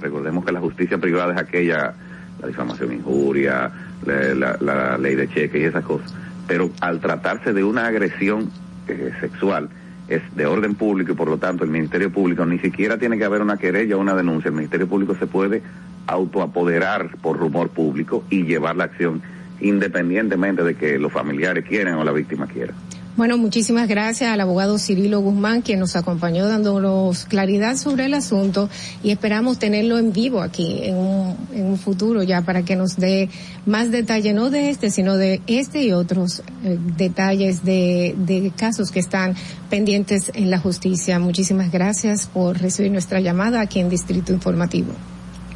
recordemos 0.00 0.44
que 0.44 0.52
la 0.52 0.60
justicia 0.60 0.98
privada 0.98 1.34
es 1.34 1.40
aquella, 1.40 1.94
la 2.40 2.46
difamación 2.46 2.92
injuria, 2.92 3.70
la, 4.04 4.56
la, 4.60 4.98
ley 4.98 5.14
de 5.14 5.28
cheque 5.28 5.60
y 5.60 5.64
esas 5.64 5.84
cosas, 5.84 6.14
pero 6.46 6.70
al 6.80 7.00
tratarse 7.00 7.52
de 7.52 7.64
una 7.64 7.86
agresión 7.86 8.50
eh, 8.86 9.12
sexual, 9.20 9.68
es 10.08 10.22
de 10.34 10.46
orden 10.46 10.74
público 10.74 11.12
y 11.12 11.14
por 11.14 11.28
lo 11.28 11.36
tanto 11.36 11.64
el 11.64 11.70
Ministerio 11.70 12.10
Público 12.10 12.46
ni 12.46 12.58
siquiera 12.58 12.96
tiene 12.96 13.18
que 13.18 13.24
haber 13.24 13.42
una 13.42 13.58
querella 13.58 13.96
o 13.96 14.00
una 14.00 14.14
denuncia. 14.14 14.48
El 14.48 14.54
Ministerio 14.54 14.88
Público 14.88 15.14
se 15.14 15.26
puede 15.26 15.62
autoapoderar 16.06 17.10
por 17.18 17.38
rumor 17.38 17.68
público 17.68 18.24
y 18.30 18.44
llevar 18.44 18.76
la 18.76 18.84
acción 18.84 19.20
independientemente 19.60 20.62
de 20.62 20.74
que 20.76 20.98
los 20.98 21.12
familiares 21.12 21.64
quieran 21.66 21.94
o 21.94 22.04
la 22.04 22.12
víctima 22.12 22.46
quiera. 22.46 22.72
Bueno, 23.18 23.36
muchísimas 23.36 23.88
gracias 23.88 24.30
al 24.30 24.40
abogado 24.40 24.78
Cirilo 24.78 25.18
Guzmán, 25.18 25.62
quien 25.62 25.80
nos 25.80 25.96
acompañó 25.96 26.46
dándonos 26.46 27.24
claridad 27.24 27.76
sobre 27.76 28.04
el 28.04 28.14
asunto 28.14 28.70
y 29.02 29.10
esperamos 29.10 29.58
tenerlo 29.58 29.98
en 29.98 30.12
vivo 30.12 30.40
aquí 30.40 30.78
en 30.84 30.94
un, 30.94 31.36
en 31.52 31.66
un 31.66 31.78
futuro 31.78 32.22
ya 32.22 32.42
para 32.42 32.62
que 32.62 32.76
nos 32.76 32.96
dé 32.96 33.28
más 33.66 33.90
detalle, 33.90 34.34
no 34.34 34.50
de 34.50 34.70
este, 34.70 34.92
sino 34.92 35.16
de 35.16 35.40
este 35.48 35.82
y 35.82 35.90
otros 35.90 36.44
eh, 36.62 36.78
detalles 36.96 37.64
de, 37.64 38.14
de 38.16 38.52
casos 38.56 38.92
que 38.92 39.00
están 39.00 39.34
pendientes 39.68 40.30
en 40.34 40.52
la 40.52 40.60
justicia. 40.60 41.18
Muchísimas 41.18 41.72
gracias 41.72 42.28
por 42.32 42.60
recibir 42.60 42.92
nuestra 42.92 43.18
llamada 43.18 43.60
aquí 43.60 43.80
en 43.80 43.90
Distrito 43.90 44.32
Informativo. 44.32 44.92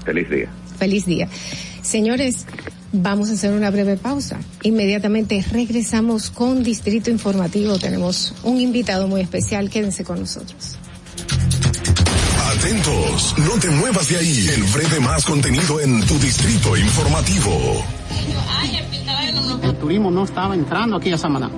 Feliz 0.05 0.29
día. 0.29 0.49
Feliz 0.81 1.07
día. 1.07 1.29
Señores, 1.81 2.45
Vamos 2.95 3.31
a 3.31 3.33
hacer 3.33 3.55
una 3.55 3.71
breve 3.71 3.97
pausa. 3.97 4.39
Inmediatamente 4.63 5.43
regresamos 5.51 6.31
con 6.31 6.63
Distrito 6.63 7.11
Informativo. 7.11 7.79
Tenemos 7.79 8.35
un 8.43 8.61
invitado 8.61 9.09
muy 9.09 9.23
especial. 9.23 9.71
Quédense 9.71 10.05
con 10.05 10.21
nosotros. 10.21 10.77
Atentos, 12.59 13.35
no 13.39 13.59
te 13.59 13.71
muevas 13.71 14.09
de 14.11 14.19
ahí. 14.19 14.47
El 14.55 14.63
breve 14.65 15.01
más 15.01 15.25
contenido 15.25 15.81
en 15.81 16.05
tu 16.05 16.19
Distrito 16.19 16.77
Informativo. 16.77 17.83
El 19.63 19.75
turismo 19.77 20.11
no 20.11 20.25
estaba 20.25 20.55
entrando 20.55 20.99
aquí 20.99 21.13
a 21.13 21.19
Samaná. 21.19 21.51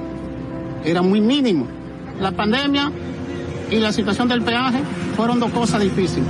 Era 0.84 1.02
muy 1.02 1.20
mínimo. 1.20 1.66
La 2.20 2.30
pandemia 2.30 2.92
y 3.72 3.76
la 3.80 3.92
situación 3.92 4.28
del 4.28 4.42
peaje 4.42 4.78
fueron 5.16 5.40
dos 5.40 5.50
cosas 5.50 5.80
difíciles. 5.80 6.28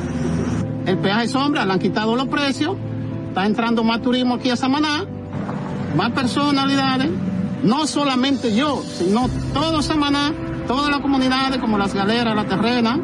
El 0.86 0.96
peaje 0.96 1.28
sombra, 1.28 1.66
le 1.66 1.74
han 1.74 1.78
quitado 1.78 2.16
los 2.16 2.28
precios 2.28 2.76
está 3.34 3.46
entrando 3.46 3.82
más 3.82 4.00
turismo 4.00 4.36
aquí 4.36 4.50
a 4.50 4.54
Samaná, 4.54 5.04
más 5.96 6.12
personalidades, 6.12 7.10
no 7.64 7.84
solamente 7.88 8.54
yo, 8.54 8.80
sino 8.80 9.28
todo 9.52 9.82
Samaná, 9.82 10.32
todas 10.68 10.88
las 10.88 11.00
comunidades 11.00 11.58
como 11.58 11.76
las 11.76 11.92
galeras, 11.92 12.36
la 12.36 12.44
terrena, 12.44 12.96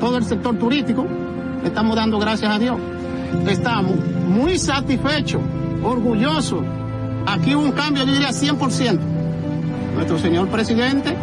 todo 0.00 0.16
el 0.16 0.24
sector 0.24 0.58
turístico, 0.58 1.06
estamos 1.62 1.96
dando 1.96 2.18
gracias 2.18 2.50
a 2.50 2.58
Dios. 2.58 2.78
Estamos 3.46 3.92
muy 4.26 4.58
satisfechos, 4.58 5.42
orgullosos. 5.84 6.64
Aquí 7.26 7.54
hubo 7.54 7.64
un 7.64 7.72
cambio, 7.72 8.06
yo 8.06 8.12
diría 8.12 8.30
100%. 8.30 8.98
Nuestro 9.96 10.18
señor 10.18 10.48
presidente, 10.48 11.14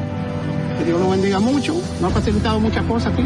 que 0.78 0.86
Dios 0.86 1.00
lo 1.00 1.10
bendiga 1.10 1.40
mucho, 1.40 1.74
nos 2.00 2.12
ha 2.12 2.14
facilitado 2.14 2.60
muchas 2.60 2.86
cosas 2.86 3.12
aquí. 3.12 3.26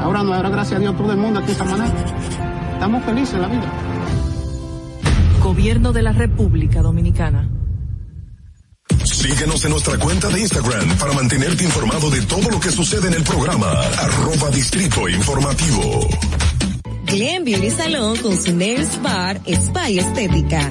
Ahora 0.00 0.22
no, 0.22 0.32
ahora 0.32 0.48
gracias 0.48 0.78
a 0.78 0.80
Dios 0.80 0.96
todo 0.96 1.12
el 1.12 1.18
mundo 1.18 1.40
aquí 1.40 1.50
en 1.50 1.58
Samaná. 1.58 2.45
Estamos 2.76 3.02
felices 3.04 3.34
en 3.34 3.40
la 3.40 3.48
vida. 3.48 3.72
Gobierno 5.42 5.92
de 5.94 6.02
la 6.02 6.12
República 6.12 6.82
Dominicana. 6.82 7.48
Síguenos 9.02 9.64
en 9.64 9.70
nuestra 9.70 9.98
cuenta 9.98 10.28
de 10.28 10.40
Instagram 10.40 10.98
para 10.98 11.14
mantenerte 11.14 11.64
informado 11.64 12.10
de 12.10 12.20
todo 12.26 12.50
lo 12.50 12.60
que 12.60 12.70
sucede 12.70 13.08
en 13.08 13.14
el 13.14 13.22
programa. 13.22 13.66
Arroba 13.70 14.50
Distrito 14.50 15.08
Informativo. 15.08 16.06
Glen 17.06 17.44
Beauty 17.44 17.70
Salón 17.70 18.18
con 18.18 18.36
su 18.36 18.54
Nails 18.54 19.00
Bar 19.00 19.40
Spa 19.46 19.88
y 19.88 19.98
Estética. 19.98 20.70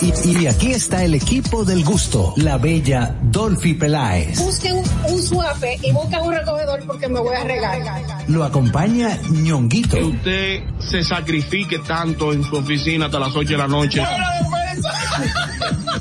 Y, 0.00 0.42
y, 0.42 0.46
aquí 0.46 0.72
está 0.72 1.04
el 1.04 1.14
equipo 1.14 1.64
del 1.64 1.84
gusto, 1.84 2.32
la 2.36 2.56
bella 2.56 3.14
Dolphy 3.22 3.74
Peláez. 3.74 4.38
Busquen 4.38 4.76
un, 4.76 4.84
un 5.10 5.22
suape 5.22 5.78
y 5.82 5.92
busquen 5.92 6.20
un 6.22 6.32
recogedor 6.32 6.82
porque 6.86 7.08
me 7.08 7.20
voy 7.20 7.36
a 7.36 7.44
regar. 7.44 7.78
Lo 8.28 8.44
acompaña 8.44 9.18
ñonguito. 9.30 9.96
Que 9.96 10.04
usted 10.04 10.62
se 10.78 11.02
sacrifique 11.02 11.78
tanto 11.80 12.32
en 12.32 12.42
su 12.42 12.56
oficina 12.56 13.06
hasta 13.06 13.18
las 13.18 13.34
8 13.34 13.48
de 13.50 13.58
la 13.58 13.68
noche. 13.68 14.02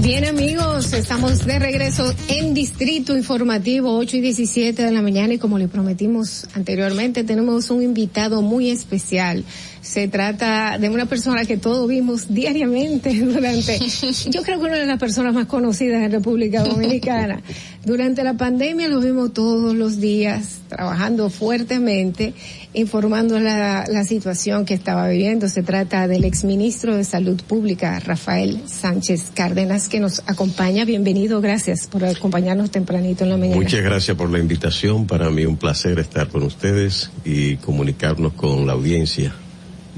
Bien 0.00 0.24
amigos, 0.24 0.92
estamos 0.92 1.44
de 1.44 1.58
regreso 1.58 2.14
en 2.28 2.54
Distrito 2.54 3.16
Informativo 3.16 3.98
8 3.98 4.18
y 4.18 4.20
17 4.20 4.80
de 4.80 4.92
la 4.92 5.02
mañana 5.02 5.34
y 5.34 5.38
como 5.38 5.58
le 5.58 5.66
prometimos 5.66 6.46
anteriormente 6.54 7.24
tenemos 7.24 7.68
un 7.70 7.82
invitado 7.82 8.40
muy 8.40 8.70
especial. 8.70 9.44
Se 9.88 10.06
trata 10.06 10.76
de 10.76 10.90
una 10.90 11.06
persona 11.06 11.46
que 11.46 11.56
todos 11.56 11.88
vimos 11.88 12.26
diariamente 12.28 13.10
durante, 13.24 13.78
yo 14.30 14.42
creo 14.42 14.60
que 14.60 14.66
una 14.66 14.76
de 14.76 14.84
las 14.84 14.98
personas 14.98 15.32
más 15.32 15.46
conocidas 15.46 16.02
en 16.02 16.12
República 16.12 16.62
Dominicana. 16.62 17.40
Durante 17.86 18.22
la 18.22 18.34
pandemia 18.34 18.86
lo 18.88 19.00
vimos 19.00 19.32
todos 19.32 19.74
los 19.74 19.98
días 19.98 20.58
trabajando 20.68 21.30
fuertemente, 21.30 22.34
informando 22.74 23.40
la, 23.40 23.86
la 23.88 24.04
situación 24.04 24.66
que 24.66 24.74
estaba 24.74 25.08
viviendo. 25.08 25.48
Se 25.48 25.62
trata 25.62 26.06
del 26.06 26.24
exministro 26.24 26.94
de 26.94 27.04
Salud 27.04 27.40
Pública, 27.40 27.98
Rafael 27.98 28.60
Sánchez 28.66 29.30
Cárdenas, 29.32 29.88
que 29.88 30.00
nos 30.00 30.22
acompaña. 30.26 30.84
Bienvenido, 30.84 31.40
gracias 31.40 31.86
por 31.86 32.04
acompañarnos 32.04 32.70
tempranito 32.70 33.24
en 33.24 33.30
la 33.30 33.38
mañana. 33.38 33.56
Muchas 33.56 33.82
gracias 33.82 34.14
por 34.18 34.28
la 34.28 34.38
invitación. 34.38 35.06
Para 35.06 35.30
mí 35.30 35.46
un 35.46 35.56
placer 35.56 35.98
estar 35.98 36.28
con 36.28 36.42
ustedes 36.42 37.10
y 37.24 37.56
comunicarnos 37.56 38.34
con 38.34 38.66
la 38.66 38.74
audiencia 38.74 39.32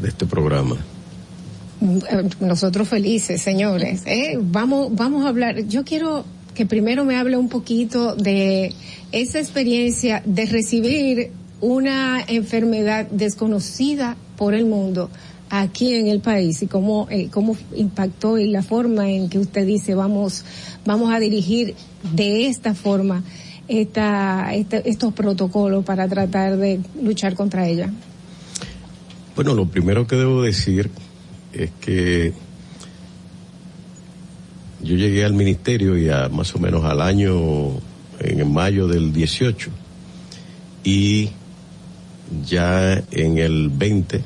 de 0.00 0.08
este 0.08 0.26
programa. 0.26 0.76
Nosotros 2.40 2.88
felices, 2.88 3.40
señores. 3.40 4.02
¿eh? 4.06 4.38
Vamos, 4.40 4.94
vamos 4.94 5.24
a 5.24 5.28
hablar. 5.28 5.66
Yo 5.66 5.84
quiero 5.84 6.24
que 6.54 6.66
primero 6.66 7.04
me 7.04 7.16
hable 7.16 7.36
un 7.36 7.48
poquito 7.48 8.14
de 8.14 8.74
esa 9.12 9.38
experiencia 9.38 10.22
de 10.26 10.46
recibir 10.46 11.30
una 11.60 12.22
enfermedad 12.26 13.06
desconocida 13.10 14.16
por 14.36 14.54
el 14.54 14.66
mundo 14.66 15.10
aquí 15.50 15.94
en 15.94 16.06
el 16.06 16.20
país 16.20 16.62
y 16.62 16.66
cómo, 16.66 17.06
eh, 17.10 17.28
cómo 17.30 17.56
impactó 17.74 18.38
y 18.38 18.48
la 18.48 18.62
forma 18.62 19.10
en 19.10 19.28
que 19.28 19.38
usted 19.38 19.66
dice 19.66 19.94
vamos, 19.94 20.44
vamos 20.86 21.12
a 21.12 21.18
dirigir 21.18 21.74
de 22.14 22.46
esta 22.46 22.74
forma 22.74 23.24
esta, 23.68 24.54
esta, 24.54 24.78
estos 24.78 25.12
protocolos 25.12 25.84
para 25.84 26.08
tratar 26.08 26.56
de 26.56 26.80
luchar 27.02 27.34
contra 27.34 27.66
ella. 27.66 27.90
Bueno, 29.42 29.54
lo 29.54 29.64
primero 29.64 30.06
que 30.06 30.16
debo 30.16 30.42
decir 30.42 30.90
es 31.54 31.70
que 31.80 32.34
yo 34.82 34.96
llegué 34.96 35.24
al 35.24 35.32
ministerio 35.32 35.96
ya 35.96 36.28
más 36.28 36.54
o 36.54 36.58
menos 36.58 36.84
al 36.84 37.00
año, 37.00 37.80
en 38.18 38.52
mayo 38.52 38.86
del 38.86 39.14
18, 39.14 39.70
y 40.84 41.30
ya 42.46 43.02
en 43.12 43.38
el 43.38 43.70
20 43.70 44.22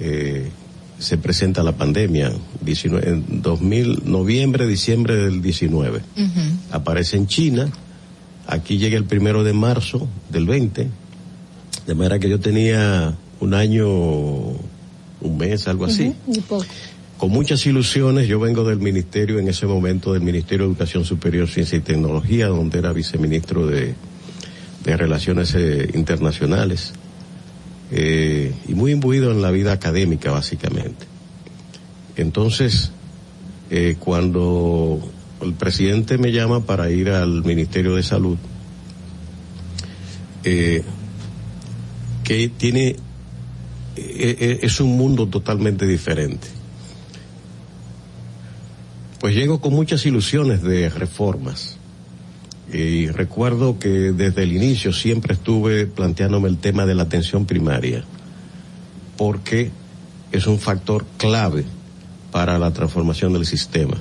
eh, 0.00 0.50
se 0.98 1.18
presenta 1.18 1.62
la 1.62 1.76
pandemia, 1.76 2.32
19, 2.62 3.08
en 3.08 3.40
2000, 3.40 4.02
noviembre, 4.04 4.66
diciembre 4.66 5.14
del 5.14 5.40
19. 5.42 5.98
Uh 6.16 6.20
-huh. 6.20 6.28
Aparece 6.72 7.16
en 7.18 7.28
China, 7.28 7.68
aquí 8.48 8.78
llega 8.78 8.96
el 8.98 9.04
primero 9.04 9.44
de 9.44 9.52
marzo 9.52 10.08
del 10.28 10.46
20, 10.46 10.88
de 11.86 11.94
manera 11.94 12.18
que 12.18 12.28
yo 12.28 12.40
tenía 12.40 13.16
un 13.40 13.54
año, 13.54 13.86
un 13.88 15.38
mes, 15.38 15.66
algo 15.68 15.86
así. 15.86 16.14
Uh 16.26 16.34
-huh. 16.34 16.64
Con 17.18 17.30
muchas 17.30 17.66
ilusiones, 17.66 18.28
yo 18.28 18.40
vengo 18.40 18.64
del 18.64 18.78
ministerio, 18.78 19.38
en 19.38 19.48
ese 19.48 19.66
momento 19.66 20.14
del 20.14 20.22
Ministerio 20.22 20.64
de 20.64 20.72
Educación 20.72 21.04
Superior, 21.04 21.48
Ciencia 21.48 21.76
y 21.76 21.82
Tecnología, 21.82 22.46
donde 22.46 22.78
era 22.78 22.92
viceministro 22.94 23.66
de, 23.66 23.94
de 24.84 24.96
Relaciones 24.96 25.54
eh, 25.54 25.90
Internacionales, 25.92 26.94
eh, 27.92 28.54
y 28.68 28.74
muy 28.74 28.92
imbuido 28.92 29.32
en 29.32 29.42
la 29.42 29.50
vida 29.50 29.72
académica, 29.72 30.30
básicamente. 30.30 31.06
Entonces, 32.16 32.92
eh, 33.70 33.96
cuando 33.98 35.00
el 35.42 35.54
presidente 35.54 36.16
me 36.18 36.32
llama 36.32 36.64
para 36.64 36.90
ir 36.90 37.10
al 37.10 37.44
Ministerio 37.44 37.96
de 37.96 38.02
Salud, 38.02 38.38
eh, 40.44 40.82
que 42.24 42.48
tiene, 42.48 42.96
es 44.62 44.80
un 44.80 44.96
mundo 44.96 45.26
totalmente 45.26 45.86
diferente. 45.86 46.48
Pues 49.20 49.34
llego 49.34 49.60
con 49.60 49.74
muchas 49.74 50.06
ilusiones 50.06 50.62
de 50.62 50.88
reformas. 50.88 51.76
Y 52.72 53.08
recuerdo 53.08 53.78
que 53.78 53.88
desde 53.88 54.44
el 54.44 54.52
inicio 54.52 54.92
siempre 54.92 55.34
estuve 55.34 55.86
planteándome 55.86 56.48
el 56.48 56.58
tema 56.58 56.86
de 56.86 56.94
la 56.94 57.02
atención 57.02 57.44
primaria, 57.44 58.04
porque 59.16 59.70
es 60.32 60.46
un 60.46 60.58
factor 60.58 61.04
clave 61.16 61.64
para 62.30 62.58
la 62.58 62.72
transformación 62.72 63.32
del 63.32 63.44
sistema. 63.44 63.96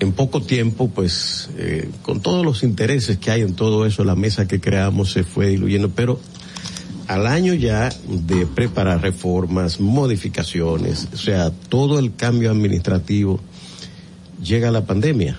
En 0.00 0.12
poco 0.12 0.42
tiempo, 0.42 0.90
pues, 0.90 1.48
eh, 1.56 1.90
con 2.02 2.20
todos 2.20 2.44
los 2.44 2.62
intereses 2.62 3.16
que 3.16 3.30
hay 3.30 3.40
en 3.40 3.54
todo 3.54 3.86
eso, 3.86 4.04
la 4.04 4.14
mesa 4.14 4.46
que 4.46 4.60
creamos 4.60 5.12
se 5.12 5.24
fue 5.24 5.48
diluyendo, 5.48 5.90
pero 5.90 6.20
al 7.08 7.26
año 7.26 7.54
ya 7.54 7.90
de 8.08 8.46
preparar 8.46 9.02
reformas, 9.02 9.80
modificaciones, 9.80 11.08
o 11.12 11.16
sea, 11.16 11.50
todo 11.50 11.98
el 11.98 12.14
cambio 12.14 12.50
administrativo, 12.50 13.40
llega 14.42 14.70
la 14.70 14.84
pandemia. 14.84 15.36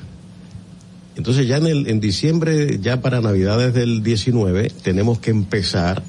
Entonces 1.15 1.47
ya 1.47 1.57
en, 1.57 1.67
el, 1.67 1.87
en 1.87 1.99
diciembre, 1.99 2.79
ya 2.81 3.01
para 3.01 3.21
Navidades 3.21 3.73
del 3.73 4.03
19, 4.03 4.69
tenemos 4.83 5.19
que 5.19 5.31
empezar, 5.31 6.03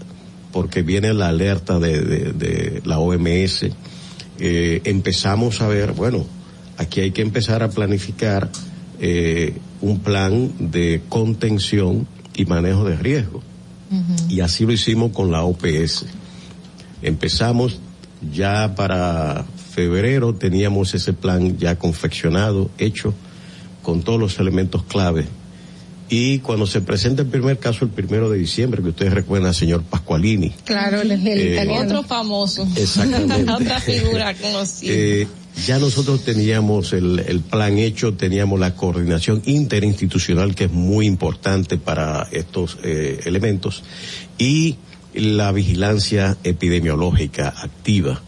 porque 0.53 0.83
viene 0.83 1.15
la 1.15 1.29
alerta 1.29 1.79
de, 1.79 2.83
la 2.85 2.99
OMS, 2.99 3.67
eh, 4.39 4.81
empezamos 4.85 5.61
a 5.63 5.69
ver, 5.69 5.93
bueno, 5.93 6.27
aquí 6.77 7.01
hay 7.01 7.13
que 7.13 7.23
empezar 7.23 7.63
a 7.63 7.71
planificar 7.71 8.51
eh, 9.01 9.55
un 9.81 10.01
plan 10.01 10.53
de 10.59 11.03
contención 11.09 12.07
y 12.35 12.45
manejo 12.45 12.85
de 12.85 12.97
riesgo. 12.97 13.43
Uh 13.91 13.95
-huh. 13.95 14.31
Y 14.31 14.41
así 14.41 14.65
lo 14.67 14.73
hicimos 14.73 15.13
con 15.13 15.31
la 15.31 15.43
OPS. 15.43 16.07
Empezamos 17.03 17.81
ya 18.33 18.75
para 18.75 19.45
febrero, 19.71 20.35
teníamos 20.35 20.95
ese 20.95 21.13
plan 21.13 21.59
ya 21.59 21.79
confeccionado, 21.79 22.71
hecho, 22.79 23.15
con 23.83 24.03
todos 24.03 24.19
los 24.19 24.39
elementos 24.39 24.83
clave. 24.85 25.27
Y 26.09 26.39
cuando 26.39 26.67
se 26.67 26.81
presenta 26.83 27.23
el 27.23 27.29
primer 27.29 27.59
caso, 27.59 27.85
el 27.85 27.91
primero 27.91 28.31
de 28.31 28.39
diciembre, 28.39 28.81
que 28.81 28.91
ustedes 28.91 29.13
recuerdan 29.13 29.49
al 29.49 29.55
señor 29.55 29.83
Pascualini. 29.83 30.51
Claro, 30.65 31.01
el, 31.01 31.11
el 31.11 31.27
eh, 31.27 31.53
italiano. 31.53 31.85
Otro 31.85 32.03
famoso. 32.05 32.67
Exactamente. 32.77 33.51
Otra 33.53 33.81
figura 33.81 34.35
conocida. 34.35 34.93
Eh, 34.93 35.29
ya 35.65 35.79
nosotros 35.79 36.23
teníamos 36.25 36.93
el, 36.93 37.21
el, 37.21 37.41
plan 37.41 37.79
hecho, 37.79 38.15
teníamos 38.15 38.61
la 38.61 38.75
coordinación 38.75 39.43
interinstitucional 39.47 40.55
que 40.55 40.65
es 40.65 40.73
muy 40.73 41.07
importante 41.07 41.79
para 41.79 42.29
estos 42.31 42.79
eh, 42.83 43.21
elementos 43.25 43.83
y 44.39 44.77
la 45.15 45.53
vigilancia 45.53 46.37
epidemiológica 46.45 47.49
activa. 47.49 48.21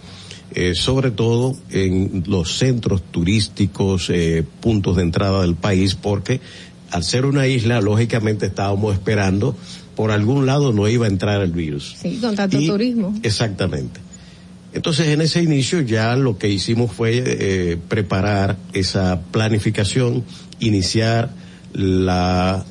Eh, 0.54 0.74
sobre 0.74 1.10
todo 1.10 1.54
en 1.70 2.24
los 2.26 2.56
centros 2.56 3.02
turísticos, 3.02 4.08
eh, 4.08 4.42
puntos 4.60 4.96
de 4.96 5.02
entrada 5.02 5.42
del 5.42 5.54
país, 5.54 5.94
porque 5.94 6.40
al 6.90 7.04
ser 7.04 7.26
una 7.26 7.46
isla, 7.46 7.82
lógicamente 7.82 8.46
estábamos 8.46 8.94
esperando, 8.94 9.54
por 9.94 10.10
algún 10.10 10.46
lado 10.46 10.72
no 10.72 10.88
iba 10.88 11.04
a 11.04 11.08
entrar 11.10 11.42
el 11.42 11.52
virus. 11.52 11.96
Sí, 12.00 12.18
con 12.18 12.34
tanto 12.34 12.58
y, 12.58 12.66
turismo. 12.66 13.14
Exactamente. 13.22 14.00
Entonces, 14.72 15.08
en 15.08 15.20
ese 15.22 15.42
inicio 15.42 15.80
ya 15.80 16.14
lo 16.16 16.38
que 16.38 16.48
hicimos 16.48 16.92
fue 16.92 17.22
eh, 17.24 17.78
preparar 17.88 18.56
esa 18.72 19.20
planificación, 19.30 20.24
iniciar 20.60 21.30
la 21.72 22.64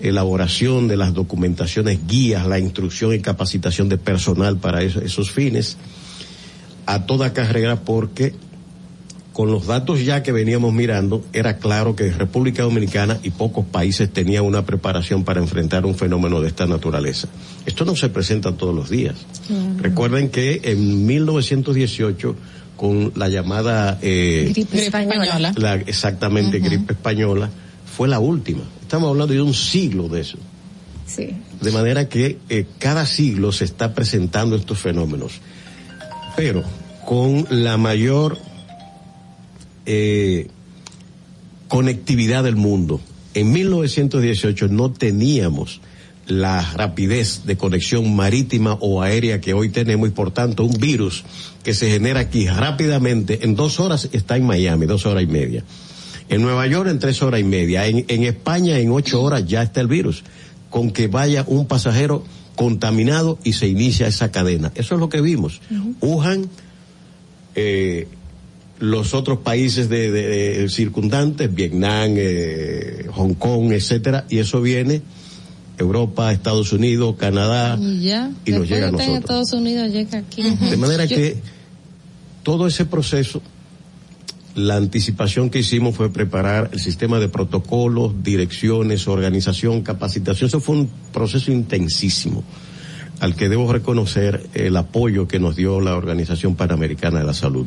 elaboración 0.00 0.88
de 0.88 0.96
las 0.96 1.14
documentaciones, 1.14 2.00
guías, 2.06 2.46
la 2.46 2.58
instrucción 2.58 3.14
y 3.14 3.20
capacitación 3.20 3.88
de 3.88 3.98
personal 3.98 4.56
para 4.56 4.82
eso, 4.82 5.00
esos 5.00 5.30
fines, 5.30 5.76
a 6.86 7.06
toda 7.06 7.32
carrera 7.32 7.80
porque 7.80 8.34
con 9.32 9.50
los 9.50 9.66
datos 9.66 10.04
ya 10.04 10.22
que 10.22 10.30
veníamos 10.30 10.72
mirando, 10.74 11.24
era 11.32 11.56
claro 11.56 11.96
que 11.96 12.10
República 12.10 12.62
Dominicana 12.62 13.18
y 13.22 13.30
pocos 13.30 13.64
países 13.64 14.12
tenían 14.12 14.44
una 14.44 14.64
preparación 14.66 15.24
para 15.24 15.40
enfrentar 15.40 15.86
un 15.86 15.94
fenómeno 15.94 16.40
de 16.40 16.48
esta 16.48 16.66
naturaleza. 16.66 17.28
Esto 17.64 17.84
no 17.84 17.96
se 17.96 18.10
presenta 18.10 18.52
todos 18.52 18.74
los 18.74 18.90
días. 18.90 19.16
Recuerden 19.78 20.28
que 20.28 20.60
en 20.64 21.06
1918, 21.06 22.36
con 22.76 23.12
la 23.16 23.28
llamada... 23.28 23.98
Eh, 24.02 24.50
Gripe 24.52 24.86
española. 24.86 25.52
la, 25.56 25.74
exactamente, 25.76 26.58
gripe 26.58 26.92
española, 26.92 27.48
fue 27.96 28.08
la 28.08 28.18
última. 28.18 28.62
Estamos 28.82 29.10
hablando 29.10 29.32
de 29.32 29.40
un 29.40 29.54
siglo 29.54 30.08
de 30.08 30.20
eso. 30.20 30.38
Sí. 31.06 31.30
De 31.60 31.70
manera 31.70 32.08
que 32.08 32.38
eh, 32.48 32.66
cada 32.78 33.06
siglo 33.06 33.52
se 33.52 33.64
está 33.64 33.94
presentando 33.94 34.56
estos 34.56 34.78
fenómenos. 34.78 35.40
Pero 36.36 36.64
con 37.04 37.46
la 37.50 37.76
mayor 37.76 38.38
eh, 39.86 40.48
conectividad 41.68 42.44
del 42.44 42.56
mundo. 42.56 43.00
En 43.34 43.52
1918 43.52 44.68
no 44.68 44.92
teníamos 44.92 45.80
la 46.26 46.62
rapidez 46.74 47.42
de 47.46 47.56
conexión 47.56 48.14
marítima 48.14 48.74
o 48.80 49.02
aérea 49.02 49.40
que 49.40 49.54
hoy 49.54 49.70
tenemos 49.70 50.08
y 50.08 50.12
por 50.12 50.30
tanto 50.30 50.64
un 50.64 50.78
virus 50.78 51.24
que 51.64 51.74
se 51.74 51.90
genera 51.90 52.20
aquí 52.20 52.46
rápidamente 52.46 53.40
en 53.42 53.56
dos 53.56 53.80
horas 53.80 54.08
está 54.12 54.36
en 54.36 54.46
Miami, 54.46 54.86
dos 54.86 55.06
horas 55.06 55.24
y 55.24 55.26
media. 55.26 55.64
En 56.28 56.42
Nueva 56.42 56.66
York 56.66 56.88
en 56.88 56.98
tres 56.98 57.22
horas 57.22 57.40
y 57.40 57.44
media. 57.44 57.86
En, 57.86 58.04
en 58.08 58.22
España 58.24 58.78
en 58.78 58.90
ocho 58.90 59.22
horas 59.22 59.46
ya 59.46 59.62
está 59.62 59.80
el 59.80 59.88
virus. 59.88 60.22
Con 60.70 60.90
que 60.90 61.08
vaya 61.08 61.44
un 61.46 61.66
pasajero 61.66 62.24
contaminado 62.56 63.38
y 63.44 63.54
se 63.54 63.66
inicia 63.66 64.06
esa 64.06 64.30
cadena. 64.30 64.72
Eso 64.74 64.94
es 64.94 65.00
lo 65.00 65.08
que 65.08 65.20
vimos. 65.20 65.60
Wuhan, 66.00 66.48
eh, 67.54 68.08
los 68.78 69.14
otros 69.14 69.38
países 69.38 69.88
de, 69.88 70.10
de- 70.10 70.58
de 70.62 70.68
circundantes, 70.68 71.54
Vietnam, 71.54 72.14
eh, 72.16 73.06
Hong 73.12 73.34
Kong, 73.34 73.72
etcétera, 73.72 74.24
y 74.28 74.38
eso 74.38 74.60
viene 74.60 75.02
Europa, 75.78 76.32
Estados 76.32 76.72
Unidos, 76.72 77.16
Canadá, 77.16 77.78
Y 77.80 78.00
ya. 78.02 78.30
y 78.44 78.50
nos 78.52 78.68
llega 78.68 78.88
a 78.88 78.90
nosotros. 78.90 79.18
Estados 79.18 79.52
Unidos 79.52 79.90
llega 79.92 80.18
aquí. 80.18 80.42
De 80.42 80.76
manera 80.76 81.04
Yo- 81.04 81.16
que 81.16 81.36
todo 82.42 82.66
ese 82.66 82.84
proceso, 82.84 83.40
la 84.54 84.76
anticipación 84.76 85.48
que 85.48 85.60
hicimos 85.60 85.94
fue 85.96 86.12
preparar 86.12 86.70
el 86.72 86.80
sistema 86.80 87.18
de 87.20 87.28
protocolos, 87.28 88.22
direcciones, 88.22 89.08
organización, 89.08 89.82
capacitación. 89.82 90.48
Eso 90.48 90.60
fue 90.60 90.76
un 90.76 90.90
proceso 91.12 91.50
intensísimo 91.52 92.44
al 93.20 93.34
que 93.36 93.48
debo 93.48 93.72
reconocer 93.72 94.46
el 94.54 94.76
apoyo 94.76 95.26
que 95.28 95.38
nos 95.38 95.54
dio 95.56 95.80
la 95.80 95.96
Organización 95.96 96.54
Panamericana 96.56 97.20
de 97.20 97.24
la 97.24 97.32
Salud. 97.34 97.66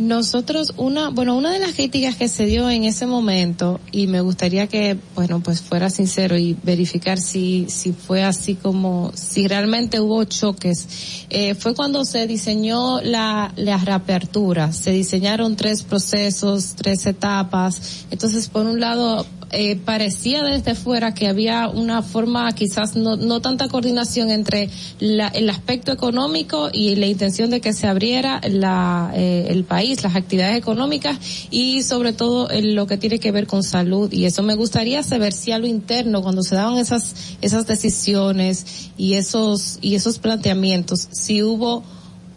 Nosotros, 0.00 0.72
una, 0.78 1.10
bueno, 1.10 1.36
una 1.36 1.52
de 1.52 1.58
las 1.58 1.74
críticas 1.74 2.16
que 2.16 2.26
se 2.28 2.46
dio 2.46 2.70
en 2.70 2.84
ese 2.84 3.04
momento, 3.04 3.80
y 3.92 4.06
me 4.06 4.22
gustaría 4.22 4.66
que, 4.66 4.96
bueno, 5.14 5.40
pues 5.40 5.60
fuera 5.60 5.90
sincero 5.90 6.38
y 6.38 6.56
verificar 6.62 7.18
si, 7.18 7.66
si 7.68 7.92
fue 7.92 8.24
así 8.24 8.54
como, 8.54 9.12
si 9.14 9.46
realmente 9.46 10.00
hubo 10.00 10.24
choques, 10.24 11.26
eh, 11.28 11.54
fue 11.54 11.74
cuando 11.74 12.06
se 12.06 12.26
diseñó 12.26 13.02
la, 13.02 13.52
la 13.56 13.76
reapertura. 13.76 14.72
Se 14.72 14.90
diseñaron 14.90 15.54
tres 15.54 15.82
procesos, 15.82 16.76
tres 16.76 17.04
etapas. 17.04 18.06
Entonces, 18.10 18.48
por 18.48 18.64
un 18.64 18.80
lado, 18.80 19.26
eh, 19.52 19.76
parecía 19.76 20.42
desde 20.42 20.74
fuera 20.74 21.12
que 21.12 21.26
había 21.26 21.68
una 21.68 22.02
forma 22.02 22.50
quizás 22.52 22.94
no, 22.96 23.16
no 23.16 23.40
tanta 23.40 23.68
coordinación 23.68 24.30
entre 24.30 24.70
la- 25.00 25.28
el 25.28 25.50
aspecto 25.50 25.92
económico 25.92 26.70
y 26.72 26.94
la 26.96 27.06
intención 27.06 27.50
de 27.50 27.60
que 27.60 27.72
se 27.72 27.86
abriera 27.86 28.40
la, 28.48 29.12
eh, 29.14 29.46
el 29.48 29.64
país, 29.64 30.02
las 30.02 30.14
actividades 30.14 30.56
económicas 30.56 31.18
y 31.50 31.82
sobre 31.82 32.12
todo 32.12 32.50
en 32.50 32.74
lo 32.74 32.86
que 32.86 32.96
tiene 32.96 33.18
que 33.18 33.32
ver 33.32 33.46
con 33.46 33.62
salud. 33.62 34.12
Y 34.12 34.24
eso 34.24 34.42
me 34.42 34.54
gustaría 34.54 35.02
saber 35.02 35.32
si 35.32 35.52
a 35.52 35.58
lo 35.58 35.66
interno, 35.66 36.22
cuando 36.22 36.42
se 36.42 36.54
daban 36.54 36.78
esas, 36.78 37.14
esas 37.40 37.66
decisiones 37.66 38.90
y 38.96 39.14
esos, 39.14 39.78
y 39.80 39.94
esos 39.96 40.18
planteamientos, 40.18 41.08
si 41.10 41.42
hubo 41.42 41.82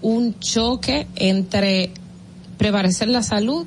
un 0.02 0.38
choque 0.40 1.08
entre 1.16 1.92
prevalecer 2.58 3.08
la 3.08 3.24
salud 3.24 3.66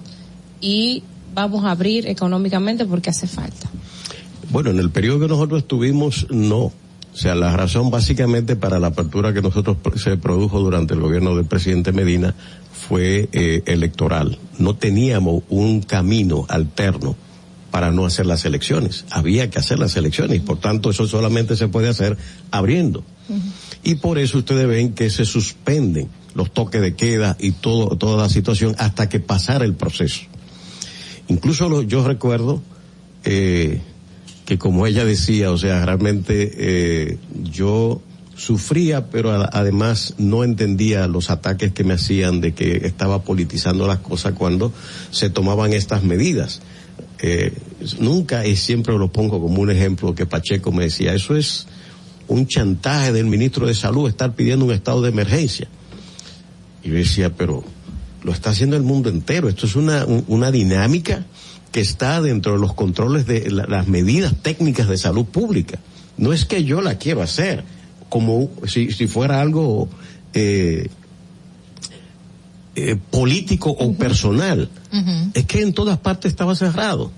y 0.60 1.02
vamos 1.36 1.64
a 1.66 1.70
abrir 1.70 2.08
económicamente 2.08 2.86
porque 2.86 3.10
hace 3.10 3.26
falta. 3.26 3.68
Bueno, 4.50 4.70
en 4.70 4.78
el 4.78 4.90
periodo 4.90 5.20
que 5.20 5.28
nosotros 5.28 5.62
estuvimos, 5.62 6.26
no. 6.30 6.72
O 7.12 7.18
sea, 7.18 7.34
la 7.34 7.54
razón 7.56 7.90
básicamente 7.90 8.56
para 8.56 8.78
la 8.78 8.88
apertura 8.88 9.32
que 9.32 9.42
nosotros 9.42 9.76
se 9.96 10.16
produjo 10.16 10.60
durante 10.60 10.94
el 10.94 11.00
gobierno 11.00 11.36
del 11.36 11.44
presidente 11.44 11.92
Medina 11.92 12.34
fue 12.72 13.28
eh, 13.32 13.62
electoral. 13.66 14.38
No 14.58 14.76
teníamos 14.76 15.42
un 15.48 15.82
camino 15.82 16.46
alterno 16.48 17.16
para 17.70 17.90
no 17.90 18.06
hacer 18.06 18.24
las 18.24 18.44
elecciones. 18.46 19.04
Había 19.10 19.50
que 19.50 19.58
hacer 19.58 19.78
las 19.78 19.96
elecciones 19.96 20.38
y 20.38 20.40
por 20.40 20.58
tanto 20.58 20.90
eso 20.90 21.06
solamente 21.06 21.56
se 21.56 21.68
puede 21.68 21.88
hacer 21.88 22.16
abriendo. 22.50 23.02
Y 23.82 23.96
por 23.96 24.18
eso 24.18 24.38
ustedes 24.38 24.66
ven 24.66 24.94
que 24.94 25.10
se 25.10 25.24
suspenden 25.24 26.08
los 26.34 26.52
toques 26.52 26.80
de 26.80 26.94
queda 26.94 27.36
y 27.38 27.52
todo, 27.52 27.96
toda 27.96 28.22
la 28.22 28.28
situación 28.30 28.74
hasta 28.78 29.08
que 29.08 29.20
pasara 29.20 29.64
el 29.64 29.74
proceso. 29.74 30.22
Incluso 31.28 31.68
lo- 31.68 31.82
yo 31.82 32.06
recuerdo 32.06 32.62
eh, 33.24 33.80
que 34.44 34.58
como 34.58 34.86
ella 34.86 35.04
decía, 35.04 35.50
o 35.50 35.58
sea, 35.58 35.84
realmente 35.84 36.52
eh, 36.54 37.18
yo 37.42 38.00
sufría, 38.36 39.06
pero 39.10 39.32
además 39.32 40.14
no 40.18 40.44
entendía 40.44 41.08
los 41.08 41.30
ataques 41.30 41.72
que 41.72 41.84
me 41.84 41.94
hacían 41.94 42.40
de 42.40 42.52
que 42.52 42.86
estaba 42.86 43.22
politizando 43.22 43.86
las 43.86 43.98
cosas 44.00 44.34
cuando 44.34 44.72
se 45.10 45.30
tomaban 45.30 45.72
estas 45.72 46.02
medidas. 46.04 46.60
Eh, 47.18 47.52
nunca 47.98 48.46
y 48.46 48.56
siempre 48.56 48.96
lo 48.98 49.10
pongo 49.10 49.40
como 49.40 49.62
un 49.62 49.70
ejemplo 49.70 50.14
que 50.14 50.26
Pacheco 50.26 50.70
me 50.70 50.84
decía, 50.84 51.14
eso 51.14 51.34
es 51.34 51.66
un 52.28 52.46
chantaje 52.46 53.12
del 53.12 53.24
ministro 53.26 53.66
de 53.66 53.74
Salud 53.74 54.08
estar 54.08 54.34
pidiendo 54.34 54.66
un 54.66 54.72
estado 54.72 55.00
de 55.00 55.08
emergencia. 55.08 55.66
Y 56.84 56.90
yo 56.90 56.94
decía, 56.94 57.30
pero 57.34 57.64
lo 58.26 58.32
está 58.32 58.50
haciendo 58.50 58.74
el 58.76 58.82
mundo 58.82 59.08
entero. 59.08 59.48
Esto 59.48 59.66
es 59.66 59.76
una, 59.76 60.04
un- 60.04 60.24
una 60.26 60.50
dinámica 60.50 61.24
que 61.70 61.80
está 61.80 62.20
dentro 62.20 62.54
de 62.54 62.58
los 62.58 62.74
controles 62.74 63.24
de 63.24 63.48
la- 63.52 63.66
las 63.66 63.86
medidas 63.86 64.34
técnicas 64.42 64.88
de 64.88 64.98
salud 64.98 65.24
pública. 65.26 65.78
No 66.18 66.32
es 66.32 66.44
que 66.44 66.64
yo 66.64 66.80
la 66.80 66.98
quiero 66.98 67.22
hacer 67.22 67.62
como 68.08 68.50
si, 68.66 68.90
si 68.90 69.06
fuera 69.06 69.40
algo 69.40 69.88
eh, 70.34 70.88
eh, 72.74 72.96
político 73.10 73.70
o 73.70 73.92
personal. 73.94 74.68
Es 75.34 75.44
que 75.46 75.62
en 75.62 75.72
todas 75.72 75.98
partes 75.98 76.30
estaba 76.30 76.54
cerrado. 76.56 77.10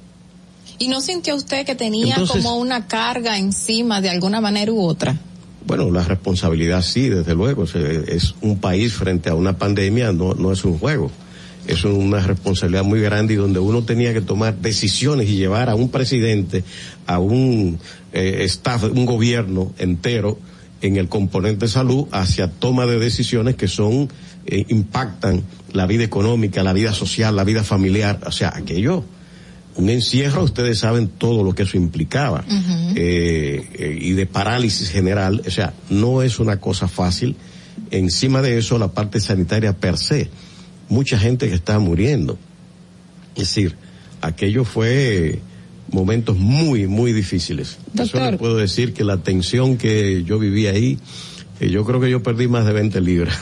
¿Y 0.79 0.89
no 0.89 1.01
sintió 1.01 1.35
usted 1.35 1.65
que 1.67 1.75
tenía 1.75 2.15
Entonces- 2.17 2.37
como 2.45 2.57
una 2.59 2.87
carga 2.87 3.39
encima 3.39 4.01
de 4.01 4.11
alguna 4.11 4.41
manera 4.41 4.71
u 4.73 4.81
otra? 4.83 5.17
Bueno, 5.69 5.91
la 5.91 6.03
responsabilidad 6.03 6.81
sí, 6.81 7.11
desde 7.11 7.35
luego. 7.35 7.65
Es 7.65 8.35
un 8.41 8.59
país 8.59 8.95
frente 8.95 9.29
a 9.29 9.35
una 9.35 9.59
pandemia, 9.59 10.13
no, 10.13 10.33
no 10.33 10.51
es 10.51 10.65
un 10.65 10.79
juego. 10.79 11.11
Es 11.67 11.85
una 11.85 12.21
responsabilidad 12.21 12.85
muy 12.85 13.03
grande 13.03 13.35
y 13.35 13.37
donde 13.37 13.59
uno 13.59 13.83
tenía 13.83 14.15
que 14.15 14.23
tomar 14.23 14.57
decisiones 14.57 15.29
y 15.29 15.37
llevar 15.37 15.69
a 15.69 15.75
un 15.75 15.91
presidente, 15.91 16.65
a 17.07 17.19
un 17.19 17.79
eh, 18.15 18.45
staff, 18.45 18.85
un 18.85 19.05
gobierno 19.05 19.75
entero 19.77 20.39
en 20.81 20.97
el 20.97 21.11
componente 21.11 21.69
salud 21.69 22.07
hacia 22.13 22.51
toma 22.51 22.87
de 22.87 22.99
decisiones 22.99 23.57
que 23.57 23.69
son, 23.69 24.09
eh, 24.47 24.65
impactan 24.69 25.43
la 25.75 25.85
vida 25.85 26.03
económica, 26.03 26.63
la 26.63 26.73
vida 26.73 26.95
social, 26.95 27.37
la 27.37 27.45
vida 27.45 27.63
familiar. 27.63 28.21
O 28.25 28.33
sea, 28.33 28.55
aquello, 28.57 29.05
un 29.79 29.91
encierro, 29.91 30.43
ustedes 30.43 30.81
saben 30.81 31.07
todo 31.07 31.45
lo 31.45 31.55
que 31.55 31.63
eso 31.63 31.77
implicaba 31.77 32.45
eh, 32.97 33.65
eh, 33.75 33.99
y 34.01 34.13
de 34.13 34.27
parálisis 34.27 34.91
general, 34.91 35.41
o 35.47 35.51
sea, 35.51 35.73
no 35.89 36.23
es 36.23 36.41
una 36.41 36.59
cosa 36.59 36.89
fácil. 36.89 37.37
Encima 37.93 38.43
de 38.43 38.59
eso, 38.59 38.77
la 38.77 38.89
parte 38.89 39.21
sanitaria 39.21 39.73
per 39.77 39.97
se, 39.97 40.31
mucha 40.89 41.17
gente 41.17 41.49
que 41.49 41.55
está 41.55 41.79
muriendo. 41.79 42.37
Es 43.37 43.55
decir, 43.55 43.77
aquello 44.21 44.65
fue 44.65 45.39
momentos 45.93 46.37
muy, 46.37 46.89
muy 46.89 47.13
difíciles. 47.13 47.79
Eso 47.95 48.03
Doctor. 48.03 48.33
le 48.33 48.39
puedo 48.39 48.57
decir 48.57 48.93
que 48.93 49.05
la 49.05 49.19
tensión 49.19 49.77
que 49.77 50.25
yo 50.25 50.41
viví 50.41 50.67
ahí, 50.67 50.99
eh, 51.61 51.71
yo 51.71 51.85
creo 51.85 52.01
que 52.01 52.11
yo 52.11 52.23
perdí 52.23 52.49
más 52.49 52.65
de 52.67 52.73
20 52.73 53.01
libras. 53.01 53.39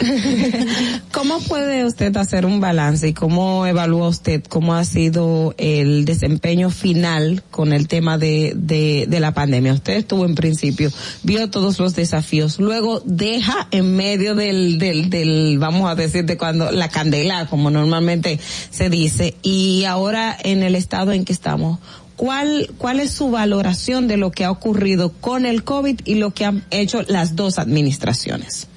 ¿Cómo 1.12 1.40
puede 1.40 1.84
usted 1.84 2.16
hacer 2.16 2.46
un 2.46 2.60
balance 2.60 3.08
y 3.08 3.12
cómo 3.12 3.66
evalúa 3.66 4.08
usted 4.08 4.42
cómo 4.44 4.74
ha 4.74 4.84
sido 4.84 5.54
el 5.58 6.04
desempeño 6.04 6.70
final 6.70 7.42
con 7.50 7.72
el 7.72 7.88
tema 7.88 8.18
de, 8.18 8.52
de, 8.56 9.06
de 9.08 9.20
la 9.20 9.32
pandemia? 9.32 9.74
Usted 9.74 9.94
estuvo 9.94 10.24
en 10.24 10.34
principio, 10.34 10.90
vio 11.22 11.50
todos 11.50 11.78
los 11.78 11.94
desafíos, 11.94 12.58
luego 12.58 13.02
deja 13.04 13.68
en 13.70 13.96
medio 13.96 14.34
del, 14.34 14.78
del, 14.78 15.10
del, 15.10 15.58
vamos 15.58 15.90
a 15.90 15.94
decir, 15.94 16.24
de 16.24 16.36
cuando, 16.36 16.70
la 16.72 16.88
candela, 16.88 17.46
como 17.46 17.70
normalmente 17.70 18.38
se 18.70 18.90
dice, 18.90 19.34
y 19.42 19.84
ahora 19.84 20.36
en 20.42 20.62
el 20.62 20.74
estado 20.74 21.12
en 21.12 21.24
que 21.24 21.32
estamos. 21.32 21.78
¿Cuál, 22.16 22.70
¿Cuál 22.78 23.00
es 23.00 23.12
su 23.12 23.30
valoración 23.30 24.08
de 24.08 24.16
lo 24.16 24.30
que 24.30 24.44
ha 24.44 24.50
ocurrido 24.50 25.12
con 25.12 25.44
el 25.46 25.64
COVID 25.64 26.00
y 26.04 26.14
lo 26.14 26.32
que 26.32 26.44
han 26.44 26.64
hecho 26.70 27.02
las 27.02 27.36
dos 27.36 27.58
administraciones? 27.58 28.68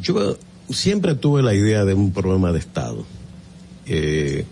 Yo 0.00 0.36
siempre 0.70 1.14
tuve 1.14 1.42
la 1.42 1.54
idea 1.54 1.84
de 1.84 1.94
un 1.94 2.12
problema 2.12 2.52
de 2.52 2.58
Estado. 2.58 3.04
eh, 3.86 4.44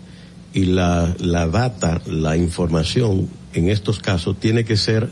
y 0.53 0.65
la, 0.65 1.15
la 1.19 1.45
data, 1.47 2.01
la 2.07 2.35
información 2.35 3.29
en 3.53 3.69
estos 3.69 3.99
casos 3.99 4.39
tiene 4.39 4.65
que 4.65 4.75
ser, 4.75 5.11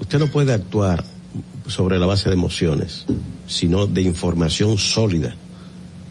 usted 0.00 0.18
no 0.18 0.28
puede 0.28 0.54
actuar 0.54 1.04
sobre 1.66 1.98
la 1.98 2.06
base 2.06 2.30
de 2.30 2.34
emociones, 2.34 3.04
sino 3.46 3.86
de 3.86 4.00
información 4.00 4.78
sólida, 4.78 5.36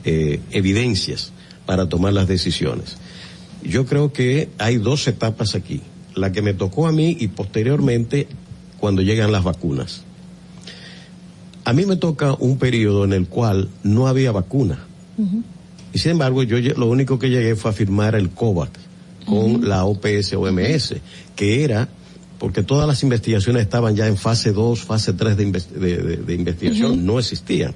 eh, 0.04 0.40
evidencias 0.52 1.32
para 1.66 1.90
tomar 1.90 2.14
las 2.14 2.28
decisiones. 2.28 2.98
Yo 3.64 3.86
creo 3.86 4.12
que 4.14 4.50
hay 4.58 4.78
dos 4.78 5.08
etapas 5.08 5.56
aquí, 5.56 5.82
la 6.16 6.32
que 6.32 6.42
me 6.42 6.54
tocó 6.54 6.88
a 6.88 6.92
mí 6.92 7.16
y 7.20 7.28
posteriormente 7.30 8.28
cuando 8.80 9.02
llegan 9.02 9.32
las 9.32 9.44
vacunas. 9.44 10.04
A 11.66 11.72
mí 11.74 11.86
me 11.86 11.96
toca 11.96 12.34
un 12.34 12.58
periodo 12.58 13.06
en 13.06 13.14
el 13.14 13.28
cual 13.28 13.70
no 13.84 14.08
había 14.08 14.32
vacuna. 14.32 14.80
Y 15.94 16.00
sin 16.00 16.12
embargo, 16.12 16.44
yo 16.44 16.58
lo 16.76 16.88
único 16.90 17.20
que 17.20 17.30
llegué 17.30 17.56
fue 17.56 17.72
a 17.72 17.74
firmar 17.74 18.16
el 18.16 18.30
COVAC 18.32 18.72
con 19.26 19.68
la 19.70 19.86
OPS 19.86 20.34
OMS, 20.34 20.96
que 21.36 21.64
era 21.64 21.88
porque 22.40 22.62
todas 22.64 22.86
las 22.88 23.02
investigaciones 23.04 23.62
estaban 23.62 23.96
ya 23.96 24.08
en 24.08 24.18
fase 24.18 24.52
2, 24.52 24.82
fase 24.82 25.14
3 25.14 25.38
de, 25.38 25.48
inves- 25.48 25.68
de- 25.70 25.98
de- 25.98 26.18
de 26.18 26.34
investigación, 26.36 27.06
no 27.06 27.18
existían. 27.20 27.74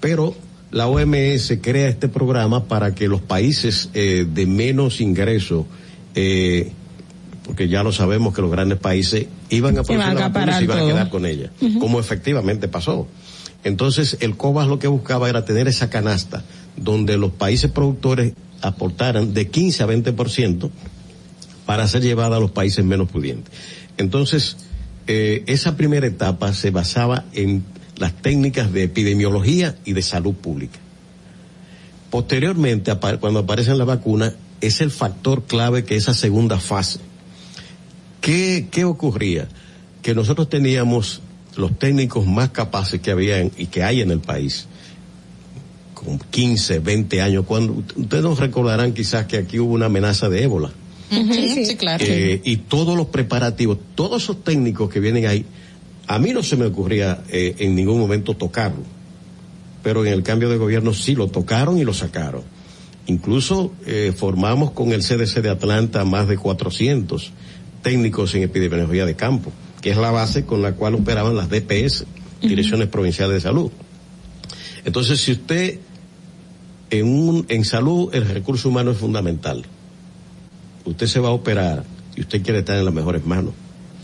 Pero 0.00 0.34
la 0.70 0.86
OMS 0.86 1.58
crea 1.62 1.88
este 1.88 2.08
programa 2.08 2.64
para 2.64 2.94
que 2.94 3.08
los 3.08 3.20
países 3.20 3.90
eh, 3.94 4.26
de 4.32 4.46
menos 4.46 5.00
ingreso, 5.00 5.66
eh, 6.14 6.72
porque 7.44 7.68
ya 7.68 7.82
lo 7.82 7.92
sabemos 7.92 8.34
que 8.34 8.42
los 8.42 8.50
grandes 8.50 8.78
países 8.78 9.26
iban 9.48 9.78
a 9.78 9.82
producir 9.82 10.14
la 10.14 10.28
vacuna 10.28 10.60
y 10.60 10.64
iban 10.64 10.78
a 10.78 10.86
quedar 10.86 11.10
con 11.10 11.24
ella, 11.24 11.50
como 11.80 11.98
efectivamente 11.98 12.68
pasó. 12.68 13.06
Entonces, 13.64 14.18
el 14.20 14.36
COVAS 14.36 14.68
lo 14.68 14.78
que 14.78 14.88
buscaba 14.88 15.28
era 15.28 15.44
tener 15.44 15.66
esa 15.68 15.90
canasta 15.90 16.44
donde 16.76 17.16
los 17.16 17.32
países 17.32 17.70
productores 17.70 18.34
aportaran 18.60 19.34
de 19.34 19.48
15 19.48 19.82
a 19.82 19.86
20% 19.86 20.70
para 21.66 21.86
ser 21.88 22.02
llevada 22.02 22.36
a 22.36 22.40
los 22.40 22.50
países 22.50 22.84
menos 22.84 23.08
pudientes. 23.08 23.52
Entonces, 23.96 24.56
eh, 25.06 25.42
esa 25.46 25.76
primera 25.76 26.06
etapa 26.06 26.52
se 26.52 26.70
basaba 26.70 27.24
en 27.32 27.64
las 27.98 28.14
técnicas 28.14 28.72
de 28.72 28.84
epidemiología 28.84 29.76
y 29.84 29.92
de 29.92 30.02
salud 30.02 30.34
pública. 30.34 30.78
Posteriormente, 32.10 32.92
cuando 33.20 33.40
aparecen 33.40 33.76
las 33.78 33.86
vacunas, 33.86 34.34
es 34.60 34.80
el 34.80 34.90
factor 34.90 35.44
clave 35.44 35.84
que 35.84 35.96
esa 35.96 36.14
segunda 36.14 36.58
fase. 36.58 37.00
¿Qué, 38.20 38.68
qué 38.70 38.84
ocurría? 38.84 39.48
Que 40.02 40.14
nosotros 40.14 40.48
teníamos 40.48 41.20
los 41.56 41.78
técnicos 41.78 42.26
más 42.26 42.50
capaces 42.50 43.00
que 43.00 43.10
había 43.10 43.42
y 43.42 43.66
que 43.66 43.82
hay 43.82 44.00
en 44.00 44.10
el 44.10 44.20
país, 44.20 44.66
con 45.94 46.18
15, 46.18 46.78
20 46.78 47.20
años, 47.20 47.44
cuando 47.44 47.84
ustedes 47.96 48.22
nos 48.22 48.38
recordarán 48.38 48.94
quizás 48.94 49.26
que 49.26 49.38
aquí 49.38 49.58
hubo 49.58 49.74
una 49.74 49.86
amenaza 49.86 50.28
de 50.28 50.44
ébola. 50.44 50.70
Ujú, 51.10 51.32
sí, 51.32 51.76
claro. 51.76 52.04
Eh, 52.06 52.40
y 52.44 52.58
todos 52.58 52.96
los 52.96 53.08
preparativos, 53.08 53.78
todos 53.94 54.22
esos 54.22 54.44
técnicos 54.44 54.90
que 54.90 55.00
vienen 55.00 55.26
ahí, 55.26 55.44
a 56.08 56.18
mí 56.18 56.32
no 56.32 56.42
se 56.42 56.56
me 56.56 56.64
ocurría 56.64 57.22
eh, 57.28 57.54
en 57.58 57.74
ningún 57.74 58.00
momento 58.00 58.34
tocarlo, 58.34 58.82
pero 59.82 60.04
en 60.06 60.12
el 60.12 60.22
cambio 60.22 60.48
de 60.48 60.56
gobierno 60.56 60.94
sí 60.94 61.14
lo 61.14 61.28
tocaron 61.28 61.78
y 61.78 61.84
lo 61.84 61.92
sacaron. 61.92 62.42
Incluso 63.06 63.72
eh, 63.86 64.12
formamos 64.16 64.70
con 64.70 64.92
el 64.92 65.02
CDC 65.02 65.42
de 65.42 65.50
Atlanta 65.50 66.04
más 66.06 66.26
de 66.26 66.38
400 66.38 67.30
técnicos 67.82 68.34
en 68.34 68.42
epidemiología 68.42 69.04
de 69.04 69.16
campo, 69.16 69.52
que 69.82 69.90
es 69.90 69.98
la 69.98 70.10
base 70.10 70.46
con 70.46 70.62
la 70.62 70.72
cual 70.72 70.94
operaban 70.94 71.36
las 71.36 71.50
DPS, 71.50 72.06
Direcciones 72.40 72.88
Provinciales 72.88 73.34
de 73.34 73.40
Salud. 73.40 73.70
Entonces, 74.86 75.20
si 75.20 75.32
usted 75.32 75.78
en, 76.90 77.06
un, 77.06 77.44
en 77.50 77.64
salud 77.66 78.14
el 78.14 78.26
recurso 78.26 78.70
humano 78.70 78.92
es 78.92 78.98
fundamental, 78.98 79.64
usted 80.86 81.06
se 81.06 81.20
va 81.20 81.28
a 81.28 81.32
operar 81.32 81.84
y 82.16 82.22
usted 82.22 82.42
quiere 82.42 82.60
estar 82.60 82.78
en 82.78 82.86
las 82.86 82.94
mejores 82.94 83.26
manos. 83.26 83.52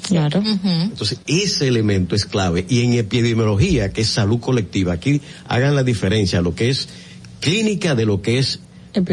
Claro. 0.06 0.42
Entonces, 0.44 1.18
ese 1.26 1.68
elemento 1.68 2.14
es 2.14 2.24
clave. 2.24 2.66
Y 2.68 2.82
en 2.82 2.92
epidemiología, 2.94 3.92
que 3.92 4.02
es 4.02 4.08
salud 4.08 4.38
colectiva, 4.38 4.92
aquí 4.92 5.20
hagan 5.48 5.74
la 5.74 5.82
diferencia, 5.82 6.40
lo 6.40 6.54
que 6.54 6.70
es 6.70 6.88
clínica 7.40 7.94
de 7.94 8.06
lo 8.06 8.22
que 8.22 8.38
es 8.38 8.60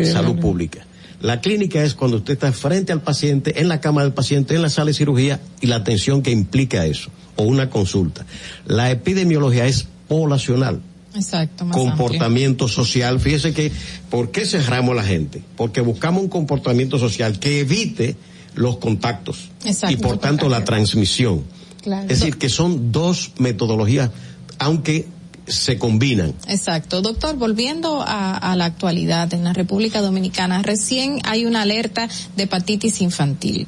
salud 0.04 0.40
pública. 0.40 0.86
La 1.22 1.40
clínica 1.40 1.84
es 1.84 1.94
cuando 1.94 2.18
usted 2.18 2.34
está 2.34 2.52
frente 2.52 2.92
al 2.92 3.02
paciente, 3.02 3.62
en 3.62 3.68
la 3.68 3.80
cama 3.80 4.04
del 4.04 4.14
paciente, 4.14 4.56
en 4.56 4.62
la 4.62 4.70
sala 4.70 4.88
de 4.88 4.94
cirugía 4.94 5.40
y 5.62 5.68
la 5.68 5.78
atención 5.78 6.22
que 6.24 6.32
implica 6.32 6.86
eso, 6.86 7.12
o 7.36 7.44
una 7.44 7.70
consulta. 7.70 8.26
La 8.66 8.90
epidemiología 8.92 9.68
es 9.68 9.88
poblacional 10.08 10.82
Exacto, 11.16 11.66
más 11.66 11.76
comportamiento 11.76 12.68
social. 12.68 13.20
Fíjese 13.20 13.54
que, 13.54 13.72
¿por 14.10 14.32
qué 14.32 14.46
cerramos 14.46 14.96
la 14.96 15.04
gente? 15.04 15.42
Porque 15.58 15.82
buscamos 15.82 16.24
un 16.24 16.30
comportamiento 16.30 16.98
social 16.98 17.40
que 17.40 17.62
evite 17.62 18.16
los 18.56 18.78
contactos 18.78 19.50
Exacto. 19.66 19.94
y 19.94 19.98
por 19.98 20.18
tanto 20.18 20.50
la 20.50 20.64
transmisión. 20.64 21.44
Claro. 21.82 22.04
Es 22.04 22.20
decir, 22.20 22.38
que 22.38 22.50
son 22.50 22.92
dos 22.92 23.32
metodologías, 23.38 24.12
aunque 24.60 25.08
se 25.48 25.78
combinan. 25.78 26.34
Exacto. 26.48 27.02
Doctor, 27.02 27.36
volviendo 27.36 28.02
a, 28.02 28.38
a 28.38 28.56
la 28.56 28.66
actualidad 28.66 29.34
en 29.34 29.44
la 29.44 29.54
República 29.54 30.02
Dominicana, 30.02 30.62
recién 30.62 31.20
hay 31.24 31.46
una 31.46 31.64
alerta 31.64 32.08
de 32.38 32.44
hepatitis 32.44 33.02
infantil. 33.02 33.68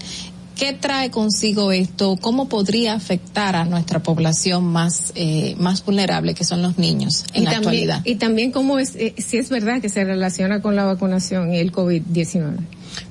¿Qué 0.55 0.71
trae 0.73 1.09
consigo 1.09 1.71
esto? 1.71 2.15
¿Cómo 2.21 2.47
podría 2.47 2.93
afectar 2.93 3.55
a 3.55 3.65
nuestra 3.65 4.03
población 4.03 4.65
más, 4.65 5.11
eh, 5.15 5.55
más 5.57 5.83
vulnerable, 5.83 6.35
que 6.35 6.43
son 6.43 6.61
los 6.61 6.77
niños 6.77 7.25
en 7.33 7.41
y 7.41 7.45
la 7.45 7.53
también, 7.53 7.57
actualidad? 7.57 8.01
Y 8.05 8.15
también 8.15 8.51
cómo 8.51 8.77
es, 8.77 8.95
eh, 8.95 9.15
si 9.17 9.37
es 9.37 9.49
verdad 9.49 9.81
que 9.81 9.89
se 9.89 10.03
relaciona 10.03 10.61
con 10.61 10.75
la 10.75 10.83
vacunación 10.83 11.53
y 11.53 11.57
el 11.57 11.71
COVID-19. 11.71 12.57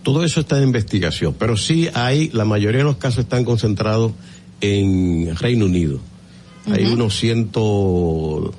Todo 0.03 0.25
eso 0.25 0.41
está 0.41 0.59
en 0.59 0.65
investigación, 0.65 1.35
pero 1.39 1.57
sí 1.57 1.89
hay, 1.95 2.29
la 2.33 2.45
mayoría 2.45 2.79
de 2.79 2.85
los 2.85 2.97
casos 2.97 3.21
están 3.25 3.45
concentrados 3.45 4.13
en 4.61 5.35
Reino 5.37 5.67
Unido. 5.67 6.01
Hay 6.67 6.85
unos 6.87 7.17
ciento, 7.17 8.53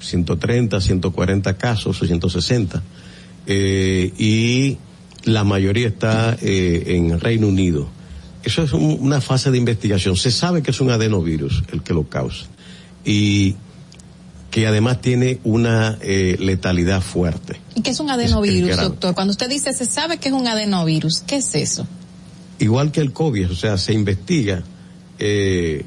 130, 0.00 0.80
140 0.80 1.56
casos 1.56 2.00
o 2.02 2.06
160, 2.06 2.82
eh, 3.46 4.12
y 4.18 4.78
la 5.24 5.44
mayoría 5.44 5.88
está 5.88 6.36
eh, 6.40 6.84
en 6.96 7.18
Reino 7.20 7.48
Unido. 7.48 7.88
Eso 8.44 8.62
es 8.62 8.72
un- 8.72 8.98
una 9.00 9.20
fase 9.20 9.50
de 9.50 9.58
investigación. 9.58 10.16
Se 10.16 10.30
sabe 10.30 10.62
que 10.62 10.70
es 10.70 10.80
un 10.80 10.90
adenovirus 10.90 11.64
el 11.72 11.82
que 11.82 11.92
lo 11.94 12.04
causa 12.08 12.46
y 13.04 13.56
que 14.58 14.66
además 14.66 15.00
tiene 15.00 15.38
una 15.44 15.98
eh, 16.00 16.36
letalidad 16.40 17.00
fuerte. 17.00 17.60
¿Y 17.74 17.82
qué 17.82 17.90
es 17.90 18.00
un 18.00 18.10
adenovirus, 18.10 18.76
doctor? 18.76 19.14
Cuando 19.14 19.30
usted 19.30 19.48
dice 19.48 19.72
se 19.72 19.86
sabe 19.86 20.18
que 20.18 20.28
es 20.28 20.34
un 20.34 20.48
adenovirus, 20.48 21.20
¿qué 21.20 21.36
es 21.36 21.54
eso? 21.54 21.86
igual 22.58 22.90
que 22.90 23.00
el 23.00 23.12
COVID, 23.12 23.52
o 23.52 23.54
sea, 23.54 23.78
se 23.78 23.92
investiga 23.92 24.64
eh, 25.18 25.84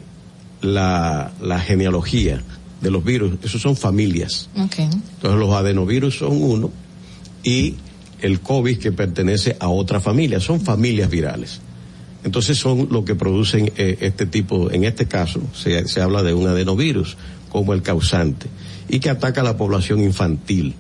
la, 0.62 1.32
la 1.42 1.60
genealogía 1.60 2.42
de 2.80 2.92
los 2.92 3.04
virus, 3.04 3.34
esos 3.44 3.62
son 3.62 3.76
familias. 3.76 4.50
Okay. 4.58 4.86
Entonces 4.86 5.40
los 5.40 5.54
adenovirus 5.54 6.20
son 6.20 6.42
uno 6.42 6.72
y 7.44 7.76
el 8.22 8.40
COVID 8.40 8.78
que 8.78 8.92
pertenece 8.92 9.58
a 9.60 9.68
otra 9.68 10.00
familia, 10.00 10.40
son 10.40 10.62
familias 10.62 11.10
virales. 11.10 11.60
Entonces 12.24 12.58
son 12.58 12.88
lo 12.92 13.04
que 13.04 13.16
producen 13.16 13.72
eh, 13.76 13.98
este 14.02 14.26
tipo, 14.26 14.72
en 14.72 14.84
este 14.84 15.08
caso 15.08 15.42
se, 15.54 15.88
se 15.88 16.02
habla 16.02 16.24
de 16.24 16.34
un 16.34 16.48
adenovirus 16.48 17.18
como 17.52 17.74
el 17.74 17.82
causante 17.82 18.48
y 18.88 19.00
que 19.00 19.10
ataca 19.10 19.42
a 19.42 19.44
la 19.44 19.58
población 19.58 20.02
infantil 20.02 20.76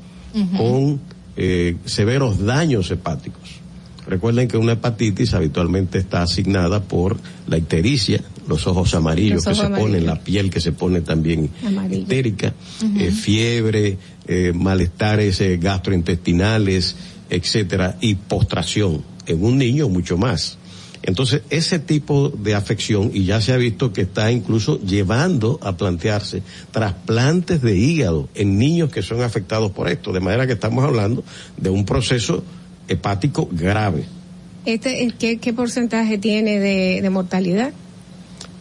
con 0.57 0.99
eh, 1.35 1.75
severos 1.85 2.39
daños 2.45 2.89
hepáticos. 2.89 3.61
Recuerden 4.07 4.47
que 4.47 4.57
una 4.57 4.73
hepatitis 4.73 5.33
habitualmente 5.33 5.97
está 5.97 6.23
asignada 6.23 6.81
por 6.81 7.17
la 7.47 7.57
ictericia, 7.57 8.21
los 8.47 8.67
ojos 8.67 8.93
amarillos 8.95 9.45
Los 9.45 9.57
que 9.57 9.63
se 9.63 9.69
ponen, 9.69 10.05
la 10.05 10.19
piel 10.19 10.49
que 10.49 10.59
se 10.59 10.71
pone 10.71 11.01
también 11.01 11.49
Amarillo. 11.65 12.01
histérica, 12.01 12.53
eh, 12.97 13.11
fiebre, 13.11 13.97
eh, 14.27 14.51
malestares 14.53 15.39
eh, 15.41 15.57
gastrointestinales, 15.57 16.95
etcétera, 17.29 17.97
y 18.01 18.15
postración. 18.15 19.03
En 19.27 19.43
un 19.43 19.57
niño 19.57 19.87
mucho 19.87 20.17
más. 20.17 20.57
Entonces, 21.03 21.41
ese 21.49 21.79
tipo 21.79 22.29
de 22.29 22.53
afección, 22.53 23.09
y 23.13 23.25
ya 23.25 23.41
se 23.41 23.53
ha 23.53 23.57
visto 23.57 23.91
que 23.91 24.01
está 24.01 24.31
incluso 24.31 24.79
llevando 24.81 25.59
a 25.63 25.75
plantearse 25.75 26.43
trasplantes 26.71 27.61
de 27.61 27.75
hígado 27.75 28.29
en 28.35 28.57
niños 28.59 28.91
que 28.91 29.01
son 29.01 29.21
afectados 29.23 29.71
por 29.71 29.87
esto, 29.89 30.11
de 30.13 30.19
manera 30.19 30.45
que 30.45 30.53
estamos 30.53 30.83
hablando 30.83 31.23
de 31.57 31.69
un 31.71 31.85
proceso 31.85 32.43
hepático 32.87 33.49
grave. 33.51 34.05
Este, 34.65 35.11
¿qué, 35.17 35.37
¿Qué 35.39 35.53
porcentaje 35.53 36.19
tiene 36.19 36.59
de, 36.59 37.01
de 37.01 37.09
mortalidad? 37.09 37.71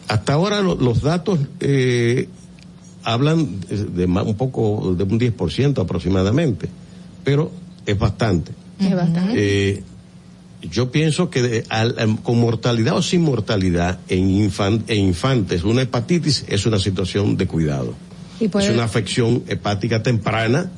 Hasta 0.07 0.33
ahora 0.33 0.61
lo- 0.61 0.75
los 0.75 1.01
datos 1.03 1.39
eh, 1.59 2.27
hablan 3.03 3.59
de, 3.69 4.05
un 4.05 4.35
poco 4.35 4.95
de 4.97 5.03
un 5.03 5.19
10% 5.19 5.79
aproximadamente, 5.79 6.67
pero 7.23 7.51
es 7.85 7.97
bastante. 7.99 8.51
Es 8.79 8.95
bastante. 8.95 9.33
Eh, 9.35 9.83
yo 10.69 10.91
pienso 10.91 11.29
que 11.29 11.41
de- 11.41 11.63
al- 11.69 11.95
al- 11.97 12.21
con 12.21 12.39
mortalidad 12.39 12.95
o 12.97 13.01
sin 13.01 13.21
mortalidad 13.21 13.99
en, 14.09 14.29
infan- 14.29 14.83
en 14.87 15.05
infantes, 15.05 15.63
una 15.63 15.81
hepatitis 15.83 16.45
es 16.47 16.65
una 16.65 16.77
situación 16.79 17.37
de 17.37 17.47
cuidado. 17.47 17.95
Y 18.39 18.45
Es 18.45 18.69
una 18.73 18.83
afección 18.83 19.43
hepática 19.47 20.01
temprana 20.03 20.71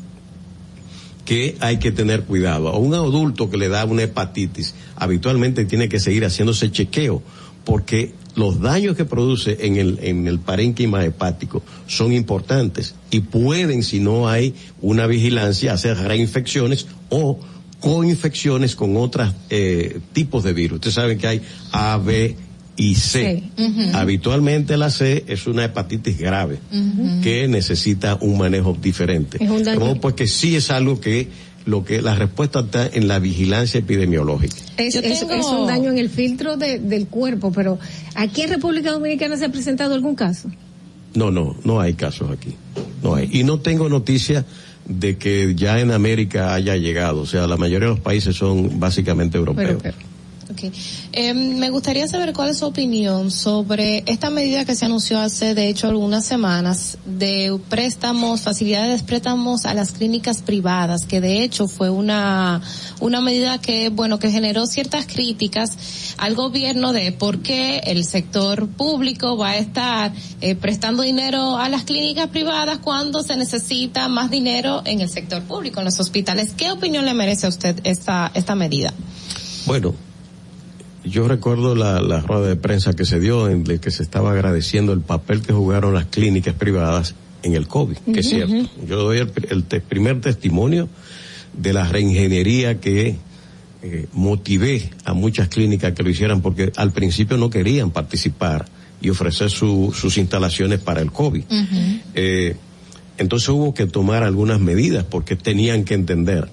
que 1.26 1.56
hay 1.62 1.78
que 1.78 1.92
tener 1.92 2.24
cuidado. 2.24 2.68
A 2.70 2.78
un 2.78 2.94
adulto 2.94 3.50
que 3.50 3.58
le 3.58 3.70
da 3.70 3.86
una 3.86 4.04
hepatitis, 4.04 4.76
habitualmente 4.96 5.64
tiene 5.66 5.88
que 5.88 6.00
seguir 6.00 6.26
haciéndose 6.26 6.70
chequeo, 6.72 7.22
porque 7.64 8.14
los 8.36 8.60
daños 8.60 8.98
que 8.98 9.06
produce 9.06 9.58
en 9.62 9.78
el, 9.78 10.00
en 10.02 10.28
el 10.28 10.40
parénquima 10.40 11.06
hepático 11.06 11.62
son 11.88 12.12
importantes 12.12 12.96
y 13.12 13.22
pueden, 13.22 13.84
si 13.84 14.00
no 14.02 14.28
hay 14.28 14.54
una 14.82 15.08
vigilancia, 15.08 15.72
hacer 15.72 15.98
reinfecciones 15.98 16.88
o 17.10 17.40
coinfecciones 17.84 18.76
con 18.78 18.96
otros 18.96 19.34
eh, 19.50 20.00
tipos 20.14 20.44
de 20.46 20.54
virus. 20.54 20.78
Ustedes 20.78 20.96
saben 20.96 21.18
que 21.18 21.28
hay 21.28 21.42
A, 21.74 21.98
B 21.98 22.34
y 22.78 22.96
C. 22.96 23.44
Habitualmente 23.94 24.78
la 24.78 24.90
C 24.90 25.26
es 25.28 25.48
una 25.48 25.66
hepatitis 25.66 26.18
grave 26.18 26.60
que 27.22 27.48
necesita 27.50 28.18
un 28.22 28.38
manejo 28.38 28.78
diferente. 28.82 29.38
Es 29.44 29.50
un 29.50 29.64
daño. 29.64 29.80
Como 29.82 30.00
pues 30.00 30.16
que 30.16 30.28
sí 30.28 30.56
es 30.56 30.72
algo 30.72 31.02
que 31.02 31.28
lo 31.66 31.84
que 31.84 32.02
la 32.02 32.16
respuesta 32.16 32.62
está 32.62 32.88
en 32.88 33.08
la 33.10 33.20
vigilancia 33.20 33.80
epidemiológica. 33.80 34.56
Es, 34.78 34.94
Yo 34.94 35.02
es- 35.02 35.20
tengo- 35.20 35.34
es 35.34 35.46
un 35.46 35.68
daño 35.68 35.92
en 35.92 35.98
el 35.98 36.10
filtro 36.10 36.56
de- 36.56 36.80
del 36.80 37.08
cuerpo, 37.08 37.52
pero 37.52 37.80
aquí 38.16 38.42
en 38.44 38.50
República 38.50 38.92
Dominicana 38.94 39.36
se 39.38 39.46
ha 39.46 39.50
presentado 39.50 39.94
algún 39.94 40.16
caso. 40.16 40.50
No, 41.16 41.32
no, 41.32 41.56
no 41.66 41.80
hay 41.82 41.94
casos 41.96 42.32
aquí. 42.32 42.56
No 43.04 43.16
hay. 43.16 43.30
Y 43.32 43.44
no 43.44 43.60
tengo 43.60 43.88
noticia 43.90 44.46
de 44.86 45.18
que 45.18 45.56
ya 45.56 45.80
en 45.80 45.92
América 45.92 46.54
haya 46.54 46.76
llegado. 46.76 47.22
O 47.22 47.26
sea, 47.26 47.48
la 47.48 47.58
mayoría 47.58 47.88
de 47.88 47.94
los 47.96 48.00
países 48.00 48.36
son 48.36 48.80
básicamente 48.80 49.38
europeos. 49.38 49.82
Ok. 50.52 50.74
Eh, 51.14 51.34
me 51.34 51.70
gustaría 51.70 52.08
saber 52.08 52.34
cuál 52.34 52.50
es 52.50 52.58
su 52.60 52.66
opinión 52.66 53.32
sobre 53.32 54.04
esta 54.08 54.30
medida 54.30 54.66
que 54.66 54.76
se 54.76 54.86
anunció 54.86 55.20
hace, 55.20 55.54
de 55.56 55.70
hecho, 55.70 55.88
algunas 55.88 56.26
semanas 56.26 56.98
de 57.06 57.58
préstamos, 57.70 58.42
facilidades 58.42 59.02
de 59.02 59.08
préstamos 59.08 59.66
a 59.66 59.74
las 59.74 59.92
clínicas 59.92 60.42
privadas, 60.42 61.06
que 61.06 61.22
de 61.22 61.44
hecho 61.44 61.68
fue 61.68 61.90
una, 61.90 62.62
una 63.00 63.22
medida 63.22 63.60
que, 63.60 63.90
bueno, 63.90 64.20
que 64.20 64.32
generó 64.32 64.66
ciertas 64.66 65.06
críticas 65.06 66.14
al 66.18 66.36
gobierno 66.36 66.92
de 66.92 67.14
por 67.14 67.40
qué 67.40 67.78
el 67.86 68.04
sector 68.04 68.68
público 68.68 69.38
va 69.38 69.52
a 69.52 69.58
estar 69.58 70.12
eh, 70.42 70.56
prestando 70.56 71.04
dinero 71.04 71.58
a 71.58 71.70
las 71.70 71.84
clínicas 71.84 72.28
privadas 72.28 72.80
cuando 72.80 73.24
se 73.24 73.38
necesita 73.38 74.10
más 74.10 74.30
dinero 74.30 74.82
en 74.86 75.00
el 75.00 75.10
sector 75.10 75.42
público, 75.44 75.80
en 75.80 75.86
los 75.86 76.00
hospitales. 76.00 76.52
¿Qué 76.58 76.72
opinión 76.72 77.06
le 77.06 77.14
merece 77.14 77.46
a 77.46 77.50
usted 77.50 77.80
esta, 77.86 78.30
esta 78.34 78.56
medida? 78.56 78.94
Bueno, 79.66 79.94
yo 81.06 81.28
recuerdo 81.28 81.76
la, 81.76 82.02
la 82.02 82.22
rueda 82.22 82.48
de 82.48 82.56
prensa 82.56 82.94
que 82.94 83.06
se 83.06 83.20
dio 83.20 83.50
en 83.50 83.64
la 83.68 83.78
que 83.78 83.92
se 83.92 84.04
estaba 84.04 84.32
agradeciendo 84.32 84.94
el 84.94 85.02
papel 85.02 85.42
que 85.42 85.54
jugaron 85.54 85.94
las 85.94 86.06
clínicas 86.06 86.54
privadas 86.56 87.16
en 87.44 87.54
el 87.56 87.68
COVID, 87.68 87.98
que 88.14 88.20
es 88.22 88.30
cierto. 88.30 88.54
Yo 88.88 88.98
doy 89.04 89.18
el, 89.20 89.32
el 89.50 89.64
te- 89.66 89.82
primer 89.82 90.22
testimonio 90.22 90.88
de 91.58 91.74
la 91.74 91.88
reingeniería 91.88 92.80
que 92.80 93.18
eh, 93.82 94.08
motivé 94.14 94.90
a 95.04 95.14
muchas 95.14 95.50
clínicas 95.50 95.92
que 95.94 96.04
lo 96.04 96.10
hicieran 96.10 96.42
porque 96.42 96.72
al 96.78 96.92
principio 96.92 97.36
no 97.38 97.50
querían 97.50 97.92
participar 97.92 98.66
y 99.02 99.10
ofrecer 99.10 99.50
su- 99.50 99.94
sus 99.94 100.18
instalaciones 100.18 100.80
para 100.80 101.02
el 101.02 101.12
COVID. 101.12 101.44
Eh, 102.16 102.56
entonces 103.18 103.50
hubo 103.50 103.74
que 103.74 103.86
tomar 103.88 104.24
algunas 104.24 104.62
medidas 104.62 105.04
porque 105.04 105.36
tenían 105.36 105.84
que 105.84 105.94
entender, 105.96 106.48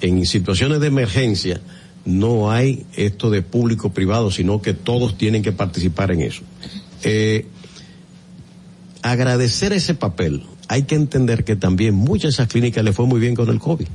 en 0.00 0.24
situaciones 0.24 0.80
de 0.80 0.86
emergencia 0.86 1.60
no 2.04 2.50
hay 2.50 2.86
esto 2.96 3.30
de 3.30 3.42
público-privado, 3.42 4.30
sino 4.30 4.60
que 4.60 4.74
todos 4.74 5.16
tienen 5.16 5.42
que 5.42 5.52
participar 5.52 6.10
en 6.10 6.22
eso. 6.22 6.42
Eh, 7.02 7.46
agradecer 9.02 9.72
ese 9.72 9.94
papel, 9.94 10.44
hay 10.68 10.84
que 10.84 10.94
entender 10.94 11.44
que 11.44 11.56
también 11.56 11.94
muchas 11.94 12.22
de 12.22 12.28
esas 12.30 12.48
clínicas 12.48 12.84
le 12.84 12.92
fue 12.92 13.06
muy 13.06 13.20
bien 13.20 13.34
con 13.34 13.48
el 13.48 13.58
COVID. 13.58 13.86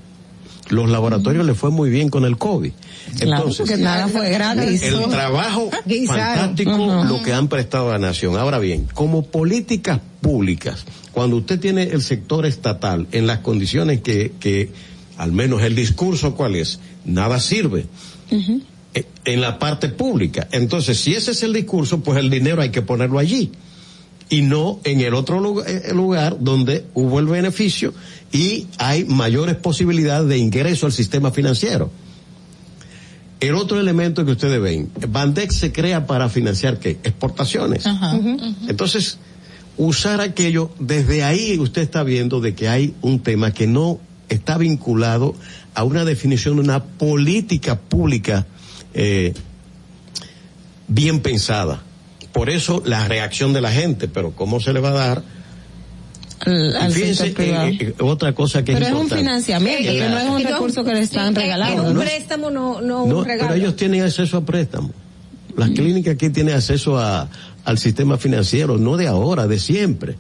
Los 0.70 0.90
laboratorios 0.90 1.46
le 1.46 1.54
fue 1.54 1.72
muy 1.72 1.90
bien 1.90 2.10
con 2.10 2.26
el 2.26 2.38
COVID. 2.38 2.72
Claro, 3.20 3.38
Entonces, 3.38 3.58
porque 3.66 3.82
nada 3.82 4.08
fue 4.10 4.30
gratis. 4.30 4.84
el 4.84 5.00
trabajo 5.10 5.70
fantástico 6.06 7.06
lo 7.08 7.24
que 7.24 7.34
han 7.34 7.48
prestado 7.48 7.90
a 7.90 7.94
la 7.94 8.00
nación. 8.00 8.36
Ahora 8.36 8.60
bien, 8.60 8.86
como 8.94 9.24
políticas 9.24 10.02
públicas, 10.20 10.84
cuando 11.14 11.38
usted 11.38 11.60
tiene 11.60 11.84
el 11.84 12.02
sector 12.02 12.46
estatal 12.46 13.08
en 13.14 13.28
las 13.28 13.40
condiciones 13.40 14.02
que, 14.02 14.34
que 14.42 14.70
al 15.18 15.32
menos 15.32 15.62
el 15.64 15.74
discurso 15.74 16.36
cuál 16.36 16.56
es, 16.56 16.80
nada 17.08 17.40
sirve 17.40 17.88
eh, 18.94 19.06
en 19.26 19.42
la 19.42 19.58
parte 19.58 19.90
pública. 19.90 20.48
Entonces, 20.52 21.00
si 21.00 21.14
ese 21.14 21.32
es 21.32 21.42
el 21.42 21.54
discurso, 21.54 22.02
pues 22.02 22.20
el 22.20 22.30
dinero 22.30 22.62
hay 22.62 22.70
que 22.70 22.84
ponerlo 22.84 23.18
allí 23.18 23.52
y 24.30 24.42
no 24.42 24.80
en 24.84 25.02
el 25.02 25.14
otro 25.14 25.40
lugar, 25.40 25.70
eh, 25.70 25.94
lugar 25.94 26.38
donde 26.40 26.86
hubo 26.94 27.20
el 27.20 27.26
beneficio 27.26 27.94
y 28.32 28.68
hay 28.78 29.06
mayores 29.06 29.56
posibilidades 29.56 30.28
de 30.28 30.38
ingreso 30.38 30.86
al 30.86 30.92
sistema 30.92 31.32
financiero. 31.32 31.90
El 33.40 33.56
otro 33.56 33.80
elemento 33.80 34.26
que 34.26 34.32
ustedes 34.32 34.60
ven, 34.60 34.90
Bandex 35.10 35.56
se 35.56 35.72
crea 35.72 36.08
para 36.08 36.28
financiar 36.28 36.80
qué? 36.80 36.98
Exportaciones. 37.04 37.86
Entonces, 38.68 39.20
usar 39.78 40.22
aquello, 40.22 40.72
desde 40.80 41.24
ahí 41.24 41.58
usted 41.60 41.84
está 41.84 42.02
viendo 42.02 42.42
de 42.42 42.56
que 42.56 42.68
hay 42.68 42.96
un 43.02 43.20
tema 43.20 43.52
que 43.52 43.68
no 43.68 44.00
está 44.28 44.58
vinculado 44.58 45.36
a 45.78 45.84
una 45.84 46.06
definición 46.06 46.56
de 46.56 46.62
una 46.64 46.84
política 46.84 47.80
pública 47.80 48.48
eh, 48.96 49.36
bien 50.88 51.20
pensada. 51.20 51.84
Por 52.34 52.50
eso 52.50 52.82
la 52.84 53.08
reacción 53.08 53.54
de 53.54 53.62
la 53.62 53.72
gente, 53.72 54.08
pero 54.08 54.32
¿cómo 54.32 54.60
se 54.60 54.74
le 54.74 54.80
va 54.80 54.90
a 54.90 54.94
dar? 54.94 55.24
Al, 56.40 56.76
al 56.78 56.92
Fíjense, 56.92 57.32
eh, 57.38 57.94
otra 58.00 58.34
cosa 58.34 58.64
que 58.64 58.74
Pero 58.74 58.88
es 58.88 58.92
es 58.92 58.98
un 58.98 59.08
financiamiento, 59.08 59.84
que 59.92 60.10
no 60.10 60.18
es 60.18 60.30
un 60.30 60.44
recurso 60.44 60.84
que 60.84 60.96
le 60.96 61.02
están 61.02 61.36
regalando. 61.36 61.84
Es 61.84 61.92
un 61.92 62.00
préstamo, 62.00 62.50
no, 62.50 62.82
no, 62.82 63.06
No, 63.06 63.20
un 63.20 63.26
regalo. 63.26 63.50
pero 63.52 63.62
ellos 63.62 63.76
tienen 63.76 64.02
acceso 64.02 64.38
a 64.38 64.46
préstamos. 64.46 64.94
Las 65.56 65.70
clínicas 65.70 66.16
aquí 66.16 66.32
tienen 66.32 66.56
acceso 66.56 66.98
a, 66.98 67.30
al 67.66 67.78
sistema 67.78 68.18
financiero, 68.18 68.80
no 68.80 68.98
de 68.98 69.06
ahora, 69.06 69.46
de 69.46 69.60
siempre. 69.60 70.16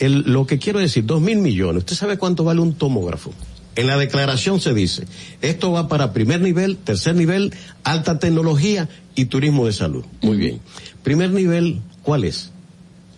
El, 0.00 0.22
lo 0.22 0.48
que 0.48 0.58
quiero 0.58 0.80
decir, 0.80 1.06
dos 1.06 1.20
mil 1.20 1.38
millones. 1.38 1.84
¿Usted 1.84 1.94
sabe 1.94 2.18
cuánto 2.18 2.42
vale 2.42 2.60
un 2.60 2.74
tomógrafo? 2.74 3.32
En 3.76 3.86
la 3.86 3.96
declaración 3.98 4.58
se 4.60 4.72
dice, 4.74 5.04
esto 5.42 5.70
va 5.70 5.86
para 5.88 6.12
primer 6.12 6.40
nivel, 6.40 6.76
tercer 6.78 7.14
nivel, 7.14 7.52
alta 7.84 8.18
tecnología 8.18 8.88
y 9.14 9.26
turismo 9.26 9.66
de 9.66 9.72
salud. 9.72 10.04
Muy 10.22 10.36
bien. 10.38 10.60
Primer 11.02 11.30
nivel, 11.30 11.80
¿cuál 12.02 12.24
es? 12.24 12.50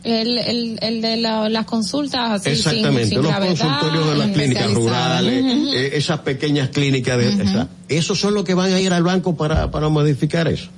El, 0.04 0.38
el, 0.38 0.78
el 0.80 1.00
de 1.02 1.16
la- 1.16 1.48
las 1.48 1.64
consultas 1.66 2.40
así, 2.40 2.50
Exactamente, 2.50 3.06
sin 3.08 3.18
los 3.18 3.26
gravedad, 3.28 3.56
consultorios 3.58 4.08
de 4.10 4.16
las 4.16 4.30
clínicas 4.30 4.72
rurales, 4.74 5.44
eh, 5.74 5.90
esas 5.94 6.20
pequeñas 6.20 6.68
clínicas 6.70 7.18
de, 7.18 7.28
esa- 7.42 7.68
esos 7.88 8.18
son 8.18 8.34
los 8.34 8.44
que 8.44 8.54
van 8.54 8.72
a 8.72 8.80
ir 8.80 8.92
al 8.92 9.02
banco 9.02 9.36
para, 9.36 9.70
para 9.70 9.88
modificar 9.88 10.48
eso. 10.48 10.68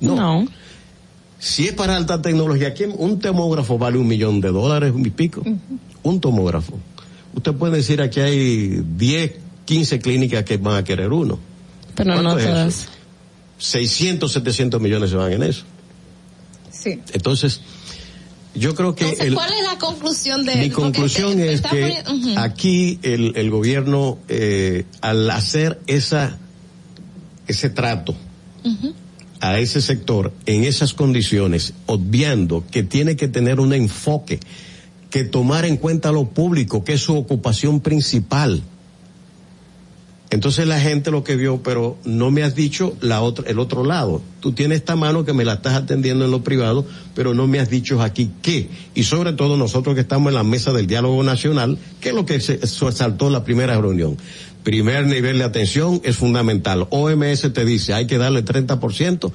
No. 0.00 0.46
Si 1.38 1.66
es 1.68 1.72
para 1.74 1.96
alta 1.96 2.22
tecnología, 2.22 2.72
¿quién- 2.74 2.94
un 2.96 3.18
tomógrafo 3.20 3.78
vale 3.78 3.98
un 3.98 4.06
millón 4.08 4.40
de 4.40 4.48
dólares 4.50 4.92
y 4.96 5.10
pico. 5.10 5.42
Un 6.02 6.20
tomógrafo. 6.20 6.78
Usted 7.34 7.52
puede 7.54 7.76
decir 7.78 8.00
aquí 8.00 8.20
hay 8.20 8.82
10, 8.96 9.32
15 9.64 9.98
clínicas 9.98 10.44
que 10.44 10.56
van 10.56 10.76
a 10.76 10.84
querer 10.84 11.12
uno. 11.12 11.38
Pero 11.94 12.14
no 12.16 12.22
¿Cuánto 12.22 12.38
es 12.40 12.46
todas. 12.46 12.74
eso? 12.74 12.88
600, 13.58 14.32
700 14.32 14.80
millones 14.80 15.10
se 15.10 15.16
van 15.16 15.32
en 15.32 15.42
eso. 15.44 15.64
Sí. 16.70 17.00
Entonces, 17.12 17.60
yo 18.54 18.74
creo 18.74 18.94
que 18.94 19.04
Entonces, 19.04 19.26
el- 19.28 19.34
¿cuál 19.34 19.52
es 19.52 19.62
la 19.64 19.78
conclusión 19.78 20.44
de 20.44 20.56
mi 20.56 20.70
conclusión 20.70 21.36
te- 21.36 21.52
es 21.52 21.60
que 21.62 22.02
poniendo- 22.04 22.40
aquí 22.40 22.98
el, 23.02 23.32
el 23.36 23.50
gobierno, 23.50 24.18
eh, 24.28 24.84
al 25.00 25.30
hacer 25.30 25.80
esa, 25.86 26.38
ese 27.46 27.70
trato 27.70 28.14
a 29.40 29.58
ese 29.58 29.82
sector 29.82 30.32
en 30.46 30.64
esas 30.64 30.94
condiciones, 30.94 31.74
obviando 31.86 32.64
que 32.70 32.82
tiene 32.82 33.14
que 33.16 33.28
tener 33.28 33.60
un 33.60 33.72
enfoque, 33.74 34.40
que 35.14 35.22
tomar 35.22 35.64
en 35.64 35.76
cuenta 35.76 36.10
lo 36.10 36.24
público, 36.24 36.82
que 36.82 36.94
es 36.94 37.00
su 37.02 37.16
ocupación 37.16 37.78
principal. 37.78 38.64
Entonces 40.30 40.66
la 40.66 40.80
gente 40.80 41.12
lo 41.12 41.22
que 41.22 41.36
vio, 41.36 41.62
pero 41.62 41.96
no 42.04 42.32
me 42.32 42.42
has 42.42 42.56
dicho 42.56 42.96
la 43.00 43.22
el 43.46 43.60
otro 43.60 43.84
lado. 43.84 44.22
Tú 44.40 44.54
tienes 44.54 44.78
esta 44.78 44.96
mano 44.96 45.24
que 45.24 45.32
me 45.32 45.44
la 45.44 45.52
estás 45.52 45.74
atendiendo 45.74 46.24
en 46.24 46.32
lo 46.32 46.42
privado, 46.42 46.84
pero 47.14 47.32
no 47.32 47.46
me 47.46 47.60
has 47.60 47.70
dicho 47.70 48.02
aquí 48.02 48.32
qué. 48.42 48.68
Y 48.96 49.04
sobre 49.04 49.34
todo 49.34 49.56
nosotros 49.56 49.94
que 49.94 50.00
estamos 50.00 50.30
en 50.30 50.34
la 50.34 50.42
mesa 50.42 50.72
del 50.72 50.88
diálogo 50.88 51.22
nacional, 51.22 51.78
¿qué 52.00 52.08
es 52.08 52.14
lo 52.16 52.26
que 52.26 52.40
se, 52.40 52.58
saltó 52.66 53.30
la 53.30 53.44
primera 53.44 53.80
reunión? 53.80 54.16
Primer 54.64 55.06
nivel 55.06 55.38
de 55.38 55.44
atención 55.44 56.00
es 56.02 56.16
fundamental. 56.16 56.88
OMS 56.90 57.52
te 57.52 57.64
dice, 57.64 57.94
hay 57.94 58.08
que 58.08 58.18
darle 58.18 58.44
30% 58.44 59.30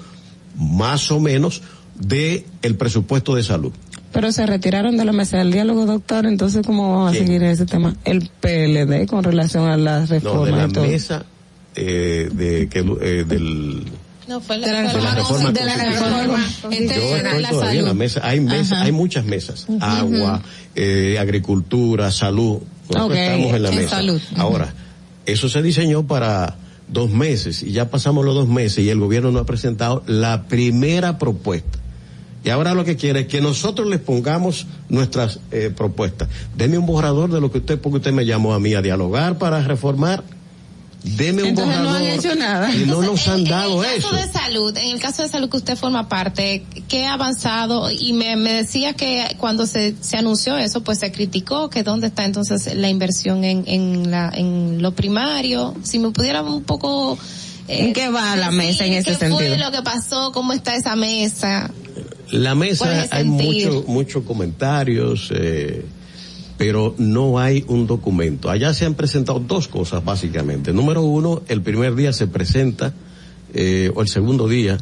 más 0.57 1.09
o 1.09 1.21
menos 1.21 1.61
de 1.99 2.45
el 2.63 2.75
presupuesto 2.75 3.33
de 3.33 3.43
salud. 3.43 3.71
Pero 4.11 4.31
se 4.31 4.45
retiraron 4.45 4.97
de 4.97 5.05
la 5.05 5.11
mesa 5.11 5.37
del 5.37 5.51
diálogo, 5.51 5.85
doctor, 5.85 6.25
entonces 6.25 6.65
¿cómo 6.65 6.91
vamos 6.95 7.11
a 7.11 7.17
seguir 7.17 7.43
ese 7.43 7.65
tema? 7.65 7.95
El 8.05 8.29
PLD 8.41 9.05
con 9.07 9.23
relación 9.23 9.69
a 9.69 9.77
las 9.77 10.09
No, 10.09 10.15
de 10.15 10.19
reformas 10.19 10.57
la 10.59 10.67
y 10.67 10.71
todo. 10.71 10.83
mesa 10.87 11.25
eh, 11.75 12.29
de 12.33 12.67
que 12.69 12.79
eh, 12.79 13.23
del 13.27 13.83
No, 14.27 14.41
fue 14.41 14.57
la, 14.57 14.67
De 14.67 14.73
la 14.83 14.89
fue 14.89 15.01
la 15.01 15.15
reforma 15.15 15.51
de 15.51 15.63
la 15.65 15.75
reforma. 15.75 16.45
Yo 16.63 16.69
estoy 16.71 17.41
la 17.41 17.49
todavía 17.49 17.79
en 17.81 17.85
la 17.85 17.93
mesa. 17.93 18.21
Hay 18.23 18.39
mesa, 18.39 18.75
Ajá. 18.75 18.83
hay 18.85 18.91
muchas 18.91 19.25
mesas. 19.25 19.67
Agua, 19.79 20.41
eh, 20.75 21.17
agricultura, 21.19 22.11
salud. 22.11 22.59
Nosotros 22.89 23.05
Ok, 23.11 23.15
estamos 23.15 23.53
en 23.55 23.63
la 23.63 23.69
en 23.69 23.75
mesa. 23.75 23.89
salud. 23.89 24.21
Ahora, 24.37 24.73
Eso 25.27 25.47
se 25.49 25.61
diseñó 25.61 26.07
para 26.07 26.55
dos 26.87 27.11
meses 27.11 27.61
y 27.61 27.71
ya 27.71 27.91
pasamos 27.91 28.25
los 28.25 28.33
dos 28.33 28.47
meses 28.47 28.83
y 28.83 28.89
el 28.89 28.99
gobierno 28.99 29.31
no 29.31 29.37
ha 29.37 29.45
presentado 29.45 30.01
la 30.07 30.47
primera 30.47 31.19
propuesta. 31.19 31.77
Y 32.43 32.49
ahora 32.49 32.73
lo 32.73 32.85
que 32.85 32.95
quiere 32.95 33.21
es 33.21 33.27
que 33.27 33.41
nosotros 33.41 33.87
les 33.87 33.99
pongamos 33.99 34.65
nuestras 34.87 35.39
eh, 35.51 35.71
propuestas. 35.75 36.29
Deme 36.55 36.77
un 36.77 36.85
borrador 36.85 37.31
de 37.31 37.41
lo 37.41 37.51
que 37.51 37.57
usted, 37.57 37.79
porque 37.79 37.97
usted 37.97 38.13
me 38.13 38.25
llamó 38.25 38.53
a 38.53 38.59
mí 38.59 38.73
a 38.75 38.81
dialogar 38.81 39.37
para 39.37 39.61
reformar. 39.61 40.23
Deme 41.03 41.43
un 41.43 41.49
Entonces 41.49 41.77
borrador. 41.77 41.91
no 42.01 42.05
han 42.05 42.11
hecho 42.19 42.35
nada. 42.35 42.75
Y 42.75 42.85
no 42.85 43.01
nos 43.01 43.25
han 43.29 43.45
dado 43.45 43.83
en 43.83 43.89
el 43.89 43.97
eso. 43.99 44.09
caso 44.09 44.21
de 44.25 44.31
salud, 44.33 44.77
en 44.77 44.91
el 44.91 44.99
caso 44.99 45.21
de 45.23 45.29
salud 45.29 45.49
que 45.49 45.55
usted 45.57 45.77
forma 45.77 46.09
parte, 46.09 46.65
¿qué 46.89 47.05
ha 47.05 47.13
avanzado? 47.13 47.89
Y 47.89 48.11
me, 48.13 48.35
me 48.35 48.51
decía 48.53 48.93
que 48.93 49.25
cuando 49.37 49.65
se, 49.65 49.95
se 50.01 50.17
anunció 50.17 50.57
eso, 50.57 50.81
pues 50.83 50.99
se 50.99 51.11
criticó 51.13 51.69
que 51.69 51.83
dónde 51.83 52.07
está 52.07 52.25
entonces 52.25 52.73
la 52.75 52.89
inversión 52.89 53.43
en, 53.45 53.63
en, 53.67 54.11
la, 54.11 54.29
en 54.33 54.81
lo 54.81 54.93
primario. 54.93 55.73
Si 55.83 55.99
me 55.99 56.11
pudiera 56.11 56.41
un 56.41 56.63
poco... 56.63 57.17
eh, 57.69 57.85
¿En 57.85 57.93
qué 57.93 58.09
va 58.09 58.35
la 58.35 58.51
mesa 58.51 58.85
en 58.85 58.93
ese 58.93 59.11
¿Qué 59.11 59.17
fue 59.17 59.27
sentido? 59.29 59.57
lo 59.57 59.71
que 59.71 59.81
pasó? 59.81 60.31
¿Cómo 60.33 60.51
está 60.51 60.75
esa 60.75 60.95
mesa? 60.97 61.71
La 62.31 62.51
¿Cuál 62.51 62.57
mesa 62.57 63.07
hay 63.11 63.23
muchos 63.25 63.87
muchos 63.87 64.23
comentarios, 64.23 65.31
eh, 65.33 65.85
pero 66.57 66.93
no 66.97 67.39
hay 67.39 67.63
un 67.67 67.87
documento. 67.87 68.49
Allá 68.49 68.73
se 68.73 68.85
han 68.85 68.93
presentado 68.93 69.39
dos 69.39 69.69
cosas 69.69 70.03
básicamente. 70.03 70.73
Número 70.73 71.01
uno, 71.01 71.41
el 71.47 71.61
primer 71.61 71.95
día 71.95 72.11
se 72.11 72.27
presenta, 72.27 72.93
eh, 73.53 73.91
o 73.95 74.01
el 74.01 74.09
segundo 74.09 74.47
día 74.47 74.77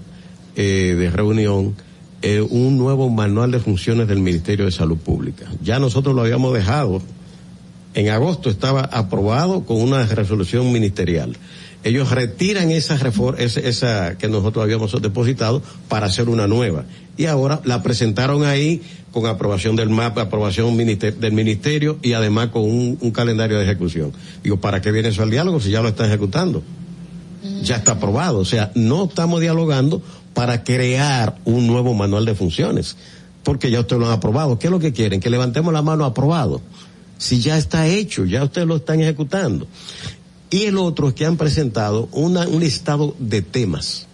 eh, 0.55 0.95
de 0.97 1.11
reunión, 1.11 1.75
eh, 2.23 2.41
un 2.41 2.79
nuevo 2.79 3.11
manual 3.11 3.51
de 3.51 3.59
funciones 3.59 4.07
del 4.07 4.21
Ministerio 4.21 4.65
de 4.65 4.71
Salud 4.71 4.97
Pública. 4.97 5.45
Ya 5.61 5.77
nosotros 5.77 6.15
lo 6.15 6.23
habíamos 6.23 6.51
dejado. 6.51 6.99
En 7.93 8.09
agosto 8.09 8.49
estaba 8.49 8.81
aprobado 8.81 9.63
con 9.65 9.79
una 9.79 10.03
resolución 10.03 10.71
ministerial. 10.71 11.37
Ellos 11.87 12.11
retiran 12.11 12.69
esa 12.69 12.97
reforma, 12.97 13.39
esa, 13.39 14.17
que 14.17 14.27
nosotros 14.27 14.61
habíamos 14.61 15.01
depositado 15.01 15.61
para 15.87 16.07
hacer 16.07 16.27
una 16.27 16.45
nueva. 16.45 16.83
Y 17.15 17.27
ahora 17.27 17.61
la 17.63 17.81
presentaron 17.81 18.43
ahí 18.43 18.81
con 19.13 19.25
aprobación 19.25 19.77
del 19.77 19.89
MAP, 19.89 20.17
aprobación 20.17 20.75
del 20.75 21.31
ministerio 21.31 21.97
y 22.01 22.11
además 22.11 22.49
con 22.49 22.63
un, 22.63 23.11
calendario 23.11 23.57
de 23.57 23.63
ejecución. 23.63 24.11
Digo, 24.43 24.59
¿para 24.59 24.81
qué 24.81 24.91
viene 24.91 25.07
eso 25.07 25.23
al 25.23 25.29
diálogo 25.29 25.61
si 25.61 25.71
ya 25.71 25.81
lo 25.81 25.87
están 25.87 26.07
ejecutando? 26.07 26.61
Ya 27.63 27.77
está 27.77 27.93
aprobado. 27.93 28.39
O 28.39 28.45
sea, 28.45 28.69
no 28.75 29.05
estamos 29.05 29.39
dialogando 29.39 30.01
para 30.33 30.65
crear 30.65 31.37
un 31.45 31.67
nuevo 31.67 31.93
manual 31.93 32.25
de 32.25 32.35
funciones. 32.35 32.97
Porque 33.43 33.71
ya 33.71 33.79
ustedes 33.79 34.01
lo 34.01 34.07
han 34.07 34.11
aprobado. 34.11 34.59
¿Qué 34.59 34.67
es 34.67 34.71
lo 34.71 34.79
que 34.79 34.91
quieren? 34.91 35.21
Que 35.21 35.29
levantemos 35.29 35.71
la 35.71 35.81
mano 35.81 36.03
aprobado. 36.03 36.61
Si 37.17 37.39
ya 37.39 37.57
está 37.57 37.87
hecho, 37.87 38.25
ya 38.25 38.43
ustedes 38.43 38.67
lo 38.67 38.75
están 38.75 38.99
ejecutando. 39.01 39.67
Y 40.49 40.63
el 40.63 40.77
otro 40.77 41.09
es 41.09 41.13
que 41.13 41.25
han 41.25 41.37
presentado 41.37 42.07
una, 42.11 42.47
un 42.47 42.59
listado 42.59 43.15
de 43.19 43.41
temas. 43.41 44.07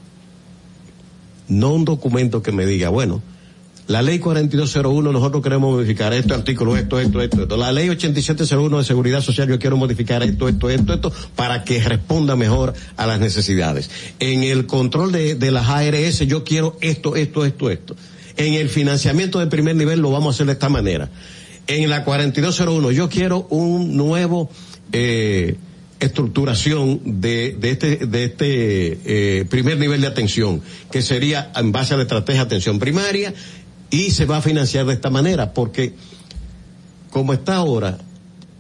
No 1.48 1.74
un 1.74 1.86
documento 1.86 2.42
que 2.42 2.52
me 2.52 2.66
diga, 2.66 2.90
bueno, 2.90 3.22
la 3.86 4.02
ley 4.02 4.20
4201 4.20 5.12
nosotros 5.12 5.44
queremos 5.44 5.72
modificar 5.74 6.14
esto, 6.14 6.34
artículo, 6.34 6.78
esto, 6.78 7.00
esto, 7.00 7.22
esto, 7.22 7.42
esto. 7.44 7.58
La 7.58 7.74
ley 7.74 7.90
8701 7.90 8.78
de 8.78 8.84
seguridad 8.86 9.22
social 9.22 9.50
yo 9.50 9.60
quiero 9.60 9.76
modificar 9.76 10.24
esto, 10.24 10.48
esto, 10.48 10.70
esto, 10.70 10.94
esto, 10.94 11.12
para 11.36 11.66
que 11.66 11.84
responda 11.84 12.38
mejor 12.38 12.74
a 12.96 13.06
las 13.06 13.20
necesidades. 13.20 13.90
En 14.20 14.44
el 14.44 14.68
control 14.68 15.12
de, 15.12 15.36
de 15.36 15.52
las 15.52 15.68
ARS 15.68 16.20
yo 16.20 16.46
quiero 16.46 16.78
esto, 16.80 17.18
esto, 17.18 17.46
esto, 17.46 17.70
esto. 17.70 17.96
En 18.38 18.54
el 18.54 18.70
financiamiento 18.70 19.40
de 19.40 19.48
primer 19.48 19.76
nivel 19.76 20.00
lo 20.00 20.12
vamos 20.12 20.34
a 20.34 20.36
hacer 20.36 20.46
de 20.48 20.54
esta 20.54 20.70
manera. 20.70 21.10
En 21.68 21.90
la 21.90 22.06
4201 22.06 22.92
yo 22.92 23.10
quiero 23.10 23.48
un 23.50 23.98
nuevo, 23.98 24.50
eh, 24.94 25.58
estructuración 26.04 27.02
de, 27.22 27.56
de 27.60 27.72
este, 27.72 27.96
de 28.06 28.24
este 28.26 29.40
eh, 29.40 29.46
primer 29.46 29.78
nivel 29.78 30.02
de 30.02 30.08
atención, 30.08 30.62
que 30.92 31.02
sería 31.02 31.52
en 31.56 31.72
base 31.72 31.94
a 31.94 31.98
la 31.98 32.04
estrategia 32.04 32.42
de 32.42 32.48
atención 32.48 32.80
primaria 32.80 33.34
y 33.90 34.12
se 34.12 34.26
va 34.26 34.38
a 34.38 34.42
financiar 34.42 34.86
de 34.86 34.94
esta 34.94 35.10
manera, 35.10 35.54
porque 35.54 35.94
como 37.10 37.34
está 37.34 37.56
ahora, 37.56 38.00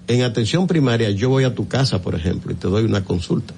en 0.07 0.21
atención 0.21 0.67
primaria 0.67 1.09
yo 1.11 1.29
voy 1.29 1.43
a 1.43 1.55
tu 1.55 1.67
casa, 1.67 2.01
por 2.01 2.15
ejemplo, 2.15 2.51
y 2.51 2.55
te 2.55 2.67
doy 2.67 2.83
una 2.83 3.03
consulta. 3.03 3.53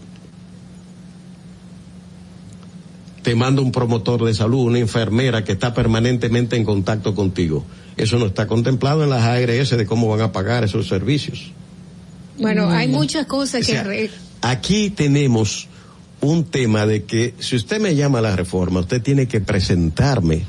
Te 3.24 3.36
mando 3.36 3.62
un 3.64 3.72
promotor 3.72 4.24
de 4.24 4.34
salud, 4.36 4.66
una 4.66 4.80
enfermera 4.80 5.44
que 5.44 5.54
está 5.54 5.74
permanentemente 5.74 6.56
en 6.56 6.64
contacto 6.64 7.16
contigo. 7.16 7.66
Eso 7.98 8.20
no 8.20 8.28
está 8.28 8.46
contemplado 8.46 9.04
en 9.04 9.10
las 9.10 9.24
ARS 9.24 9.72
de 9.72 9.86
cómo 9.86 10.08
van 10.08 10.22
a 10.22 10.32
pagar 10.32 10.64
esos 10.64 10.88
servicios. 10.88 11.52
Bueno, 12.38 12.70
hay 12.70 12.88
muchas 12.88 13.26
cosas 13.26 13.64
O 13.64 13.66
que... 13.66 13.72
sea, 13.72 13.86
Aquí 14.42 14.90
tenemos 14.90 15.68
un 16.22 16.44
tema 16.44 16.86
de 16.86 17.04
que 17.04 17.34
si 17.40 17.56
usted 17.56 17.80
me 17.80 17.96
llama 17.96 18.20
a 18.20 18.22
la 18.22 18.36
reforma, 18.36 18.82
usted 18.82 19.02
tiene 19.02 19.28
que 19.28 19.42
presentarme 19.42 20.44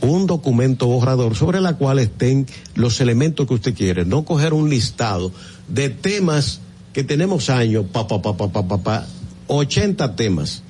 un 0.00 0.26
documento 0.26 0.86
borrador 0.86 1.34
sobre 1.34 1.60
la 1.60 1.76
cual 1.76 1.98
estén 1.98 2.46
los 2.74 3.00
elementos 3.00 3.46
que 3.46 3.54
usted 3.54 3.74
quiere, 3.74 4.04
no 4.04 4.24
coger 4.24 4.52
un 4.52 4.68
listado 4.68 5.32
de 5.68 5.88
temas 5.88 6.60
que 6.92 7.04
tenemos 7.04 7.50
años, 7.50 7.86
pa, 7.90 8.06
pa, 8.06 8.20
pa, 8.20 8.36
pa, 8.36 8.48
pa, 8.48 8.68
pa, 8.68 8.78
pa, 8.78 9.06
80 9.48 10.14
temas. 10.16 10.62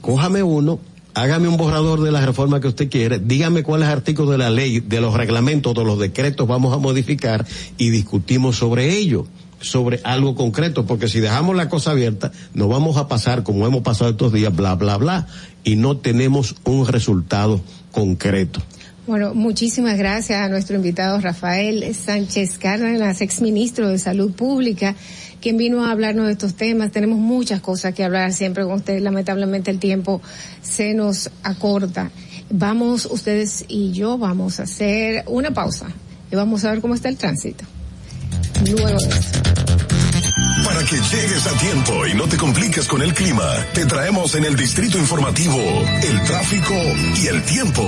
Cójame 0.00 0.42
uno, 0.42 0.80
hágame 1.18 1.48
un 1.48 1.56
borrador 1.56 2.00
de 2.00 2.12
la 2.12 2.24
reforma 2.24 2.60
que 2.60 2.68
usted 2.68 2.88
quiere, 2.88 3.18
dígame 3.18 3.64
cuáles 3.64 3.88
artículos 3.88 4.30
de 4.30 4.38
la 4.38 4.50
ley, 4.50 4.78
de 4.78 5.00
los 5.00 5.14
reglamentos, 5.14 5.74
de 5.74 5.84
los 5.84 5.98
decretos 5.98 6.46
vamos 6.46 6.72
a 6.72 6.78
modificar 6.78 7.44
y 7.76 7.90
discutimos 7.90 8.56
sobre 8.56 8.96
ello, 8.96 9.26
sobre 9.60 10.00
algo 10.04 10.36
concreto, 10.36 10.86
porque 10.86 11.08
si 11.08 11.18
dejamos 11.18 11.56
la 11.56 11.68
cosa 11.68 11.90
abierta, 11.90 12.30
nos 12.54 12.68
vamos 12.68 12.96
a 12.96 13.08
pasar, 13.08 13.42
como 13.42 13.66
hemos 13.66 13.82
pasado 13.82 14.10
estos 14.10 14.32
días, 14.32 14.54
bla, 14.54 14.76
bla, 14.76 14.96
bla, 14.96 15.26
y 15.64 15.74
no 15.74 15.96
tenemos 15.96 16.54
un 16.64 16.86
resultado 16.86 17.60
concreto. 17.90 18.60
Bueno, 19.08 19.32
muchísimas 19.32 19.96
gracias 19.96 20.38
a 20.38 20.50
nuestro 20.50 20.76
invitado 20.76 21.18
Rafael 21.18 21.94
Sánchez 21.94 22.58
Cárdenas, 22.58 23.22
exministro 23.22 23.88
de 23.88 23.98
Salud 23.98 24.32
Pública, 24.32 24.94
quien 25.40 25.56
vino 25.56 25.82
a 25.82 25.92
hablarnos 25.92 26.26
de 26.26 26.32
estos 26.32 26.52
temas. 26.56 26.92
Tenemos 26.92 27.18
muchas 27.18 27.62
cosas 27.62 27.94
que 27.94 28.04
hablar 28.04 28.34
siempre 28.34 28.64
con 28.64 28.74
usted. 28.74 29.00
Lamentablemente 29.00 29.70
el 29.70 29.78
tiempo 29.78 30.20
se 30.60 30.92
nos 30.92 31.30
acorta. 31.42 32.10
Vamos, 32.50 33.08
ustedes 33.10 33.64
y 33.66 33.92
yo 33.92 34.18
vamos 34.18 34.60
a 34.60 34.64
hacer 34.64 35.24
una 35.26 35.52
pausa 35.52 35.86
y 36.30 36.36
vamos 36.36 36.66
a 36.66 36.72
ver 36.72 36.82
cómo 36.82 36.94
está 36.94 37.08
el 37.08 37.16
tránsito. 37.16 37.64
Luego 38.66 38.88
de 38.88 39.08
eso. 39.08 39.40
Para 40.66 40.84
que 40.84 40.96
llegues 40.96 41.46
a 41.46 41.58
tiempo 41.58 42.06
y 42.06 42.14
no 42.14 42.28
te 42.28 42.36
compliques 42.36 42.86
con 42.86 43.00
el 43.00 43.14
clima, 43.14 43.48
te 43.72 43.86
traemos 43.86 44.34
en 44.34 44.44
el 44.44 44.54
distrito 44.54 44.98
informativo 44.98 45.56
el 45.56 46.22
tráfico 46.24 46.74
y 47.22 47.26
el 47.28 47.42
tiempo. 47.44 47.82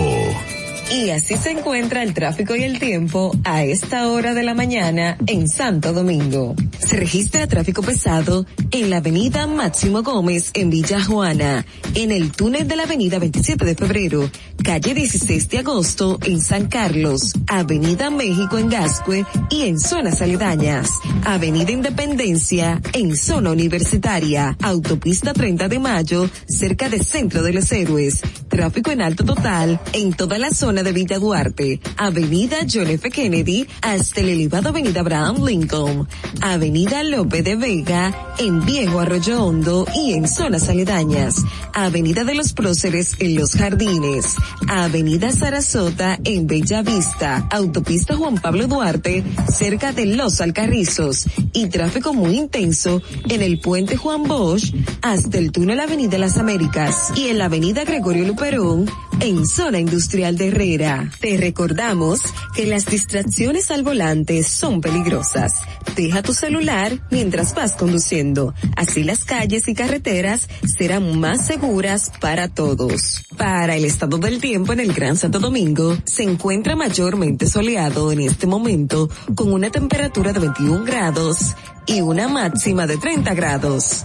Y 0.90 1.10
así 1.10 1.36
se 1.36 1.52
encuentra 1.52 2.02
el 2.02 2.14
tráfico 2.14 2.56
y 2.56 2.64
el 2.64 2.80
tiempo 2.80 3.30
a 3.44 3.62
esta 3.62 4.08
hora 4.08 4.34
de 4.34 4.42
la 4.42 4.54
mañana 4.54 5.16
en 5.28 5.48
Santo 5.48 5.92
Domingo. 5.92 6.56
Se 6.80 6.96
registra 6.96 7.46
tráfico 7.46 7.80
pesado 7.80 8.44
en 8.72 8.90
la 8.90 8.96
avenida 8.96 9.46
Máximo 9.46 10.02
Gómez 10.02 10.50
en 10.54 10.68
Villa 10.68 11.00
Juana, 11.00 11.64
en 11.94 12.10
el 12.10 12.32
túnel 12.32 12.66
de 12.66 12.74
la 12.74 12.82
avenida 12.82 13.20
27 13.20 13.64
de 13.64 13.76
febrero, 13.76 14.28
calle 14.64 14.92
16 14.92 15.48
de 15.48 15.58
agosto 15.58 16.18
en 16.24 16.40
San 16.40 16.66
Carlos, 16.66 17.34
avenida 17.46 18.10
México 18.10 18.58
en 18.58 18.68
Gascue 18.68 19.24
y 19.48 19.62
en 19.62 19.78
zonas 19.78 20.20
aledañas, 20.20 20.90
avenida 21.24 21.70
Independencia 21.70 22.80
en 22.94 23.16
zona 23.16 23.52
universitaria, 23.52 24.56
autopista 24.60 25.32
30 25.32 25.68
de 25.68 25.78
mayo 25.78 26.28
cerca 26.48 26.88
del 26.88 27.04
Centro 27.04 27.44
de 27.44 27.52
los 27.52 27.70
Héroes, 27.70 28.22
tráfico 28.48 28.90
en 28.90 29.02
alto 29.02 29.24
total 29.24 29.80
en 29.92 30.12
toda 30.14 30.36
la 30.38 30.50
zona 30.50 30.79
de 30.82 30.92
Villa 30.92 31.18
Duarte, 31.18 31.80
Avenida 31.96 32.58
John 32.70 32.88
F. 32.88 33.10
Kennedy 33.10 33.66
hasta 33.82 34.20
el 34.20 34.30
elevado 34.30 34.70
Avenida 34.70 35.00
Abraham 35.00 35.44
Lincoln, 35.44 36.08
Avenida 36.40 37.02
Lope 37.02 37.42
de 37.42 37.56
Vega 37.56 38.34
en 38.38 38.64
Viejo 38.64 39.00
Arroyo 39.00 39.44
Hondo 39.44 39.86
y 39.94 40.14
en 40.14 40.26
zonas 40.26 40.68
aledañas, 40.68 41.36
Avenida 41.74 42.24
de 42.24 42.34
los 42.34 42.52
Próceres 42.52 43.16
en 43.18 43.34
Los 43.34 43.52
Jardines, 43.52 44.36
Avenida 44.68 45.32
Sarasota 45.32 46.18
en 46.24 46.46
Bella 46.46 46.82
Vista, 46.82 47.46
Autopista 47.50 48.16
Juan 48.16 48.36
Pablo 48.36 48.66
Duarte 48.66 49.22
cerca 49.52 49.92
de 49.92 50.06
Los 50.06 50.40
Alcarrizos 50.40 51.26
y 51.52 51.68
tráfico 51.68 52.14
muy 52.14 52.36
intenso 52.36 53.02
en 53.28 53.42
el 53.42 53.60
puente 53.60 53.96
Juan 53.96 54.24
Bosch 54.24 54.74
hasta 55.02 55.38
el 55.38 55.52
túnel 55.52 55.80
Avenida 55.80 56.18
Las 56.18 56.38
Américas 56.38 57.12
y 57.16 57.28
en 57.28 57.38
la 57.38 57.46
Avenida 57.46 57.84
Gregorio 57.84 58.26
Luperón 58.26 58.90
en 59.20 59.46
Zona 59.46 59.78
Industrial 59.78 60.36
de 60.36 60.50
Te 60.70 61.36
recordamos 61.36 62.20
que 62.54 62.64
las 62.64 62.86
distracciones 62.86 63.72
al 63.72 63.82
volante 63.82 64.44
son 64.44 64.80
peligrosas. 64.80 65.54
Deja 65.96 66.22
tu 66.22 66.32
celular 66.32 67.00
mientras 67.10 67.56
vas 67.56 67.72
conduciendo. 67.72 68.54
Así 68.76 69.02
las 69.02 69.24
calles 69.24 69.66
y 69.66 69.74
carreteras 69.74 70.48
serán 70.78 71.18
más 71.18 71.44
seguras 71.44 72.12
para 72.20 72.46
todos. 72.46 73.24
Para 73.36 73.74
el 73.74 73.84
estado 73.84 74.18
del 74.18 74.40
tiempo 74.40 74.72
en 74.72 74.78
el 74.78 74.92
Gran 74.92 75.16
Santo 75.16 75.40
Domingo, 75.40 75.96
se 76.04 76.22
encuentra 76.22 76.76
mayormente 76.76 77.48
soleado 77.48 78.12
en 78.12 78.20
este 78.20 78.46
momento 78.46 79.08
con 79.34 79.52
una 79.52 79.70
temperatura 79.70 80.32
de 80.32 80.38
21 80.38 80.84
grados 80.84 81.56
y 81.86 82.00
una 82.00 82.28
máxima 82.28 82.86
de 82.86 82.96
30 82.96 83.34
grados. 83.34 84.04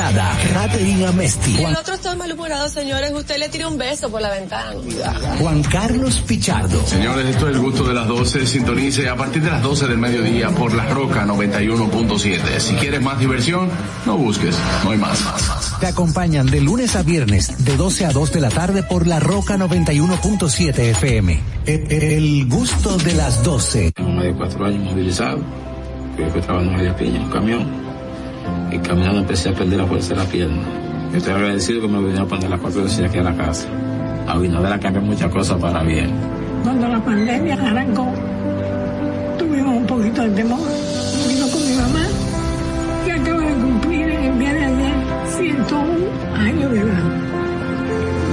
Katherine 0.00 1.06
Amesti. 1.06 1.62
El 1.62 1.76
otro 1.76 1.94
está 1.94 2.16
malhumorado, 2.16 2.68
señores. 2.70 3.12
Usted 3.12 3.36
le 3.36 3.50
tira 3.50 3.68
un 3.68 3.76
beso 3.76 4.10
por 4.10 4.22
la 4.22 4.30
ventana. 4.30 4.72
Juan 5.38 5.62
Carlos 5.62 6.22
Pichardo. 6.26 6.82
Señores, 6.86 7.26
esto 7.26 7.48
es 7.48 7.54
el 7.54 7.60
gusto 7.60 7.84
de 7.84 7.92
las 7.92 8.08
12. 8.08 8.46
Sintonice 8.46 9.08
a 9.10 9.16
partir 9.16 9.42
de 9.42 9.50
las 9.50 9.62
12 9.62 9.88
del 9.88 9.98
mediodía 9.98 10.48
por 10.50 10.72
La 10.72 10.86
Roca 10.86 11.26
91.7. 11.26 12.60
Si 12.60 12.74
quieres 12.76 13.02
más 13.02 13.18
diversión, 13.18 13.68
no 14.06 14.16
busques, 14.16 14.56
no 14.84 14.92
hay 14.92 14.98
más. 14.98 15.22
Te 15.80 15.86
acompañan 15.86 16.46
de 16.46 16.62
lunes 16.62 16.96
a 16.96 17.02
viernes, 17.02 17.62
de 17.64 17.76
12 17.76 18.06
a 18.06 18.12
2 18.12 18.32
de 18.32 18.40
la 18.40 18.48
tarde 18.48 18.82
por 18.82 19.06
La 19.06 19.20
Roca 19.20 19.58
91.7 19.58 20.78
FM. 20.78 21.40
El, 21.66 21.92
el 21.92 22.48
gusto 22.48 22.96
de 22.96 23.14
las 23.14 23.44
12. 23.44 23.92
Uno 23.98 24.22
de 24.22 24.32
cuatro 24.32 24.64
años 24.64 24.82
movilizado, 24.82 25.40
que 26.16 26.26
fue 26.30 26.40
trabajando 26.40 26.72
en 26.72 26.78
media 26.78 26.96
piña 26.96 27.16
en 27.16 27.24
un 27.24 27.30
camión 27.30 27.89
y 28.70 28.78
caminando 28.78 29.20
empecé 29.20 29.50
a 29.50 29.52
perder 29.52 29.78
la 29.78 29.86
fuerza 29.86 30.14
de 30.14 30.20
la 30.20 30.26
pierna. 30.26 30.62
Yo 31.10 31.18
estoy 31.18 31.32
agradecido 31.32 31.80
que 31.82 31.88
me 31.88 31.98
vinieron 31.98 32.22
a 32.22 32.26
poner 32.26 32.50
las 32.50 32.60
cuatro 32.60 32.84
veces 32.84 33.08
aquí 33.08 33.18
a 33.18 33.22
la 33.22 33.36
casa. 33.36 33.68
A 34.26 34.32
Abinader 34.32 34.72
ha 34.72 34.78
cambiado 34.78 35.06
muchas 35.06 35.30
cosas 35.32 35.60
para 35.60 35.82
bien. 35.82 36.10
Cuando 36.62 36.86
la 36.88 37.00
pandemia 37.00 37.54
arrancó, 37.54 38.06
tuvimos 39.38 39.76
un 39.76 39.86
poquito 39.86 40.22
de 40.22 40.30
temor. 40.30 40.60
Vino 41.28 41.48
con 41.48 41.66
mi 41.66 41.74
mamá, 41.74 42.06
que 43.04 43.12
acaba 43.12 43.42
de 43.42 43.54
cumplir 43.54 44.08
en 44.08 44.24
el 44.24 44.38
día 44.38 44.52
de 44.52 44.64
ayer 44.66 44.94
101 45.36 45.90
años 46.36 46.70
de 46.70 46.80
edad. 46.80 47.02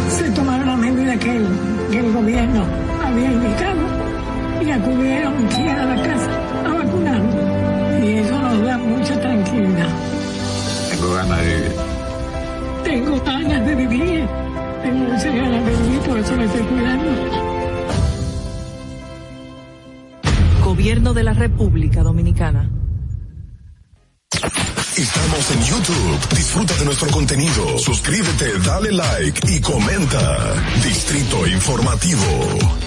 Se 0.10 0.30
tomaron 0.32 0.68
las 0.68 0.78
medidas 0.78 1.18
que 1.18 1.38
el, 1.98 2.14
gobierno 2.14 2.64
había 3.04 3.32
indicado 3.32 3.82
y 4.62 4.70
acudieron 4.72 5.34
a 5.80 5.86
la 5.86 6.04
casa 6.04 6.30
a 6.66 6.74
vacunarnos. 6.74 8.04
Y 8.04 8.14
eso 8.18 8.40
nos 8.40 8.62
da 8.64 8.78
mucha 8.78 9.20
Tengo 9.58 11.14
ganas 11.16 11.42
de 11.42 11.46
vivir. 11.46 11.72
Tengo 12.84 13.24
ganas 13.24 13.66
de 13.66 13.76
vivir. 13.76 14.28
Tengo 14.84 15.00
muchas 15.00 15.36
ganas 15.36 15.66
de 15.66 15.72
vivir, 15.72 16.00
por 16.02 16.20
eso 16.20 16.36
me 16.36 16.46
estoy 16.46 16.62
cuidando. 16.62 17.10
Gobierno 20.64 21.14
de 21.14 21.24
la 21.24 21.34
República 21.34 22.04
Dominicana. 22.04 22.70
Estamos 24.96 25.52
en 25.52 25.64
YouTube. 25.64 26.36
Disfruta 26.36 26.76
de 26.76 26.86
nuestro 26.86 27.10
contenido. 27.10 27.80
Suscríbete, 27.80 28.60
dale 28.66 28.92
like 28.92 29.40
y 29.52 29.60
comenta. 29.62 30.54
Distrito 30.84 31.48
Informativo. 31.48 32.87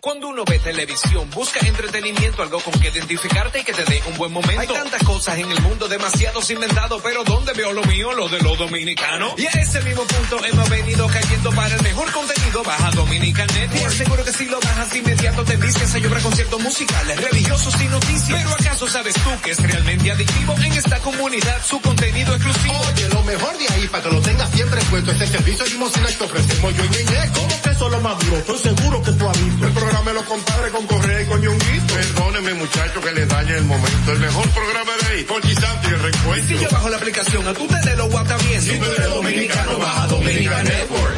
Cuando 0.00 0.28
uno 0.28 0.44
ve 0.46 0.58
televisión, 0.58 1.28
busca 1.28 1.60
entretenimiento, 1.60 2.42
algo 2.42 2.58
con 2.60 2.72
que 2.80 2.88
identificarte 2.88 3.60
y 3.60 3.64
que 3.64 3.74
te 3.74 3.84
dé 3.84 4.02
un 4.06 4.16
buen 4.16 4.32
momento. 4.32 4.58
Hay 4.58 4.66
tantas 4.66 5.02
cosas 5.02 5.36
en 5.38 5.50
el 5.50 5.60
mundo, 5.60 5.88
demasiados 5.88 6.50
inventados, 6.50 7.02
pero 7.02 7.22
¿dónde 7.22 7.52
veo 7.52 7.74
lo 7.74 7.82
mío? 7.84 8.12
Lo 8.14 8.26
de 8.30 8.40
los 8.40 8.56
dominicanos. 8.56 9.34
Y 9.36 9.46
a 9.46 9.50
ese 9.50 9.82
mismo 9.82 10.02
punto 10.04 10.42
hemos 10.42 10.70
venido 10.70 11.06
cayendo 11.06 11.50
para 11.52 11.74
el 11.74 11.82
mejor 11.82 12.10
contenido. 12.12 12.62
Baja 12.62 12.90
Dominican 12.92 13.46
Network. 13.48 13.92
Seguro 13.92 14.24
que 14.24 14.32
si 14.32 14.46
lo 14.46 14.58
bajas 14.60 14.90
de 14.90 14.98
inmediato 15.00 15.44
te 15.44 15.56
vistes 15.56 15.94
a 15.94 15.98
llorar 15.98 16.22
conciertos 16.22 16.60
musicales, 16.60 17.20
religiosos 17.20 17.80
y 17.82 17.84
noticias. 17.84 18.42
Pero 18.42 18.50
¿acaso 18.52 18.88
sabes 18.88 19.14
tú 19.14 19.30
que 19.42 19.50
es 19.50 19.62
realmente 19.62 20.10
adictivo 20.10 20.54
en 20.64 20.72
esta 20.72 20.98
comunidad 21.00 21.62
su 21.62 21.78
contenido 21.82 22.34
exclusivo? 22.34 22.74
Oye, 22.94 23.08
lo 23.10 23.22
mejor 23.24 23.58
de 23.58 23.68
ahí, 23.68 23.86
para 23.88 24.02
que 24.04 24.10
lo 24.10 24.20
tengas 24.22 24.50
siempre 24.50 24.80
puesto, 24.88 25.10
es 25.10 25.20
el 25.20 25.28
servicio 25.28 25.66
limosina 25.66 26.06
que 26.06 26.24
ofrecemos 26.24 26.74
yo 26.74 26.84
y 26.84 26.88
Ñeñe. 26.88 27.32
¿Cómo 27.34 27.62
que 27.62 27.70
eso 27.70 27.86
es 27.86 27.92
lo 27.92 28.00
más 28.00 28.18
duro? 28.18 28.36
Estoy 28.38 28.58
seguro 28.58 29.02
que 29.02 29.12
tú 29.12 29.28
has 29.28 29.44
visto. 29.44 29.66
El 29.66 29.72
programa 29.90 30.10
de 30.10 30.14
los 30.14 30.24
compadres 30.24 30.72
con 30.72 30.86
Correa 30.86 31.20
y 31.22 31.26
con. 31.26 31.40
Perdóneme, 31.40 32.54
muchacho, 32.54 33.00
que 33.00 33.12
le 33.12 33.26
dañe 33.26 33.56
el 33.56 33.64
momento. 33.64 34.12
El 34.12 34.20
mejor 34.20 34.48
programa 34.50 34.92
de 35.02 35.06
ahí, 35.08 35.24
Porchi 35.24 35.54
Santo 35.54 35.88
y 35.88 35.92
el 35.94 36.00
reencuentro. 36.00 36.56
Si 36.56 36.62
yo 36.62 36.70
bajo 36.70 36.88
la 36.88 36.96
aplicación, 36.96 37.48
a 37.48 37.54
tú 37.54 37.66
te 37.66 37.90
de 37.90 37.96
lo 37.96 38.08
guata 38.08 38.36
bien. 38.38 38.62
Si 38.62 38.78
tú 38.78 38.84
eres 38.84 39.10
dominicano, 39.10 39.78
baja 39.78 40.06
Dominican 40.06 40.64
Network. 40.64 41.16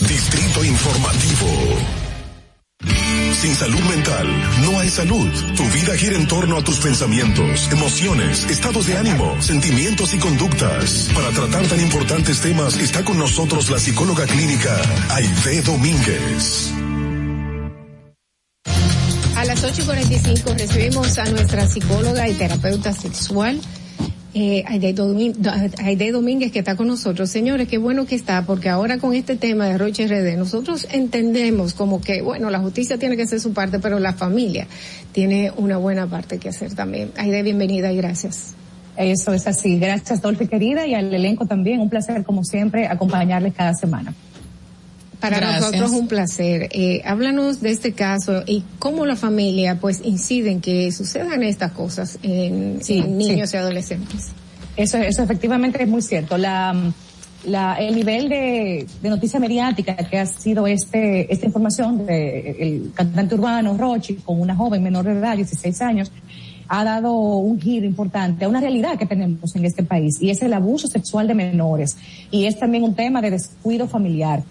Distrito 0.00 0.64
Informativo. 0.64 2.01
Sin 3.40 3.54
salud 3.54 3.80
mental, 3.90 4.26
no 4.62 4.78
hay 4.78 4.88
salud. 4.88 5.28
Tu 5.56 5.64
vida 5.70 5.96
gira 5.96 6.16
en 6.16 6.28
torno 6.28 6.58
a 6.58 6.62
tus 6.62 6.78
pensamientos, 6.78 7.68
emociones, 7.72 8.44
estados 8.50 8.86
de 8.86 8.96
ánimo, 8.96 9.40
sentimientos 9.40 10.14
y 10.14 10.18
conductas. 10.18 11.10
Para 11.14 11.30
tratar 11.30 11.66
tan 11.66 11.80
importantes 11.80 12.40
temas 12.40 12.76
está 12.76 13.04
con 13.04 13.18
nosotros 13.18 13.70
la 13.70 13.78
psicóloga 13.78 14.26
clínica 14.26 14.76
Aide 15.10 15.62
Domínguez. 15.62 16.72
A 19.36 19.44
las 19.44 19.64
8 19.64 19.82
y 19.82 19.84
45 19.84 20.54
recibimos 20.56 21.18
a 21.18 21.24
nuestra 21.24 21.66
psicóloga 21.66 22.28
y 22.28 22.34
terapeuta 22.34 22.92
sexual, 22.92 23.60
eh, 24.34 24.64
Aide, 24.66 24.94
Domín- 24.94 25.36
Aide 25.78 26.10
Domínguez, 26.12 26.52
que 26.52 26.60
está 26.60 26.76
con 26.76 26.86
nosotros. 26.86 27.30
Señores, 27.30 27.68
qué 27.68 27.78
bueno 27.78 28.06
que 28.06 28.14
está, 28.14 28.44
porque 28.46 28.68
ahora 28.68 28.98
con 28.98 29.14
este 29.14 29.36
tema 29.36 29.66
de 29.66 29.76
Roche 29.78 30.06
RD, 30.06 30.36
nosotros 30.38 30.86
entendemos 30.90 31.74
como 31.74 32.00
que, 32.00 32.22
bueno, 32.22 32.48
la 32.50 32.60
justicia 32.60 32.98
tiene 32.98 33.16
que 33.16 33.22
hacer 33.24 33.40
su 33.40 33.52
parte, 33.52 33.78
pero 33.78 33.98
la 33.98 34.14
familia 34.14 34.66
tiene 35.12 35.52
una 35.56 35.76
buena 35.76 36.06
parte 36.06 36.38
que 36.38 36.48
hacer 36.48 36.74
también. 36.74 37.10
Aide, 37.16 37.42
bienvenida 37.42 37.92
y 37.92 37.96
gracias. 37.96 38.54
Eso 38.96 39.32
es 39.32 39.46
así. 39.46 39.78
Gracias, 39.78 40.20
Dolphy 40.20 40.46
querida, 40.48 40.86
y 40.86 40.94
al 40.94 41.12
elenco 41.12 41.46
también. 41.46 41.80
Un 41.80 41.88
placer, 41.90 42.24
como 42.24 42.44
siempre, 42.44 42.86
acompañarles 42.86 43.54
cada 43.54 43.74
semana. 43.74 44.14
Para 45.22 45.36
Gracias. 45.38 45.60
nosotros 45.62 45.92
un 45.92 46.08
placer. 46.08 46.68
Eh, 46.72 47.00
háblanos 47.04 47.60
de 47.60 47.70
este 47.70 47.92
caso 47.92 48.42
y 48.44 48.64
cómo 48.80 49.06
la 49.06 49.14
familia 49.16 49.78
pues 49.80 50.02
incide 50.04 50.50
en 50.50 50.60
que 50.60 50.90
sucedan 50.92 51.42
estas 51.44 51.72
cosas 51.72 52.18
en, 52.24 52.78
Sí, 52.82 52.98
en 52.98 53.16
niños 53.16 53.50
sí. 53.50 53.56
y 53.56 53.60
adolescentes. 53.60 54.32
Eso, 54.76 54.98
eso 54.98 55.22
efectivamente 55.22 55.80
es 55.80 55.88
muy 55.88 56.02
cierto. 56.02 56.36
La, 56.36 56.74
la, 57.44 57.74
el 57.76 57.94
nivel 57.94 58.28
de, 58.28 58.86
de 59.00 59.08
noticia 59.08 59.38
mediática 59.38 59.94
que 59.96 60.18
ha 60.18 60.26
sido 60.26 60.66
este, 60.66 61.32
esta 61.32 61.46
información 61.46 62.04
de 62.04 62.50
el 62.58 62.90
cantante 62.92 63.34
urbano 63.36 63.76
Rochi 63.76 64.16
con 64.16 64.40
una 64.40 64.56
joven 64.56 64.82
menor 64.82 65.04
de 65.04 65.12
edad, 65.12 65.36
16 65.36 65.82
años, 65.82 66.10
ha 66.68 66.84
dado 66.84 67.12
un 67.14 67.60
giro 67.60 67.84
importante 67.86 68.44
a 68.44 68.48
una 68.48 68.60
realidad 68.60 68.98
que 68.98 69.06
tenemos 69.06 69.54
en 69.56 69.64
este 69.66 69.82
país 69.82 70.16
y 70.20 70.30
es 70.30 70.40
el 70.42 70.52
abuso 70.54 70.88
sexual 70.88 71.28
de 71.28 71.34
menores 71.34 71.96
y 72.30 72.46
es 72.46 72.58
también 72.58 72.82
un 72.82 72.94
tema 72.94 73.20
de 73.20 73.30
descuido 73.30 73.86
familiar. 73.86 74.42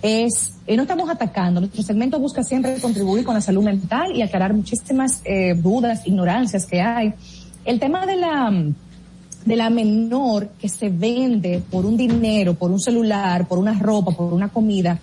Es, 0.00 0.54
eh, 0.66 0.76
no 0.76 0.82
estamos 0.82 1.10
atacando, 1.10 1.60
nuestro 1.60 1.82
segmento 1.82 2.20
busca 2.20 2.44
siempre 2.44 2.80
contribuir 2.80 3.24
con 3.24 3.34
la 3.34 3.40
salud 3.40 3.64
mental 3.64 4.14
y 4.14 4.22
aclarar 4.22 4.54
muchísimas 4.54 5.20
eh, 5.24 5.54
dudas, 5.54 6.06
ignorancias 6.06 6.66
que 6.66 6.80
hay. 6.80 7.14
El 7.64 7.80
tema 7.80 8.06
de 8.06 8.16
la, 8.16 8.52
de 9.44 9.56
la 9.56 9.70
menor 9.70 10.50
que 10.60 10.68
se 10.68 10.88
vende 10.88 11.62
por 11.68 11.84
un 11.84 11.96
dinero, 11.96 12.54
por 12.54 12.70
un 12.70 12.78
celular, 12.78 13.48
por 13.48 13.58
una 13.58 13.76
ropa, 13.76 14.12
por 14.12 14.32
una 14.32 14.50
comida, 14.50 14.98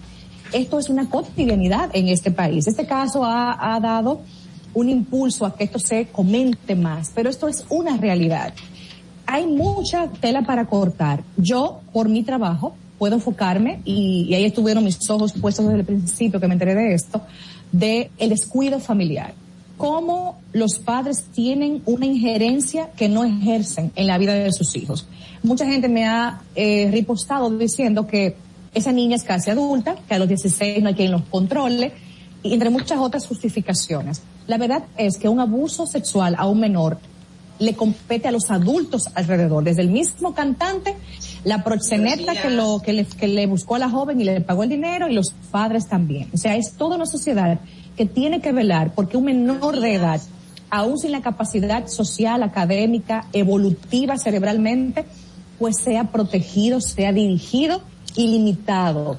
esto 0.54 0.80
es 0.80 0.90
una 0.90 1.10
cotidianidad 1.10 1.90
en 1.94 2.08
este 2.08 2.32
país. 2.32 2.66
Este 2.66 2.86
caso 2.86 3.26
ha, 3.26 3.76
ha 3.76 3.80
dado 3.82 4.22
un 4.74 4.90
impulso 4.90 5.46
a 5.46 5.56
que 5.56 5.66
esto 5.66 5.80
se 5.80 6.08
comente 6.08 6.76
más, 6.76 7.12
pero 7.14 7.30
esto 7.30 7.50
es 7.50 7.66
una 7.70 7.98
realidad. 7.98 8.54
Hay 9.26 9.48
mucha 9.48 10.08
tela 10.08 10.44
para 10.44 10.66
cortar. 10.68 11.24
Yo, 11.36 11.82
por 11.92 12.08
mi 12.08 12.24
trabajo, 12.24 12.76
puedo 12.98 13.16
enfocarme, 13.16 13.82
y, 13.86 14.34
ahí 14.34 14.46
estuvieron 14.46 14.84
mis 14.84 15.10
ojos 15.10 15.34
puestos 15.34 15.66
desde 15.66 15.80
el 15.80 15.86
principio 15.86 16.40
que 16.40 16.48
me 16.48 16.54
enteré 16.54 16.76
de 16.76 16.94
esto, 16.94 17.22
de 17.72 18.10
el 18.18 18.30
descuido 18.30 18.80
familiar. 18.80 19.34
Cómo 19.78 20.40
los 20.54 20.80
padres 20.80 21.26
tienen 21.34 21.82
una 21.86 22.06
injerencia 22.06 22.92
que 22.96 23.10
no 23.10 23.26
ejercen 23.26 23.92
en 23.96 24.08
la 24.08 24.18
vida 24.18 24.34
de 24.34 24.52
sus 24.54 24.76
hijos. 24.78 25.06
Mucha 25.44 25.66
gente 25.66 25.90
me 25.90 26.06
ha 26.06 26.42
eh, 26.56 26.90
ripostado 26.92 27.50
diciendo 27.50 28.08
que 28.08 28.38
esa 28.74 28.92
niña 28.92 29.16
es 29.16 29.24
casi 29.24 29.50
adulta, 29.50 29.96
que 30.08 30.14
a 30.14 30.20
los 30.20 30.28
16 30.28 30.82
no 30.82 30.90
hay 30.90 30.96
quien 30.96 31.12
los 31.12 31.24
controle, 31.24 31.92
entre 32.44 32.70
muchas 32.70 33.00
otras 33.00 33.26
justificaciones. 33.26 34.22
La 34.48 34.58
verdad 34.58 34.84
es 34.98 35.18
que 35.18 35.28
un 35.28 35.40
abuso 35.40 35.86
sexual 35.88 36.36
a 36.38 36.46
un 36.46 36.60
menor 36.60 36.98
le 37.60 37.74
compete 37.74 38.28
a 38.28 38.32
los 38.32 38.52
adultos 38.52 39.10
alrededor, 39.16 39.64
desde 39.64 39.82
el 39.82 39.90
mismo 39.90 40.34
cantante, 40.34 40.96
la 41.46 41.64
proxeneta 41.64 42.36
que 42.42 42.50
lo 42.50 42.82
que 42.84 42.92
le, 42.92 43.06
que 43.06 43.28
le 43.30 43.46
buscó 43.46 43.76
a 43.76 43.80
la 43.80 43.90
joven 43.90 44.20
y 44.20 44.24
le 44.26 44.42
pagó 44.42 44.64
el 44.64 44.70
dinero 44.70 45.08
y 45.08 45.14
los 45.14 45.34
padres 45.52 45.88
también. 45.88 46.28
O 46.34 46.38
sea, 46.38 46.56
es 46.58 46.74
toda 46.74 46.98
una 46.98 47.06
sociedad 47.06 47.60
que 47.96 48.06
tiene 48.06 48.42
que 48.42 48.52
velar 48.52 48.94
porque 48.94 49.16
un 49.16 49.26
menor 49.26 49.80
de 49.80 49.94
edad, 49.94 50.20
aún 50.70 50.98
sin 50.98 51.12
la 51.12 51.22
capacidad 51.22 51.88
social, 51.88 52.44
académica, 52.44 53.28
evolutiva 53.32 54.18
cerebralmente, 54.18 55.06
pues 55.60 55.78
sea 55.78 56.06
protegido, 56.12 56.82
sea 56.82 57.14
dirigido 57.14 57.82
y 58.16 58.28
limitado. 58.28 59.18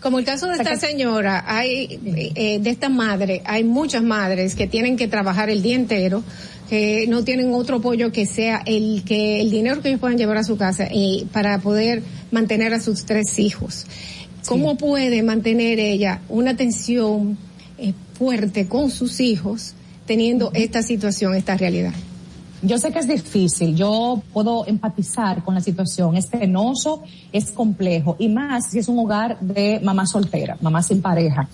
Como 0.00 0.18
el 0.18 0.24
caso 0.24 0.46
de 0.46 0.54
O 0.54 0.56
sea 0.56 0.64
esta 0.64 0.74
que- 0.84 0.92
señora, 0.92 1.44
hay 1.46 2.00
eh, 2.34 2.58
de 2.60 2.70
esta 2.70 2.88
madre, 2.88 3.40
hay 3.44 3.62
muchas 3.62 4.02
madres 4.02 4.56
que 4.56 4.66
tienen 4.66 4.96
que 4.96 5.06
trabajar 5.06 5.48
el 5.48 5.62
día 5.62 5.76
entero, 5.76 6.24
que 6.72 7.06
no 7.06 7.22
tienen 7.22 7.52
otro 7.52 7.76
apoyo 7.76 8.12
que 8.12 8.24
sea 8.24 8.62
el 8.64 9.02
que 9.04 9.42
el 9.42 9.50
dinero 9.50 9.82
que 9.82 9.88
ellos 9.88 10.00
puedan 10.00 10.16
llevar 10.16 10.38
a 10.38 10.42
su 10.42 10.56
casa 10.56 10.88
y 10.90 11.26
para 11.30 11.58
poder 11.58 12.02
mantener 12.30 12.72
a 12.72 12.80
sus 12.80 13.04
tres 13.04 13.38
hijos. 13.38 13.84
¿Cómo 14.48 14.78
puede 14.78 15.22
mantener 15.22 15.78
ella 15.78 16.22
una 16.30 16.52
atención 16.52 17.36
eh, 17.76 17.92
fuerte 18.14 18.68
con 18.68 18.90
sus 18.90 19.20
hijos 19.20 19.74
teniendo 20.06 20.50
esta 20.54 20.82
situación, 20.82 21.34
esta 21.34 21.58
realidad? 21.58 21.92
Yo 22.62 22.78
sé 22.78 22.90
que 22.90 23.00
es 23.00 23.08
difícil, 23.08 23.74
yo 23.74 24.22
puedo 24.32 24.64
empatizar 24.66 25.42
con 25.42 25.54
la 25.54 25.60
situación, 25.60 26.16
es 26.16 26.28
penoso, 26.28 27.02
es 27.32 27.50
complejo, 27.50 28.14
y 28.18 28.28
más 28.28 28.70
si 28.70 28.78
es 28.78 28.88
un 28.88 29.00
hogar 29.00 29.38
de 29.40 29.80
mamá 29.80 30.06
soltera, 30.06 30.56
mamá 30.60 30.80
sin 30.82 31.02
pareja. 31.02 31.48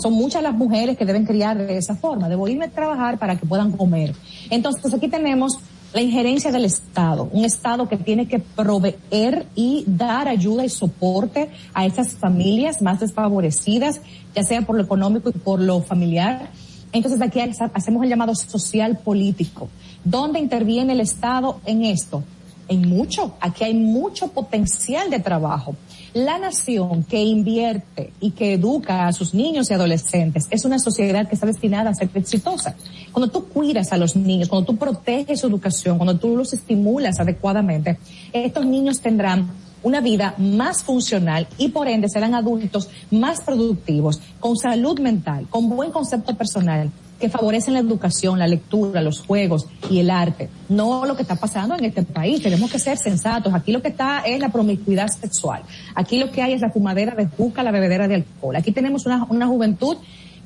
Son 0.00 0.14
muchas 0.14 0.42
las 0.42 0.54
mujeres 0.54 0.96
que 0.96 1.04
deben 1.04 1.26
criar 1.26 1.58
de 1.58 1.76
esa 1.76 1.94
forma, 1.94 2.28
debo 2.28 2.48
irme 2.48 2.64
a 2.64 2.70
trabajar 2.70 3.18
para 3.18 3.36
que 3.36 3.46
puedan 3.46 3.70
comer. 3.70 4.14
Entonces 4.50 4.92
aquí 4.94 5.08
tenemos 5.08 5.58
la 5.92 6.02
injerencia 6.02 6.52
del 6.52 6.64
Estado, 6.64 7.28
un 7.32 7.44
Estado 7.44 7.88
que 7.88 7.96
tiene 7.96 8.28
que 8.28 8.38
proveer 8.38 9.46
y 9.54 9.84
dar 9.86 10.28
ayuda 10.28 10.64
y 10.64 10.68
soporte 10.68 11.50
a 11.72 11.86
estas 11.86 12.14
familias 12.14 12.82
más 12.82 13.00
desfavorecidas, 13.00 14.00
ya 14.34 14.42
sea 14.42 14.62
por 14.62 14.76
lo 14.76 14.82
económico 14.82 15.30
y 15.30 15.32
por 15.32 15.60
lo 15.60 15.80
familiar. 15.82 16.50
Entonces 16.92 17.20
aquí 17.22 17.40
hacemos 17.40 18.02
el 18.02 18.10
llamado 18.10 18.34
social 18.34 18.98
político. 18.98 19.68
¿Dónde 20.04 20.38
interviene 20.38 20.92
el 20.92 21.00
Estado 21.00 21.60
en 21.64 21.84
esto? 21.84 22.22
En 22.68 22.88
mucho. 22.88 23.34
Aquí 23.40 23.64
hay 23.64 23.74
mucho 23.74 24.28
potencial 24.28 25.08
de 25.10 25.20
trabajo. 25.20 25.76
La 26.16 26.38
nación 26.38 27.04
que 27.04 27.22
invierte 27.22 28.10
y 28.20 28.30
que 28.30 28.54
educa 28.54 29.06
a 29.06 29.12
sus 29.12 29.34
niños 29.34 29.70
y 29.70 29.74
adolescentes 29.74 30.46
es 30.50 30.64
una 30.64 30.78
sociedad 30.78 31.28
que 31.28 31.34
está 31.34 31.44
destinada 31.44 31.90
a 31.90 31.94
ser 31.94 32.08
exitosa. 32.14 32.74
Cuando 33.12 33.30
tú 33.30 33.44
cuidas 33.48 33.92
a 33.92 33.98
los 33.98 34.16
niños, 34.16 34.48
cuando 34.48 34.64
tú 34.64 34.78
proteges 34.78 35.40
su 35.40 35.46
educación, 35.46 35.98
cuando 35.98 36.16
tú 36.16 36.34
los 36.34 36.54
estimulas 36.54 37.20
adecuadamente, 37.20 37.98
estos 38.32 38.64
niños 38.64 39.02
tendrán 39.02 39.50
una 39.82 40.00
vida 40.00 40.34
más 40.38 40.82
funcional 40.84 41.48
y 41.58 41.68
por 41.68 41.86
ende 41.86 42.08
serán 42.08 42.34
adultos 42.34 42.88
más 43.10 43.42
productivos, 43.42 44.18
con 44.40 44.56
salud 44.56 44.98
mental, 44.98 45.46
con 45.50 45.68
buen 45.68 45.90
concepto 45.90 46.34
personal, 46.34 46.90
que 47.18 47.30
favorecen 47.30 47.74
la 47.74 47.80
educación, 47.80 48.38
la 48.38 48.46
lectura, 48.46 49.00
los 49.00 49.20
juegos 49.20 49.66
y 49.90 50.00
el 50.00 50.10
arte. 50.10 50.48
No 50.68 51.06
lo 51.06 51.16
que 51.16 51.22
está 51.22 51.36
pasando 51.36 51.74
en 51.74 51.84
este 51.84 52.02
país. 52.02 52.42
Tenemos 52.42 52.70
que 52.70 52.78
ser 52.78 52.98
sensatos. 52.98 53.54
Aquí 53.54 53.72
lo 53.72 53.82
que 53.82 53.88
está 53.88 54.20
es 54.20 54.40
la 54.40 54.50
promiscuidad 54.50 55.08
sexual. 55.08 55.62
Aquí 55.94 56.18
lo 56.18 56.30
que 56.30 56.42
hay 56.42 56.52
es 56.52 56.60
la 56.60 56.70
fumadera 56.70 57.14
de 57.14 57.26
juca, 57.26 57.62
la 57.62 57.70
bebedera 57.70 58.06
de 58.08 58.16
alcohol. 58.16 58.56
Aquí 58.56 58.72
tenemos 58.72 59.06
una, 59.06 59.24
una 59.30 59.46
juventud 59.46 59.96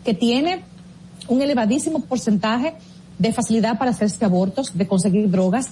que 0.05 0.15
tiene 0.15 0.63
un 1.29 1.43
elevadísimo 1.43 2.01
porcentaje 2.01 2.75
de 3.19 3.33
facilidad 3.33 3.79
para 3.79 3.91
hacerse 3.91 4.25
abortos, 4.25 4.77
de 4.77 4.87
conseguir 4.87 5.31
drogas. 5.31 5.71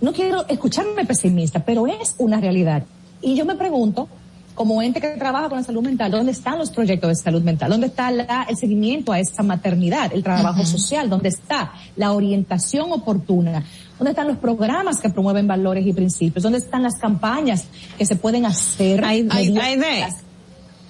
No 0.00 0.12
quiero 0.12 0.46
escucharme 0.48 1.04
pesimista, 1.04 1.64
pero 1.64 1.86
es 1.86 2.14
una 2.18 2.40
realidad. 2.40 2.84
Y 3.20 3.36
yo 3.36 3.44
me 3.44 3.54
pregunto, 3.54 4.08
como 4.54 4.82
ente 4.82 5.00
que 5.00 5.08
trabaja 5.08 5.48
con 5.48 5.58
la 5.58 5.64
salud 5.64 5.82
mental, 5.82 6.10
¿dónde 6.10 6.32
están 6.32 6.58
los 6.58 6.70
proyectos 6.70 7.08
de 7.08 7.14
salud 7.16 7.42
mental? 7.42 7.70
¿Dónde 7.70 7.86
está 7.86 8.10
la, 8.10 8.46
el 8.48 8.56
seguimiento 8.56 9.12
a 9.12 9.18
esa 9.18 9.42
maternidad, 9.42 10.12
el 10.12 10.22
trabajo 10.22 10.60
uh 10.60 10.64
-huh. 10.64 10.66
social? 10.66 11.08
¿Dónde 11.08 11.28
está 11.28 11.72
la 11.96 12.12
orientación 12.12 12.92
oportuna? 12.92 13.64
¿Dónde 13.98 14.10
están 14.10 14.28
los 14.28 14.38
programas 14.38 15.00
que 15.00 15.08
promueven 15.08 15.46
valores 15.46 15.86
y 15.86 15.92
principios? 15.92 16.42
¿Dónde 16.42 16.58
están 16.58 16.82
las 16.82 16.98
campañas 16.98 17.66
que 17.96 18.04
se 18.04 18.16
pueden 18.16 18.46
hacer? 18.46 19.04
Hay, 19.04 19.26
hay, 19.30 19.56
hay 19.56 19.76
de, 19.76 20.06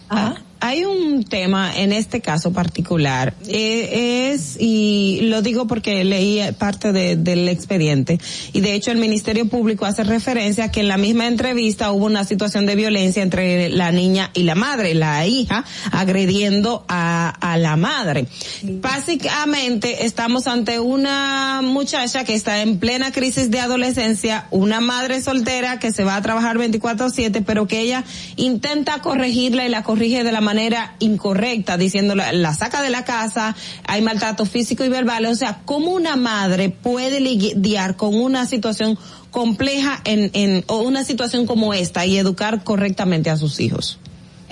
¿Ah? 0.09 0.35
Hay 0.63 0.85
un 0.85 1.25
tema 1.25 1.77
en 1.77 1.93
este 1.93 2.21
caso 2.21 2.53
particular, 2.53 3.35
eh, 3.49 4.31
es, 4.33 4.57
y 4.61 5.23
lo 5.23 5.43
digo 5.43 5.67
porque 5.67 6.05
leí 6.05 6.41
parte 6.57 6.93
de, 6.93 7.17
del 7.17 7.49
expediente, 7.49 8.21
y 8.53 8.61
de 8.61 8.75
hecho 8.75 8.93
el 8.93 8.99
Ministerio 8.99 9.49
Público 9.49 9.87
hace 9.87 10.05
referencia 10.05 10.67
a 10.67 10.71
que 10.71 10.79
en 10.79 10.87
la 10.87 10.99
misma 10.99 11.27
entrevista 11.27 11.91
hubo 11.91 12.07
una 12.07 12.25
situación 12.25 12.65
de 12.67 12.77
violencia 12.77 13.25
entre 13.25 13.71
la 13.71 13.91
niña 13.91 14.31
y 14.35 14.45
la 14.45 14.55
madre, 14.55 14.95
la 14.95 15.27
hija, 15.27 15.65
agrediendo 15.91 16.85
a, 16.87 17.31
a 17.31 17.59
la 17.59 17.75
madre. 17.77 18.29
Básicamente 18.63 20.07
estamos 20.07 20.47
ante 20.47 20.79
una 20.79 21.61
muchacha 21.65 22.23
que 22.23 22.35
está 22.35 22.63
en 22.63 22.79
plena 22.79 23.11
crisis 23.11 23.51
de 23.51 23.59
adolescencia, 23.59 24.47
una 24.53 24.81
madre 24.81 25.23
soltera 25.23 25.81
que 25.81 25.91
se 25.91 26.05
va 26.05 26.15
a 26.15 26.23
trabajar 26.23 26.57
24/7, 26.57 27.43
pero 27.45 27.67
que 27.67 27.81
ella 27.81 28.05
intenta 28.37 29.01
corregirla 29.01 29.67
y 29.67 29.69
la 29.69 29.83
corrige 29.83 30.23
de 30.23 30.31
la 30.31 30.41
manera 30.41 30.52
manera 30.53 30.97
incorrecta, 30.99 31.79
diciendo 31.79 32.15
la, 32.15 32.31
la, 32.33 32.53
saca 32.53 32.83
de 32.83 32.91
la 32.91 33.07
casa, 33.07 33.57
hay 33.87 34.03
maltrato 34.03 34.45
físico 34.45 34.85
y 34.85 34.91
verbal, 34.91 35.25
o 35.25 35.35
sea, 35.35 35.63
¿cómo 35.65 35.93
una 35.93 36.17
madre 36.17 36.69
puede 36.69 37.21
lidiar 37.21 37.97
con 37.97 38.15
una 38.15 38.47
situación 38.47 38.99
compleja 39.31 40.03
en, 40.05 40.31
en, 40.35 40.63
o 40.67 40.83
una 40.83 41.05
situación 41.05 41.47
como 41.47 41.73
esta 41.73 42.05
y 42.05 42.19
educar 42.19 42.65
correctamente 42.65 43.31
a 43.31 43.39
sus 43.39 43.61
hijos? 43.61 43.99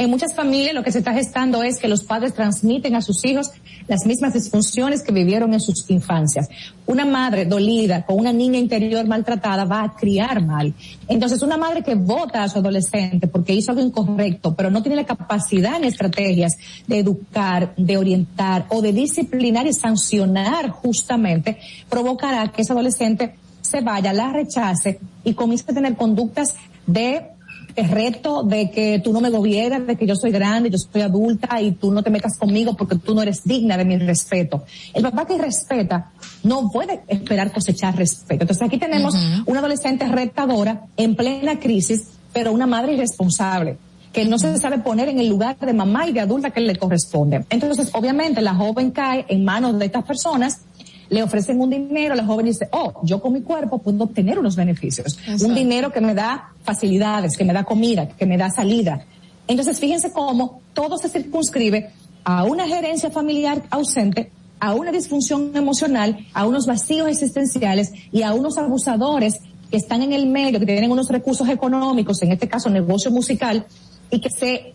En 0.01 0.09
muchas 0.09 0.35
familias 0.35 0.75
lo 0.75 0.83
que 0.83 0.93
se 0.93 1.01
está 1.01 1.13
gestando 1.13 1.63
es 1.63 1.79
que 1.79 1.87
los 1.87 2.05
padres 2.05 2.33
transmiten 2.33 2.97
a 2.97 3.03
sus 3.03 3.23
hijos 3.27 3.51
las 3.87 4.07
mismas 4.07 4.33
disfunciones 4.33 5.03
que 5.03 5.13
vivieron 5.13 5.53
en 5.53 5.61
sus 5.61 5.91
infancias. 5.91 6.49
Una 6.87 7.05
madre 7.05 7.45
dolida 7.45 8.07
con 8.07 8.19
una 8.19 8.33
niña 8.33 8.59
interior 8.59 9.07
maltratada 9.07 9.67
va 9.67 9.83
a 9.83 9.95
criar 9.95 10.43
mal. 10.43 10.73
Entonces 11.07 11.43
una 11.43 11.59
madre 11.59 11.83
que 11.83 11.97
vota 11.97 12.43
a 12.43 12.49
su 12.49 12.61
adolescente 12.61 13.27
porque 13.27 13.53
hizo 13.53 13.73
algo 13.73 13.83
incorrecto, 13.83 14.55
pero 14.55 14.71
no 14.71 14.83
tiene 14.83 14.97
la 14.97 15.05
capacidad 15.05 15.79
ni 15.79 15.89
estrategias 15.89 16.57
de 16.87 17.01
educar, 17.01 17.75
de 17.77 17.99
orientar 17.99 18.65
o 18.71 18.81
de 18.81 18.95
disciplinar 18.95 19.67
y 19.67 19.75
sancionar 19.75 20.71
justamente, 20.71 21.59
provocará 21.91 22.49
que 22.49 22.63
ese 22.63 22.73
adolescente 22.73 23.35
se 23.61 23.83
vaya, 23.83 24.15
la 24.15 24.33
rechace 24.33 24.99
y 25.25 25.35
comience 25.35 25.71
a 25.71 25.75
tener 25.75 25.95
conductas 25.95 26.55
de 26.87 27.33
el 27.77 27.89
reto 27.89 28.43
de 28.43 28.71
que 28.71 29.01
tú 29.03 29.13
no 29.13 29.21
me 29.21 29.31
gobiernas, 29.31 29.87
de 29.87 29.97
que 29.97 30.07
yo 30.07 30.17
soy 30.17 30.31
grande, 30.31 30.71
yo 30.71 30.79
soy 30.79 31.03
adulta 31.03 31.61
y 31.61 31.73
tú 31.73 31.93
no 31.93 32.03
te 32.03 32.11
metas 32.11 32.37
conmigo 32.39 32.75
porque 32.77 32.97
tú 32.97 33.15
no 33.15 33.23
eres 33.23 33.45
digna 33.45 33.77
de 33.77 33.85
mi 33.85 33.97
respeto. 33.99 34.65
El 34.95 35.03
papá 35.03 35.27
que 35.27 35.39
respeta 35.39 36.13
no 36.43 36.71
puede 36.71 37.03
esperar 37.09 37.53
cosechar 37.53 37.97
respeto. 37.97 38.43
Entonces 38.43 38.67
aquí 38.67 38.79
tenemos 38.79 39.15
una 39.47 39.61
adolescente 39.61 40.07
retadora 40.07 40.87
en 40.97 41.15
plena 41.15 41.59
crisis, 41.59 42.09
pero 42.33 42.53
una 42.53 42.67
madre 42.67 42.95
irresponsable 42.95 43.77
que 44.13 44.25
no 44.25 44.39
se 44.39 44.59
sabe 44.59 44.79
poner 44.79 45.09
en 45.09 45.21
el 45.21 45.29
lugar 45.29 45.57
de 45.59 45.73
mamá 45.73 46.09
y 46.09 46.13
de 46.13 46.21
adulta 46.21 46.51
que 46.51 46.61
le 46.61 46.77
corresponde. 46.77 47.45
Entonces, 47.49 47.91
obviamente, 47.93 48.41
la 48.41 48.55
joven 48.55 48.91
cae 48.91 49.25
en 49.29 49.45
manos 49.45 49.79
de 49.79 49.87
estas 49.87 50.05
personas 50.05 50.63
le 51.11 51.23
ofrecen 51.25 51.61
un 51.61 51.71
dinero, 51.71 52.15
la 52.15 52.25
joven 52.25 52.47
dice, 52.47 52.69
oh, 52.71 53.01
yo 53.03 53.21
con 53.21 53.33
mi 53.33 53.43
cuerpo 53.43 53.79
puedo 53.79 54.05
obtener 54.05 54.39
unos 54.39 54.55
beneficios. 54.55 55.19
Un 55.43 55.55
dinero 55.55 55.93
que 55.93 56.01
me 56.01 56.15
da 56.15 56.53
facilidades, 56.63 57.37
que 57.37 57.45
me 57.45 57.53
da 57.53 57.65
comida, 57.65 58.09
que 58.09 58.27
me 58.27 58.39
da 58.39 58.49
salida. 58.49 59.05
Entonces, 59.49 59.81
fíjense 59.81 60.13
cómo 60.13 60.63
todo 60.73 60.97
se 60.97 61.09
circunscribe 61.09 61.91
a 62.23 62.45
una 62.45 62.69
gerencia 62.69 63.11
familiar 63.11 63.63
ausente, 63.71 64.31
a 64.61 64.75
una 64.75 64.93
disfunción 64.93 65.51
emocional, 65.55 66.27
a 66.33 66.47
unos 66.47 66.67
vacíos 66.67 67.09
existenciales 67.09 67.93
y 68.13 68.23
a 68.23 68.33
unos 68.33 68.57
abusadores 68.57 69.41
que 69.69 69.77
están 69.77 70.03
en 70.03 70.13
el 70.13 70.27
medio, 70.27 70.61
que 70.61 70.67
tienen 70.67 70.93
unos 70.93 71.09
recursos 71.09 71.49
económicos, 71.49 72.23
en 72.23 72.31
este 72.31 72.47
caso 72.49 72.71
negocio 72.71 73.11
musical, 73.11 73.67
y 74.13 74.21
que 74.21 74.31
se, 74.31 74.75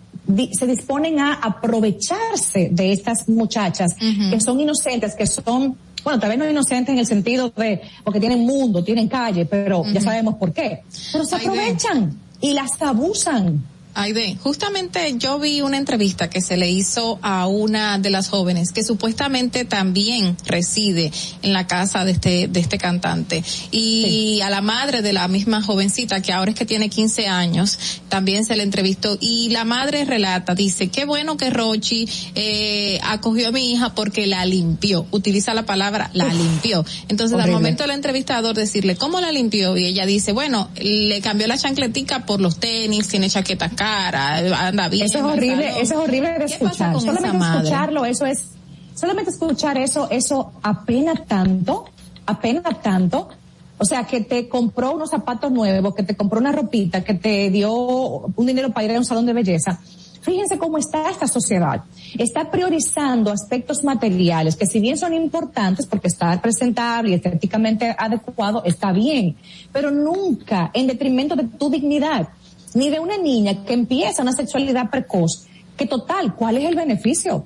se 0.52 0.68
disponen 0.68 1.20
a 1.20 1.36
aprovecharse 1.36 2.70
de 2.72 2.92
estas 2.92 3.30
muchachas 3.30 3.96
que 3.96 4.42
son 4.42 4.60
inocentes, 4.60 5.16
que 5.16 5.28
son 5.28 5.78
bueno, 6.06 6.20
tal 6.20 6.30
vez 6.30 6.38
no 6.38 6.48
inocentes 6.48 6.94
en 6.94 7.00
el 7.00 7.08
sentido 7.08 7.50
de, 7.50 7.82
porque 8.04 8.20
tienen 8.20 8.46
mundo, 8.46 8.84
tienen 8.84 9.08
calle, 9.08 9.46
pero 9.48 9.84
ya 9.92 10.00
sabemos 10.00 10.36
por 10.36 10.54
qué. 10.54 10.84
Pero 11.12 11.26
se 11.26 11.36
aprovechan 11.36 12.16
y 12.40 12.54
las 12.54 12.80
abusan. 12.80 13.64
Aide, 13.98 14.38
justamente 14.44 15.16
yo 15.18 15.40
vi 15.40 15.62
una 15.62 15.78
entrevista 15.78 16.30
que 16.30 16.42
se 16.42 16.58
le 16.58 16.70
hizo 16.70 17.18
a 17.22 17.48
una 17.48 17.98
de 17.98 18.10
las 18.10 18.28
jóvenes 18.28 18.74
que 18.74 18.84
supuestamente 18.84 19.64
también 19.64 20.36
reside 20.46 21.14
en 21.42 21.54
la 21.54 21.66
casa 21.66 22.04
de 22.04 22.12
este, 22.12 22.48
de 22.50 22.60
este 22.60 22.78
cantante. 22.78 23.42
Y 23.72 24.42
a 24.42 24.50
la 24.50 24.60
madre 24.60 25.02
de 25.02 25.14
la 25.14 25.30
misma 25.30 25.62
jovencita 25.62 26.22
que 26.22 26.34
ahora 26.34 26.52
es 26.52 26.58
que 26.58 26.66
tiene 26.66 26.90
15 26.90 27.28
años 27.28 27.80
también 28.10 28.46
se 28.46 28.58
le 28.58 28.64
entrevistó. 28.64 29.18
Y 29.22 29.50
la 29.50 29.64
madre 29.64 30.04
relata, 30.04 30.56
dice, 30.56 30.90
qué 30.90 31.06
bueno 31.06 31.38
que 31.38 31.50
Rochi 31.50 32.08
eh, 32.36 33.00
acogió 33.02 33.48
a 33.48 33.52
mi 33.52 33.72
hija 33.72 33.96
porque 33.96 34.28
la 34.28 34.46
limpió, 34.46 35.06
utiliza 35.12 35.54
la 35.54 35.66
palabra 35.66 36.10
la 36.14 36.34
limpió. 36.34 36.86
Entonces 37.08 37.40
al 37.40 37.52
momento 37.52 37.84
del 37.84 37.92
entrevistador 37.92 38.56
decirle, 38.56 38.98
¿cómo 38.98 39.22
la 39.22 39.32
limpió? 39.32 39.78
Y 39.78 39.86
ella 39.86 40.06
dice, 40.06 40.34
bueno, 40.34 40.70
le 40.76 41.22
cambió 41.22 41.48
la 41.48 41.58
chancletica 41.58 42.26
por 42.26 42.42
los 42.42 42.60
tenis, 42.60 43.08
tiene 43.08 43.30
chaqueta 43.30 43.70
acá 43.86 44.68
anda 44.68 44.90
bien. 44.90 45.06
Eso 45.06 45.20
es 45.20 45.24
horrible, 45.24 45.70
eso 45.70 45.94
es 45.94 46.00
horrible 46.00 46.40
de 46.40 46.46
escuchar. 46.46 47.00
Solamente 47.00 47.38
escucharlo, 47.38 48.06
eso 48.06 48.26
es, 48.26 48.50
solamente 48.96 49.32
escuchar 49.32 49.78
eso, 49.78 50.08
eso 50.10 50.52
apena 50.62 51.16
tanto, 51.16 51.86
apena 52.26 52.62
tanto. 52.82 53.30
O 53.78 53.84
sea, 53.84 54.06
que 54.06 54.22
te 54.22 54.48
compró 54.48 54.94
unos 54.94 55.10
zapatos 55.10 55.52
nuevos, 55.52 55.94
que 55.94 56.04
te 56.04 56.16
compró 56.16 56.40
una 56.40 56.54
ropita, 56.54 57.04
que 57.04 57.14
te 57.14 57.50
dio 57.50 57.74
un 57.74 58.46
dinero 58.46 58.72
para 58.72 58.86
ir 58.86 58.96
a 58.96 59.00
un 59.00 59.06
salón 59.06 59.26
de 59.26 59.34
belleza. 59.34 59.80
Fíjense 60.22 60.58
cómo 60.58 60.80
está 60.80 61.10
esta 61.10 61.28
sociedad. 61.28 61.84
Está 62.18 62.50
priorizando 62.50 63.32
aspectos 63.32 63.84
materiales 63.84 64.56
que 64.56 64.66
si 64.66 64.80
bien 64.80 64.98
son 64.98 65.14
importantes 65.14 65.86
porque 65.86 66.08
estar 66.08 66.42
presentable 66.42 67.12
y 67.12 67.14
estéticamente 67.14 67.96
adecuado 67.96 68.64
está 68.64 68.92
bien, 68.92 69.36
pero 69.72 69.92
nunca 69.92 70.72
en 70.74 70.88
detrimento 70.88 71.36
de 71.36 71.44
tu 71.44 71.70
dignidad 71.70 72.30
ni 72.76 72.90
de 72.90 73.00
una 73.00 73.18
niña 73.18 73.66
que 73.66 73.74
empieza 73.74 74.22
una 74.22 74.34
sexualidad 74.34 74.92
precoz, 74.92 75.48
que 75.76 75.88
total, 75.88 76.36
¿cuál 76.36 76.58
es 76.58 76.66
el 76.66 76.76
beneficio? 76.76 77.46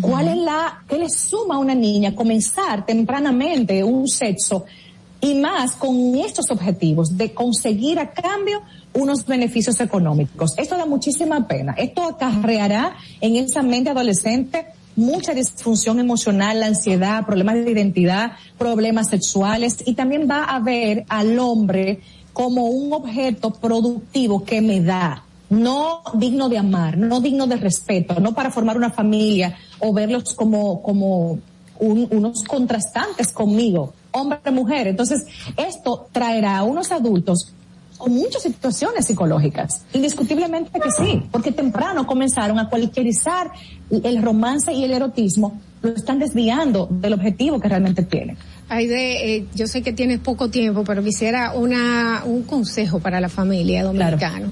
¿Cuál 0.00 0.28
es 0.28 0.36
la, 0.36 0.82
qué 0.88 0.98
le 0.98 1.08
suma 1.08 1.56
a 1.56 1.58
una 1.58 1.74
niña 1.74 2.14
comenzar 2.14 2.84
tempranamente 2.84 3.84
un 3.84 4.08
sexo 4.08 4.64
y 5.20 5.34
más 5.34 5.76
con 5.76 6.16
estos 6.16 6.50
objetivos 6.50 7.16
de 7.16 7.32
conseguir 7.32 8.00
a 8.00 8.10
cambio 8.10 8.62
unos 8.94 9.24
beneficios 9.24 9.78
económicos? 9.80 10.58
Esto 10.58 10.76
da 10.76 10.86
muchísima 10.86 11.46
pena. 11.46 11.74
Esto 11.78 12.02
acarreará 12.02 12.96
en 13.20 13.36
esa 13.36 13.62
mente 13.62 13.90
adolescente 13.90 14.66
mucha 14.96 15.34
disfunción 15.34 16.00
emocional, 16.00 16.58
la 16.58 16.66
ansiedad, 16.66 17.24
problemas 17.24 17.54
de 17.54 17.70
identidad, 17.70 18.32
problemas 18.58 19.08
sexuales 19.08 19.84
y 19.86 19.94
también 19.94 20.26
va 20.28 20.44
a 20.44 20.58
ver 20.58 21.04
al 21.08 21.38
hombre 21.38 22.00
como 22.36 22.66
un 22.66 22.92
objeto 22.92 23.50
productivo 23.50 24.44
que 24.44 24.60
me 24.60 24.82
da, 24.82 25.24
no 25.48 26.02
digno 26.12 26.50
de 26.50 26.58
amar, 26.58 26.98
no 26.98 27.22
digno 27.22 27.46
de 27.46 27.56
respeto, 27.56 28.20
no 28.20 28.34
para 28.34 28.50
formar 28.50 28.76
una 28.76 28.90
familia 28.90 29.56
o 29.78 29.94
verlos 29.94 30.34
como, 30.34 30.82
como 30.82 31.38
unos 31.80 32.44
contrastantes 32.44 33.32
conmigo, 33.32 33.94
hombre, 34.10 34.38
mujer. 34.50 34.88
Entonces, 34.88 35.24
esto 35.56 36.08
traerá 36.12 36.58
a 36.58 36.64
unos 36.64 36.92
adultos 36.92 37.54
con 37.96 38.12
muchas 38.12 38.42
situaciones 38.42 39.06
psicológicas. 39.06 39.86
Indiscutiblemente 39.94 40.78
que 40.78 40.90
sí, 40.90 41.22
porque 41.32 41.52
temprano 41.52 42.06
comenzaron 42.06 42.58
a 42.58 42.68
cualquierizar 42.68 43.50
el 43.90 44.20
romance 44.20 44.74
y 44.74 44.84
el 44.84 44.92
erotismo, 44.92 45.58
lo 45.80 45.94
están 45.94 46.18
desviando 46.18 46.86
del 46.90 47.14
objetivo 47.14 47.58
que 47.60 47.68
realmente 47.68 48.02
tienen. 48.02 48.36
Aide, 48.68 49.36
eh, 49.36 49.46
yo 49.54 49.66
sé 49.66 49.82
que 49.82 49.92
tienes 49.92 50.18
poco 50.18 50.50
tiempo, 50.50 50.82
pero 50.84 51.02
quisiera 51.02 51.52
una, 51.52 52.22
un 52.24 52.42
consejo 52.42 52.98
para 52.98 53.20
la 53.20 53.28
familia 53.28 53.84
dominicana. 53.84 54.50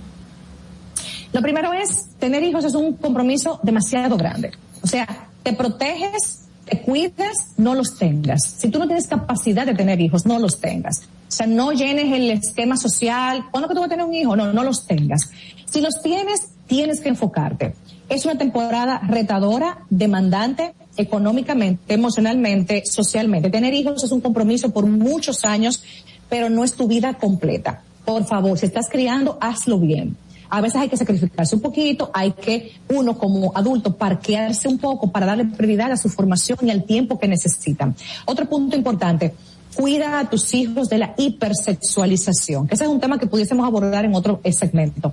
Lo 1.32 1.42
primero 1.42 1.72
es, 1.72 2.10
tener 2.20 2.44
hijos 2.44 2.64
es 2.64 2.74
un 2.76 2.94
compromiso 2.94 3.58
demasiado 3.64 4.16
grande. 4.16 4.52
O 4.82 4.86
sea, 4.86 5.28
te 5.42 5.52
proteges, 5.52 6.44
te 6.64 6.80
cuidas, 6.82 7.54
no 7.56 7.74
los 7.74 7.98
tengas. 7.98 8.44
Si 8.58 8.68
tú 8.68 8.78
no 8.78 8.86
tienes 8.86 9.08
capacidad 9.08 9.66
de 9.66 9.74
tener 9.74 10.00
hijos, 10.00 10.26
no 10.26 10.38
los 10.38 10.60
tengas. 10.60 11.08
O 11.28 11.32
sea, 11.32 11.48
no 11.48 11.72
llenes 11.72 12.12
el 12.12 12.30
esquema 12.30 12.76
social. 12.76 13.46
¿Cuándo 13.50 13.68
que 13.68 13.74
tú 13.74 13.80
vas 13.80 13.88
a 13.88 13.90
tener 13.90 14.06
un 14.06 14.14
hijo? 14.14 14.36
No, 14.36 14.52
no 14.52 14.62
los 14.62 14.86
tengas. 14.86 15.30
Si 15.66 15.80
los 15.80 16.00
tienes, 16.02 16.50
tienes 16.68 17.00
que 17.00 17.08
enfocarte. 17.08 17.74
Es 18.08 18.24
una 18.26 18.38
temporada 18.38 19.00
retadora, 19.08 19.78
demandante, 19.90 20.72
económicamente, 20.96 21.94
emocionalmente, 21.94 22.82
socialmente. 22.86 23.50
Tener 23.50 23.74
hijos 23.74 24.02
es 24.04 24.12
un 24.12 24.20
compromiso 24.20 24.70
por 24.70 24.86
muchos 24.86 25.44
años, 25.44 25.82
pero 26.28 26.50
no 26.50 26.64
es 26.64 26.74
tu 26.74 26.88
vida 26.88 27.14
completa. 27.14 27.82
Por 28.04 28.24
favor, 28.26 28.58
si 28.58 28.66
estás 28.66 28.88
criando, 28.90 29.38
hazlo 29.40 29.78
bien. 29.78 30.16
A 30.50 30.60
veces 30.60 30.80
hay 30.80 30.88
que 30.88 30.96
sacrificarse 30.96 31.56
un 31.56 31.62
poquito, 31.62 32.10
hay 32.12 32.32
que 32.32 32.72
uno 32.88 33.18
como 33.18 33.52
adulto 33.56 33.96
parquearse 33.96 34.68
un 34.68 34.78
poco 34.78 35.10
para 35.10 35.26
darle 35.26 35.46
prioridad 35.46 35.90
a 35.90 35.96
su 35.96 36.08
formación 36.08 36.58
y 36.62 36.70
al 36.70 36.84
tiempo 36.84 37.18
que 37.18 37.26
necesitan. 37.26 37.96
Otro 38.26 38.48
punto 38.48 38.76
importante, 38.76 39.34
cuida 39.74 40.18
a 40.18 40.30
tus 40.30 40.54
hijos 40.54 40.88
de 40.88 40.98
la 40.98 41.14
hipersexualización, 41.16 42.66
que 42.66 42.74
ese 42.74 42.84
es 42.84 42.90
un 42.90 43.00
tema 43.00 43.18
que 43.18 43.26
pudiésemos 43.26 43.66
abordar 43.66 44.04
en 44.04 44.14
otro 44.14 44.40
segmento. 44.50 45.12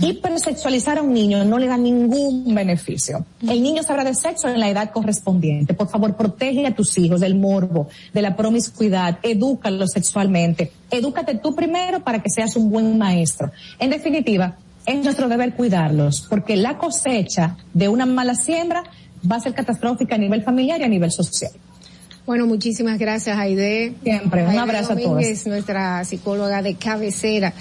Hipersexualizar 0.00 0.98
a 0.98 1.02
un 1.02 1.12
niño 1.12 1.44
no 1.44 1.58
le 1.58 1.66
da 1.66 1.76
ningún 1.76 2.54
beneficio. 2.54 3.24
El 3.42 3.62
niño 3.62 3.82
sabrá 3.82 4.04
de 4.04 4.14
sexo 4.14 4.48
en 4.48 4.60
la 4.60 4.68
edad 4.68 4.90
correspondiente. 4.90 5.74
Por 5.74 5.88
favor, 5.88 6.16
protege 6.16 6.66
a 6.66 6.74
tus 6.74 6.96
hijos 6.98 7.20
del 7.20 7.34
morbo, 7.34 7.88
de 8.12 8.22
la 8.22 8.36
promiscuidad, 8.36 9.18
edúcalos 9.22 9.90
sexualmente. 9.92 10.72
Edúcate 10.90 11.36
tú 11.36 11.54
primero 11.54 12.02
para 12.02 12.22
que 12.22 12.30
seas 12.30 12.56
un 12.56 12.70
buen 12.70 12.98
maestro. 12.98 13.52
En 13.78 13.90
definitiva, 13.90 14.56
es 14.86 15.04
nuestro 15.04 15.28
deber 15.28 15.54
cuidarlos, 15.54 16.26
porque 16.30 16.56
la 16.56 16.78
cosecha 16.78 17.56
de 17.74 17.88
una 17.88 18.06
mala 18.06 18.34
siembra 18.34 18.84
va 19.30 19.36
a 19.36 19.40
ser 19.40 19.54
catastrófica 19.54 20.14
a 20.14 20.18
nivel 20.18 20.42
familiar 20.42 20.80
y 20.80 20.84
a 20.84 20.88
nivel 20.88 21.12
social. 21.12 21.52
Bueno, 22.28 22.46
muchísimas 22.46 22.98
gracias, 22.98 23.38
Aide. 23.38 23.94
Siempre, 24.02 24.46
un 24.46 24.58
abrazo 24.58 24.92
a 24.92 24.96
todos. 24.96 25.46
nuestra 25.46 26.04
psicóloga 26.04 26.60
de 26.60 26.74
cabecera. 26.74 27.54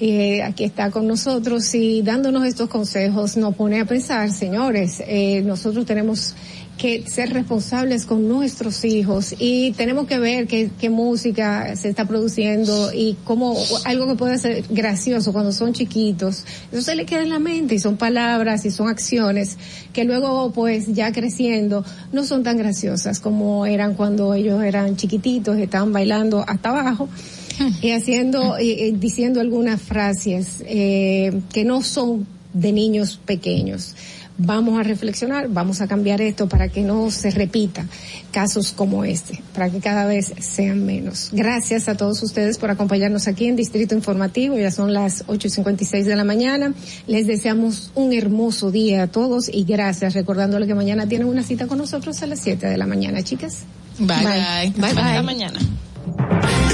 Eh, 0.00 0.42
aquí 0.42 0.64
está 0.64 0.90
con 0.90 1.06
nosotros 1.06 1.72
y 1.76 2.02
dándonos 2.02 2.44
estos 2.44 2.68
consejos 2.68 3.36
nos 3.36 3.54
pone 3.54 3.78
a 3.78 3.84
pensar, 3.84 4.32
señores, 4.32 5.00
eh, 5.06 5.42
nosotros 5.42 5.86
tenemos 5.86 6.34
que 6.78 7.04
ser 7.06 7.34
responsables 7.34 8.06
con 8.06 8.28
nuestros 8.28 8.84
hijos. 8.84 9.34
Y 9.38 9.72
tenemos 9.72 10.06
que 10.06 10.18
ver 10.18 10.46
qué, 10.46 10.70
qué 10.80 10.88
música 10.88 11.76
se 11.76 11.90
está 11.90 12.06
produciendo 12.06 12.92
y 12.94 13.16
cómo 13.24 13.54
algo 13.84 14.06
que 14.06 14.14
puede 14.14 14.38
ser 14.38 14.64
gracioso 14.70 15.32
cuando 15.32 15.52
son 15.52 15.74
chiquitos, 15.74 16.44
eso 16.72 16.80
se 16.80 16.94
le 16.94 17.04
queda 17.04 17.22
en 17.22 17.28
la 17.28 17.38
mente 17.38 17.74
y 17.74 17.78
son 17.78 17.96
palabras 17.96 18.64
y 18.64 18.70
son 18.70 18.88
acciones 18.88 19.58
que 19.92 20.04
luego 20.04 20.52
pues 20.52 20.86
ya 20.94 21.12
creciendo 21.12 21.84
no 22.12 22.24
son 22.24 22.42
tan 22.42 22.56
graciosas 22.56 23.20
como 23.20 23.66
eran 23.66 23.94
cuando 23.94 24.32
ellos 24.34 24.62
eran 24.62 24.96
chiquititos, 24.96 25.58
estaban 25.58 25.92
bailando 25.92 26.44
hasta 26.46 26.70
abajo 26.70 27.08
y 27.82 27.90
haciendo, 27.90 28.58
y, 28.58 28.92
diciendo 28.92 29.40
algunas 29.40 29.82
frases 29.82 30.62
eh, 30.66 31.40
que 31.52 31.64
no 31.64 31.82
son 31.82 32.26
de 32.54 32.72
niños 32.72 33.20
pequeños 33.26 33.94
vamos 34.38 34.78
a 34.78 34.84
reflexionar, 34.84 35.48
vamos 35.48 35.80
a 35.80 35.88
cambiar 35.88 36.20
esto 36.20 36.48
para 36.48 36.68
que 36.68 36.82
no 36.82 37.10
se 37.10 37.30
repita 37.30 37.84
casos 38.30 38.72
como 38.72 39.04
este, 39.04 39.42
para 39.52 39.68
que 39.68 39.80
cada 39.80 40.06
vez 40.06 40.32
sean 40.38 40.86
menos. 40.86 41.30
Gracias 41.32 41.88
a 41.88 41.96
todos 41.96 42.22
ustedes 42.22 42.56
por 42.56 42.70
acompañarnos 42.70 43.26
aquí 43.28 43.46
en 43.46 43.56
Distrito 43.56 43.94
Informativo, 43.94 44.56
ya 44.56 44.70
son 44.70 44.94
las 44.94 45.26
8.56 45.26 46.04
de 46.04 46.16
la 46.16 46.24
mañana. 46.24 46.72
Les 47.06 47.26
deseamos 47.26 47.90
un 47.94 48.12
hermoso 48.12 48.70
día 48.70 49.02
a 49.02 49.06
todos 49.08 49.50
y 49.52 49.64
gracias, 49.64 50.14
recordándole 50.14 50.66
que 50.66 50.74
mañana 50.74 51.08
tienen 51.08 51.28
una 51.28 51.42
cita 51.42 51.66
con 51.66 51.78
nosotros 51.78 52.22
a 52.22 52.26
las 52.26 52.40
7 52.40 52.66
de 52.66 52.76
la 52.76 52.86
mañana, 52.86 53.22
chicas. 53.22 53.64
Bye 53.98 54.06
bye. 54.06 54.72
Bye 54.76 54.94
bye. 54.94 55.02
Hasta 55.02 55.22
mañana. 55.22 55.58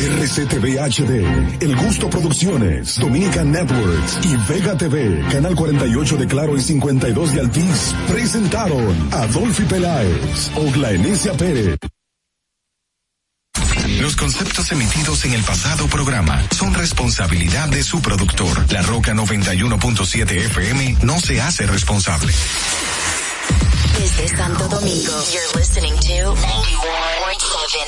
RCTV 0.04 0.78
HD, 0.78 1.62
El 1.62 1.76
Gusto 1.76 2.10
Producciones, 2.10 2.98
Dominican 2.98 3.50
Networks 3.50 4.18
y 4.22 4.36
Vega 4.52 4.76
TV, 4.76 5.24
Canal 5.32 5.54
48 5.54 6.16
de 6.16 6.26
Claro 6.26 6.56
y 6.56 6.60
52 6.60 7.34
de 7.34 7.40
Altiz, 7.40 7.94
presentaron 8.06 9.08
a 9.12 9.26
Dolphy 9.28 9.64
Peláez, 9.64 10.50
Ogla 10.56 10.90
Enesia 10.90 11.32
Pérez. 11.32 11.78
Los 14.00 14.16
conceptos 14.16 14.70
emitidos 14.72 15.24
en 15.24 15.32
el 15.32 15.42
pasado 15.42 15.86
programa 15.86 16.42
son 16.50 16.74
responsabilidad 16.74 17.68
de 17.68 17.82
su 17.82 18.02
productor. 18.02 18.70
La 18.72 18.82
Roca 18.82 19.14
91.7 19.14 20.30
FM 20.30 20.98
no 21.02 21.18
se 21.18 21.40
hace 21.40 21.66
responsable. 21.66 22.34
Desde 23.98 24.36
Santo 24.36 24.68
Domingo, 24.68 25.12
you're 25.32 25.58
listening 25.58 25.94
to 25.94 26.34
91.7 26.34 26.44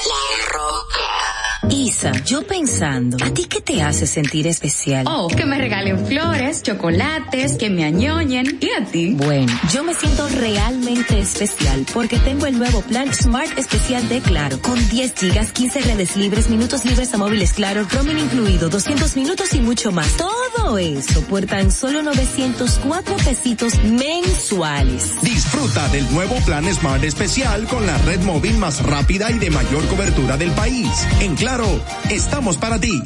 La 0.09 0.53
Roca. 0.53 1.46
Isa, 1.71 2.13
yo 2.25 2.47
pensando, 2.47 3.17
¿a 3.25 3.31
ti 3.31 3.45
qué 3.45 3.61
te 3.61 3.83
hace 3.83 4.07
sentir 4.07 4.47
especial? 4.47 5.07
Oh, 5.09 5.29
que 5.29 5.45
me 5.45 5.59
regalen 5.59 6.07
flores, 6.07 6.63
chocolates, 6.63 7.57
que 7.57 7.71
me 7.71 7.85
añoñen. 7.85 8.59
¿Y 8.61 8.71
a 8.71 8.85
ti? 8.85 9.15
Bueno, 9.15 9.53
yo 9.73 9.83
me 9.83 9.95
siento 9.95 10.29
realmente 10.29 11.19
especial 11.19 11.85
porque 11.93 12.19
tengo 12.19 12.47
el 12.47 12.59
nuevo 12.59 12.83
plan 12.83 13.13
Smart 13.13 13.59
Especial 13.59 14.09
de 14.09 14.21
Claro, 14.21 14.61
con 14.61 14.77
10 14.89 15.15
gigas, 15.15 15.53
15 15.53 15.81
redes 15.81 16.17
libres, 16.17 16.49
minutos 16.49 16.85
libres 16.85 17.13
a 17.15 17.19
móviles 17.19 17.53
Claro, 17.53 17.87
roaming 17.91 18.19
incluido, 18.19 18.69
200 18.69 19.17
minutos 19.17 19.53
y 19.55 19.61
mucho 19.61 19.93
más. 19.93 20.17
Todo 20.17 20.79
eso 20.79 21.23
por 21.23 21.47
tan 21.47 21.73
solo 21.73 22.03
904 22.03 23.17
pesitos 23.17 23.83
mensuales. 23.83 25.13
Disfruta 25.23 25.89
del 25.89 26.11
nuevo 26.13 26.37
plan 26.45 26.65
Smart 26.73 27.03
Especial 27.03 27.67
con 27.67 27.87
la 27.87 27.99
red 27.99 28.21
móvil 28.23 28.57
más 28.59 28.83
rápida 28.83 29.31
y 29.31 29.39
de 29.39 29.51
mayor 29.51 29.87
cobertura 29.89 30.37
del 30.37 30.53
país. 30.53 31.07
En 31.21 31.35
Claro, 31.47 31.81
estamos 32.11 32.57
para 32.57 32.77
ti. 32.81 33.01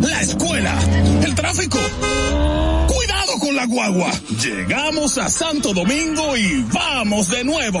La 0.00 0.20
escuela, 0.20 0.76
el 1.24 1.36
tráfico. 1.36 1.78
Cuidado 2.88 3.38
con 3.38 3.54
la 3.54 3.66
guagua. 3.66 4.10
Llegamos 4.42 5.18
a 5.18 5.30
Santo 5.30 5.72
Domingo 5.72 6.36
y 6.36 6.66
vamos 6.72 7.28
de 7.28 7.44
nuevo. 7.44 7.80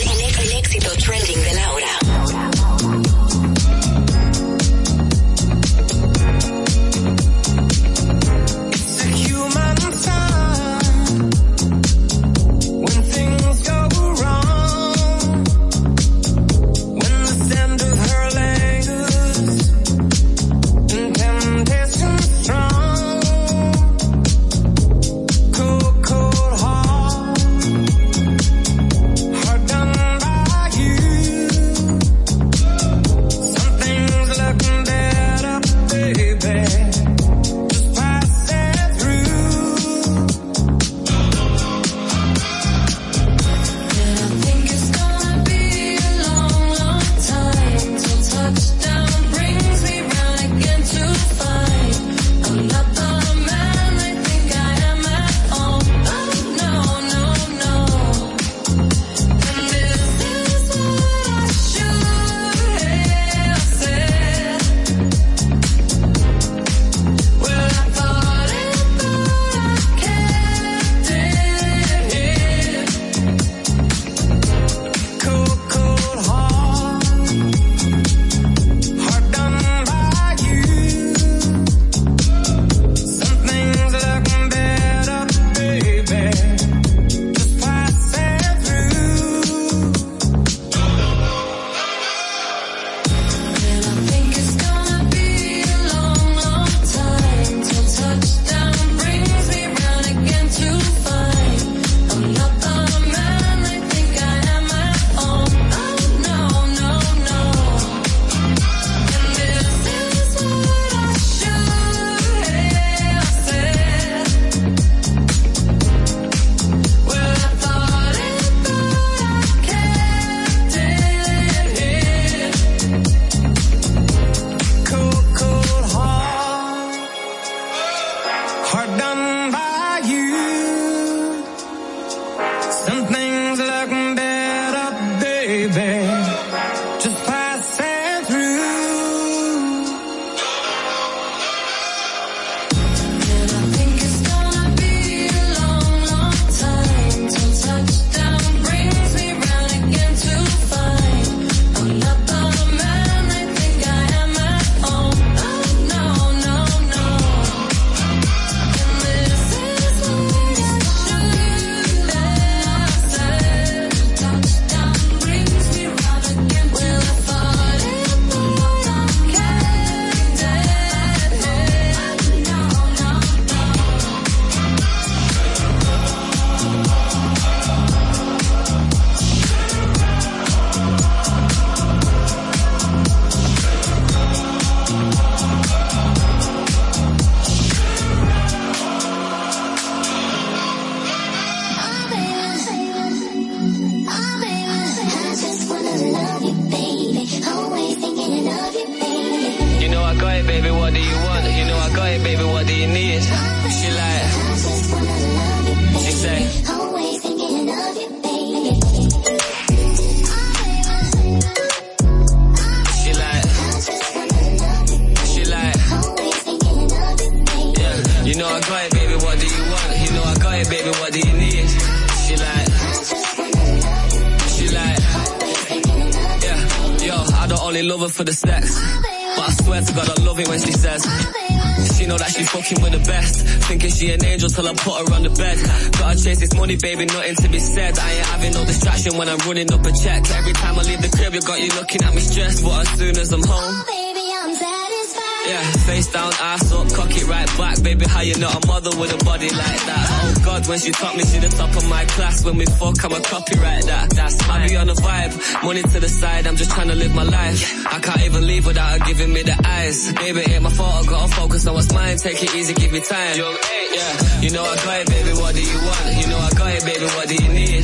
looking 241.91 242.07
at 242.07 242.15
me 242.15 242.21
stressed. 242.21 242.63
But 242.63 242.87
as 242.87 242.99
soon 242.99 243.17
as 243.17 243.33
I'm 243.33 243.43
home, 243.43 243.59
oh, 243.59 243.83
Baby, 243.87 244.25
I'm 244.41 244.53
satisfied. 244.55 245.45
yeah, 245.47 245.71
face 245.87 246.07
down, 246.07 246.31
ass 246.39 246.71
up, 246.71 246.87
cock 246.93 247.11
it 247.11 247.27
right 247.27 247.47
back. 247.57 247.83
Baby, 247.83 248.05
how 248.05 248.21
you 248.21 248.37
not 248.39 248.63
a 248.63 248.67
mother 248.67 248.91
with 248.99 249.11
a 249.13 249.25
body 249.25 249.49
like 249.49 249.81
that? 249.89 250.07
Oh 250.23 250.45
God, 250.45 250.67
when 250.67 250.79
she 250.79 250.91
taught 250.91 251.15
me, 251.17 251.23
she 251.25 251.39
the 251.39 251.49
top 251.49 251.75
of 251.75 251.87
my 251.89 252.05
class. 252.05 252.45
When 252.45 252.57
we 252.57 252.65
fuck, 252.65 253.03
I'm 253.03 253.11
a 253.11 253.21
copyright 253.21 253.85
that. 253.85 254.09
That's 254.11 254.49
I 254.49 254.67
be 254.67 254.75
on 254.77 254.87
the 254.87 254.93
vibe, 254.93 255.63
money 255.63 255.81
to 255.81 255.99
the 255.99 256.09
side. 256.09 256.47
I'm 256.47 256.55
just 256.55 256.71
trying 256.71 256.87
to 256.89 256.95
live 256.95 257.13
my 257.13 257.23
life. 257.23 257.59
I 257.87 257.99
can't 257.99 258.21
even 258.21 258.47
leave 258.47 258.65
without 258.65 258.99
her 258.99 259.05
giving 259.05 259.33
me 259.33 259.41
the 259.43 259.57
eyes. 259.65 260.13
Baby, 260.13 260.41
ain't 260.51 260.63
my 260.63 260.69
fault. 260.69 261.03
I 261.03 261.09
gotta 261.09 261.35
focus 261.35 261.67
on 261.67 261.73
what's 261.73 261.91
mine. 261.93 262.17
Take 262.17 262.41
it 262.41 262.55
easy, 262.55 262.73
give 262.73 262.91
me 262.91 263.01
time. 263.01 263.35
Yeah, 263.35 264.39
you 264.39 264.51
know 264.51 264.63
I 264.63 264.75
got 264.85 265.01
it, 265.01 265.07
baby. 265.09 265.33
What 265.33 265.55
do 265.55 265.61
you 265.61 265.79
want? 265.79 266.05
You 266.15 266.27
know 266.27 266.39
I 266.39 266.49
got 266.51 266.71
it, 266.71 266.85
baby. 266.85 267.05
What 267.05 267.27
do 267.27 267.35
you 267.35 267.49
need? 267.51 267.83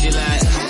She 0.00 0.10
like, 0.10 0.69